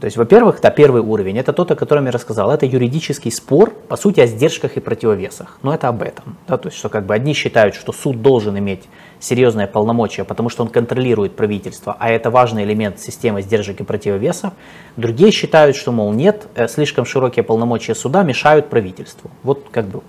То 0.00 0.06
есть, 0.06 0.16
во-первых, 0.16 0.60
да, 0.62 0.70
первый 0.70 1.02
уровень, 1.02 1.36
это 1.38 1.52
тот, 1.52 1.70
о 1.70 1.76
котором 1.76 2.06
я 2.06 2.10
рассказал, 2.10 2.50
это 2.50 2.64
юридический 2.64 3.30
спор, 3.30 3.70
по 3.70 3.96
сути, 3.96 4.20
о 4.20 4.26
сдержках 4.26 4.78
и 4.78 4.80
противовесах. 4.80 5.58
Но 5.62 5.74
это 5.74 5.88
об 5.88 6.02
этом. 6.02 6.36
Да, 6.48 6.56
то 6.56 6.68
есть, 6.68 6.78
что 6.78 6.88
как 6.88 7.04
бы 7.04 7.14
одни 7.14 7.34
считают, 7.34 7.74
что 7.74 7.92
суд 7.92 8.22
должен 8.22 8.58
иметь 8.58 8.88
серьезное 9.18 9.66
полномочия, 9.66 10.24
потому 10.24 10.48
что 10.48 10.62
он 10.62 10.70
контролирует 10.70 11.36
правительство, 11.36 11.96
а 11.98 12.10
это 12.10 12.30
важный 12.30 12.64
элемент 12.64 12.98
системы 12.98 13.42
сдержек 13.42 13.80
и 13.80 13.84
противовесов. 13.84 14.54
Другие 14.96 15.30
считают, 15.32 15.76
что, 15.76 15.92
мол, 15.92 16.14
нет, 16.14 16.46
э, 16.54 16.66
слишком 16.66 17.04
широкие 17.04 17.42
полномочия 17.42 17.94
суда 17.94 18.22
мешают 18.22 18.70
правительству. 18.70 19.30
Вот 19.42 19.66
как 19.70 19.84
бы. 19.86 20.00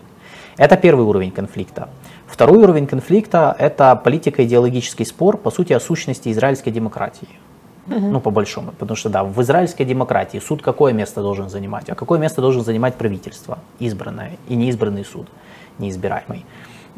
Это 0.62 0.78
первый 0.78 1.06
уровень 1.06 1.32
конфликта. 1.32 1.90
Второй 2.28 2.60
уровень 2.60 2.86
конфликта– 2.86 3.56
это 3.60 3.96
политико-идеологический 3.96 5.06
спор, 5.06 5.38
по 5.38 5.50
сути, 5.50 5.74
о 5.74 5.80
сущности 5.80 6.32
израильской 6.32 6.72
демократии. 6.72 7.30
Ну, 7.88 8.20
по 8.20 8.30
большому. 8.30 8.72
Потому 8.78 8.96
что, 8.96 9.10
да, 9.10 9.24
в 9.24 9.42
израильской 9.42 9.88
демократии 9.88 10.38
суд 10.38 10.62
какое 10.62 10.94
место 10.94 11.22
должен 11.24 11.50
занимать? 11.50 11.90
А 11.90 11.96
какое 11.96 12.20
место 12.20 12.42
должен 12.42 12.64
занимать 12.64 12.94
правительство, 12.94 13.58
избранное, 13.80 14.38
и 14.50 14.56
неизбранный 14.56 15.04
суд, 15.04 15.28
неизбираемый? 15.80 16.46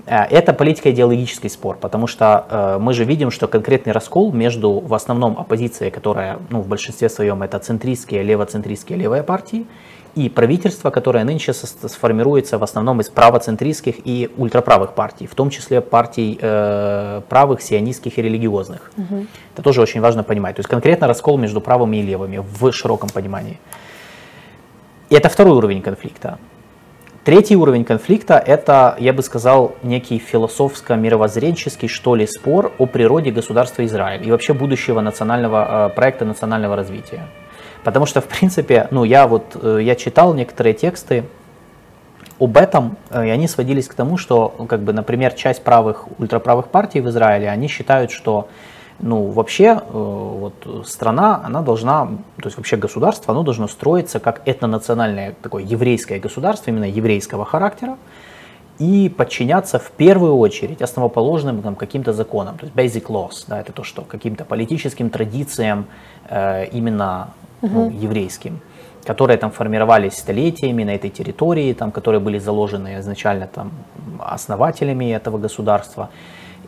Э, 0.07 0.25
это 0.25 0.51
политико-идеологический 0.51 1.49
спор, 1.49 1.77
потому 1.77 2.07
что 2.07 2.45
э, 2.49 2.77
мы 2.81 2.93
же 2.93 3.05
видим, 3.05 3.31
что 3.31 3.47
конкретный 3.47 3.93
раскол 3.93 4.33
между 4.33 4.81
в 4.81 4.93
основном 4.93 5.37
оппозицией, 5.39 5.89
которая 5.89 6.39
ну, 6.49 6.59
в 6.59 6.67
большинстве 6.67 7.07
своем 7.07 7.41
это 7.43 7.59
центристские, 7.59 8.23
левоцентристские, 8.23 8.97
левые 8.97 9.23
партии, 9.23 9.65
и 10.15 10.29
правительство, 10.29 10.91
которое 10.91 11.23
нынче 11.23 11.53
сформируется 11.53 12.57
в 12.57 12.63
основном 12.63 13.01
из 13.01 13.09
правоцентристских 13.09 13.95
и 14.05 14.29
ультраправых 14.37 14.93
партий, 14.93 15.25
в 15.25 15.33
том 15.33 15.49
числе 15.49 15.81
партий 15.81 16.37
э, 16.39 17.21
правых, 17.29 17.61
сионистских 17.61 18.17
и 18.19 18.21
религиозных. 18.21 18.91
Угу. 18.97 19.25
Это 19.53 19.63
тоже 19.63 19.81
очень 19.81 20.01
важно 20.01 20.23
понимать. 20.23 20.55
То 20.55 20.59
есть 20.59 20.69
конкретно 20.69 21.07
раскол 21.07 21.37
между 21.37 21.61
правыми 21.61 21.97
и 21.97 22.01
левыми 22.03 22.43
в 22.59 22.71
широком 22.71 23.09
понимании. 23.09 23.59
И 25.09 25.15
это 25.15 25.29
второй 25.29 25.57
уровень 25.57 25.81
конфликта. 25.81 26.37
Третий 27.23 27.55
уровень 27.55 27.85
конфликта– 27.85 28.37
это, 28.45 28.97
я 28.99 29.13
бы 29.13 29.23
сказал, 29.23 29.75
некий 29.81 30.19
философско-мировоззренческий, 30.19 31.87
что 31.87 32.15
ли, 32.15 32.27
спор 32.27 32.73
о 32.77 32.85
природе 32.85 33.31
государства 33.31 33.85
Израиль 33.85 34.27
и 34.27 34.31
вообще 34.31 34.53
будущего 34.53 34.99
национального, 34.99 35.87
э, 35.87 35.95
проекта 35.95 36.25
национального 36.25 36.75
развития. 36.75 37.27
Потому 37.83 38.05
что, 38.05 38.21
в 38.21 38.25
принципе, 38.25 38.87
ну, 38.91 39.03
я 39.03 39.27
вот, 39.27 39.57
э, 39.61 39.79
я 39.81 39.95
читал 39.95 40.33
некоторые 40.33 40.73
тексты 40.73 41.25
об 42.39 42.57
этом, 42.57 42.97
э, 43.09 43.27
и 43.27 43.29
они 43.29 43.47
сводились 43.47 43.87
к 43.87 43.93
тому, 43.93 44.17
что, 44.17 44.49
как 44.69 44.81
бы, 44.81 44.93
например, 44.93 45.33
часть 45.33 45.63
правых, 45.63 46.07
ультраправых 46.17 46.67
партий 46.67 47.01
в 47.01 47.09
Израиле, 47.09 47.49
они 47.49 47.67
считают, 47.67 48.11
что 48.11 48.47
ну, 48.99 49.25
вообще, 49.25 49.65
э, 49.65 49.79
вот 49.91 50.85
страна, 50.87 51.41
она 51.43 51.61
должна, 51.61 52.05
то 52.37 52.45
есть 52.45 52.57
вообще 52.57 52.77
государство, 52.77 53.33
оно 53.33 53.43
должно 53.43 53.67
строиться 53.67 54.19
как 54.19 54.41
этнонациональное 54.45 55.35
такое 55.41 55.63
еврейское 55.63 56.19
государство, 56.19 56.71
именно 56.71 56.89
еврейского 56.89 57.43
характера, 57.43 57.97
и 58.79 59.09
подчиняться 59.09 59.77
в 59.77 59.91
первую 59.91 60.37
очередь 60.37 60.81
основоположным 60.81 61.61
там, 61.61 61.75
каким-то 61.75 62.13
законам, 62.13 62.57
то 62.57 62.65
есть 62.65 62.75
basic 62.75 63.07
laws, 63.07 63.45
да, 63.47 63.59
это 63.59 63.71
то, 63.71 63.83
что 63.83 64.03
каким-то 64.03 64.45
политическим 64.45 65.09
традициям 65.09 65.85
э, 66.29 66.67
именно 66.71 67.29
ну, 67.67 67.89
еврейским, 67.89 68.59
которые 69.05 69.37
там 69.37 69.51
формировались 69.51 70.13
столетиями 70.13 70.83
на 70.83 70.95
этой 70.95 71.09
территории, 71.09 71.73
там, 71.73 71.91
которые 71.91 72.19
были 72.19 72.39
заложены 72.39 72.99
изначально 72.99 73.47
там, 73.47 73.71
основателями 74.19 75.11
этого 75.11 75.37
государства. 75.37 76.09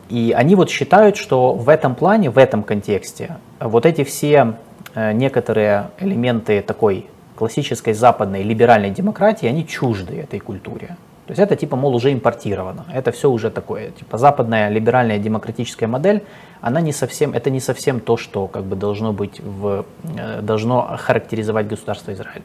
И 0.08 0.32
они 0.36 0.54
вот 0.54 0.70
считают, 0.70 1.16
что 1.16 1.52
в 1.52 1.68
этом 1.68 1.94
плане, 1.94 2.30
в 2.30 2.38
этом 2.38 2.62
контексте, 2.62 3.36
вот 3.60 3.86
эти 3.86 4.04
все 4.04 4.54
э, 4.94 5.12
некоторые 5.12 5.90
элементы 5.98 6.62
такой 6.62 7.06
классической 7.34 7.92
западной 7.92 8.42
либеральной 8.42 8.90
демократии, 8.90 9.46
они 9.46 9.66
чужды 9.66 10.20
этой 10.20 10.40
культуре. 10.40 10.96
То 11.26 11.32
есть 11.32 11.40
это 11.40 11.56
типа, 11.56 11.76
мол, 11.76 11.94
уже 11.94 12.12
импортировано. 12.12 12.84
Это 12.92 13.10
все 13.10 13.28
уже 13.28 13.50
такое. 13.50 13.90
Типа 13.90 14.16
западная 14.16 14.68
либеральная 14.68 15.18
демократическая 15.18 15.88
модель, 15.88 16.22
она 16.60 16.80
не 16.80 16.92
совсем, 16.92 17.32
это 17.32 17.50
не 17.50 17.60
совсем 17.60 17.98
то, 18.00 18.16
что 18.16 18.46
как 18.46 18.62
бы 18.62 18.76
должно 18.76 19.12
быть 19.12 19.40
в, 19.40 19.84
э, 20.16 20.40
должно 20.40 20.96
характеризовать 20.96 21.66
государство 21.66 22.12
Израиль. 22.12 22.42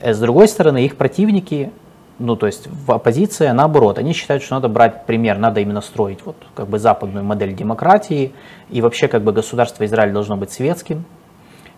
Э, 0.00 0.12
с 0.12 0.18
другой 0.20 0.48
стороны, 0.48 0.84
их 0.84 0.96
противники, 0.96 1.70
ну 2.18 2.36
то 2.36 2.46
есть 2.46 2.68
в 2.68 2.92
оппозиции, 2.92 3.48
наоборот, 3.48 3.98
они 3.98 4.12
считают, 4.12 4.42
что 4.42 4.56
надо 4.56 4.68
брать 4.68 5.06
пример, 5.06 5.38
надо 5.38 5.60
именно 5.60 5.80
строить 5.80 6.18
вот 6.26 6.36
как 6.54 6.68
бы 6.68 6.78
западную 6.78 7.24
модель 7.24 7.54
демократии, 7.54 8.32
и 8.68 8.82
вообще 8.82 9.08
как 9.08 9.22
бы 9.22 9.32
государство 9.32 9.84
Израиль 9.86 10.12
должно 10.12 10.36
быть 10.36 10.52
светским, 10.52 11.06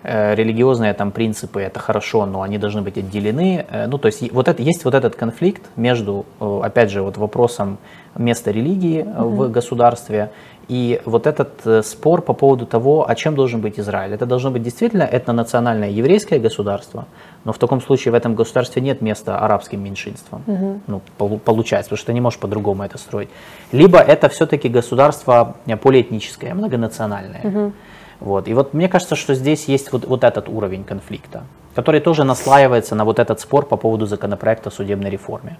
религиозные 0.07 0.95
там 0.95 1.11
принципы 1.11 1.61
это 1.61 1.81
хорошо, 1.81 2.27
но 2.27 2.43
они 2.43 2.59
должны 2.59 2.83
быть 2.83 2.97
отделены. 2.97 3.66
Э, 3.69 3.87
ну, 3.87 3.99
то 3.99 4.07
есть 4.07 4.33
вот 4.33 4.49
это, 4.49 4.62
есть 4.62 4.85
вот 4.85 4.95
этот 4.95 5.16
конфликт 5.16 5.62
между, 5.77 6.27
э, 6.41 6.61
опять 6.62 6.91
же, 6.91 7.03
вот 7.03 7.16
вопросом 7.16 7.78
места 8.15 8.51
религии 8.51 9.03
mm-hmm. 9.03 9.23
в 9.24 9.51
государстве 9.51 10.31
и 10.69 11.01
вот 11.05 11.27
этот 11.27 11.87
спор 11.87 12.23
по 12.23 12.33
поводу 12.33 12.66
того, 12.66 13.09
о 13.09 13.15
чем 13.15 13.35
должен 13.37 13.61
быть 13.61 13.78
Израиль. 13.78 14.15
Это 14.15 14.27
должно 14.27 14.51
быть 14.51 14.62
действительно 14.62 15.05
этнонациональное 15.05 15.91
еврейское 15.91 16.41
государство, 16.41 17.07
но 17.45 17.53
в 17.53 17.59
таком 17.59 17.81
случае 17.81 18.12
в 18.12 18.15
этом 18.15 18.35
государстве 18.35 18.83
нет 18.83 19.01
места 19.01 19.39
арабским 19.39 19.83
меньшинствам. 19.83 20.43
Угу. 20.47 20.81
Ну, 20.87 21.39
получается, 21.39 21.91
потому 21.91 21.99
что 21.99 22.07
ты 22.07 22.15
не 22.15 22.20
можешь 22.20 22.41
по-другому 22.41 22.83
это 22.83 22.99
строить. 22.99 23.28
Либо 23.70 23.99
это 23.99 24.28
все-таки 24.28 24.69
государство 24.69 25.57
полиэтническое, 25.83 26.53
многонациональное. 26.55 27.43
Угу. 27.45 27.73
Вот. 28.20 28.48
И 28.48 28.55
вот 28.55 28.74
мне 28.74 28.88
кажется, 28.88 29.16
что 29.16 29.34
здесь 29.34 29.66
есть 29.68 29.93
вот, 29.93 30.06
вот 30.06 30.24
этот 30.24 30.48
уровень 30.48 30.84
конфликта, 30.84 31.44
который 31.74 32.01
тоже 32.01 32.24
наслаивается 32.24 32.94
на 32.94 33.05
вот 33.05 33.18
этот 33.18 33.40
спор 33.40 33.66
по 33.66 33.76
поводу 33.76 34.06
законопроекта 34.06 34.70
о 34.70 34.72
судебной 34.72 35.10
реформе. 35.10 35.59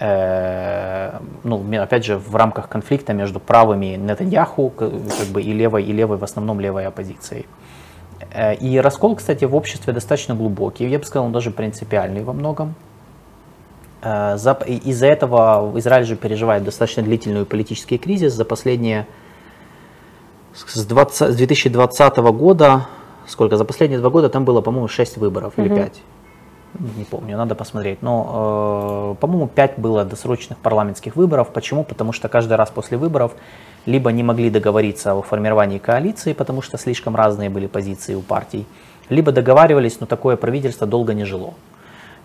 Э, 0.00 1.18
ну, 1.44 1.62
опять 1.80 2.04
же, 2.04 2.18
в 2.18 2.34
рамках 2.34 2.68
конфликта 2.68 3.12
между 3.12 3.38
правыми 3.38 3.96
Нетаньяху 3.96 4.70
как 4.70 4.90
бы, 5.32 5.42
и 5.42 5.52
левой, 5.52 5.84
и 5.84 5.92
левой, 5.92 6.16
в 6.16 6.24
основном 6.24 6.60
левой 6.60 6.86
оппозицией. 6.86 7.46
Э, 8.32 8.54
и 8.54 8.78
раскол, 8.78 9.16
кстати, 9.16 9.44
в 9.44 9.54
обществе 9.54 9.92
достаточно 9.92 10.34
глубокий, 10.34 10.88
я 10.88 10.98
бы 10.98 11.04
сказал, 11.04 11.26
он 11.26 11.32
даже 11.32 11.50
принципиальный 11.50 12.24
во 12.24 12.32
многом. 12.32 12.74
Э, 14.02 14.36
из-за 14.36 15.06
этого 15.06 15.72
Израиль 15.78 16.04
же 16.04 16.16
переживает 16.16 16.64
достаточно 16.64 17.02
длительный 17.02 17.44
политический 17.44 17.98
кризис 17.98 18.32
за 18.32 18.44
последние 18.44 19.06
с, 20.54 20.86
20, 20.86 21.32
с 21.32 21.36
2020 21.36 22.16
года, 22.16 22.86
сколько, 23.26 23.56
за 23.56 23.64
последние 23.64 24.00
два 24.00 24.10
года 24.10 24.28
там 24.28 24.44
было, 24.44 24.60
по-моему, 24.60 24.88
6 24.88 25.16
выборов 25.16 25.54
или 25.56 25.68
5. 25.68 26.02
Не 26.96 27.04
помню, 27.04 27.36
надо 27.36 27.54
посмотреть. 27.54 28.02
Но, 28.02 29.14
э, 29.14 29.20
по-моему, 29.20 29.46
5 29.46 29.78
было 29.78 30.04
досрочных 30.04 30.58
парламентских 30.58 31.14
выборов. 31.16 31.48
Почему? 31.52 31.84
Потому 31.84 32.12
что 32.12 32.28
каждый 32.28 32.54
раз 32.56 32.70
после 32.70 32.98
выборов 32.98 33.32
либо 33.86 34.10
не 34.10 34.22
могли 34.22 34.50
договориться 34.50 35.14
о 35.14 35.22
формировании 35.22 35.78
коалиции, 35.78 36.32
потому 36.32 36.62
что 36.62 36.78
слишком 36.78 37.14
разные 37.14 37.50
были 37.50 37.66
позиции 37.66 38.14
у 38.14 38.22
партий, 38.22 38.66
либо 39.08 39.30
договаривались, 39.30 40.00
но 40.00 40.06
такое 40.06 40.36
правительство 40.36 40.86
долго 40.86 41.14
не 41.14 41.24
жило. 41.24 41.54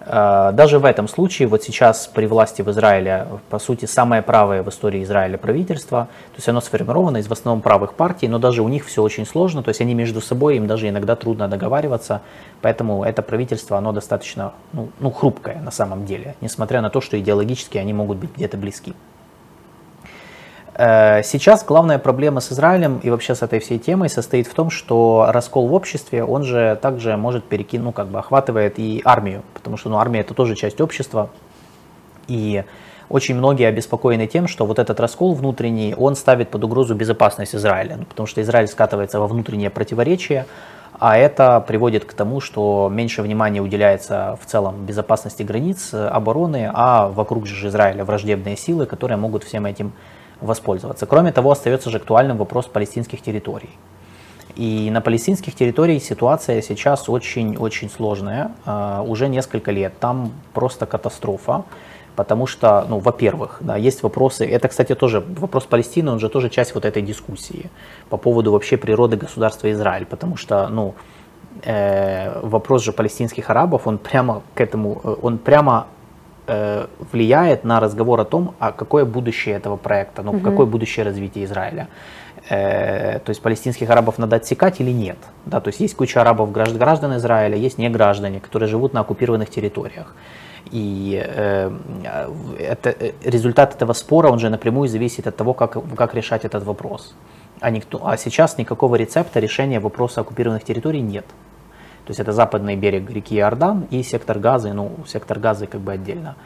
Э, 0.10 0.52
даже 0.54 0.80
в 0.80 0.86
этом 0.86 1.08
случае, 1.08 1.48
вот 1.48 1.64
сейчас 1.64 2.08
при 2.08 2.26
власти 2.26 2.64
в 2.64 2.70
Израиле, 2.72 3.28
по 3.50 3.60
сути, 3.60 3.86
самое 3.86 4.24
правое 4.24 4.64
в 4.64 4.70
истории 4.70 5.04
Израиля 5.04 5.38
правительство, 5.38 6.08
то 6.32 6.38
есть 6.38 6.50
оно 6.50 6.62
сформировано 6.62 7.18
из 7.18 7.28
в 7.28 7.32
основном 7.32 7.62
правых 7.62 7.94
партий, 7.94 8.28
но 8.28 8.40
даже 8.40 8.64
у 8.64 8.68
них 8.68 8.86
все 8.86 9.04
очень 9.04 9.28
сложно, 9.28 9.62
то 9.62 9.70
есть 9.70 9.82
они 9.82 9.94
между 9.94 10.20
собой, 10.20 10.58
им 10.58 10.66
даже 10.66 10.90
иногда 10.90 11.16
трудно 11.16 11.48
договариваться, 11.48 12.22
поэтому 12.62 13.04
это 13.04 13.22
правительство, 13.22 13.78
оно 13.78 13.92
достаточно 13.92 14.54
ну, 14.74 14.90
ну, 15.00 15.12
хрупкое 15.12 15.62
на 15.62 15.72
самом 15.72 16.06
деле, 16.06 16.36
несмотря 16.42 16.82
на 16.82 16.90
то, 16.90 17.02
что 17.02 17.20
идеологически 17.20 17.78
они 17.78 17.94
могут 17.94 18.18
быть 18.18 18.36
где-то 18.36 18.58
близки. 18.58 18.96
Э, 20.82 21.24
сейчас 21.24 21.66
главная 21.66 22.00
проблема 22.00 22.40
с 22.40 22.54
Израилем 22.54 23.00
и 23.04 23.10
вообще 23.10 23.36
с 23.36 23.42
этой 23.42 23.60
всей 23.60 23.80
темой 23.80 24.08
состоит 24.08 24.48
в 24.48 24.54
том, 24.54 24.70
что 24.70 25.26
раскол 25.28 25.68
в 25.68 25.74
обществе, 25.74 26.24
он 26.24 26.44
же 26.44 26.80
также 26.82 27.18
может 27.18 27.44
перекинуть, 27.44 27.86
ну, 27.88 27.92
как 27.92 28.08
бы 28.08 28.18
охватывает 28.18 28.80
и 28.80 29.02
армию, 29.04 29.44
потому 29.54 29.76
что 29.76 29.90
ну, 29.90 29.98
армия 29.98 30.22
это 30.22 30.34
тоже 30.34 30.56
часть 30.56 30.80
общества. 30.80 31.32
И 32.30 32.64
очень 33.10 33.36
многие 33.36 33.68
обеспокоены 33.68 34.26
тем, 34.26 34.48
что 34.48 34.66
вот 34.66 34.80
этот 34.80 35.02
раскол 35.02 35.34
внутренний, 35.34 35.96
он 35.98 36.16
ставит 36.16 36.50
под 36.50 36.64
угрозу 36.64 36.96
безопасность 36.96 37.56
Израиля, 37.56 37.98
ну, 37.98 38.06
потому 38.06 38.26
что 38.26 38.42
Израиль 38.42 38.68
скатывается 38.68 39.20
во 39.20 39.28
внутреннее 39.28 39.70
противоречие, 39.70 40.46
а 40.98 41.18
это 41.18 41.60
приводит 41.60 42.06
к 42.06 42.14
тому, 42.14 42.40
что 42.40 42.90
меньше 42.90 43.22
внимания 43.22 43.60
уделяется 43.60 44.40
в 44.42 44.46
целом 44.46 44.86
безопасности 44.86 45.44
границ, 45.44 45.94
обороны, 45.94 46.72
а 46.74 47.10
вокруг 47.10 47.48
же 47.48 47.68
Израиля 47.68 48.06
враждебные 48.06 48.56
силы, 48.56 48.86
которые 48.86 49.18
могут 49.18 49.44
всем 49.44 49.66
этим 49.66 49.92
воспользоваться. 50.42 51.06
Кроме 51.06 51.32
того, 51.32 51.52
остается 51.52 51.90
же 51.90 51.98
актуальным 51.98 52.38
вопрос 52.38 52.66
палестинских 52.68 53.22
территорий. 53.22 53.70
И 54.56 54.90
на 54.92 55.02
палестинских 55.02 55.56
территориях 55.56 56.04
ситуация 56.04 56.62
сейчас 56.62 57.08
очень-очень 57.08 57.90
сложная, 57.90 58.52
а, 58.66 59.02
уже 59.02 59.30
несколько 59.30 59.72
лет. 59.72 59.94
Там 60.00 60.34
просто 60.54 60.86
катастрофа, 60.86 61.64
потому 62.16 62.48
что, 62.48 62.86
ну, 62.90 63.00
во-первых, 63.00 63.60
да, 63.62 63.78
есть 63.78 64.04
вопросы, 64.04 64.46
это, 64.46 64.68
кстати, 64.68 64.96
тоже 64.96 65.22
вопрос 65.22 65.64
Палестины, 65.66 66.12
он 66.12 66.20
же 66.20 66.28
тоже 66.28 66.50
часть 66.50 66.76
вот 66.76 66.84
этой 66.84 67.02
дискуссии 67.02 67.70
по 68.10 68.18
поводу 68.18 68.52
вообще 68.52 68.76
природы 68.76 69.16
государства 69.16 69.72
Израиль, 69.72 70.06
потому 70.06 70.36
что, 70.36 70.68
ну, 70.68 70.96
э, 71.64 72.40
вопрос 72.42 72.84
же 72.84 72.92
палестинских 72.92 73.50
арабов, 73.50 73.88
он 73.88 73.98
прямо 73.98 74.42
к 74.54 74.60
этому, 74.60 75.00
э, 75.04 75.16
он 75.22 75.38
прямо 75.38 75.86
э, 76.50 76.88
влияет 77.12 77.64
на 77.64 77.80
разговор 77.80 78.20
о 78.20 78.26
том, 78.26 78.54
а 78.60 78.72
какое 78.72 79.06
будущее 79.06 79.56
этого 79.56 79.78
проекта, 79.78 80.24
ну, 80.24 80.32
угу. 80.32 80.40
какое 80.40 80.66
будущее 80.66 81.06
развития 81.06 81.44
Израиля. 81.44 81.88
Э, 82.50 83.20
то 83.20 83.30
есть 83.30 83.42
палестинских 83.42 83.90
арабов 83.90 84.18
надо 84.18 84.36
отсекать 84.36 84.82
или 84.82 84.92
нет. 84.92 85.18
Да, 85.46 85.60
то 85.60 85.70
есть 85.70 85.80
есть 85.80 85.96
куча 85.96 86.22
арабов 86.22 86.52
граждан 86.52 87.16
Израиля, 87.18 87.56
есть 87.56 87.78
не 87.78 87.90
граждане, 87.90 88.40
которые 88.40 88.68
живут 88.68 88.94
на 88.94 89.02
оккупированных 89.02 89.50
территориях. 89.50 90.16
И 90.72 91.22
э, 91.26 91.72
это, 92.60 92.90
э, 92.90 93.12
результат 93.24 93.76
этого 93.76 93.94
спора, 93.94 94.30
он 94.30 94.40
же 94.40 94.50
напрямую 94.50 94.88
зависит 94.88 95.28
от 95.28 95.36
того, 95.36 95.54
как, 95.54 95.78
как 95.96 96.16
решать 96.16 96.46
этот 96.46 96.64
вопрос. 96.64 97.16
А, 97.62 97.72
никто, 97.72 98.00
а 98.04 98.18
сейчас 98.18 98.58
никакого 98.58 98.96
рецепта 98.96 99.40
решения 99.40 99.80
вопроса 99.80 100.22
оккупированных 100.22 100.64
территорий 100.64 101.02
нет. 101.02 101.26
То 102.10 102.12
есть 102.12 102.22
это 102.22 102.32
западный 102.32 102.76
берег 102.76 103.08
реки 103.12 103.38
Иордан 103.38 103.86
и 103.92 104.02
сектор 104.02 104.40
Газы, 104.40 104.74
ну, 104.74 104.94
сектор 105.06 105.38
Газы 105.38 105.68
как 105.68 105.80
бы 105.80 105.92
отдельно. 105.92 106.38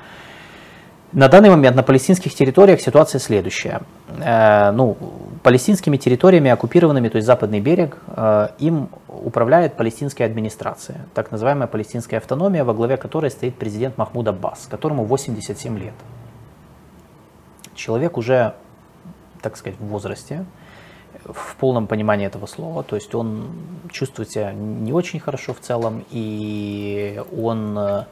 На 1.13 1.29
данный 1.29 1.49
момент 1.49 1.77
на 1.77 1.83
палестинских 1.83 2.35
территориях 2.35 2.81
ситуация 2.81 3.19
следующая. 3.19 3.79
Э, 4.19 4.71
ну, 4.71 4.97
палестинскими 5.41 5.95
территориями, 5.95 6.51
оккупированными, 6.51 7.07
то 7.07 7.15
есть 7.15 7.25
западный 7.25 7.61
берег, 7.61 7.97
э, 8.07 8.49
им 8.59 8.89
управляет 9.07 9.77
палестинская 9.77 10.25
администрация, 10.25 11.05
так 11.13 11.31
называемая 11.31 11.69
палестинская 11.69 12.17
автономия, 12.17 12.65
во 12.65 12.73
главе 12.73 12.97
которой 12.97 13.31
стоит 13.31 13.55
президент 13.55 13.97
Махмуд 13.97 14.27
Аббас, 14.27 14.67
которому 14.69 15.05
87 15.05 15.79
лет. 15.79 15.93
Человек 17.73 18.17
уже, 18.17 18.53
так 19.41 19.55
сказать, 19.55 19.79
в 19.79 19.85
возрасте, 19.85 20.43
в 21.25 21.55
полном 21.55 21.87
понимании 21.87 22.27
этого 22.27 22.45
слова, 22.45 22.83
то 22.83 22.95
есть 22.95 23.15
он 23.15 23.47
чувствует 23.91 24.29
себя 24.29 24.53
не 24.53 24.93
очень 24.93 25.19
хорошо 25.19 25.53
в 25.53 25.59
целом, 25.59 26.03
и 26.11 27.21
он, 27.37 27.77
э, 27.77 28.05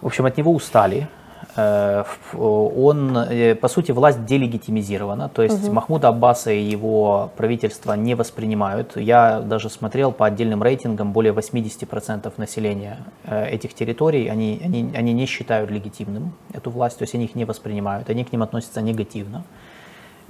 в 0.00 0.06
общем, 0.06 0.26
от 0.26 0.36
него 0.36 0.52
устали, 0.52 1.08
Э, 1.56 2.04
он, 2.38 3.16
э, 3.16 3.54
по 3.54 3.68
сути, 3.68 3.92
власть 3.92 4.24
делегитимизирована, 4.24 5.28
то 5.28 5.42
есть 5.42 5.64
угу. 5.64 5.72
Махмуда 5.72 6.08
Аббаса 6.08 6.50
и 6.50 6.62
его 6.62 7.30
правительство 7.36 7.94
не 7.94 8.14
воспринимают. 8.14 8.96
Я 8.96 9.40
даже 9.40 9.68
смотрел 9.68 10.12
по 10.12 10.26
отдельным 10.26 10.62
рейтингам, 10.62 11.12
более 11.12 11.32
80% 11.32 12.32
населения 12.36 12.98
этих 13.24 13.74
территорий, 13.74 14.28
они, 14.28 14.60
они, 14.64 14.90
они 14.94 15.12
не 15.12 15.26
считают 15.26 15.70
легитимным 15.70 16.32
эту 16.52 16.70
власть, 16.70 16.98
то 16.98 17.02
есть 17.02 17.14
они 17.14 17.24
их 17.24 17.34
не 17.34 17.44
воспринимают, 17.44 18.10
они 18.10 18.24
к 18.24 18.32
ним 18.32 18.42
относятся 18.42 18.80
негативно 18.80 19.44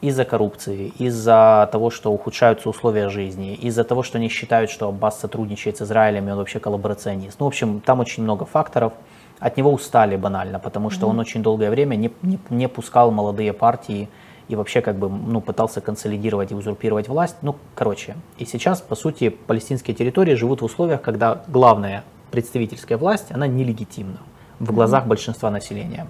из-за 0.03 0.27
коррупции, 0.27 0.93
из-за 0.99 1.69
того, 1.73 1.89
что 1.91 2.13
ухудшаются 2.13 2.69
условия 2.69 3.09
жизни, 3.09 3.55
из-за 3.55 3.85
того, 3.85 4.03
что 4.03 4.19
они 4.19 4.29
считают, 4.29 4.71
что 4.71 4.89
Аббас 4.89 5.19
сотрудничает 5.19 5.79
с 5.79 5.83
Израилем, 5.83 6.29
и 6.29 6.33
он 6.33 6.39
вообще 6.39 6.61
коллаборационист. 6.61 7.41
Ну, 7.41 7.47
в 7.47 7.49
общем, 7.49 7.81
там 7.81 8.01
очень 8.01 8.23
много 8.23 8.45
факторов– 8.45 8.93
от 9.43 9.57
него 9.57 9.73
устали 9.73 10.15
банально, 10.15 10.61
потому 10.61 10.89
что 10.91 11.07
mm-hmm. 11.07 11.11
он 11.11 11.19
очень 11.19 11.43
долгое 11.43 11.71
время 11.71 11.97
не, 11.97 12.13
не, 12.23 12.39
не 12.49 12.69
пускал 12.69 13.11
молодые 13.11 13.53
партии 13.53 14.09
и 14.47 14.55
вообще 14.55 14.81
как 14.81 14.97
бы 14.97 15.09
ну, 15.09 15.41
пытался 15.41 15.81
консолидировать 15.81 16.53
и 16.53 16.55
узурпировать 16.55 17.09
власть. 17.09 17.37
Ну, 17.43 17.57
короче, 17.75 18.15
и 18.39 18.45
сейчас, 18.45 18.81
по 18.81 18.95
сути, 18.95 19.31
палестинские 19.31 19.97
территории 19.97 20.35
живут 20.35 20.63
в 20.63 20.65
условиях, 20.65 21.03
когда 21.03 21.43
главная 21.49 22.05
представительская 22.31 22.97
власть, 22.97 23.33
она 23.33 23.49
нелегитимна 23.49 24.21
в 24.61 24.73
глазах 24.73 25.05
mm-hmm. 25.05 25.09
большинства 25.09 25.51
населения. 25.51 26.07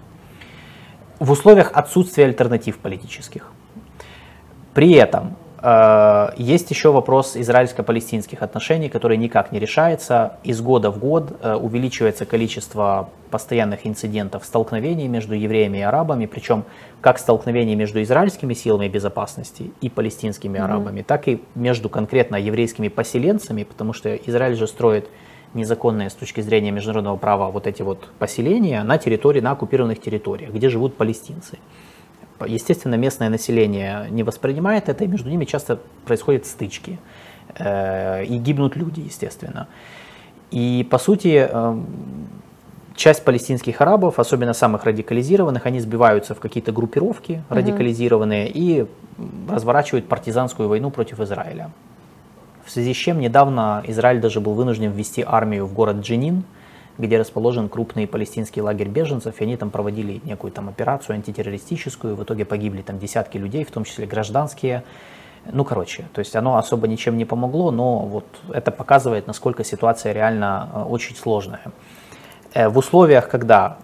В 1.18 1.30
условиях 1.30 1.70
отсутствия 1.72 2.26
альтернатив 2.26 2.78
политических. 2.80 3.50
При 4.74 4.92
этом 4.92 5.36
Э, 5.62 6.30
есть 6.36 6.70
еще 6.70 6.90
вопрос 6.90 7.36
израильско-палестинских 7.36 8.42
отношений, 8.42 8.88
который 8.88 9.16
никак 9.16 9.52
не 9.52 9.60
решается. 9.60 10.38
Из 10.42 10.60
года 10.60 10.90
в 10.90 10.98
год 10.98 11.38
э, 11.40 11.54
увеличивается 11.54 12.26
количество 12.26 13.08
постоянных 13.30 13.86
инцидентов, 13.86 14.44
столкновений 14.44 15.08
между 15.08 15.34
евреями 15.34 15.78
и 15.78 15.82
арабами, 15.82 16.26
причем 16.26 16.64
как 17.00 17.18
столкновений 17.18 17.76
между 17.76 18.02
израильскими 18.02 18.54
силами 18.54 18.88
безопасности 18.88 19.72
и 19.80 19.88
палестинскими 19.88 20.58
mm-hmm. 20.58 20.64
арабами, 20.64 21.02
так 21.02 21.28
и 21.28 21.42
между 21.54 21.88
конкретно 21.88 22.36
еврейскими 22.36 22.88
поселенцами, 22.88 23.62
потому 23.62 23.92
что 23.92 24.14
Израиль 24.14 24.56
же 24.56 24.66
строит 24.66 25.08
незаконные 25.54 26.10
с 26.10 26.14
точки 26.14 26.40
зрения 26.40 26.72
международного 26.72 27.16
права 27.16 27.50
вот 27.50 27.66
эти 27.66 27.82
вот 27.82 28.08
поселения 28.18 28.82
на 28.82 28.98
территории, 28.98 29.40
на 29.40 29.52
оккупированных 29.52 30.00
территориях, 30.00 30.52
где 30.52 30.68
живут 30.68 30.96
палестинцы. 30.96 31.58
Естественно, 32.46 32.94
местное 32.96 33.28
население 33.28 34.06
не 34.10 34.22
воспринимает 34.22 34.88
это, 34.88 35.04
и 35.04 35.06
между 35.06 35.30
ними 35.30 35.44
часто 35.44 35.78
происходят 36.04 36.46
стычки. 36.46 36.98
Э, 37.58 38.24
и 38.24 38.38
гибнут 38.38 38.76
люди, 38.76 39.00
естественно. 39.00 39.68
И, 40.50 40.86
по 40.90 40.98
сути, 40.98 41.48
эм, 41.50 41.86
часть 42.94 43.24
палестинских 43.24 43.80
арабов, 43.80 44.18
особенно 44.18 44.52
самых 44.52 44.84
радикализированных, 44.84 45.66
они 45.66 45.80
сбиваются 45.80 46.34
в 46.34 46.40
какие-то 46.40 46.72
группировки 46.72 47.42
угу. 47.48 47.56
радикализированные 47.56 48.50
и 48.52 48.86
разворачивают 49.48 50.08
партизанскую 50.08 50.68
войну 50.68 50.90
против 50.90 51.20
Израиля. 51.20 51.70
В 52.64 52.70
связи 52.70 52.94
с 52.94 52.96
чем 52.96 53.18
недавно 53.18 53.82
Израиль 53.86 54.20
даже 54.20 54.40
был 54.40 54.54
вынужден 54.54 54.92
ввести 54.92 55.24
армию 55.26 55.66
в 55.66 55.74
город 55.74 55.96
Дженин, 55.96 56.44
где 56.98 57.18
расположен 57.18 57.68
крупный 57.68 58.06
палестинский 58.06 58.62
лагерь 58.62 58.88
беженцев, 58.88 59.40
и 59.40 59.44
они 59.44 59.56
там 59.56 59.70
проводили 59.70 60.20
некую 60.24 60.52
там 60.52 60.68
операцию 60.68 61.14
антитеррористическую, 61.14 62.16
в 62.16 62.22
итоге 62.22 62.44
погибли 62.44 62.82
там 62.82 62.98
десятки 62.98 63.38
людей, 63.38 63.64
в 63.64 63.70
том 63.70 63.84
числе 63.84 64.06
гражданские. 64.06 64.84
Ну, 65.50 65.64
короче, 65.64 66.04
то 66.12 66.20
есть 66.20 66.36
оно 66.36 66.56
особо 66.56 66.86
ничем 66.86 67.16
не 67.16 67.24
помогло, 67.24 67.70
но 67.70 68.00
вот 68.00 68.26
это 68.52 68.70
показывает, 68.70 69.26
насколько 69.26 69.64
ситуация 69.64 70.12
реально 70.12 70.68
э, 70.72 70.82
очень 70.82 71.16
сложная. 71.16 71.62
Э, 72.54 72.68
в 72.68 72.78
условиях, 72.78 73.28
когда 73.28 73.78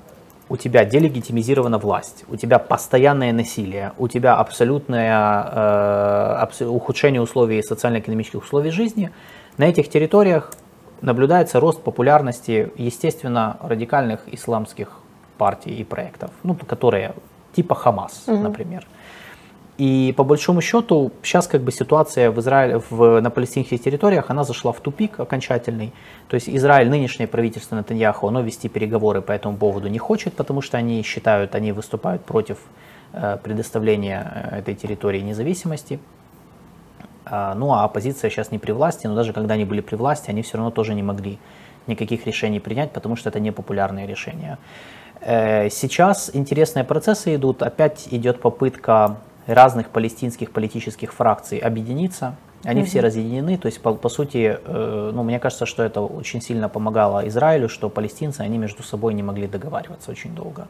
у 0.48 0.56
тебя 0.56 0.84
делегитимизирована 0.84 1.78
власть, 1.78 2.24
у 2.28 2.36
тебя 2.36 2.58
постоянное 2.58 3.32
насилие, 3.32 3.92
у 3.98 4.06
тебя 4.06 4.36
абсолютное 4.36 6.46
э, 6.60 6.64
ухудшение 6.64 7.20
условий 7.20 7.62
социально-экономических 7.62 8.42
условий 8.42 8.70
жизни, 8.70 9.10
на 9.56 9.64
этих 9.64 9.88
территориях 9.88 10.52
наблюдается 11.00 11.60
рост 11.60 11.82
популярности, 11.82 12.72
естественно, 12.76 13.56
радикальных 13.62 14.20
исламских 14.32 14.98
партий 15.36 15.70
и 15.70 15.84
проектов, 15.84 16.30
ну, 16.42 16.54
которые 16.54 17.14
типа 17.52 17.74
Хамас, 17.74 18.24
угу. 18.26 18.38
например. 18.38 18.86
И 19.78 20.12
по 20.16 20.24
большому 20.24 20.60
счету 20.60 21.12
сейчас 21.22 21.46
как 21.46 21.62
бы 21.62 21.70
ситуация 21.70 22.32
в 22.32 22.40
Израиле, 22.40 22.82
в, 22.90 23.20
на 23.20 23.30
палестинских 23.30 23.80
территориях, 23.80 24.24
она 24.28 24.42
зашла 24.42 24.72
в 24.72 24.80
тупик 24.80 25.20
окончательный. 25.20 25.92
То 26.26 26.34
есть 26.34 26.48
Израиль, 26.48 26.90
нынешнее 26.90 27.28
правительство 27.28 27.76
Натаньяху, 27.76 28.26
оно 28.26 28.40
вести 28.40 28.68
переговоры 28.68 29.22
по 29.22 29.30
этому 29.30 29.56
поводу 29.56 29.88
не 29.88 29.98
хочет, 29.98 30.34
потому 30.34 30.62
что 30.62 30.78
они 30.78 31.00
считают, 31.04 31.54
они 31.54 31.70
выступают 31.70 32.24
против 32.24 32.58
э, 33.12 33.38
предоставления 33.40 34.50
э, 34.50 34.58
этой 34.58 34.74
территории 34.74 35.20
независимости. 35.20 36.00
А, 37.30 37.54
ну 37.54 37.72
а 37.72 37.84
оппозиция 37.84 38.30
сейчас 38.30 38.50
не 38.50 38.58
при 38.58 38.72
власти, 38.72 39.06
но 39.06 39.14
даже 39.14 39.32
когда 39.32 39.54
они 39.54 39.64
были 39.64 39.80
при 39.80 39.96
власти, 39.96 40.30
они 40.30 40.42
все 40.42 40.56
равно 40.56 40.70
тоже 40.70 40.94
не 40.94 41.02
могли 41.02 41.38
никаких 41.86 42.26
решений 42.26 42.60
принять, 42.60 42.92
потому 42.92 43.16
что 43.16 43.28
это 43.28 43.40
непопулярные 43.40 44.06
решения. 44.06 44.58
Э, 45.20 45.68
сейчас 45.70 46.30
интересные 46.34 46.84
процессы 46.84 47.34
идут. 47.34 47.62
Опять 47.62 48.08
идет 48.10 48.40
попытка 48.40 49.16
разных 49.46 49.88
палестинских 49.88 50.52
политических 50.52 51.12
фракций 51.12 51.58
объединиться. 51.58 52.36
Они 52.64 52.82
mm-hmm. 52.82 52.84
все 52.84 53.00
разъединены, 53.00 53.56
то 53.56 53.66
есть 53.66 53.80
по, 53.80 53.94
по 53.94 54.08
сути, 54.08 54.58
э, 54.64 55.10
ну 55.14 55.22
мне 55.22 55.38
кажется, 55.38 55.64
что 55.64 55.82
это 55.82 56.00
очень 56.00 56.42
сильно 56.42 56.68
помогало 56.68 57.26
Израилю, 57.28 57.68
что 57.68 57.88
палестинцы 57.88 58.40
они 58.40 58.58
между 58.58 58.82
собой 58.82 59.14
не 59.14 59.22
могли 59.22 59.46
договариваться 59.46 60.10
очень 60.10 60.34
долго. 60.34 60.66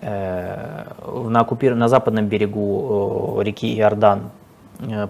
Э, 0.00 0.84
на, 1.06 1.40
оккупир... 1.40 1.74
на 1.74 1.88
западном 1.88 2.26
берегу 2.26 3.40
реки 3.42 3.78
Иордан 3.78 4.30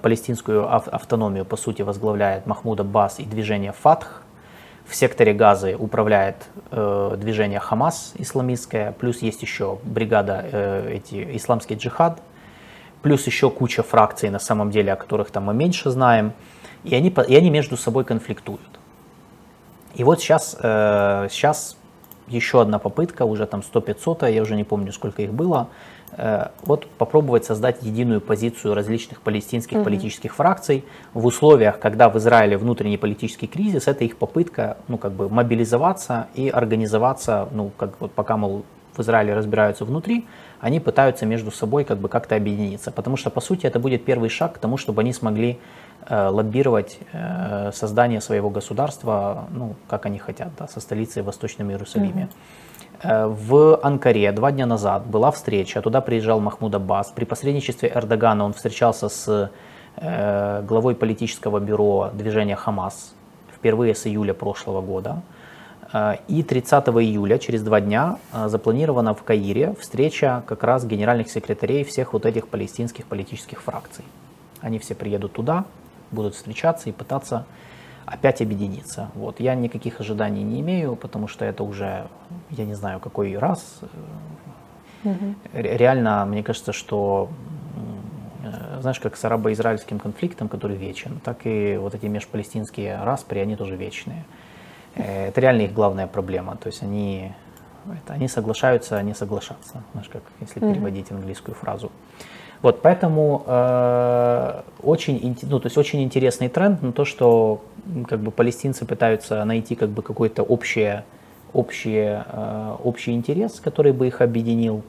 палестинскую 0.02 0.72
автономию, 0.74 1.44
по 1.44 1.56
сути, 1.56 1.82
возглавляет 1.82 2.46
Махмуд 2.46 2.80
Аббас 2.80 3.18
и 3.18 3.24
движение 3.24 3.72
Фатх. 3.72 4.22
В 4.86 4.94
секторе 4.94 5.32
Газы 5.32 5.76
управляет 5.78 6.48
э, 6.70 7.16
движение 7.16 7.60
Хамас 7.60 8.12
исламистское, 8.18 8.92
плюс 8.92 9.22
есть 9.22 9.40
еще 9.42 9.78
бригада 9.84 10.44
э, 10.50 10.94
эти, 10.96 11.36
исламский 11.36 11.76
джихад, 11.76 12.20
плюс 13.00 13.26
еще 13.26 13.48
куча 13.48 13.82
фракций 13.82 14.28
на 14.28 14.40
самом 14.40 14.70
деле, 14.70 14.92
о 14.92 14.96
которых 14.96 15.30
там 15.30 15.44
мы 15.44 15.54
меньше 15.54 15.90
знаем. 15.90 16.32
И 16.84 16.94
они, 16.94 17.14
и 17.28 17.36
они 17.36 17.48
между 17.48 17.76
собой 17.76 18.04
конфликтуют. 18.04 18.60
И 19.94 20.04
вот 20.04 20.20
сейчас, 20.20 20.56
э, 20.60 21.28
сейчас 21.30 21.76
еще 22.26 22.60
одна 22.60 22.78
попытка, 22.78 23.24
уже 23.24 23.46
там 23.46 23.60
100-500, 23.60 24.30
я 24.32 24.42
уже 24.42 24.56
не 24.56 24.64
помню, 24.64 24.92
сколько 24.92 25.22
их 25.22 25.32
было, 25.32 25.68
э, 25.70 25.91
вот 26.64 26.86
попробовать 26.98 27.44
создать 27.44 27.82
единую 27.82 28.20
позицию 28.20 28.74
различных 28.74 29.22
палестинских 29.22 29.78
угу. 29.78 29.84
политических 29.84 30.34
фракций 30.34 30.84
в 31.14 31.24
условиях, 31.24 31.78
когда 31.78 32.08
в 32.08 32.18
Израиле 32.18 32.58
внутренний 32.58 32.98
политический 32.98 33.46
кризис, 33.46 33.88
это 33.88 34.04
их 34.04 34.16
попытка, 34.16 34.76
ну, 34.88 34.98
как 34.98 35.12
бы 35.12 35.28
мобилизоваться 35.28 36.26
и 36.34 36.48
организоваться, 36.48 37.48
ну, 37.52 37.70
как 37.76 38.00
вот 38.00 38.12
пока, 38.12 38.36
мол, 38.36 38.64
в 38.94 39.00
Израиле 39.00 39.34
разбираются 39.34 39.84
внутри, 39.84 40.26
они 40.60 40.80
пытаются 40.80 41.26
между 41.26 41.50
собой 41.50 41.84
как 41.84 41.98
бы 41.98 42.08
как-то 42.08 42.36
объединиться, 42.36 42.90
потому 42.90 43.16
что, 43.16 43.30
по 43.30 43.40
сути, 43.40 43.66
это 43.66 43.78
будет 43.78 44.04
первый 44.04 44.28
шаг 44.28 44.54
к 44.54 44.58
тому, 44.58 44.76
чтобы 44.76 45.00
они 45.00 45.12
смогли 45.12 45.58
э, 46.06 46.28
лоббировать 46.28 46.98
э, 47.12 47.70
создание 47.72 48.20
своего 48.20 48.50
государства, 48.50 49.48
ну, 49.50 49.74
как 49.88 50.06
они 50.06 50.18
хотят, 50.18 50.50
да, 50.58 50.68
со 50.68 50.80
столицей 50.80 51.22
в 51.22 51.26
Восточном 51.26 51.70
Иерусалиме. 51.70 52.22
Mm-hmm. 52.22 52.71
В 53.02 53.80
Анкаре 53.82 54.30
два 54.30 54.52
дня 54.52 54.64
назад 54.64 55.06
была 55.06 55.32
встреча, 55.32 55.82
туда 55.82 56.00
приезжал 56.00 56.38
Махмуд 56.38 56.72
Аббас. 56.74 57.10
При 57.10 57.24
посредничестве 57.24 57.90
Эрдогана 57.92 58.44
он 58.44 58.52
встречался 58.52 59.08
с 59.08 59.50
э, 59.96 60.62
главой 60.62 60.94
политического 60.94 61.58
бюро 61.58 62.10
движения 62.14 62.54
Хамас 62.54 63.14
впервые 63.56 63.96
с 63.96 64.06
июля 64.06 64.34
прошлого 64.34 64.82
года. 64.82 65.20
Э, 65.92 66.18
и 66.28 66.44
30 66.44 66.88
июля, 66.88 67.38
через 67.38 67.62
два 67.62 67.80
дня, 67.80 68.18
э, 68.32 68.48
запланирована 68.48 69.14
в 69.14 69.24
Каире 69.24 69.74
встреча 69.80 70.44
как 70.46 70.62
раз 70.62 70.84
генеральных 70.84 71.28
секретарей 71.28 71.82
всех 71.82 72.12
вот 72.12 72.24
этих 72.24 72.46
палестинских 72.46 73.06
политических 73.06 73.62
фракций. 73.62 74.04
Они 74.60 74.78
все 74.78 74.94
приедут 74.94 75.32
туда, 75.32 75.64
будут 76.12 76.36
встречаться 76.36 76.88
и 76.88 76.92
пытаться 76.92 77.46
опять 78.06 78.42
объединиться. 78.42 79.10
Вот. 79.14 79.40
Я 79.40 79.54
никаких 79.54 80.00
ожиданий 80.00 80.42
не 80.42 80.60
имею, 80.60 80.96
потому 80.96 81.28
что 81.28 81.44
это 81.44 81.62
уже, 81.62 82.06
я 82.50 82.64
не 82.64 82.74
знаю, 82.74 83.00
какой 83.00 83.36
раз. 83.36 83.80
Угу. 85.04 85.34
Реально, 85.54 86.24
мне 86.26 86.42
кажется, 86.42 86.72
что 86.72 87.28
знаешь, 88.82 89.00
как 89.00 89.16
с 89.16 89.24
арабо-израильским 89.24 89.98
конфликтом, 89.98 90.48
который 90.48 90.76
вечен, 90.76 91.20
так 91.24 91.46
и 91.46 91.76
вот 91.76 91.94
эти 91.94 92.06
межпалестинские 92.06 93.02
распри, 93.02 93.38
они 93.38 93.56
тоже 93.56 93.76
вечные. 93.76 94.24
Э, 94.96 95.28
это 95.28 95.40
реально 95.40 95.62
их 95.62 95.72
главная 95.72 96.06
проблема. 96.06 96.56
То 96.56 96.66
есть 96.66 96.82
они, 96.82 97.32
это, 97.86 98.14
они 98.14 98.28
соглашаются, 98.28 98.98
они 98.98 99.14
соглашаться. 99.14 99.82
Знаешь, 99.92 100.08
как 100.08 100.22
если 100.40 100.60
переводить 100.60 101.10
английскую 101.10 101.54
фразу. 101.54 101.90
Вот, 102.62 102.80
поэтому 102.80 103.42
э, 103.44 104.60
очень, 104.82 105.36
ну, 105.42 105.58
то 105.58 105.66
есть 105.66 105.76
очень 105.76 106.02
интересный 106.02 106.48
тренд, 106.48 106.80
но 106.80 106.92
то, 106.92 107.04
что 107.04 107.60
как 108.08 108.20
бы 108.20 108.30
палестинцы 108.30 108.84
пытаются 108.84 109.44
найти 109.44 109.74
как 109.74 109.88
бы 109.88 110.02
какой-то 110.02 110.44
общий, 110.44 111.02
общий, 111.52 112.22
э, 112.24 112.76
общий 112.84 113.12
интерес, 113.12 113.60
который 113.60 113.92
бы 113.92 114.06
их 114.06 114.20
объединил. 114.20 114.82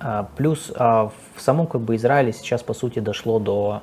А, 0.00 0.28
плюс 0.36 0.72
а, 0.76 1.10
в 1.34 1.40
самом 1.40 1.66
как 1.66 1.80
бы 1.80 1.96
Израиле 1.96 2.32
сейчас 2.32 2.62
по 2.62 2.74
сути 2.74 2.98
дошло 2.98 3.38
до 3.38 3.82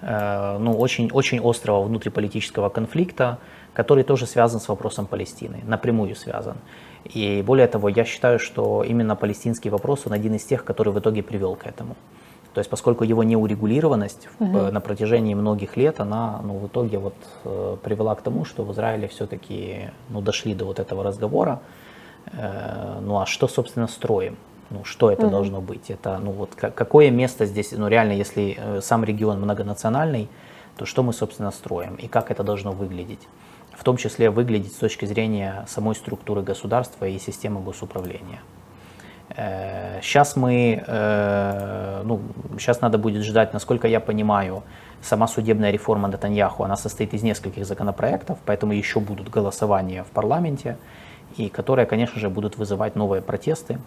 э, 0.00 0.56
ну, 0.58 0.72
очень, 0.78 1.10
очень 1.10 1.40
острого 1.42 1.82
внутриполитического 1.82 2.68
конфликта, 2.68 3.38
который 3.74 4.04
тоже 4.04 4.26
связан 4.26 4.60
с 4.60 4.68
вопросом 4.68 5.06
Палестины, 5.06 5.60
напрямую 5.66 6.14
связан. 6.16 6.56
И 7.04 7.42
более 7.42 7.66
того, 7.66 7.88
я 7.88 8.04
считаю, 8.04 8.38
что 8.38 8.84
именно 8.84 9.16
палестинский 9.16 9.70
вопрос, 9.70 10.06
он 10.06 10.12
один 10.12 10.34
из 10.34 10.44
тех, 10.44 10.64
который 10.64 10.92
в 10.92 10.98
итоге 10.98 11.22
привел 11.22 11.56
к 11.56 11.66
этому. 11.66 11.96
То 12.54 12.60
есть, 12.60 12.70
поскольку 12.70 13.04
его 13.04 13.22
неурегулированность 13.22 14.28
угу. 14.40 14.58
на 14.72 14.80
протяжении 14.80 15.34
многих 15.34 15.76
лет, 15.76 16.00
она 16.00 16.40
ну, 16.42 16.58
в 16.58 16.66
итоге 16.66 16.98
вот, 16.98 17.14
э, 17.44 17.76
привела 17.84 18.14
к 18.14 18.22
тому, 18.22 18.44
что 18.44 18.64
в 18.64 18.72
Израиле 18.72 19.06
все-таки 19.06 19.90
ну, 20.08 20.20
дошли 20.20 20.54
до 20.54 20.64
вот 20.64 20.80
этого 20.80 21.04
разговора. 21.04 21.60
Э, 22.32 22.98
ну 23.00 23.20
а 23.20 23.26
что, 23.26 23.48
собственно, 23.48 23.86
строим? 23.86 24.36
Ну, 24.70 24.84
что 24.84 25.10
это 25.10 25.26
угу. 25.26 25.30
должно 25.30 25.60
быть? 25.60 25.90
Это, 25.90 26.18
ну, 26.18 26.32
вот, 26.32 26.50
какое 26.54 27.10
место 27.10 27.46
здесь, 27.46 27.72
ну, 27.72 27.86
реально, 27.88 28.12
если 28.12 28.56
э, 28.58 28.80
сам 28.82 29.04
регион 29.04 29.40
многонациональный, 29.40 30.28
то 30.76 30.84
что 30.84 31.02
мы, 31.02 31.12
собственно, 31.12 31.50
строим 31.50 31.94
и 31.94 32.08
как 32.08 32.30
это 32.30 32.42
должно 32.42 32.72
выглядеть? 32.72 33.20
В 33.78 33.84
том 33.84 33.96
числе 33.96 34.28
выглядеть 34.28 34.72
с 34.72 34.76
точки 34.78 35.04
зрения 35.06 35.64
самой 35.68 35.94
структуры 35.94 36.42
государства 36.42 37.04
и 37.04 37.16
системы 37.18 37.60
госуправления. 37.60 38.40
Сейчас 40.02 40.36
э, 40.36 40.40
мы, 40.40 40.82
э, 40.84 42.02
ну, 42.04 42.20
сейчас 42.58 42.80
надо 42.80 42.98
будет 42.98 43.22
ждать, 43.22 43.52
насколько 43.52 43.86
я 43.86 44.00
понимаю, 44.00 44.64
сама 45.00 45.28
судебная 45.28 45.70
реформа 45.70 46.08
Нетаньяху, 46.08 46.64
она 46.64 46.76
состоит 46.76 47.14
из 47.14 47.22
нескольких 47.22 47.64
законопроектов, 47.64 48.38
поэтому 48.44 48.72
еще 48.72 48.98
будут 48.98 49.30
голосования 49.30 50.02
в 50.02 50.08
парламенте, 50.08 50.76
и 51.36 51.48
которые, 51.48 51.86
конечно 51.86 52.18
же, 52.18 52.30
будут 52.30 52.56
вызывать 52.56 52.96
новые 52.96 53.22
протесты. 53.22 53.78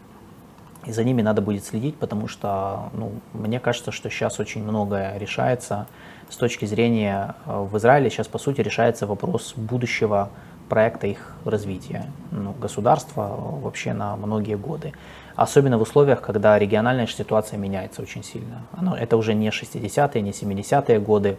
И 0.85 0.93
за 0.93 1.03
ними 1.03 1.21
надо 1.21 1.41
будет 1.41 1.65
следить, 1.65 1.97
потому 1.97 2.29
что, 2.29 2.89
ну, 2.93 3.11
мне 3.33 3.59
кажется, 3.59 3.91
что 3.91 4.09
сейчас 4.09 4.39
очень 4.39 4.63
многое 4.63 5.17
решается 5.17 5.87
с 6.31 6.37
точки 6.37 6.65
зрения 6.65 7.35
э, 7.45 7.67
в 7.69 7.77
Израиле 7.77 8.09
сейчас 8.09 8.27
по 8.27 8.39
сути 8.39 8.61
решается 8.61 9.05
вопрос 9.05 9.53
будущего 9.55 10.29
проекта 10.69 11.07
их 11.07 11.35
развития 11.43 12.05
ну, 12.31 12.53
государства 12.53 13.35
вообще 13.61 13.93
на 13.93 14.15
многие 14.15 14.55
годы. 14.55 14.93
Особенно 15.35 15.77
в 15.77 15.81
условиях, 15.81 16.21
когда 16.21 16.57
региональная 16.57 17.07
ситуация 17.07 17.59
меняется 17.59 18.01
очень 18.01 18.23
сильно. 18.23 18.61
Оно, 18.71 18.95
это 18.95 19.17
уже 19.17 19.33
не 19.33 19.49
60-е, 19.49 20.21
не 20.21 20.31
70-е 20.31 20.99
годы. 20.99 21.35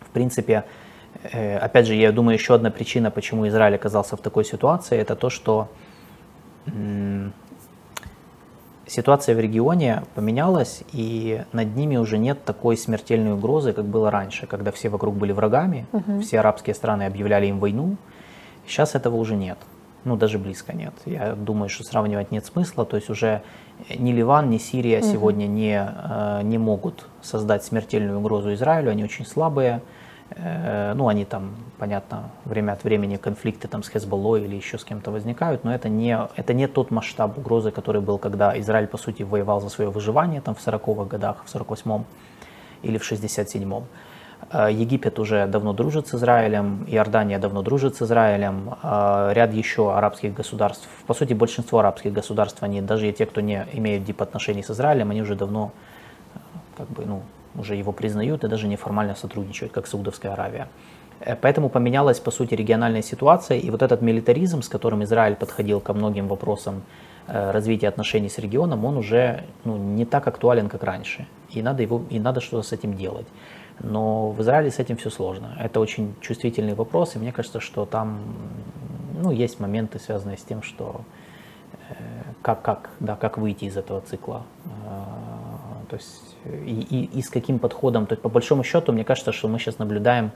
В 0.00 0.10
принципе, 0.10 0.64
э, 1.22 1.56
опять 1.58 1.86
же, 1.86 1.94
я 1.94 2.10
думаю, 2.10 2.34
еще 2.34 2.54
одна 2.54 2.70
причина, 2.70 3.12
почему 3.12 3.46
Израиль 3.46 3.76
оказался 3.76 4.16
в 4.16 4.20
такой 4.20 4.44
ситуации, 4.44 4.98
это 4.98 5.14
то, 5.14 5.30
что 5.30 5.68
ситуация 8.86 9.34
в 9.34 9.40
регионе 9.40 10.02
поменялась, 10.14 10.82
и 10.92 11.42
над 11.52 11.76
ними 11.76 11.96
уже 11.96 12.18
нет 12.18 12.44
такой 12.44 12.76
смертельной 12.76 13.32
угрозы, 13.32 13.72
как 13.72 13.84
было 13.84 14.10
раньше, 14.10 14.46
когда 14.46 14.72
все 14.72 14.88
вокруг 14.88 15.16
были 15.16 15.32
врагами, 15.32 15.86
угу. 15.92 16.20
все 16.20 16.40
арабские 16.40 16.74
страны 16.74 17.04
объявляли 17.04 17.46
им 17.46 17.58
войну. 17.58 17.96
Сейчас 18.66 18.94
этого 18.94 19.16
уже 19.16 19.36
нет. 19.36 19.58
Ну, 20.04 20.16
даже 20.16 20.38
близко 20.38 20.74
нет. 20.74 20.92
Я 21.06 21.34
думаю, 21.34 21.70
что 21.70 21.82
сравнивать 21.82 22.30
нет 22.30 22.44
смысла. 22.44 22.84
То 22.84 22.96
есть 22.96 23.08
уже 23.08 23.42
ни 23.88 24.12
Ливан, 24.12 24.50
ни 24.50 24.58
Сирия 24.58 24.98
угу. 24.98 25.06
сегодня 25.06 25.46
не, 25.46 25.76
э, 25.76 26.40
не 26.42 26.58
могут 26.58 27.06
создать 27.22 27.64
смертельную 27.64 28.18
угрозу 28.18 28.52
Израилю. 28.52 28.90
Они 28.90 29.02
очень 29.02 29.24
слабые. 29.24 29.80
Э, 30.36 30.94
ну, 30.94 31.08
они 31.08 31.24
там, 31.24 31.54
понятно, 31.78 32.30
время 32.44 32.72
от 32.72 32.84
времени 32.84 33.16
конфликты 33.16 33.68
там 33.68 33.82
с 33.82 33.88
Хезболлой 33.88 34.44
или 34.44 34.56
еще 34.56 34.78
с 34.78 34.84
кем-то 34.84 35.10
возникают, 35.10 35.64
но 35.64 35.74
это 35.74 35.88
не, 35.88 36.18
это 36.36 36.54
не 36.54 36.66
тот 36.66 36.90
масштаб 36.90 37.38
угрозы, 37.38 37.70
который 37.70 38.00
был, 38.00 38.18
когда 38.18 38.58
Израиль, 38.58 38.88
по 38.88 38.98
сути, 38.98 39.22
воевал 39.22 39.60
за 39.60 39.68
свое 39.68 39.90
выживание 39.90 40.40
там 40.40 40.54
в 40.54 40.66
40-х 40.66 41.04
годах, 41.04 41.44
в 41.44 41.54
48-м 41.54 42.04
или 42.82 42.98
в 42.98 43.12
67-м. 43.12 43.84
Э, 44.50 44.68
Египет 44.72 45.20
уже 45.20 45.46
давно 45.46 45.72
дружит 45.72 46.08
с 46.08 46.14
Израилем, 46.14 46.84
Иордания 46.88 47.38
давно 47.38 47.62
дружит 47.62 47.94
с 47.94 48.02
Израилем, 48.02 48.74
э, 48.82 49.30
ряд 49.34 49.52
еще 49.52 49.94
арабских 49.94 50.34
государств, 50.34 50.88
по 51.06 51.14
сути 51.14 51.34
большинство 51.34 51.78
арабских 51.78 52.12
государств, 52.12 52.62
они 52.62 52.82
даже 52.82 53.12
те, 53.12 53.26
кто 53.26 53.40
не 53.40 53.66
имеют 53.72 54.04
дипотношений 54.04 54.64
с 54.64 54.70
Израилем, 54.70 55.12
они 55.12 55.22
уже 55.22 55.36
давно 55.36 55.70
как 56.76 56.88
бы, 56.88 57.04
ну, 57.06 57.22
уже 57.56 57.76
его 57.76 57.92
признают 57.92 58.44
и 58.44 58.48
даже 58.48 58.66
неформально 58.68 59.14
сотрудничают, 59.14 59.72
как 59.72 59.86
Саудовская 59.86 60.32
Аравия. 60.32 60.68
Э, 61.20 61.36
поэтому 61.36 61.68
поменялась, 61.68 62.20
по 62.20 62.30
сути, 62.30 62.54
региональная 62.54 63.02
ситуация, 63.02 63.58
и 63.58 63.70
вот 63.70 63.82
этот 63.82 64.02
милитаризм, 64.02 64.62
с 64.62 64.68
которым 64.68 65.02
Израиль 65.04 65.36
подходил 65.36 65.80
ко 65.80 65.94
многим 65.94 66.28
вопросам 66.28 66.82
э, 67.26 67.50
развития 67.50 67.88
отношений 67.88 68.28
с 68.28 68.38
регионом, 68.38 68.84
он 68.84 68.96
уже 68.96 69.44
ну, 69.64 69.76
не 69.76 70.04
так 70.04 70.26
актуален, 70.26 70.68
как 70.68 70.82
раньше, 70.84 71.26
и 71.50 71.62
надо, 71.62 71.82
его, 71.82 72.02
и 72.10 72.18
надо 72.18 72.40
что-то 72.40 72.66
с 72.66 72.72
этим 72.72 72.94
делать. 72.94 73.26
Но 73.80 74.30
в 74.30 74.40
Израиле 74.40 74.70
с 74.70 74.78
этим 74.78 74.96
все 74.96 75.10
сложно. 75.10 75.56
Это 75.58 75.80
очень 75.80 76.14
чувствительный 76.20 76.74
вопрос, 76.74 77.16
и 77.16 77.18
мне 77.18 77.32
кажется, 77.32 77.60
что 77.60 77.86
там 77.86 78.20
ну, 79.20 79.32
есть 79.32 79.60
моменты, 79.60 79.98
связанные 79.98 80.36
с 80.36 80.42
тем, 80.42 80.62
что 80.62 81.00
э, 81.90 81.94
как, 82.42 82.62
как, 82.62 82.90
да, 83.00 83.16
как 83.16 83.38
выйти 83.38 83.64
из 83.64 83.76
этого 83.76 84.00
цикла. 84.00 84.42
То 85.88 85.96
есть 85.96 86.33
и, 86.44 86.86
и, 86.90 87.18
и 87.18 87.22
с 87.22 87.30
каким 87.30 87.58
подходом. 87.58 88.06
То 88.06 88.14
есть, 88.14 88.22
по 88.22 88.28
большому 88.28 88.64
счету, 88.64 88.92
мне 88.92 89.04
кажется, 89.04 89.32
что 89.32 89.48
мы 89.48 89.58
сейчас 89.58 89.78
наблюдаем 89.78 90.30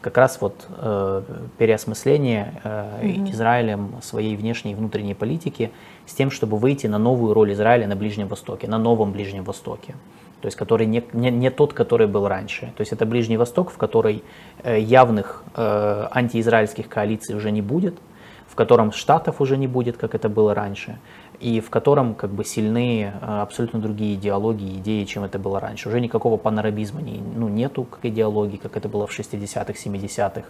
как 0.00 0.16
раз 0.16 0.40
вот 0.40 0.66
э, 0.68 1.22
переосмысление 1.58 2.60
э, 2.62 3.00
mm-hmm. 3.02 3.30
Израилем 3.32 3.94
своей 4.00 4.36
внешней 4.36 4.72
и 4.72 4.74
внутренней 4.74 5.14
политики 5.14 5.72
с 6.06 6.14
тем, 6.14 6.30
чтобы 6.30 6.56
выйти 6.56 6.86
на 6.86 6.98
новую 6.98 7.34
роль 7.34 7.52
Израиля 7.52 7.88
на 7.88 7.96
Ближнем 7.96 8.28
Востоке, 8.28 8.68
на 8.68 8.78
новом 8.78 9.12
Ближнем 9.12 9.44
Востоке. 9.44 9.94
То 10.40 10.46
есть, 10.46 10.56
который 10.56 10.86
не, 10.86 11.02
не, 11.12 11.30
не 11.30 11.50
тот, 11.50 11.72
который 11.72 12.06
был 12.06 12.28
раньше. 12.28 12.72
То 12.76 12.82
есть, 12.82 12.92
это 12.92 13.06
Ближний 13.06 13.36
Восток, 13.36 13.70
в 13.72 13.76
который 13.76 14.22
э, 14.62 14.78
явных 14.80 15.42
э, 15.56 16.06
антиизраильских 16.12 16.88
коалиций 16.88 17.34
уже 17.34 17.50
не 17.50 17.62
будет, 17.62 17.98
в 18.46 18.54
котором 18.54 18.92
штатов 18.92 19.40
уже 19.40 19.56
не 19.56 19.66
будет, 19.66 19.96
как 19.96 20.14
это 20.14 20.28
было 20.28 20.54
раньше. 20.54 20.98
И 21.40 21.60
в 21.60 21.70
котором 21.70 22.14
как 22.14 22.30
бы 22.30 22.44
сильны 22.44 23.12
абсолютно 23.20 23.78
другие 23.78 24.14
идеологии, 24.14 24.78
идеи, 24.78 25.04
чем 25.04 25.24
это 25.24 25.38
было 25.38 25.60
раньше. 25.60 25.88
Уже 25.88 26.00
никакого 26.00 26.36
панарабизма 26.36 27.00
не, 27.00 27.20
ну, 27.20 27.48
нету 27.48 27.84
как 27.84 28.04
идеологии, 28.04 28.56
как 28.56 28.76
это 28.76 28.88
было 28.88 29.06
в 29.06 29.16
60-х, 29.16 29.72
70-х. 29.72 30.42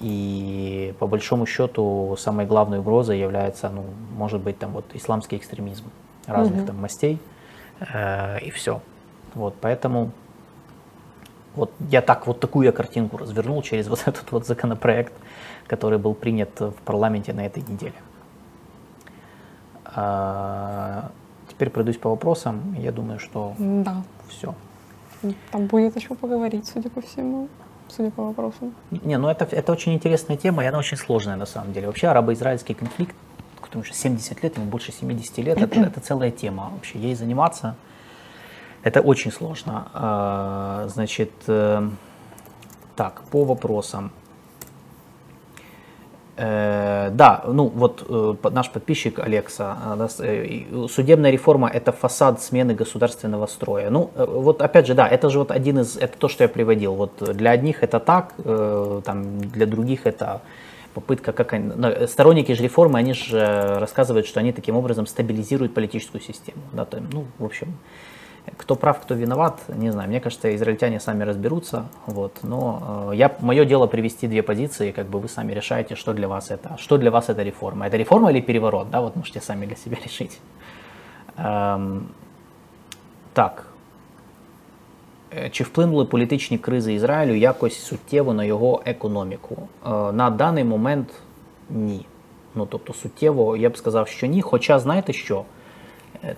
И 0.00 0.94
по 0.98 1.06
большому 1.06 1.46
счету 1.46 2.14
самой 2.18 2.44
главной 2.44 2.80
угрозой 2.80 3.18
является, 3.18 3.70
ну, 3.70 3.84
может 4.16 4.40
быть, 4.40 4.58
там 4.58 4.72
вот 4.72 4.84
исламский 4.92 5.36
экстремизм 5.36 5.84
разных 6.26 6.60
mm-hmm. 6.62 6.66
там 6.66 6.80
мастей 6.80 7.18
э, 7.80 8.40
и 8.40 8.50
все. 8.50 8.82
Вот, 9.34 9.54
поэтому 9.60 10.10
вот 11.54 11.72
я 11.90 12.02
так 12.02 12.26
вот 12.26 12.38
такую 12.38 12.66
я 12.66 12.72
картинку 12.72 13.16
развернул 13.16 13.62
через 13.62 13.88
вот 13.88 14.02
этот 14.06 14.30
вот 14.30 14.46
законопроект, 14.46 15.14
который 15.66 15.98
был 15.98 16.14
принят 16.14 16.60
в 16.60 16.74
парламенте 16.84 17.32
на 17.32 17.46
этой 17.46 17.62
неделе. 17.62 17.94
А, 19.94 21.10
теперь 21.48 21.70
пройдусь 21.70 21.96
по 21.96 22.10
вопросам. 22.10 22.74
Я 22.78 22.92
думаю, 22.92 23.18
что 23.18 23.54
да. 23.58 24.02
все. 24.28 24.54
Там 25.50 25.66
будет 25.66 25.96
еще 25.96 26.14
поговорить, 26.14 26.66
судя 26.66 26.90
по 26.90 27.00
всему 27.00 27.48
судя 27.90 28.10
по 28.10 28.24
вопросам. 28.24 28.74
Не, 28.90 29.18
ну 29.18 29.28
это, 29.28 29.48
это 29.50 29.72
очень 29.72 29.94
интересная 29.94 30.36
тема, 30.36 30.62
и 30.64 30.66
она 30.66 30.78
очень 30.78 30.96
сложная 30.96 31.36
на 31.36 31.46
самом 31.46 31.72
деле. 31.72 31.86
Вообще 31.86 32.08
арабо-израильский 32.08 32.74
конфликт, 32.74 33.16
потому 33.62 33.84
что 33.84 33.94
70 33.94 34.42
лет, 34.42 34.56
ему 34.56 34.66
больше 34.66 34.92
70 34.92 35.38
лет, 35.38 35.58
это, 35.60 35.80
это 35.80 36.00
целая 36.00 36.30
тема 36.30 36.70
вообще. 36.74 36.98
Ей 36.98 37.14
заниматься, 37.14 37.76
это 38.82 39.00
очень 39.00 39.32
сложно. 39.32 39.88
А, 39.94 40.86
значит, 40.88 41.32
э, 41.46 41.88
так, 42.96 43.22
по 43.30 43.44
вопросам. 43.44 44.12
Э, 46.40 47.10
да, 47.10 47.42
ну 47.48 47.66
вот 47.66 48.06
э, 48.08 48.34
наш 48.50 48.70
подписчик 48.70 49.18
Алекса, 49.18 49.76
судебная 50.88 51.32
реформа 51.32 51.68
это 51.68 51.90
фасад 51.90 52.40
смены 52.40 52.74
государственного 52.74 53.46
строя. 53.46 53.90
Ну 53.90 54.12
вот 54.14 54.62
опять 54.62 54.86
же, 54.86 54.94
да, 54.94 55.08
это 55.08 55.30
же 55.30 55.40
вот 55.40 55.50
один 55.50 55.80
из, 55.80 55.96
это 55.96 56.16
то, 56.16 56.28
что 56.28 56.44
я 56.44 56.48
приводил. 56.48 56.94
Вот 56.94 57.36
для 57.36 57.50
одних 57.50 57.82
это 57.82 57.98
так, 57.98 58.34
там 58.44 59.40
для 59.40 59.66
других 59.66 60.06
это 60.06 60.40
попытка 60.94 61.32
как 61.32 61.52
они, 61.54 61.72
сторонники 62.06 62.52
же 62.52 62.62
реформы, 62.62 63.00
они 63.00 63.14
же 63.14 63.76
рассказывают, 63.80 64.26
что 64.28 64.38
они 64.38 64.52
таким 64.52 64.76
образом 64.76 65.08
стабилизируют 65.08 65.74
политическую 65.74 66.20
систему. 66.20 66.62
Да, 66.72 66.84
то, 66.84 67.00
ну, 67.12 67.26
в 67.38 67.44
общем, 67.44 67.74
кто 68.57 68.75
прав, 68.75 68.99
кто 69.01 69.15
виноват, 69.15 69.61
не 69.67 69.91
знаю. 69.91 70.09
Мне 70.09 70.19
кажется, 70.19 70.53
израильтяне 70.55 70.99
сами 70.99 71.23
разберутся. 71.23 71.85
Вот. 72.05 72.43
Но 72.43 73.09
э, 73.11 73.15
я, 73.15 73.35
мое 73.39 73.65
дело 73.65 73.87
привести 73.87 74.27
две 74.27 74.41
позиции, 74.41 74.91
как 74.91 75.07
бы 75.07 75.19
вы 75.19 75.29
сами 75.29 75.53
решаете, 75.53 75.95
что 75.95 76.13
для 76.13 76.27
вас 76.27 76.51
это. 76.51 76.77
Что 76.77 76.97
для 76.97 77.09
вас 77.09 77.29
это 77.29 77.43
реформа? 77.43 77.87
Это 77.87 77.97
реформа 77.97 78.31
или 78.31 78.41
переворот? 78.41 78.89
Да, 78.89 79.01
вот 79.01 79.15
можете 79.15 79.41
сами 79.41 79.65
для 79.65 79.75
себя 79.75 79.97
решить. 80.03 80.39
Ем, 81.37 82.09
так. 83.33 83.67
Чи 85.51 85.63
вплинули 85.63 86.05
політичні 86.05 86.57
кризи 86.57 86.93
Ізраїлю 86.93 87.35
якось 87.35 87.79
суттєво 87.79 88.33
на 88.33 88.43
його 88.43 88.81
економіку? 88.85 89.67
На 90.13 90.29
даний 90.29 90.63
момент 90.63 91.09
ні. 91.69 92.05
Ну 92.55 92.65
тобто 92.65 92.93
суттєво 92.93 93.57
я 93.57 93.69
б 93.69 93.77
сказав, 93.77 94.07
що 94.07 94.27
ні. 94.27 94.41
Хоча 94.41 94.79
знаєте 94.79 95.13
що? 95.13 95.43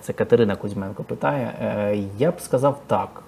Це 0.01 0.13
Катерина 0.13 0.55
Кузьменко 0.55 1.03
питає. 1.03 1.53
Я 2.17 2.31
б 2.31 2.41
сказав 2.41 2.81
так: 2.87 3.23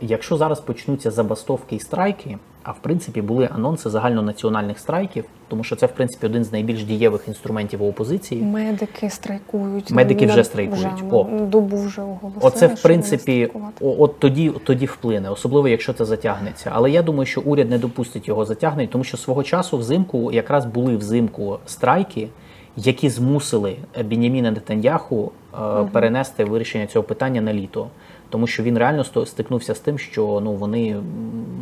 якщо 0.00 0.36
зараз 0.36 0.60
почнуться 0.60 1.10
забастовки 1.10 1.76
і 1.76 1.80
страйки, 1.80 2.38
а 2.62 2.70
в 2.70 2.78
принципі 2.78 3.22
були 3.22 3.48
анонси 3.54 3.90
загальнонаціональних 3.90 4.78
страйків, 4.78 5.24
тому 5.48 5.64
що 5.64 5.76
це 5.76 5.86
в 5.86 5.92
принципі 5.92 6.26
один 6.26 6.44
з 6.44 6.52
найбільш 6.52 6.84
дієвих 6.84 7.28
інструментів 7.28 7.82
у 7.82 7.88
опозиції. 7.88 8.42
Медики 8.42 9.10
страйкують. 9.10 9.90
Медики 9.90 10.26
вже 10.26 10.44
страйкують. 10.44 11.02
Вже, 11.02 11.06
О, 11.10 11.24
добу 11.40 11.76
вже 11.76 12.02
оголосили. 12.02 12.40
Оце 12.40 12.66
в 12.66 12.82
принципі, 12.82 13.50
от 13.80 14.18
тоді 14.18 14.52
тоді 14.64 14.86
вплине, 14.86 15.30
особливо 15.30 15.68
якщо 15.68 15.92
це 15.92 16.04
затягнеться. 16.04 16.70
Але 16.74 16.90
я 16.90 17.02
думаю, 17.02 17.26
що 17.26 17.40
уряд 17.40 17.70
не 17.70 17.78
допустить 17.78 18.28
його 18.28 18.44
затягнення, 18.44 18.88
тому 18.92 19.04
що 19.04 19.16
свого 19.16 19.42
часу 19.42 19.78
взимку 19.78 20.32
якраз 20.32 20.66
були 20.66 20.96
взимку 20.96 21.58
страйки 21.66 22.28
які 22.76 23.08
змусили 23.08 23.76
Біняміна 24.04 24.50
Нетаньяху 24.50 25.32
угу. 25.52 25.88
перенести 25.92 26.44
вирішення 26.44 26.86
цього 26.86 27.02
питання 27.02 27.40
на 27.40 27.54
літо, 27.54 27.88
тому 28.30 28.46
що 28.46 28.62
він 28.62 28.78
реально 28.78 29.04
стикнувся 29.04 29.74
з 29.74 29.80
тим, 29.80 29.98
що 29.98 30.40
ну 30.44 30.52
вони 30.52 30.96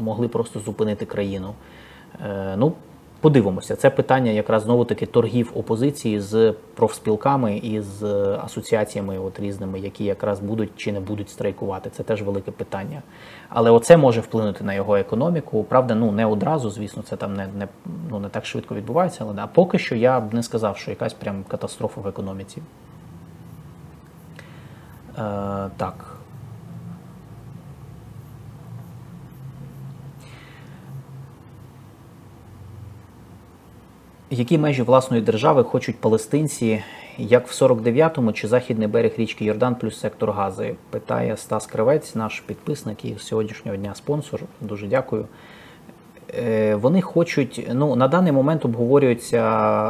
могли 0.03 0.29
просто 0.29 0.61
зупинити 0.61 1.07
країну. 1.07 1.55
Е, 2.27 2.55
ну, 2.57 2.73
Подивимося, 3.21 3.77
це 3.77 3.91
питання 3.91 4.31
якраз 4.31 4.63
знову 4.63 4.85
таки 4.85 5.07
торгів 5.07 5.53
опозиції 5.55 6.21
з 6.21 6.55
профспілками 6.75 7.57
і 7.57 7.81
з 7.81 8.05
асоціаціями 8.45 9.19
от 9.19 9.41
різними, 9.41 9.81
які 9.81 10.05
якраз 10.05 10.41
будуть 10.41 10.71
чи 10.77 10.93
не 10.93 11.01
будуть 11.01 11.31
страйкувати. 11.31 11.91
Це 11.91 12.03
теж 12.03 12.23
велике 12.23 12.51
питання. 12.51 13.03
Але 13.49 13.71
оце 13.71 13.97
може 13.97 14.21
вплинути 14.21 14.65
на 14.65 14.75
його 14.75 14.97
економіку. 14.97 15.65
Правда, 15.65 15.95
ну 15.95 16.13
не 16.13 16.27
одразу, 16.27 16.71
звісно, 16.71 17.03
це 17.03 17.17
там 17.17 17.35
не 17.35 17.47
не, 17.47 17.69
ну, 18.11 18.19
не 18.19 18.29
так 18.29 18.47
швидко 18.47 18.75
відбувається. 18.75 19.25
Але 19.25 19.35
да, 19.35 19.47
поки 19.47 19.79
що 19.79 19.97
я 19.97 20.21
б 20.21 20.35
не 20.35 20.43
сказав, 20.43 20.77
що 20.77 20.91
якась 20.91 21.15
прям 21.15 21.45
катастрофа 21.49 22.01
в 22.01 22.07
економіці. 22.07 22.63
Е, 25.19 25.71
Так. 25.77 26.20
Які 34.33 34.59
межі 34.59 34.83
власної 34.83 35.23
держави 35.23 35.65
хочуть 35.65 35.97
палестинці, 35.99 36.83
як 37.19 37.49
в 37.49 37.63
49-му 37.63 38.33
чи 38.33 38.49
західний 38.49 38.89
берег 38.89 39.13
річки 39.19 39.45
Йордан 39.45 39.75
плюс 39.75 40.01
сектор 40.01 40.31
Гази? 40.31 40.75
Питає 40.91 41.37
Стас 41.37 41.67
Кривець, 41.67 42.15
наш 42.15 42.41
підписник 42.41 43.05
і 43.05 43.17
сьогоднішнього 43.19 43.77
дня 43.77 43.95
спонсор. 43.95 44.41
Дуже 44.61 44.87
дякую. 44.87 45.27
Е, 46.39 46.75
вони 46.75 47.01
хочуть, 47.01 47.69
ну 47.75 47.97
на 47.97 48.09
даний 48.09 48.33
момент 48.33 48.65
обговорюється 48.65 49.43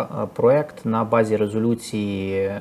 е, 0.03 0.27
проект 0.35 0.85
на 0.85 1.05
базі 1.05 1.37
резолюції, 1.37 2.35
е, 2.35 2.61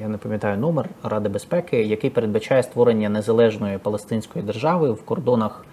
я 0.00 0.08
не 0.08 0.18
пам'ятаю 0.18 0.58
номер 0.58 0.88
Ради 1.02 1.28
безпеки, 1.28 1.82
який 1.82 2.10
передбачає 2.10 2.62
створення 2.62 3.08
незалежної 3.08 3.78
палестинської 3.78 4.44
держави 4.44 4.92
в 4.92 5.02
кордонах 5.02 5.64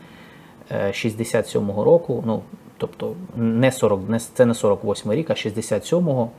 67-го 0.72 1.84
року. 1.84 2.24
Ну 2.26 2.42
тобто 2.82 3.16
не 3.36 3.72
40, 3.72 4.10
не, 4.10 4.20
це 4.20 4.46
не 4.46 4.54
48 4.54 5.12
рік, 5.12 5.30
а 5.30 5.34
67-го 5.34 6.30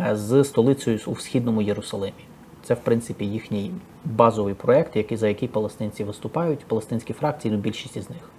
е, 0.00 0.16
з 0.16 0.44
столицею 0.44 1.00
у 1.06 1.16
східному 1.16 1.62
Єрусалимі. 1.62 2.24
Це, 2.62 2.74
в 2.74 2.80
принципі, 2.80 3.24
їхній 3.24 3.70
базовий 4.04 4.54
проєкт, 4.54 4.96
який, 4.96 5.16
за 5.16 5.28
який 5.28 5.48
палестинці 5.48 6.04
виступають, 6.04 6.64
палестинські 6.64 7.12
фракції, 7.12 7.54
ну 7.54 7.60
більшість 7.60 7.96
із 7.96 8.10
них. 8.10 8.30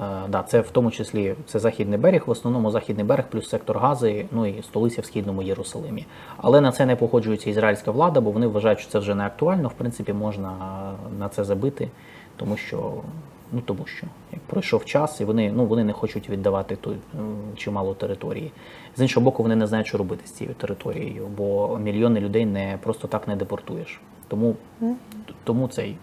Е, 0.00 0.28
да, 0.28 0.42
Це 0.42 0.60
в 0.60 0.70
тому 0.70 0.90
числі 0.90 1.34
це 1.46 1.58
Західний 1.58 1.98
берег, 1.98 2.22
в 2.26 2.30
основному 2.30 2.70
Західний 2.70 3.06
берег 3.06 3.24
плюс 3.30 3.48
сектор 3.48 3.78
Гази, 3.78 4.26
ну 4.32 4.46
і 4.46 4.62
столиця 4.62 5.02
в 5.02 5.04
східному 5.04 5.42
Єрусалимі. 5.42 6.06
Але 6.36 6.60
на 6.60 6.72
це 6.72 6.86
не 6.86 6.96
погоджується 6.96 7.50
ізраїльська 7.50 7.90
влада, 7.90 8.20
бо 8.20 8.30
вони 8.30 8.46
вважають, 8.46 8.80
що 8.80 8.90
це 8.90 8.98
вже 8.98 9.14
не 9.14 9.26
актуально. 9.26 9.68
В 9.68 9.72
принципі, 9.72 10.12
можна 10.12 10.52
на 11.18 11.28
це 11.28 11.44
забити, 11.44 11.88
тому 12.36 12.56
що 12.56 12.92
Ну 13.52 13.60
тому 13.60 13.86
що 13.86 14.06
як 14.32 14.40
пройшов 14.40 14.84
час, 14.84 15.20
і 15.20 15.24
вони 15.24 15.52
ну 15.52 15.66
вони 15.66 15.84
не 15.84 15.92
хочуть 15.92 16.30
віддавати 16.30 16.76
ту 16.76 16.94
чимало 17.56 17.94
території. 17.94 18.52
З 18.96 19.02
іншого 19.02 19.24
боку, 19.24 19.42
вони 19.42 19.56
не 19.56 19.66
знають, 19.66 19.86
що 19.86 19.98
робити 19.98 20.26
з 20.26 20.30
цією 20.30 20.54
територією, 20.54 21.26
бо 21.36 21.78
мільйони 21.78 22.20
людей 22.20 22.46
не 22.46 22.78
просто 22.82 23.08
так 23.08 23.28
не 23.28 23.36
депортуєш. 23.36 24.00
Тому, 24.28 24.56
mm. 24.82 24.94
тому 25.44 25.68
цей 25.68 25.96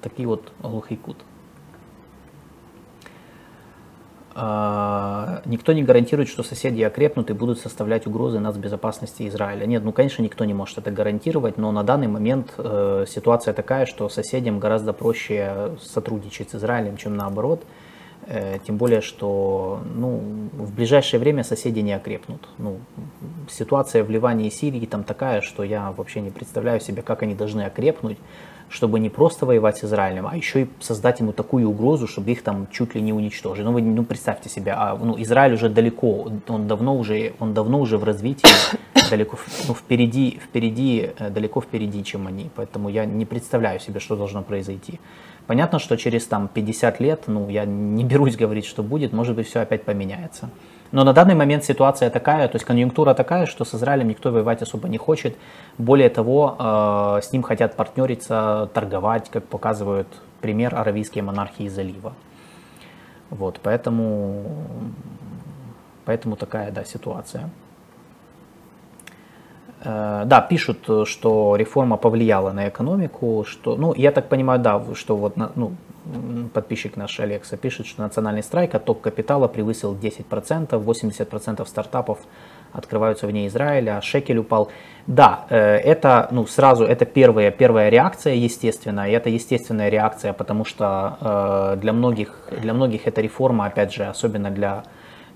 такий 0.00 0.26
от 0.26 0.40
глухий 0.62 0.96
кут. 0.96 1.16
Никто 4.36 5.72
не 5.72 5.84
гарантирует, 5.84 6.28
что 6.28 6.42
соседи 6.42 6.82
окрепнут 6.82 7.30
и 7.30 7.32
будут 7.32 7.60
составлять 7.60 8.06
угрозы 8.06 8.40
нацбезопасности 8.40 9.28
Израиля. 9.28 9.64
Нет, 9.64 9.84
ну, 9.84 9.92
конечно, 9.92 10.22
никто 10.22 10.44
не 10.44 10.54
может 10.54 10.78
это 10.78 10.90
гарантировать, 10.90 11.56
но 11.56 11.70
на 11.70 11.84
данный 11.84 12.08
момент 12.08 12.52
э, 12.58 13.04
ситуация 13.08 13.54
такая, 13.54 13.86
что 13.86 14.08
соседям 14.08 14.58
гораздо 14.58 14.92
проще 14.92 15.76
сотрудничать 15.80 16.50
с 16.50 16.56
Израилем, 16.56 16.96
чем 16.96 17.16
наоборот. 17.16 17.62
Э, 18.26 18.58
тем 18.66 18.76
более, 18.76 19.02
что 19.02 19.82
ну, 19.94 20.20
в 20.52 20.74
ближайшее 20.74 21.20
время 21.20 21.44
соседи 21.44 21.80
не 21.80 21.92
окрепнут. 21.92 22.48
Ну, 22.58 22.78
ситуация 23.50 24.02
в 24.02 24.10
Ливане 24.10 24.48
и 24.48 24.50
Сирии 24.50 24.86
там 24.86 25.04
такая, 25.04 25.42
что 25.42 25.62
я 25.62 25.92
вообще 25.92 26.20
не 26.20 26.30
представляю 26.30 26.80
себе, 26.80 27.02
как 27.02 27.22
они 27.22 27.34
должны 27.34 27.62
окрепнуть 27.62 28.18
чтобы 28.68 29.00
не 29.00 29.10
просто 29.10 29.46
воевать 29.46 29.78
с 29.78 29.84
Израилем, 29.84 30.26
а 30.26 30.36
еще 30.36 30.62
и 30.62 30.68
создать 30.80 31.20
ему 31.20 31.32
такую 31.32 31.68
угрозу, 31.68 32.06
чтобы 32.06 32.30
их 32.32 32.42
там 32.42 32.66
чуть 32.70 32.94
ли 32.94 33.00
не 33.00 33.12
уничтожили. 33.12 33.64
Ну, 33.64 33.72
вы 33.72 33.82
ну, 33.82 34.04
представьте 34.04 34.48
себе, 34.48 34.72
а, 34.76 34.96
ну, 34.96 35.20
Израиль 35.22 35.54
уже 35.54 35.68
далеко, 35.68 36.28
он 36.48 36.66
давно 36.66 36.96
уже, 36.96 37.34
он 37.38 37.54
давно 37.54 37.80
уже 37.80 37.98
в 37.98 38.04
развитии, 38.04 38.48
далеко, 39.10 39.38
ну, 39.68 39.74
впереди, 39.74 40.40
впереди, 40.42 41.10
э, 41.18 41.30
далеко 41.30 41.60
впереди, 41.60 42.02
чем 42.04 42.26
они. 42.26 42.50
Поэтому 42.54 42.88
я 42.88 43.04
не 43.04 43.24
представляю 43.24 43.80
себе, 43.80 44.00
что 44.00 44.16
должно 44.16 44.42
произойти. 44.42 45.00
Понятно, 45.46 45.78
что 45.78 45.96
через 45.96 46.26
там 46.26 46.48
50 46.48 47.00
лет, 47.00 47.24
ну, 47.26 47.48
я 47.48 47.64
не 47.66 48.04
берусь 48.04 48.36
говорить, 48.36 48.64
что 48.64 48.82
будет, 48.82 49.12
может 49.12 49.36
быть, 49.36 49.46
все 49.46 49.60
опять 49.60 49.84
поменяется. 49.84 50.50
Но 50.94 51.02
на 51.02 51.12
данный 51.12 51.34
момент 51.34 51.64
ситуация 51.64 52.08
такая, 52.08 52.46
то 52.46 52.54
есть 52.54 52.64
конъюнктура 52.64 53.14
такая, 53.14 53.46
что 53.46 53.64
с 53.64 53.74
Израилем 53.74 54.06
никто 54.06 54.30
воевать 54.30 54.62
особо 54.62 54.88
не 54.88 54.96
хочет. 54.96 55.36
Более 55.76 56.08
того, 56.08 56.54
э, 56.56 57.20
с 57.20 57.32
ним 57.32 57.42
хотят 57.42 57.74
партнериться, 57.74 58.70
торговать, 58.72 59.28
как 59.28 59.44
показывают 59.44 60.06
пример 60.40 60.72
аравийские 60.76 61.24
монархии 61.24 61.66
залива. 61.66 62.12
Вот, 63.30 63.58
поэтому, 63.60 64.44
поэтому 66.04 66.36
такая, 66.36 66.70
да, 66.70 66.84
ситуация. 66.84 67.50
Э, 69.82 70.22
да, 70.26 70.40
пишут, 70.42 71.08
что 71.08 71.56
реформа 71.56 71.96
повлияла 71.96 72.52
на 72.52 72.68
экономику, 72.68 73.44
что, 73.48 73.74
ну, 73.74 73.94
я 73.96 74.12
так 74.12 74.28
понимаю, 74.28 74.60
да, 74.60 74.80
что 74.94 75.16
вот, 75.16 75.36
ну, 75.56 75.72
подписчик 76.52 76.96
наш 76.96 77.18
Алекса 77.20 77.56
пишет, 77.56 77.86
что 77.86 78.02
национальный 78.02 78.42
страйк, 78.42 78.74
отток 78.74 79.00
капитала 79.00 79.48
превысил 79.48 79.94
10%, 79.94 80.70
80% 80.70 81.66
стартапов 81.66 82.18
открываются 82.72 83.26
вне 83.26 83.46
Израиля, 83.46 84.00
шекель 84.02 84.38
упал. 84.38 84.70
Да, 85.06 85.46
э, 85.48 85.76
это, 85.76 86.28
ну, 86.30 86.46
сразу, 86.46 86.84
это 86.84 87.04
первая, 87.04 87.50
первая 87.50 87.88
реакция, 87.88 88.34
естественно, 88.34 89.08
и 89.08 89.12
это 89.12 89.30
естественная 89.30 89.88
реакция, 89.88 90.32
потому 90.32 90.64
что 90.64 91.18
э, 91.20 91.80
для 91.80 91.92
многих, 91.92 92.48
для 92.60 92.74
многих 92.74 93.06
эта 93.06 93.20
реформа, 93.20 93.66
опять 93.66 93.94
же, 93.94 94.04
особенно 94.04 94.50
для 94.50 94.84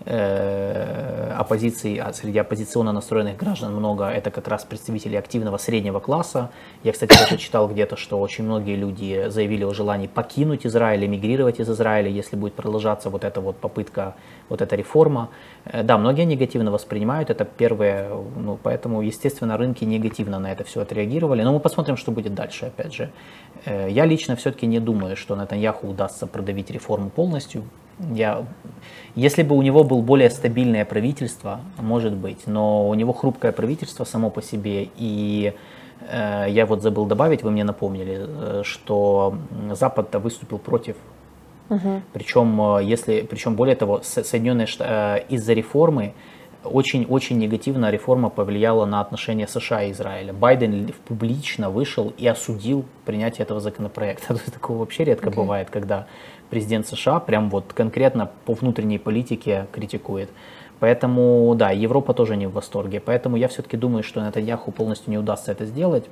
оппозиции, 0.05 1.99
а 1.99 2.12
среди 2.12 2.39
оппозиционно 2.39 2.93
настроенных 2.93 3.37
граждан 3.37 3.75
много, 3.75 4.05
это 4.05 4.31
как 4.31 4.49
раз 4.49 4.65
представители 4.65 5.16
активного 5.16 5.59
среднего 5.59 6.01
класса. 6.01 6.51
Я, 6.85 6.93
кстати, 6.93 7.16
тоже 7.19 7.37
читал 7.37 7.69
где-то, 7.69 7.97
что 7.97 8.20
очень 8.20 8.45
многие 8.45 8.77
люди 8.77 9.27
заявили 9.29 9.65
о 9.65 9.73
желании 9.73 10.07
покинуть 10.07 10.66
Израиль, 10.66 11.05
эмигрировать 11.05 11.61
из 11.61 11.69
Израиля, 11.69 12.09
если 12.09 12.37
будет 12.37 12.55
продолжаться 12.55 13.11
вот 13.11 13.25
эта 13.25 13.41
вот 13.41 13.57
попытка, 13.57 14.15
вот 14.49 14.62
эта 14.62 14.77
реформа. 14.77 15.31
Э, 15.65 15.83
да, 15.83 15.99
многие 15.99 16.25
негативно 16.25 16.70
воспринимают, 16.70 17.31
это 17.31 17.45
первое, 17.45 18.09
ну, 18.37 18.59
поэтому, 18.62 19.03
естественно, 19.03 19.57
рынки 19.57 19.85
негативно 19.85 20.39
на 20.39 20.53
это 20.53 20.65
все 20.65 20.81
отреагировали. 20.81 21.43
Но 21.43 21.53
мы 21.53 21.61
посмотрим, 21.61 21.97
что 21.97 22.12
будет 22.12 22.35
дальше, 22.35 22.66
опять 22.66 22.95
же. 22.95 23.11
Э, 23.65 23.89
я 23.91 24.07
лично 24.07 24.37
все-таки 24.37 24.66
не 24.66 24.81
думаю, 24.81 25.16
что 25.16 25.37
Натаньяху 25.37 25.89
удастся 25.89 26.27
продавить 26.27 26.70
реформу 26.70 27.11
полностью. 27.11 27.65
Я, 28.15 28.47
если 29.19 29.43
бы 29.43 29.57
у 29.57 29.62
него 29.62 29.82
был 29.82 30.01
более 30.01 30.31
стабильное 30.31 30.85
правительство, 30.85 31.61
может 31.78 32.12
быть, 32.12 32.47
но 32.47 32.89
у 32.89 32.95
него 32.95 33.12
хрупкое 33.12 33.51
правительство 33.51 34.05
само 34.05 34.31
по 34.31 34.43
себе, 34.43 34.89
и 34.97 35.55
э, 36.09 36.47
я 36.49 36.66
вот 36.66 36.82
забыл 36.82 37.05
добавить, 37.05 37.43
вы 37.43 37.51
мне 37.51 37.65
напомнили, 37.65 38.16
э, 38.20 38.62
что 38.65 39.35
Запад-то 39.73 40.20
выступил 40.20 40.59
против. 40.59 40.95
Угу. 41.69 42.03
Причем, 42.12 42.61
э, 42.77 42.85
если, 42.85 43.23
причем 43.23 43.57
более 43.57 43.74
того, 43.74 44.03
Соединенные 44.05 44.69
Штаты 44.69 44.90
э, 44.93 45.35
из-за 45.35 45.53
реформы 45.53 46.12
очень-очень 46.65 47.39
негативно 47.39 47.90
реформа 47.90 48.31
повлияла 48.31 48.85
на 48.85 49.01
отношения 49.01 49.47
США 49.47 49.85
и 49.85 49.93
Израиля. 49.93 50.32
Байден 50.32 50.93
публично 51.07 51.70
вышел 51.70 52.12
и 52.16 52.27
осудил 52.27 52.85
принятие 53.05 53.45
этого 53.45 53.61
законопроекта. 53.61 54.36
Такого 54.53 54.78
вообще 54.78 55.05
редко 55.05 55.28
okay. 55.28 55.35
бывает, 55.35 55.70
когда 55.70 56.07
президент 56.51 56.87
США 56.87 57.20
прям 57.20 57.51
вот 57.51 57.73
конкретно 57.73 58.31
по 58.45 58.55
внутренней 58.55 58.99
политике 58.99 59.66
критикует. 59.73 60.31
Поэтому, 60.81 61.55
да, 61.57 61.70
Европа 61.70 62.15
тоже 62.15 62.37
не 62.37 62.47
в 62.47 62.53
восторге. 62.53 63.01
Поэтому 63.01 63.37
я 63.37 63.49
все-таки 63.49 63.77
думаю, 63.77 64.03
что 64.03 64.20
Натаньяху 64.20 64.70
полностью 64.70 65.11
не 65.11 65.19
удастся 65.19 65.53
это 65.53 65.65
сделать. 65.65 66.05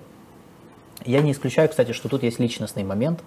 Я 1.05 1.21
не 1.21 1.33
исключаю, 1.33 1.69
кстати, 1.69 1.93
что 1.93 2.09
тут 2.09 2.23
есть 2.23 2.41
личностный 2.41 2.83
момент. 2.83 3.21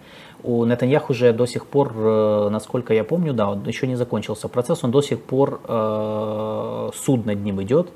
У 0.43 0.65
Нетаньяху 0.65 1.13
уже 1.13 1.31
до 1.33 1.45
сих 1.45 1.65
пор, 1.65 1.93
э, 1.95 2.49
насколько 2.49 2.93
я 2.93 3.03
помню, 3.03 3.33
да, 3.33 3.51
он 3.51 3.65
еще 3.65 3.87
не 3.87 3.95
закончился 3.95 4.47
процесс, 4.49 4.83
он 4.83 4.91
до 4.91 5.01
сих 5.01 5.21
пор 5.21 5.61
э, 5.65 6.89
суд 6.95 7.25
над 7.25 7.39
ним 7.39 7.61
идет 7.61 7.89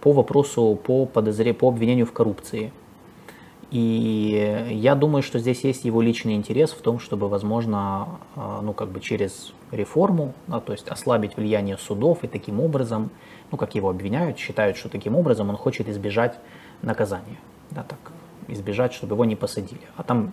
по 0.00 0.12
вопросу, 0.12 0.78
по, 0.84 1.06
подозре, 1.06 1.54
по 1.54 1.68
обвинению 1.68 2.06
в 2.06 2.12
коррупции. 2.12 2.72
И 3.74 4.68
я 4.70 4.94
думаю, 4.94 5.24
что 5.24 5.40
здесь 5.40 5.64
есть 5.64 5.84
его 5.84 6.00
личный 6.00 6.36
интерес 6.36 6.70
в 6.70 6.80
том, 6.80 7.00
чтобы, 7.00 7.28
возможно, 7.28 8.20
а, 8.36 8.60
ну, 8.62 8.72
как 8.72 8.88
бы 8.88 9.00
через 9.00 9.52
реформу, 9.72 10.32
да, 10.46 10.60
то 10.60 10.70
есть 10.70 10.86
ослабить 10.86 11.36
влияние 11.36 11.76
судов 11.76 12.22
и 12.22 12.28
таким 12.28 12.60
образом, 12.60 13.10
ну, 13.50 13.58
как 13.58 13.74
его 13.74 13.90
обвиняют, 13.90 14.38
считают, 14.38 14.76
что 14.76 14.88
таким 14.88 15.16
образом 15.16 15.50
он 15.50 15.56
хочет 15.56 15.88
избежать 15.88 16.38
наказания, 16.82 17.40
да, 17.72 17.82
так, 17.82 17.98
избежать, 18.46 18.92
чтобы 18.92 19.16
его 19.16 19.24
не 19.24 19.34
посадили. 19.34 19.80
А 19.96 20.04
там, 20.04 20.30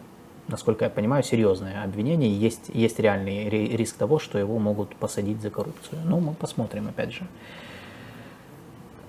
насколько 0.47 0.85
я 0.85 0.91
понимаю, 0.91 1.23
серьезное 1.23 1.83
обвинение, 1.83 2.29
есть, 2.31 2.69
есть 2.71 2.99
реальный 2.99 3.49
риск 3.49 3.97
того, 3.97 4.19
что 4.19 4.37
его 4.37 4.59
могут 4.59 4.95
посадить 4.97 5.41
за 5.41 5.49
коррупцию. 5.49 5.99
Ну, 6.05 6.19
мы 6.19 6.33
посмотрим, 6.35 6.89
опять 6.89 7.11
же. 7.11 7.25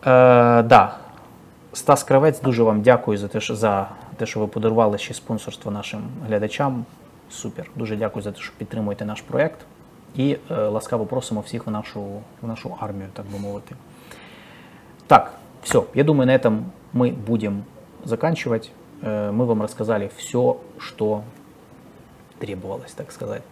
Э, 0.00 0.62
да, 0.64 1.02
Стас 1.73 2.03
Кравець, 2.03 2.41
дуже 2.41 2.64
вам 2.64 2.81
дякую 2.81 3.18
за 3.18 3.27
те, 3.27 3.39
що 3.39 3.55
за 3.55 3.89
те, 4.18 4.26
що 4.26 4.39
ви 4.39 4.47
подарували 4.47 4.97
ще 4.97 5.14
спонсорство 5.14 5.72
нашим 5.72 6.01
глядачам. 6.27 6.85
Супер. 7.30 7.69
Дуже 7.76 7.95
дякую 7.95 8.23
за 8.23 8.31
те, 8.31 8.39
що 8.39 8.53
підтримуєте 8.57 9.05
наш 9.05 9.22
проєкт. 9.22 9.59
І 10.15 10.38
е, 10.51 10.55
ласкаво 10.55 11.05
просимо 11.05 11.41
всіх 11.41 11.68
в 11.68 11.72
нашу, 11.72 12.01
в 12.41 12.47
нашу 12.47 12.76
армію, 12.80 13.07
так 13.14 13.26
би 13.26 13.39
мовити. 13.39 13.76
Так, 15.07 15.34
все. 15.64 15.84
Я 15.93 16.03
думаю, 16.03 16.27
на 16.27 16.34
этом 16.34 16.57
мы 16.93 17.11
будем 17.11 17.64
заканчивать. 18.05 18.72
Э, 19.01 19.31
мы 19.31 19.45
вам 19.45 19.61
рассказали 19.61 20.09
все, 20.18 20.57
что 20.77 21.23
требовалось, 22.43 22.90
так 22.93 23.12
сказать. 23.12 23.43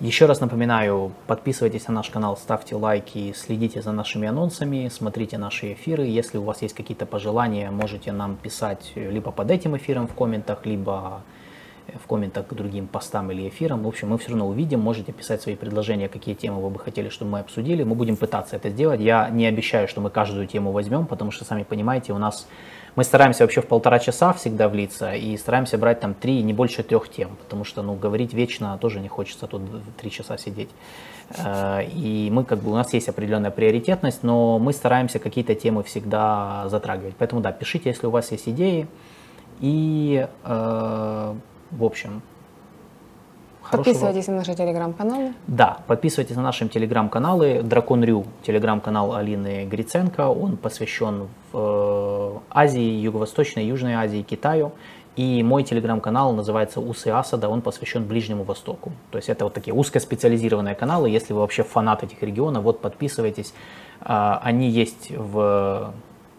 Еще 0.00 0.26
раз 0.26 0.40
напоминаю, 0.40 1.12
подписывайтесь 1.26 1.88
на 1.88 1.94
наш 1.94 2.10
канал, 2.10 2.36
ставьте 2.36 2.76
лайки, 2.76 3.32
следите 3.34 3.80
за 3.80 3.92
нашими 3.92 4.28
анонсами, 4.28 4.90
смотрите 4.92 5.38
наши 5.38 5.72
эфиры. 5.72 6.04
Если 6.04 6.36
у 6.36 6.42
вас 6.42 6.60
есть 6.60 6.74
какие-то 6.74 7.06
пожелания, 7.06 7.70
можете 7.70 8.12
нам 8.12 8.36
писать 8.36 8.92
либо 8.96 9.30
под 9.30 9.50
этим 9.50 9.76
эфиром 9.78 10.06
в 10.06 10.14
комментах, 10.14 10.66
либо 10.66 11.22
в 12.02 12.06
комментах 12.06 12.46
к 12.46 12.52
другим 12.52 12.86
постам 12.86 13.30
или 13.30 13.48
эфирам. 13.48 13.82
В 13.82 13.88
общем, 13.88 14.08
мы 14.08 14.18
все 14.18 14.28
равно 14.28 14.46
увидим, 14.46 14.80
можете 14.80 15.12
писать 15.12 15.40
свои 15.40 15.56
предложения, 15.56 16.08
какие 16.08 16.34
темы 16.34 16.60
вы 16.60 16.68
бы 16.68 16.78
хотели, 16.78 17.08
чтобы 17.08 17.30
мы 17.30 17.38
обсудили. 17.40 17.82
Мы 17.82 17.94
будем 17.94 18.16
пытаться 18.16 18.56
это 18.56 18.68
сделать. 18.68 19.00
Я 19.00 19.30
не 19.30 19.46
обещаю, 19.46 19.88
что 19.88 20.02
мы 20.02 20.10
каждую 20.10 20.46
тему 20.46 20.72
возьмем, 20.72 21.06
потому 21.06 21.30
что, 21.30 21.44
сами 21.44 21.62
понимаете, 21.62 22.12
у 22.12 22.18
нас 22.18 22.46
мы 22.96 23.04
стараемся 23.04 23.44
вообще 23.44 23.60
в 23.60 23.66
полтора 23.66 23.98
часа 23.98 24.32
всегда 24.32 24.68
влиться 24.68 25.14
и 25.14 25.36
стараемся 25.36 25.78
брать 25.78 26.00
там 26.00 26.14
три, 26.14 26.42
не 26.42 26.52
больше 26.52 26.82
трех 26.82 27.08
тем, 27.08 27.36
потому 27.42 27.64
что, 27.64 27.82
ну, 27.82 27.94
говорить 27.94 28.32
вечно 28.32 28.78
тоже 28.80 29.00
не 29.00 29.08
хочется 29.08 29.46
тут 29.46 29.62
три 29.96 30.10
часа 30.10 30.38
сидеть. 30.38 30.70
Э, 31.38 31.84
и 31.84 32.28
мы 32.30 32.44
как 32.44 32.60
бы, 32.60 32.70
у 32.70 32.74
нас 32.74 32.92
есть 32.92 33.08
определенная 33.08 33.50
приоритетность, 33.50 34.22
но 34.22 34.58
мы 34.58 34.72
стараемся 34.72 35.18
какие-то 35.18 35.54
темы 35.54 35.82
всегда 35.82 36.68
затрагивать. 36.68 37.14
Поэтому, 37.18 37.40
да, 37.40 37.52
пишите, 37.52 37.88
если 37.90 38.06
у 38.06 38.10
вас 38.10 38.30
есть 38.32 38.48
идеи. 38.48 38.86
И, 39.60 40.26
э, 40.44 41.34
в 41.70 41.84
общем, 41.84 42.22
Подписывайтесь 43.76 44.26
на 44.28 44.36
наши 44.36 44.54
телеграм-каналы. 44.54 45.34
Да, 45.46 45.78
подписывайтесь 45.86 46.36
на 46.36 46.42
наши 46.42 46.68
телеграм-каналы. 46.68 47.62
Дракон 47.62 48.04
Рю, 48.04 48.24
телеграм-канал 48.46 49.14
Алины 49.14 49.66
Гриценко. 49.66 50.28
Он 50.28 50.56
посвящен 50.56 51.28
э, 51.52 52.30
Азии, 52.50 52.80
Юго-Восточной, 52.80 53.66
Южной 53.66 53.94
Азии, 53.94 54.22
Китаю. 54.22 54.72
И 55.16 55.44
мой 55.44 55.62
телеграм-канал 55.62 56.32
называется 56.32 56.80
Усы 56.80 57.08
Асада, 57.08 57.48
он 57.48 57.62
посвящен 57.62 58.04
Ближнему 58.04 58.42
Востоку. 58.42 58.92
То 59.12 59.18
есть 59.18 59.28
это 59.28 59.44
вот 59.44 59.54
такие 59.54 59.72
узкоспециализированные 59.72 60.74
каналы. 60.74 61.08
Если 61.08 61.32
вы 61.32 61.40
вообще 61.40 61.62
фанат 61.62 62.02
этих 62.02 62.20
регионов, 62.22 62.64
вот 62.64 62.80
подписывайтесь. 62.80 63.54
А, 64.00 64.40
они 64.42 64.68
есть 64.68 65.12
в 65.16 65.94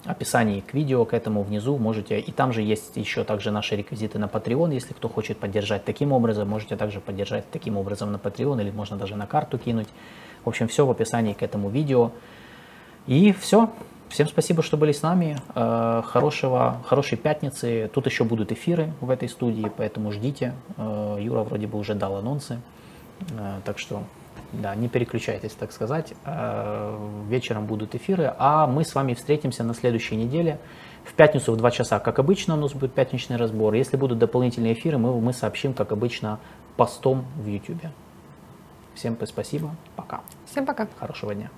описании 0.05 0.61
к 0.61 0.73
видео, 0.73 1.05
к 1.05 1.13
этому 1.13 1.43
внизу 1.43 1.77
можете, 1.77 2.19
и 2.19 2.31
там 2.31 2.53
же 2.53 2.61
есть 2.61 2.95
еще 2.97 3.23
также 3.23 3.51
наши 3.51 3.75
реквизиты 3.75 4.19
на 4.19 4.25
Patreon, 4.25 4.73
если 4.73 4.93
кто 4.93 5.09
хочет 5.09 5.37
поддержать 5.37 5.85
таким 5.85 6.11
образом, 6.11 6.47
можете 6.47 6.75
также 6.75 6.99
поддержать 6.99 7.49
таким 7.51 7.77
образом 7.77 8.11
на 8.11 8.17
Patreon, 8.17 8.61
или 8.61 8.71
можно 8.71 8.97
даже 8.97 9.15
на 9.15 9.27
карту 9.27 9.57
кинуть. 9.57 9.87
В 10.43 10.49
общем, 10.49 10.67
все 10.67 10.85
в 10.85 10.91
описании 10.91 11.33
к 11.33 11.41
этому 11.41 11.69
видео. 11.69 12.11
И 13.07 13.33
все. 13.33 13.71
Всем 14.09 14.27
спасибо, 14.27 14.61
что 14.61 14.77
были 14.77 14.91
с 14.91 15.01
нами. 15.01 15.37
Э, 15.55 16.03
хорошего, 16.05 16.81
хорошей 16.85 17.17
пятницы. 17.17 17.89
Тут 17.93 18.05
еще 18.05 18.23
будут 18.23 18.51
эфиры 18.51 18.93
в 19.01 19.09
этой 19.09 19.27
студии, 19.27 19.71
поэтому 19.75 20.11
ждите. 20.11 20.53
Э, 20.77 21.17
Юра 21.19 21.41
вроде 21.41 21.67
бы 21.67 21.79
уже 21.79 21.95
дал 21.95 22.15
анонсы. 22.15 22.59
Э, 23.31 23.59
так 23.65 23.79
что 23.79 24.03
да, 24.53 24.75
не 24.75 24.87
переключайтесь, 24.87 25.51
так 25.53 25.71
сказать. 25.71 26.13
Э, 26.25 26.97
вечером 27.27 27.65
будут 27.65 27.95
эфиры, 27.95 28.33
а 28.37 28.67
мы 28.67 28.85
с 28.85 28.95
вами 28.95 29.13
встретимся 29.13 29.63
на 29.63 29.73
следующей 29.73 30.15
неделе. 30.15 30.59
В 31.03 31.13
пятницу 31.13 31.51
в 31.53 31.57
2 31.57 31.71
часа, 31.71 31.99
как 31.99 32.19
обычно, 32.19 32.55
у 32.55 32.57
нас 32.57 32.73
будет 32.73 32.93
пятничный 32.93 33.37
разбор. 33.37 33.73
Если 33.73 33.97
будут 33.97 34.17
дополнительные 34.17 34.73
эфиры, 34.73 34.97
мы, 34.97 35.19
мы 35.19 35.33
сообщим, 35.33 35.73
как 35.73 35.91
обычно, 35.91 36.39
постом 36.77 37.25
в 37.35 37.47
YouTube. 37.47 37.85
Всем 38.95 39.17
спасибо. 39.25 39.75
Пока. 39.95 40.21
Всем 40.45 40.65
пока. 40.65 40.87
Хорошего 40.99 41.35
дня. 41.35 41.49